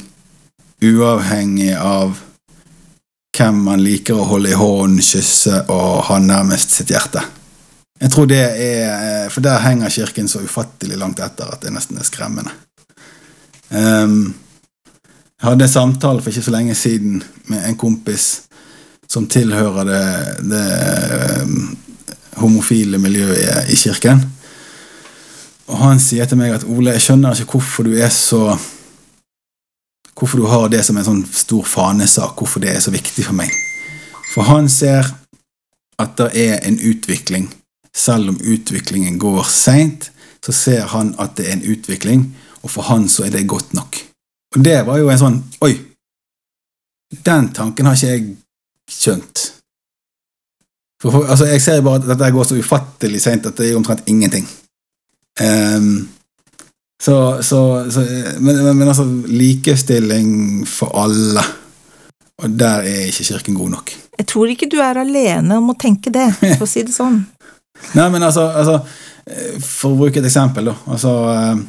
uavhengig 0.83 1.73
av 1.79 2.17
hvem 3.33 3.63
man 3.65 3.83
liker 3.83 4.19
å 4.19 4.27
holde 4.29 4.53
i 4.53 4.59
hånden, 4.59 5.01
kysse 5.03 5.65
og 5.73 6.03
ha 6.09 6.19
nærmest 6.21 6.75
sitt 6.77 6.93
hjerte. 6.93 7.23
Jeg 8.03 8.11
tror 8.11 8.27
det 8.27 8.43
er 8.43 9.31
For 9.31 9.45
der 9.45 9.63
henger 9.63 9.93
kirken 9.95 10.29
så 10.29 10.43
ufattelig 10.43 10.99
langt 10.99 11.21
etter 11.23 11.49
at 11.49 11.63
det 11.63 11.71
nesten 11.73 12.01
er 12.01 12.05
skremmende. 12.05 12.51
Um, 13.71 14.35
jeg 15.39 15.49
hadde 15.49 15.65
en 15.65 15.73
samtale 15.73 16.21
for 16.21 16.31
ikke 16.31 16.45
så 16.45 16.53
lenge 16.53 16.75
siden 16.77 17.23
med 17.49 17.65
en 17.65 17.79
kompis 17.79 18.43
som 19.09 19.29
tilhører 19.31 19.89
det, 19.89 20.03
det 20.51 20.67
um, 21.43 21.77
homofile 22.43 23.01
miljøet 23.01 23.71
i 23.73 23.79
kirken. 23.79 24.21
Og 25.71 25.79
han 25.81 26.03
sier 26.03 26.29
til 26.29 26.41
meg 26.41 26.57
at 26.57 26.67
Ole, 26.69 26.97
jeg 26.97 27.07
skjønner 27.07 27.39
ikke 27.39 27.57
hvorfor 27.57 27.89
du 27.89 27.95
er 27.97 28.13
så 28.13 28.51
hvorfor 30.19 30.39
du 30.39 30.47
har 30.47 30.69
det 30.73 30.83
som 30.87 30.99
en 30.99 31.07
sånn 31.07 31.25
stor 31.35 31.67
fanesak, 31.69 32.37
hvorfor 32.39 32.63
det 32.63 32.75
er 32.75 32.81
så 32.85 32.93
viktig 32.95 33.25
for 33.27 33.37
meg. 33.37 33.53
For 34.33 34.49
han 34.49 34.69
ser 34.73 35.09
at 36.01 36.17
det 36.19 36.31
er 36.39 36.61
en 36.67 36.79
utvikling. 36.79 37.51
Selv 37.93 38.33
om 38.33 38.41
utviklingen 38.41 39.19
går 39.21 39.45
seint, 39.53 40.11
så 40.45 40.55
ser 40.57 40.87
han 40.95 41.13
at 41.23 41.37
det 41.37 41.49
er 41.49 41.59
en 41.59 41.67
utvikling, 41.75 42.25
og 42.63 42.71
for 42.73 42.89
han 42.89 43.09
så 43.11 43.27
er 43.27 43.35
det 43.35 43.49
godt 43.49 43.75
nok. 43.77 43.99
Og 44.57 44.65
det 44.65 44.79
var 44.87 45.01
jo 45.01 45.11
en 45.11 45.21
sånn 45.21 45.41
Oi! 45.65 45.75
Den 47.13 47.51
tanken 47.53 47.87
har 47.87 47.97
ikke 47.97 48.09
jeg 48.09 48.29
skjønt. 48.89 49.43
For, 51.03 51.11
for, 51.11 51.27
altså, 51.29 51.49
jeg 51.51 51.61
ser 51.61 51.83
bare 51.85 52.01
at 52.01 52.09
dette 52.09 52.31
går 52.33 52.47
så 52.49 52.57
ufattelig 52.57 53.21
seint 53.21 53.47
at 53.49 53.59
det 53.59 53.69
er 53.69 53.77
omtrent 53.77 54.07
ingenting. 54.09 54.47
Ehm, 55.41 56.09
så, 57.03 57.43
så, 57.43 57.91
så 57.91 58.01
men, 58.39 58.65
men, 58.65 58.77
men 58.79 58.89
altså, 58.89 59.05
likestilling 59.27 60.63
for 60.71 60.95
alle 61.03 61.43
Og 62.43 62.51
der 62.59 62.87
er 62.87 63.09
ikke 63.09 63.25
Kirken 63.27 63.55
god 63.55 63.71
nok. 63.71 63.91
Jeg 64.19 64.27
tror 64.31 64.51
ikke 64.53 64.69
du 64.71 64.79
er 64.83 65.01
alene 65.03 65.59
om 65.59 65.73
å 65.73 65.79
tenke 65.79 66.11
det, 66.15 66.29
for 66.39 66.65
å 66.65 66.71
si 66.71 66.83
det 66.87 66.95
sånn. 66.95 67.21
Nei, 67.99 68.07
men 68.13 68.23
altså, 68.23 68.47
altså 68.51 68.79
For 69.63 69.93
å 69.93 69.99
bruke 69.99 70.21
et 70.21 70.29
eksempel, 70.29 70.71
da. 70.71 70.77
Altså 70.95 71.13
eh, 71.33 71.63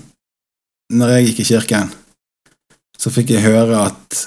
Når 0.99 1.13
jeg 1.15 1.27
gikk 1.27 1.41
i 1.43 1.47
kirken, 1.49 1.91
så 2.97 3.11
fikk 3.13 3.33
jeg 3.33 3.45
høre 3.45 3.83
at 3.89 4.19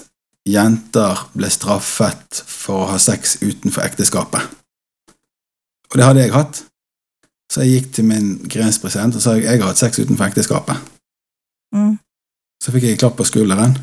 jenter 0.46 1.22
ble 1.34 1.50
straffet 1.50 2.42
for 2.46 2.84
å 2.84 2.90
ha 2.92 2.98
sex 3.02 3.38
utenfor 3.42 3.86
ekteskapet. 3.86 4.42
Og 5.90 5.98
det 5.98 6.06
hadde 6.06 6.26
jeg 6.26 6.34
hatt. 6.34 6.60
Så 7.52 7.62
jeg 7.62 7.78
gikk 7.78 7.94
til 7.94 8.10
min 8.10 8.28
grenspresident 8.50 9.16
og 9.16 9.22
sa 9.22 9.36
jeg 9.38 9.62
har 9.62 9.70
hatt 9.70 9.80
sex 9.80 10.02
utenfor 10.02 10.26
ekteskapet. 10.28 10.95
Mm. 11.74 11.96
Så 12.62 12.72
fikk 12.74 12.84
jeg 12.88 12.98
klapp 13.00 13.16
på 13.18 13.26
skulderen. 13.28 13.74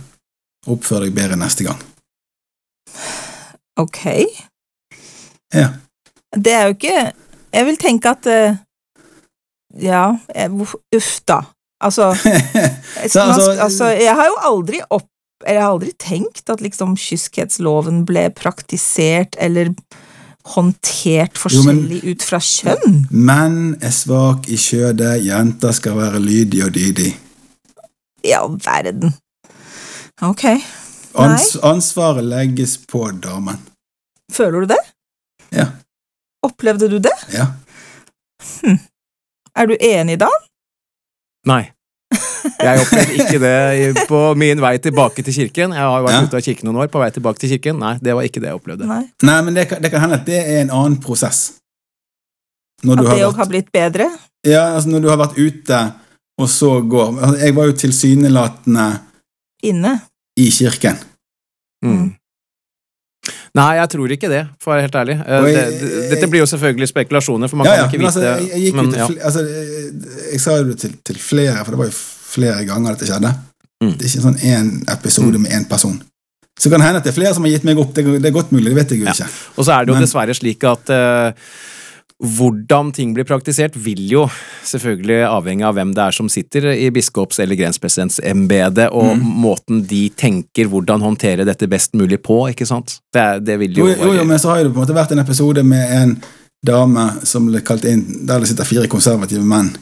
Oppfør 0.68 1.04
deg 1.06 1.14
bedre 1.16 1.36
neste 1.40 1.66
gang. 1.68 1.80
Ok. 3.80 4.00
Ja. 5.54 5.70
Det 6.36 6.52
er 6.54 6.64
jo 6.68 6.74
ikke 6.74 7.00
Jeg 7.54 7.66
vil 7.68 7.78
tenke 7.78 8.10
at 8.16 8.26
eh, 8.30 8.56
Ja, 9.82 10.16
uff 10.50 11.16
da. 11.30 11.42
Altså, 11.84 12.12
altså- 13.04 13.58
altså, 13.62 13.86
jeg 13.98 14.16
har 14.16 14.30
jo 14.30 14.38
aldri 14.50 14.80
opp 14.90 15.10
eller 15.44 15.58
jeg 15.60 15.64
har 15.66 15.74
aldri 15.74 15.92
tenkt 16.00 16.50
at 16.50 16.62
liksom 16.64 16.94
kyskhetsloven 16.96 18.06
ble 18.08 18.30
praktisert 18.32 19.36
eller 19.44 19.74
håndtert 20.54 21.36
Jo, 21.52 21.64
men- 21.66 21.82
forskjellig 21.84 22.00
ut 22.14 22.24
fra 22.24 22.40
kjønn. 22.40 22.96
Menn 23.12 23.58
er 23.84 23.92
svak 23.92 24.48
i 24.48 24.56
kjødet, 24.56 25.18
jenter 25.26 25.76
skal 25.76 25.98
være 26.00 26.22
lydige 26.24 26.70
og 26.70 26.72
dydige. 26.78 27.18
I 28.24 28.34
all 28.38 28.58
verden. 28.64 29.14
Ok. 30.22 30.44
Ans 31.20 31.56
ansvaret 31.62 32.24
legges 32.26 32.78
på 32.90 33.06
damen. 33.22 33.58
Føler 34.34 34.64
du 34.66 34.72
det? 34.74 34.80
Ja. 35.54 35.68
Opplevde 36.46 36.88
du 36.90 36.98
det? 37.04 37.14
Ja. 37.34 37.52
Er 39.56 39.68
du 39.70 39.76
enig 39.80 40.18
da? 40.22 40.30
Nei. 41.48 41.64
Jeg 42.60 42.82
opplevde 42.84 43.14
ikke 43.24 43.40
det 43.42 44.06
på 44.10 44.20
min 44.40 44.60
vei 44.64 44.74
tilbake 44.84 45.24
til 45.26 45.36
kirken. 45.36 45.74
Jeg 45.76 45.84
har 45.86 46.04
vært 46.04 46.16
Ja. 46.18 46.24
ute 46.28 46.38
av 46.40 46.44
kirken 46.46 46.68
noen 46.70 46.82
år, 46.84 46.90
på 46.92 47.00
vei 47.00 47.10
tilbake 47.16 47.40
til 47.40 47.50
kirken. 47.54 47.80
Nei, 47.80 47.94
det 48.04 48.16
var 48.16 48.24
ikke 48.28 48.42
det 48.44 48.50
jeg 48.52 48.60
opplevde. 48.60 48.88
Nei. 48.90 49.04
Nei, 49.24 49.42
men 49.42 49.54
det 49.56 49.68
kan, 49.70 49.82
det 49.82 49.92
kan 49.92 50.02
hende 50.04 50.20
at 50.20 50.26
det 50.28 50.40
er 50.42 50.62
en 50.64 50.70
annen 50.72 50.98
prosess. 51.02 51.54
Når 52.84 52.98
At 52.98 53.00
du, 53.04 53.08
har 53.08 53.16
det 53.16 53.24
òg 53.24 53.30
vært, 53.32 53.38
har 53.44 53.50
blitt 53.54 53.72
bedre? 53.72 54.10
ja, 54.46 54.64
altså 54.76 54.90
når 54.92 55.00
du 55.06 55.10
har 55.10 55.18
vært 55.22 55.38
ute, 55.40 55.80
og 56.42 56.50
så 56.50 56.70
går 56.90 57.12
altså, 57.22 57.38
Jeg 57.46 57.56
var 57.56 57.66
jo 57.70 57.72
tilsynelatende 57.84 58.88
Inne? 59.64 59.94
i 60.38 60.50
kirken. 60.52 60.98
Mm. 61.86 62.14
Nei, 63.54 63.68
jeg 63.78 63.90
tror 63.94 64.12
ikke 64.16 64.30
det, 64.32 64.42
for 64.60 64.72
å 64.72 64.74
være 64.74 64.86
helt 64.88 64.96
ærlig. 64.98 65.16
Eh, 65.22 65.46
jeg- 65.54 65.74
det, 65.80 65.90
det, 65.94 66.00
dette 66.16 66.28
blir 66.32 66.42
jo 66.42 66.48
selvfølgelig 66.50 66.88
spekulasjoner, 66.90 67.48
for 67.52 67.58
man 67.58 67.68
Ja, 67.68 67.76
kan 67.76 67.84
ja, 67.84 67.86
ikke 67.88 68.00
vite 68.02 68.10
altså, 68.10 68.24
jeg, 68.26 68.48
jeg 68.50 68.62
gikk 68.66 68.76
men, 68.80 68.90
til 68.92 69.00
ja. 69.00 69.08
altså, 69.30 69.44
jeg, 69.46 70.24
jeg 70.34 70.42
sa 70.42 70.56
jo 70.58 70.64
det 70.72 70.78
til, 70.82 70.96
til 71.06 71.20
flere, 71.22 71.60
for 71.64 71.72
det 71.72 71.80
var 71.84 71.86
jo 71.92 71.96
flere 72.34 72.66
ganger 72.66 72.96
dette 72.98 73.08
skjedde. 73.12 73.32
Mm. 73.84 73.92
Det 73.94 74.02
er 74.02 74.10
ikke 74.10 74.26
sånn 74.26 74.42
én 74.42 74.72
episode 74.98 75.40
med 75.44 75.52
én 75.54 75.68
person. 75.70 76.02
Så 76.60 76.70
kan 76.70 76.80
det 76.82 76.88
hende 76.90 77.00
at 77.02 77.06
det 77.08 77.14
er 77.14 77.20
flere 77.22 77.34
som 77.38 77.46
har 77.46 77.54
gitt 77.54 77.64
meg 77.70 77.78
opp. 77.82 77.94
Det, 77.94 78.04
det 78.22 78.26
er 78.30 78.36
godt 78.36 78.52
mulig, 78.54 78.66
det 78.74 78.76
vet 78.82 78.92
jeg 78.96 79.00
jo 79.04 79.06
Ja. 79.06 79.14
ikke. 79.14 79.30
Og 79.58 79.66
så 79.66 79.72
er 79.78 79.86
det 79.86 79.94
jo 79.94 80.00
Men- 80.00 80.04
dessverre 80.08 80.36
slik 80.38 80.64
at 80.70 80.90
eh, 80.90 81.32
hvordan 82.24 82.92
ting 82.96 83.14
blir 83.14 83.26
praktisert, 83.28 83.76
vil 83.76 84.00
jo 84.10 84.22
selvfølgelig 84.64 85.22
avhenge 85.28 85.66
av 85.68 85.76
hvem 85.76 85.94
det 85.94 86.04
er 86.06 86.16
som 86.16 86.30
sitter 86.32 86.70
i 86.72 86.90
biskops- 86.96 87.40
eller 87.44 87.56
grenspresidentsembetet, 87.60 88.90
og 88.92 89.18
Mm. 89.18 89.26
måten 89.44 89.82
de 89.88 90.10
tenker 90.10 90.66
hvordan 90.72 91.02
håndtere 91.04 91.46
dette 91.46 91.68
best 91.68 91.94
mulig 91.94 92.22
på, 92.24 92.48
ikke 92.50 92.66
sant? 92.66 93.00
Det, 93.14 93.44
det 93.46 93.60
vil 93.60 93.74
Jo, 93.78 93.88
jo 93.88 93.96
jo, 93.96 94.14
jo, 94.14 94.24
men 94.26 94.40
så 94.40 94.50
har 94.54 94.64
det 94.64 94.72
på 94.74 94.80
en 94.80 94.86
måte 94.88 94.96
vært 94.96 95.12
en 95.12 95.20
episode 95.20 95.64
med 95.64 95.92
en 95.92 96.16
dame 96.66 97.10
som 97.28 97.46
ble 97.48 97.60
kalt 97.62 97.84
inn 97.86 98.26
der 98.26 98.40
det 98.40 98.48
sitter 98.48 98.64
fire 98.64 98.88
konservative 98.88 99.44
menn 99.44 99.76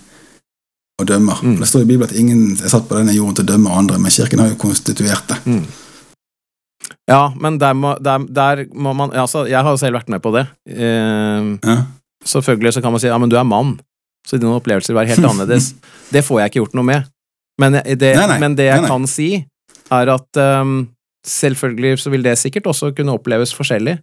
og 0.99 1.05
dømmer. 1.07 1.37
Mm. 1.43 1.59
Det 1.59 1.67
står 1.69 1.81
i 1.81 1.85
Bibelen 1.85 2.09
at 2.09 2.15
ingen 2.17 2.57
er 2.63 2.69
satt 2.69 2.87
på 2.89 2.97
denne 2.97 3.13
jorden 3.13 3.35
til 3.35 3.45
å 3.45 3.51
dømme 3.53 3.69
andre, 3.77 3.99
men 4.01 4.11
kirken 4.11 4.39
har 4.39 4.49
jo 4.49 4.55
konstituert 4.55 5.27
det. 5.29 5.37
Mm. 5.45 5.63
Ja, 7.09 7.33
men 7.39 7.57
der 7.59 7.73
må, 7.73 7.95
der, 8.01 8.19
der 8.29 8.65
må 8.73 8.93
man 8.95 9.11
altså, 9.11 9.45
Jeg 9.49 9.61
har 9.63 9.71
jo 9.71 9.77
selv 9.77 9.97
vært 9.99 10.09
med 10.09 10.21
på 10.21 10.31
det. 10.33 10.47
Eh, 10.69 11.57
Ja. 11.63 11.77
Selvfølgelig 12.25 12.73
så 12.77 12.81
kan 12.83 12.91
man 12.93 13.01
si 13.03 13.07
ja, 13.09 13.17
men 13.17 13.29
du 13.31 13.37
er 13.39 13.43
mann, 13.47 13.75
så 14.27 14.37
dine 14.37 14.53
opplevelser 14.59 14.93
vil 14.93 14.99
være 15.01 15.13
helt 15.15 15.25
annerledes. 15.31 15.71
Det 16.13 16.23
får 16.25 16.41
jeg 16.41 16.51
ikke 16.51 16.61
gjort 16.65 16.75
noe 16.77 16.85
med. 16.87 17.07
Men 17.61 17.79
det, 17.83 18.15
Nei, 18.17 18.27
nei. 18.27 18.39
Men 18.41 18.55
det 18.57 18.65
jeg 18.69 18.81
Nei, 18.81 18.89
kan 18.89 19.07
si, 19.09 19.29
er 19.91 20.09
at 20.13 20.37
um, 20.61 20.87
selvfølgelig 21.27 21.97
så 22.01 22.09
vil 22.13 22.23
det 22.25 22.37
sikkert 22.39 22.69
også 22.71 22.91
kunne 22.97 23.13
oppleves 23.17 23.51
forskjellig, 23.53 23.97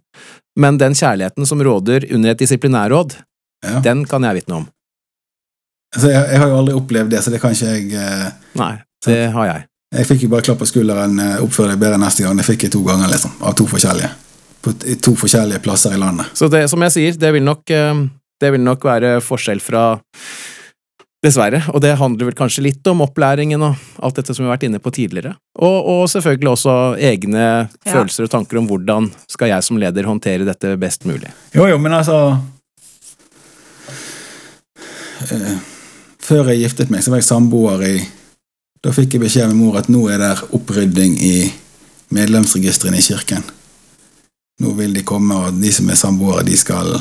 men 0.59 0.77
den 0.79 0.93
kjærligheten 0.95 1.45
som 1.49 1.59
råder 1.65 2.05
under 2.13 2.31
et 2.35 2.39
disiplinærråd, 2.43 3.17
Ja. 3.65 3.79
den 3.83 4.05
kan 4.07 4.23
jeg 4.23 4.37
vitne 4.39 4.55
om. 4.61 4.67
Altså, 5.95 6.11
jeg, 6.13 6.21
jeg 6.31 6.39
har 6.39 6.47
jo 6.51 6.57
aldri 6.61 6.75
opplevd 6.77 7.09
det, 7.11 7.19
så 7.25 7.31
det 7.33 7.41
kan 7.41 7.51
ikke 7.51 7.71
jeg 7.73 7.89
eh, 7.97 8.29
Nei, 8.59 8.73
det 9.07 9.17
har 9.33 9.47
jeg. 9.49 9.65
Jeg 9.97 10.05
fikk 10.05 10.23
jo 10.23 10.29
bare 10.31 10.45
klapp 10.45 10.59
på 10.61 10.67
skulderen. 10.69 11.17
eh, 11.19 11.39
Oppfør 11.43 11.71
deg 11.73 11.79
bedre 11.81 11.97
neste 11.99 12.23
gang. 12.23 12.37
Det 12.37 12.45
fikk 12.45 12.67
jeg 12.67 12.71
to 12.75 12.83
ganger, 12.85 13.09
liksom. 13.11 13.33
Av 13.41 13.55
to 13.57 13.65
forskjellige. 13.67 14.11
På 14.61 14.73
to 14.75 15.15
forskjellige 15.15 15.63
plasser 15.63 15.95
i 15.95 15.99
landet. 15.99 16.31
Så 16.35 16.49
det, 16.51 16.65
som 16.71 16.81
jeg 16.83 16.95
sier, 16.95 17.19
det 17.19 17.33
vil 17.35 17.45
nok, 17.45 17.63
ehm, 17.71 18.09
det 18.41 18.51
vil 18.55 18.63
nok 18.63 18.83
være 18.83 19.19
forskjell 19.23 19.61
fra 19.63 19.83
Dessverre, 21.19 21.59
og 21.75 21.81
det 21.83 21.97
handler 21.99 22.29
vel 22.29 22.35
kanskje 22.37 22.61
litt 22.63 22.87
om 22.87 23.01
opplæringen 23.03 23.59
og 23.59 23.79
alt 23.99 24.21
dette 24.21 24.31
som 24.31 24.45
vi 24.45 24.47
har 24.47 24.53
vært 24.53 24.69
inne 24.69 24.79
på 24.79 24.91
tidligere. 24.95 25.33
Og, 25.59 25.89
og 25.91 26.03
selvfølgelig 26.07 26.51
også 26.53 26.75
egne 26.95 27.47
følelser 27.83 28.23
og 28.23 28.31
tanker 28.31 28.61
om 28.61 28.69
hvordan 28.69 29.09
skal 29.27 29.51
jeg 29.51 29.65
som 29.67 29.81
leder 29.81 30.07
håndtere 30.07 30.47
dette 30.47 30.71
best 30.79 31.03
mulig. 31.09 31.27
Jo, 31.51 31.67
jo, 31.67 31.75
men 31.75 31.97
altså 31.97 32.37
eh, 35.27 35.59
Før 36.23 36.53
jeg 36.53 36.63
giftet 36.63 36.93
meg, 36.93 37.03
så 37.03 37.11
var 37.11 37.19
jeg 37.19 37.27
samboer 37.27 37.83
i 37.83 37.93
Da 38.79 38.95
fikk 38.95 39.17
jeg 39.17 39.25
beskjed 39.25 39.51
med 39.51 39.59
mor 39.59 39.75
at 39.75 39.91
nå 39.91 40.05
er 40.07 40.23
det 40.23 40.33
opprydding 40.55 41.19
i 41.19 41.49
medlemsregistrene 42.15 42.95
i 42.95 43.03
kirken. 43.03 43.43
Nå 44.59 44.73
vil 44.77 44.93
de 44.95 45.05
komme, 45.07 45.35
og 45.35 45.59
de 45.61 45.71
som 45.71 45.89
er 45.89 45.99
samboere, 45.99 46.43
de 46.47 46.57
skal 46.59 46.97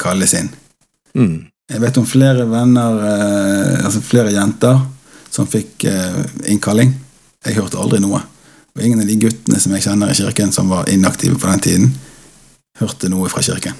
kalles 0.00 0.34
inn. 0.36 0.50
Mm. 1.16 1.46
Jeg 1.72 1.82
vet 1.82 1.98
om 1.98 2.06
flere 2.06 2.44
venner, 2.46 3.00
eh, 3.10 3.84
altså 3.86 4.02
flere 4.04 4.34
jenter, 4.34 4.78
som 5.32 5.48
fikk 5.50 5.86
eh, 5.88 6.20
innkalling. 6.52 6.92
Jeg 7.46 7.58
hørte 7.58 7.80
aldri 7.80 8.00
noe. 8.04 8.20
Og 8.76 8.84
ingen 8.84 9.00
av 9.00 9.08
de 9.08 9.16
guttene 9.18 9.58
som 9.60 9.72
jeg 9.74 9.86
kjenner 9.86 10.12
i 10.12 10.18
kirken, 10.18 10.52
som 10.52 10.68
var 10.70 10.90
inaktive 10.92 11.38
på 11.40 11.48
den 11.48 11.64
tiden, 11.64 11.90
hørte 12.78 13.08
noe 13.08 13.30
fra 13.32 13.42
kirken. 13.44 13.76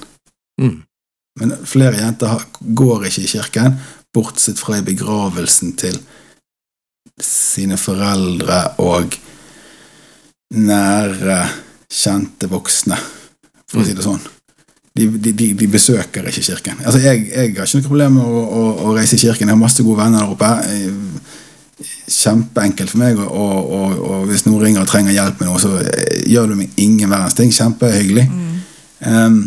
Mm. 0.61 0.81
Men 1.37 1.53
flere 1.69 1.99
jenter 2.01 2.41
går 2.59 3.07
ikke 3.07 3.23
i 3.23 3.29
kirken, 3.29 3.77
bortsett 4.13 4.57
fra 4.57 4.79
i 4.79 4.85
begravelsen 4.85 5.75
til 5.77 5.99
sine 7.21 7.77
foreldre 7.77 8.59
og 8.81 9.13
nære, 10.57 11.39
kjente 11.87 12.49
voksne, 12.51 12.97
for 13.67 13.81
å 13.81 13.85
si 13.87 13.95
det 13.95 14.05
sånn. 14.05 14.21
De, 14.97 15.05
de, 15.13 15.31
de, 15.31 15.51
de 15.53 15.67
besøker 15.69 16.25
ikke 16.25 16.41
kirken. 16.41 16.79
Altså, 16.81 16.99
jeg, 17.03 17.27
jeg 17.29 17.53
har 17.53 17.67
ikke 17.67 17.79
noe 17.79 17.87
problem 17.87 18.15
med 18.17 18.25
å, 18.25 18.39
å, 18.43 18.63
å 18.87 18.95
reise 18.97 19.17
i 19.17 19.21
kirken. 19.21 19.45
Jeg 19.45 19.53
har 19.53 19.59
masse 19.61 19.85
gode 19.85 20.01
venner 20.01 20.25
der 20.25 20.33
oppe. 20.33 20.49
Eh, 20.71 21.43
Kjempeenkelt 22.07 22.89
for 22.89 23.01
meg, 23.03 23.19
og, 23.21 23.27
og, 23.29 23.99
og, 24.01 24.21
hvis 24.31 24.47
noen 24.47 24.63
ringer 24.63 24.81
og 24.81 24.89
trenger 24.89 25.13
hjelp 25.13 25.43
med 25.43 25.51
noe, 25.51 25.59
så 25.61 25.75
eh, 25.83 26.23
gjør 26.31 26.49
du 26.49 26.55
meg 26.63 26.79
ingen 26.81 27.11
verdens 27.11 27.37
ting. 27.37 27.51
Kjempehyggelig. 27.53 28.25
Um, 29.05 29.37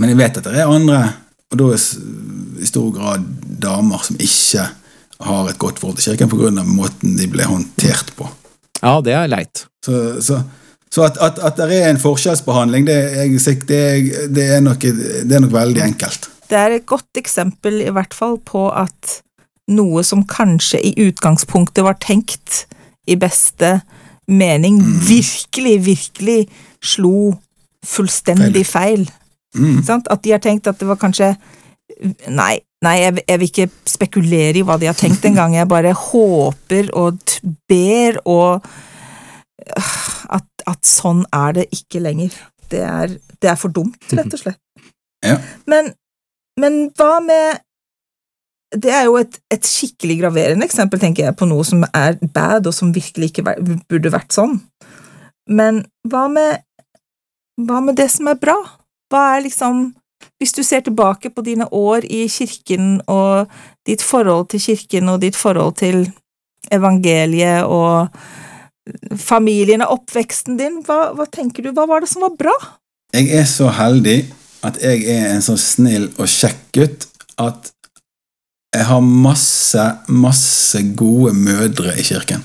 men 0.00 0.12
jeg 0.12 0.20
vet 0.22 0.40
at 0.40 0.48
det 0.48 0.62
er 0.62 0.72
andre, 0.72 1.02
og 1.52 1.60
da 1.60 1.68
er 1.74 1.84
i 2.64 2.68
stor 2.68 2.88
grad 2.94 3.26
damer, 3.60 4.00
som 4.06 4.16
ikke 4.16 4.64
har 5.26 5.50
et 5.50 5.60
godt 5.60 5.80
forhold 5.80 6.00
til 6.00 6.12
kirken 6.12 6.32
pga. 6.32 6.64
måten 6.64 7.16
de 7.16 7.28
ble 7.28 7.44
håndtert 7.44 8.14
på. 8.16 8.28
Ja, 8.80 9.00
det 9.04 9.12
er 9.16 9.28
leit. 9.28 9.66
Så, 9.84 10.22
så, 10.24 10.40
så 10.92 11.04
at, 11.08 11.18
at, 11.20 11.38
at 11.42 11.58
det 11.58 11.80
er 11.82 11.90
en 11.90 12.00
forskjellsbehandling, 12.00 12.86
det 12.86 12.96
er, 12.96 13.28
det 13.68 13.78
er, 13.78 14.26
det 14.32 14.44
er, 14.54 14.60
nok, 14.64 14.80
det 14.82 15.32
er 15.32 15.42
nok 15.44 15.52
veldig 15.52 15.82
enkelt. 15.82 16.30
Det 16.46 16.58
er 16.58 16.76
et 16.76 16.86
godt 16.86 17.18
eksempel 17.18 17.80
i 17.82 17.92
hvert 17.92 18.14
fall 18.14 18.38
på 18.38 18.68
at 18.70 19.18
noe 19.74 20.04
som 20.06 20.22
kanskje 20.30 20.78
i 20.86 20.94
utgangspunktet 21.08 21.84
var 21.84 21.98
tenkt 22.02 22.66
i 23.10 23.16
beste 23.18 23.80
mening 24.30 24.78
virkelig, 25.06 25.74
virkelig 25.86 26.38
slo 26.82 27.34
fullstendig 27.86 28.64
feil. 28.66 29.06
Mm. 29.56 29.82
Sant? 29.86 30.08
At 30.10 30.22
de 30.24 30.34
har 30.34 30.42
tenkt 30.42 30.66
at 30.70 30.78
det 30.80 30.88
var 30.88 31.00
kanskje 31.00 31.34
Nei, 32.28 32.58
nei 32.84 32.96
jeg, 32.98 33.22
jeg 33.22 33.40
vil 33.40 33.48
ikke 33.48 33.66
spekulere 33.88 34.58
i 34.58 34.62
hva 34.66 34.74
de 34.76 34.88
har 34.90 34.96
tenkt 34.98 35.22
engang. 35.24 35.54
Jeg 35.54 35.68
bare 35.70 35.94
håper 35.96 36.90
og 36.98 37.22
ber 37.70 38.18
og 38.28 38.66
at, 40.36 40.48
at 40.68 40.88
sånn 40.88 41.24
er 41.34 41.56
det 41.60 41.68
ikke 41.74 42.02
lenger. 42.04 42.34
Det 42.70 42.82
er, 42.82 43.14
det 43.42 43.50
er 43.50 43.58
for 43.60 43.72
dumt, 43.72 44.00
rett 44.12 44.32
og 44.32 44.42
slett. 44.42 44.62
Ja. 45.24 45.38
Men, 45.64 45.86
men 46.60 46.74
hva 46.94 47.16
med 47.24 47.62
Det 48.76 48.90
er 48.92 49.06
jo 49.08 49.14
et, 49.16 49.38
et 49.50 49.64
skikkelig 49.66 50.18
graverende 50.20 50.66
eksempel, 50.68 51.00
tenker 51.00 51.24
jeg, 51.24 51.34
på 51.40 51.48
noe 51.48 51.64
som 51.66 51.86
er 51.88 52.18
bad, 52.20 52.68
og 52.68 52.74
som 52.76 52.92
virkelig 52.94 53.30
ikke 53.32 53.56
burde 53.88 54.12
vært 54.12 54.36
sånn. 54.36 54.58
Men 55.48 55.80
hva 56.12 56.26
med 56.30 56.60
hva 57.56 57.80
med 57.80 57.96
det 57.96 58.10
som 58.12 58.28
er 58.28 58.36
bra? 58.40 58.56
Hva 59.10 59.36
er 59.36 59.46
liksom 59.46 59.94
Hvis 60.40 60.52
du 60.52 60.62
ser 60.64 60.80
tilbake 60.80 61.30
på 61.30 61.42
dine 61.44 61.66
år 61.72 62.04
i 62.08 62.26
kirken 62.28 63.02
og 63.06 63.52
ditt 63.86 64.02
forhold 64.02 64.48
til 64.48 64.60
kirken 64.60 65.08
og 65.12 65.20
ditt 65.20 65.36
forhold 65.36 65.76
til 65.76 66.06
evangeliet 66.72 67.64
og 67.64 68.08
familien 69.18 69.84
og 69.84 70.00
oppveksten 70.00 70.58
din, 70.60 70.80
hva, 70.86 71.12
hva 71.16 71.26
tenker 71.30 71.64
du, 71.64 71.72
hva 71.74 71.86
var 71.90 72.04
det 72.04 72.10
som 72.10 72.24
var 72.26 72.36
bra? 72.38 72.54
Jeg 73.14 73.30
er 73.34 73.46
så 73.48 73.70
heldig 73.74 74.18
at 74.66 74.78
jeg 74.82 75.06
er 75.10 75.30
en 75.34 75.44
så 75.44 75.56
snill 75.60 76.08
og 76.16 76.28
kjekk 76.30 76.62
gutt 76.74 77.08
at 77.42 77.72
jeg 78.76 78.86
har 78.88 79.00
masse, 79.00 79.84
masse 80.12 80.80
gode 80.98 81.32
mødre 81.36 81.94
i 81.96 82.04
kirken. 82.04 82.42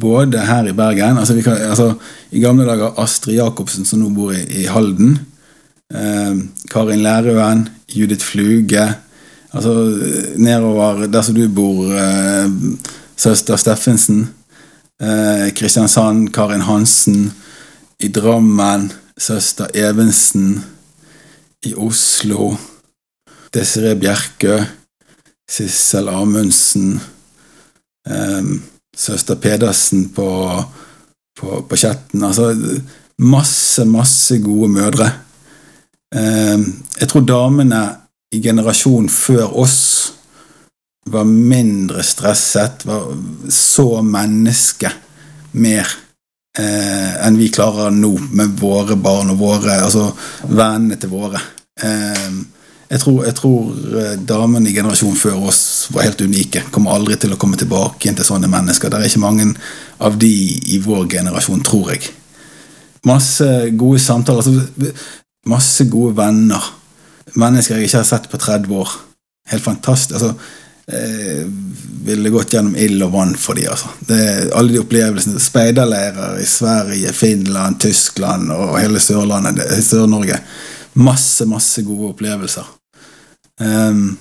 Både 0.00 0.42
her 0.46 0.68
i 0.70 0.74
Bergen 0.74 1.18
altså, 1.18 1.36
kan, 1.42 1.58
altså 1.70 1.92
I 2.30 2.40
gamle 2.42 2.66
dager 2.66 2.98
Astrid 3.02 3.36
Jacobsen, 3.36 3.86
som 3.86 4.02
nå 4.02 4.10
bor 4.14 4.32
i, 4.34 4.42
i 4.62 4.66
Halden. 4.70 5.16
Eh, 5.90 6.42
Karin 6.70 7.02
Lærøen, 7.02 7.68
Judith 7.90 8.26
Fluge. 8.26 8.86
Altså 9.50 9.74
nedover 10.38 11.06
der 11.10 11.26
som 11.26 11.34
du 11.34 11.48
bor, 11.50 11.90
eh, 11.90 12.50
søster 13.16 13.58
Steffensen. 13.58 14.28
Eh, 15.00 15.50
Kristiansand, 15.54 16.32
Karin 16.32 16.60
Hansen. 16.60 17.32
I 17.98 18.08
Drammen, 18.08 18.92
søster 19.18 19.66
Evensen. 19.74 20.64
I 21.64 21.74
Oslo, 21.74 22.56
Desiree 23.54 23.96
Bjerkø. 23.96 24.60
Sissel 25.50 26.08
Amundsen. 26.08 27.00
ehm, 28.08 28.62
søster 28.96 29.34
Pedersen 29.34 30.08
på, 30.08 30.64
på, 31.40 31.66
på 31.68 31.76
Kjetten. 31.76 32.22
Altså 32.22 32.54
masse, 33.18 33.84
masse 33.84 34.38
gode 34.38 34.68
mødre. 34.68 35.12
Ehm, 36.14 36.82
jeg 37.00 37.08
tror 37.08 37.20
damene 37.20 37.96
i 38.32 38.40
generasjonen 38.42 39.08
før 39.08 39.56
oss 39.58 40.12
var 41.06 41.24
mindre 41.24 42.02
stresset, 42.02 42.84
var 42.86 43.08
så 43.48 44.02
menneske 44.02 44.92
mer 45.52 45.88
eh, 46.58 47.26
enn 47.26 47.38
vi 47.40 47.48
klarer 47.52 47.90
nå 47.94 48.12
med 48.36 48.54
våre 48.60 48.96
barn 49.00 49.32
og 49.32 49.40
våre, 49.40 49.80
altså 49.80 50.10
vennene 50.46 50.98
til 51.00 51.12
våre. 51.12 51.40
Eh, 51.82 52.40
jeg 52.90 53.02
tror, 53.04 53.20
jeg 53.22 53.36
tror 53.38 53.98
eh, 54.02 54.14
damene 54.26 54.70
i 54.70 54.74
generasjonen 54.74 55.18
før 55.18 55.44
oss 55.50 55.88
var 55.94 56.08
helt 56.08 56.22
unike. 56.26 56.64
Kommer 56.74 56.96
aldri 56.96 57.16
til 57.22 57.34
å 57.34 57.38
komme 57.40 57.58
tilbake 57.58 58.04
igjen 58.04 58.18
til 58.18 58.26
sånne 58.26 58.50
mennesker. 58.50 58.90
Det 58.90 58.98
er 58.98 59.10
ikke 59.10 59.22
mange 59.22 59.46
av 60.02 60.18
de 60.18 60.32
i 60.74 60.80
vår 60.82 61.06
generasjon, 61.12 61.62
tror 61.66 61.92
jeg. 61.94 62.10
Masse 63.06 63.46
gode 63.78 64.02
samtaler. 64.02 64.42
Altså, 64.42 64.90
masse 65.48 65.86
gode 65.88 66.16
venner. 66.18 66.66
Mennesker 67.38 67.78
jeg 67.78 67.88
ikke 67.88 68.02
har 68.02 68.10
sett 68.10 68.26
på 68.32 68.40
30 68.42 68.74
år. 68.82 68.96
Helt 69.52 69.64
fantastisk. 69.64 70.18
Altså, 70.18 70.34
eh, 70.92 71.44
ville 72.04 72.32
gått 72.32 72.54
gjennom 72.54 72.76
ild 72.76 73.02
og 73.04 73.12
vann 73.12 73.34
for 73.38 73.58
de, 73.58 73.66
altså. 73.70 73.90
Alle 74.56 74.72
de 74.72 74.80
opplevelsene. 74.80 75.40
Speiderleirer 75.42 76.40
i 76.40 76.46
Sverige, 76.48 77.12
Finland, 77.16 77.80
Tyskland 77.82 78.52
og 78.54 78.78
hele 78.80 79.02
Sør-Norge. 79.02 80.40
Masse, 81.00 81.46
masse 81.48 81.84
gode 81.86 82.14
opplevelser. 82.14 82.66
Um, 83.60 84.16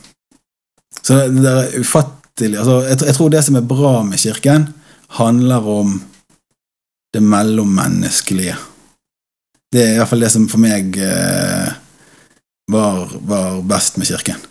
så 1.01 1.15
det, 1.15 1.39
det 1.39 1.51
er 1.51 1.79
ufattelig 1.79 2.57
altså, 2.59 2.73
jeg, 2.89 2.97
jeg 3.07 3.15
tror 3.15 3.29
det 3.31 3.43
som 3.45 3.55
er 3.55 3.69
bra 3.69 3.93
med 4.03 4.19
kirken, 4.19 4.67
handler 5.15 5.69
om 5.79 5.93
det 7.13 7.23
mellommenneskelige. 7.23 8.57
Det 9.73 9.81
er 9.83 9.95
i 9.95 9.97
hvert 10.01 10.11
fall 10.11 10.25
det 10.25 10.31
som 10.33 10.45
for 10.49 10.61
meg 10.61 10.97
eh, 11.01 11.71
var, 12.71 13.09
var 13.25 13.59
best 13.69 13.97
med 13.97 14.09
kirken. 14.09 14.48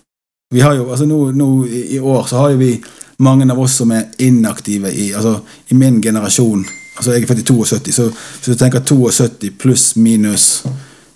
Vi 0.51 0.61
har 0.61 0.73
jo, 0.79 0.87
altså 0.89 1.05
nå, 1.05 1.17
nå 1.37 1.47
i, 1.67 1.99
år 2.01 2.23
så 2.27 2.39
har 2.41 2.55
jo 2.55 2.57
vi 2.63 2.71
mange 3.21 3.45
av 3.53 3.59
oss 3.61 3.75
som 3.83 3.91
er 3.93 4.07
inaktive 4.25 4.89
i 4.89 5.11
altså 5.13 5.35
i 5.69 5.77
min 5.77 5.99
generasjon 6.01 6.63
altså 6.97 7.13
Jeg 7.13 7.23
er 7.23 7.29
født 7.29 7.43
i 7.43 7.45
72, 7.45 7.95
så 7.95 8.07
hvis 8.09 8.49
du 8.49 8.55
tenker 8.57 8.81
72 8.81 9.51
pluss 9.61 9.85
minus 9.97 10.65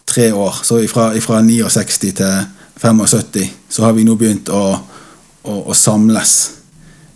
tre 0.07 0.29
år, 0.33 0.61
så 0.63 0.79
ifra 0.85 1.41
69 1.43 1.99
til 1.99 2.35
75, 2.77 3.49
så 3.69 3.83
har 3.83 3.97
vi 3.97 4.05
nå 4.05 4.15
begynt 4.21 4.53
å, 4.53 4.61
å, 5.43 5.57
å 5.65 5.75
samles. 5.75 6.35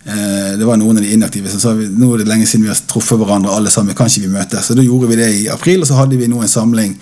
Eh, 0.03 0.57
det 0.59 0.67
var 0.67 0.81
noen 0.81 0.97
av 0.97 1.05
de 1.05 1.13
inaktive 1.13 1.53
som 1.53 1.61
sa 1.63 1.75
vi, 1.77 1.87
nå 1.87 2.09
er 2.15 2.25
det 2.25 2.27
lenge 2.33 2.49
siden 2.49 2.65
vi 2.65 2.73
har 2.73 2.81
truffet 2.89 3.21
hverandre 3.21 3.53
alle 3.55 3.71
sammen. 3.71 3.95
Kan 3.95 4.11
vi 4.11 4.27
møtes? 4.27 4.67
Så 4.67 4.75
da 4.75 4.83
gjorde 4.83 5.13
vi 5.13 5.21
det 5.21 5.29
i 5.37 5.47
april, 5.53 5.85
og 5.85 5.87
så 5.87 6.01
hadde 6.01 6.19
vi 6.19 6.27
nå 6.27 6.41
en 6.41 6.51
samling 6.51 6.97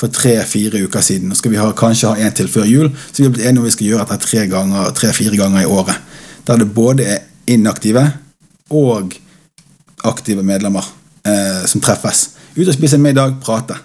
for 0.00 0.12
tre-fire 0.12 0.80
uker 0.86 1.04
siden. 1.04 1.28
Nå 1.28 1.36
skal 1.36 1.52
vi 1.52 1.60
ha, 1.60 1.68
kanskje 1.76 2.14
ha 2.14 2.24
en 2.24 2.36
til 2.36 2.48
før 2.48 2.68
jul, 2.68 2.88
så 2.90 3.20
vi 3.20 3.26
har 3.26 3.34
blitt 3.34 3.46
enige 3.48 3.62
om 3.62 3.68
vi 3.68 3.74
skal 3.74 3.90
gjøre 3.90 4.06
dette 4.06 4.26
tre 4.26 4.46
ganger, 4.48 4.92
tre-fire 4.96 5.36
ganger 5.36 5.64
i 5.64 5.68
året. 5.68 6.00
Der 6.48 6.60
det 6.62 6.70
både 6.74 7.08
er 7.16 7.26
inaktive 7.50 8.06
og 8.70 9.14
aktive 10.08 10.42
medlemmer 10.46 10.86
eh, 11.26 11.66
som 11.68 11.82
treffes. 11.84 12.30
Ut 12.56 12.68
og 12.68 12.74
spise 12.74 12.96
en 12.96 13.04
middag, 13.04 13.36
prate. 13.44 13.76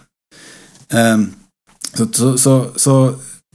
Um, 0.94 1.34
så, 1.96 2.08
så, 2.14 2.38
så, 2.38 2.54
så 2.78 2.96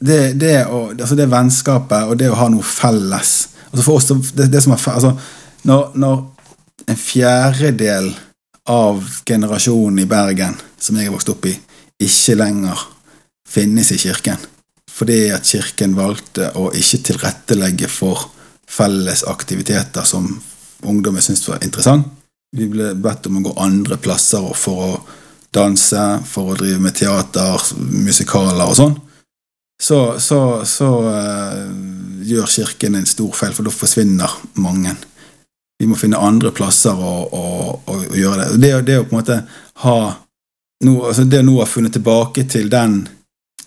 det, 0.00 0.34
det, 0.40 0.54
å, 0.66 0.90
altså 0.90 1.16
det 1.16 1.28
vennskapet 1.30 2.08
og 2.10 2.18
det 2.18 2.30
å 2.30 2.38
ha 2.40 2.48
noe 2.50 2.66
felles 2.66 3.34
altså 3.70 3.84
For 3.84 4.00
oss, 4.00 4.08
det, 4.34 4.48
det 4.50 4.62
som 4.64 4.72
er 4.74 4.86
altså 4.90 5.12
når, 5.68 5.92
når 5.94 6.16
en 6.90 6.98
fjerdedel 6.98 8.08
av 8.72 9.04
generasjonen 9.28 10.02
i 10.02 10.08
Bergen 10.10 10.56
som 10.80 10.98
jeg 10.98 11.06
er 11.06 11.14
vokst 11.14 11.30
opp 11.30 11.46
i, 11.46 11.52
ikke 12.00 12.38
lenger 12.40 12.86
finnes 13.50 13.92
i 13.94 14.00
kirken 14.00 14.40
fordi 15.00 15.30
at 15.32 15.48
kirken 15.48 15.94
valgte 15.96 16.50
å 16.60 16.66
ikke 16.76 16.98
tilrettelegge 17.08 17.88
for 17.88 18.26
felles 18.70 19.22
aktiviteter 19.24 20.04
som 20.04 20.26
ungdommen 20.84 21.24
syntes 21.24 21.48
var 21.48 21.62
interessant. 21.64 22.06
Vi 22.56 22.66
ble 22.68 22.92
bedt 22.98 23.28
om 23.30 23.38
å 23.38 23.44
gå 23.46 23.54
andre 23.62 23.96
plasser 24.02 24.44
for 24.58 24.84
å 24.84 24.90
danse, 25.54 26.02
for 26.26 26.52
å 26.52 26.58
drive 26.58 26.82
med 26.82 26.98
teater, 26.98 27.62
musikaler 27.78 28.66
og 28.66 28.76
sånn. 28.78 28.96
Så, 29.80 30.20
så, 30.20 30.40
så 30.68 30.88
uh, 31.08 31.62
gjør 32.26 32.50
kirken 32.52 32.98
en 32.98 33.08
stor 33.08 33.32
feil, 33.38 33.54
for 33.56 33.66
da 33.66 33.72
forsvinner 33.72 34.34
mange. 34.60 34.92
Vi 35.80 35.88
må 35.88 35.96
finne 35.96 36.20
andre 36.20 36.52
plasser 36.52 36.98
å, 36.98 37.14
å, 37.24 37.44
å, 37.88 38.00
gjøre 38.12 38.50
det. 38.50 38.60
Det, 38.60 38.72
det 38.90 38.98
å 39.00 39.06
på 39.06 39.16
en 39.16 39.22
måte 39.22 39.38
ha 39.86 39.96
noe, 40.86 41.08
altså 41.10 41.24
det 41.28 41.42
nå 41.44 41.58
ha 41.60 41.66
funnet 41.68 41.94
tilbake 41.96 42.46
til 42.50 42.70
den 42.72 43.02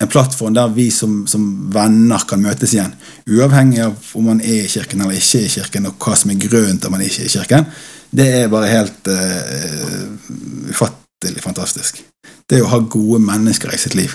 en 0.00 0.08
plattform 0.10 0.54
der 0.54 0.72
vi 0.74 0.88
som, 0.90 1.26
som 1.30 1.44
venner 1.72 2.24
kan 2.28 2.42
møtes 2.42 2.74
igjen, 2.74 2.94
uavhengig 3.30 3.82
av 3.84 4.14
om 4.18 4.26
man 4.26 4.40
er 4.42 4.64
i 4.64 4.70
kirken 4.70 5.04
eller 5.04 5.18
ikke 5.18 5.38
er 5.38 5.46
i 5.46 5.52
kirken, 5.52 5.86
og 5.86 5.94
hva 6.02 6.16
som 6.18 6.32
er 6.32 6.40
grunnen 6.42 6.80
til 6.80 6.90
at 6.90 6.94
man 6.94 7.04
ikke 7.04 7.22
er 7.22 7.28
i 7.28 7.34
kirken, 7.36 7.68
det 8.14 8.26
er 8.40 8.50
bare 8.50 8.70
helt 8.70 9.10
uh, 9.10 10.72
ufattelig 10.74 11.42
fantastisk. 11.42 12.02
Det 12.50 12.60
å 12.62 12.70
ha 12.72 12.80
gode 12.90 13.20
mennesker 13.22 13.72
i 13.72 13.80
sitt 13.80 13.94
liv. 13.98 14.12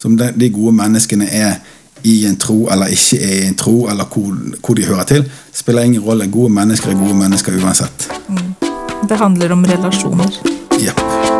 Som 0.00 0.16
de, 0.16 0.30
de 0.36 0.48
gode 0.52 0.72
menneskene 0.80 1.28
er 1.28 1.60
i 2.08 2.22
en 2.26 2.38
tro 2.40 2.64
eller 2.72 2.92
ikke 2.92 3.20
er 3.20 3.34
i 3.42 3.48
en 3.50 3.58
tro, 3.60 3.76
eller 3.92 4.08
hvor, 4.08 4.32
hvor 4.64 4.76
de 4.76 4.88
hører 4.88 5.08
til, 5.08 5.28
spiller 5.52 5.84
ingen 5.84 6.04
rolle. 6.04 6.30
Gode 6.32 6.52
mennesker 6.56 6.94
er 6.94 7.00
gode 7.00 7.18
mennesker 7.20 7.60
uansett. 7.60 8.08
Det 9.08 9.20
handler 9.20 9.52
om 9.56 9.68
relasjoner. 9.68 10.40
Jepp. 10.80 11.39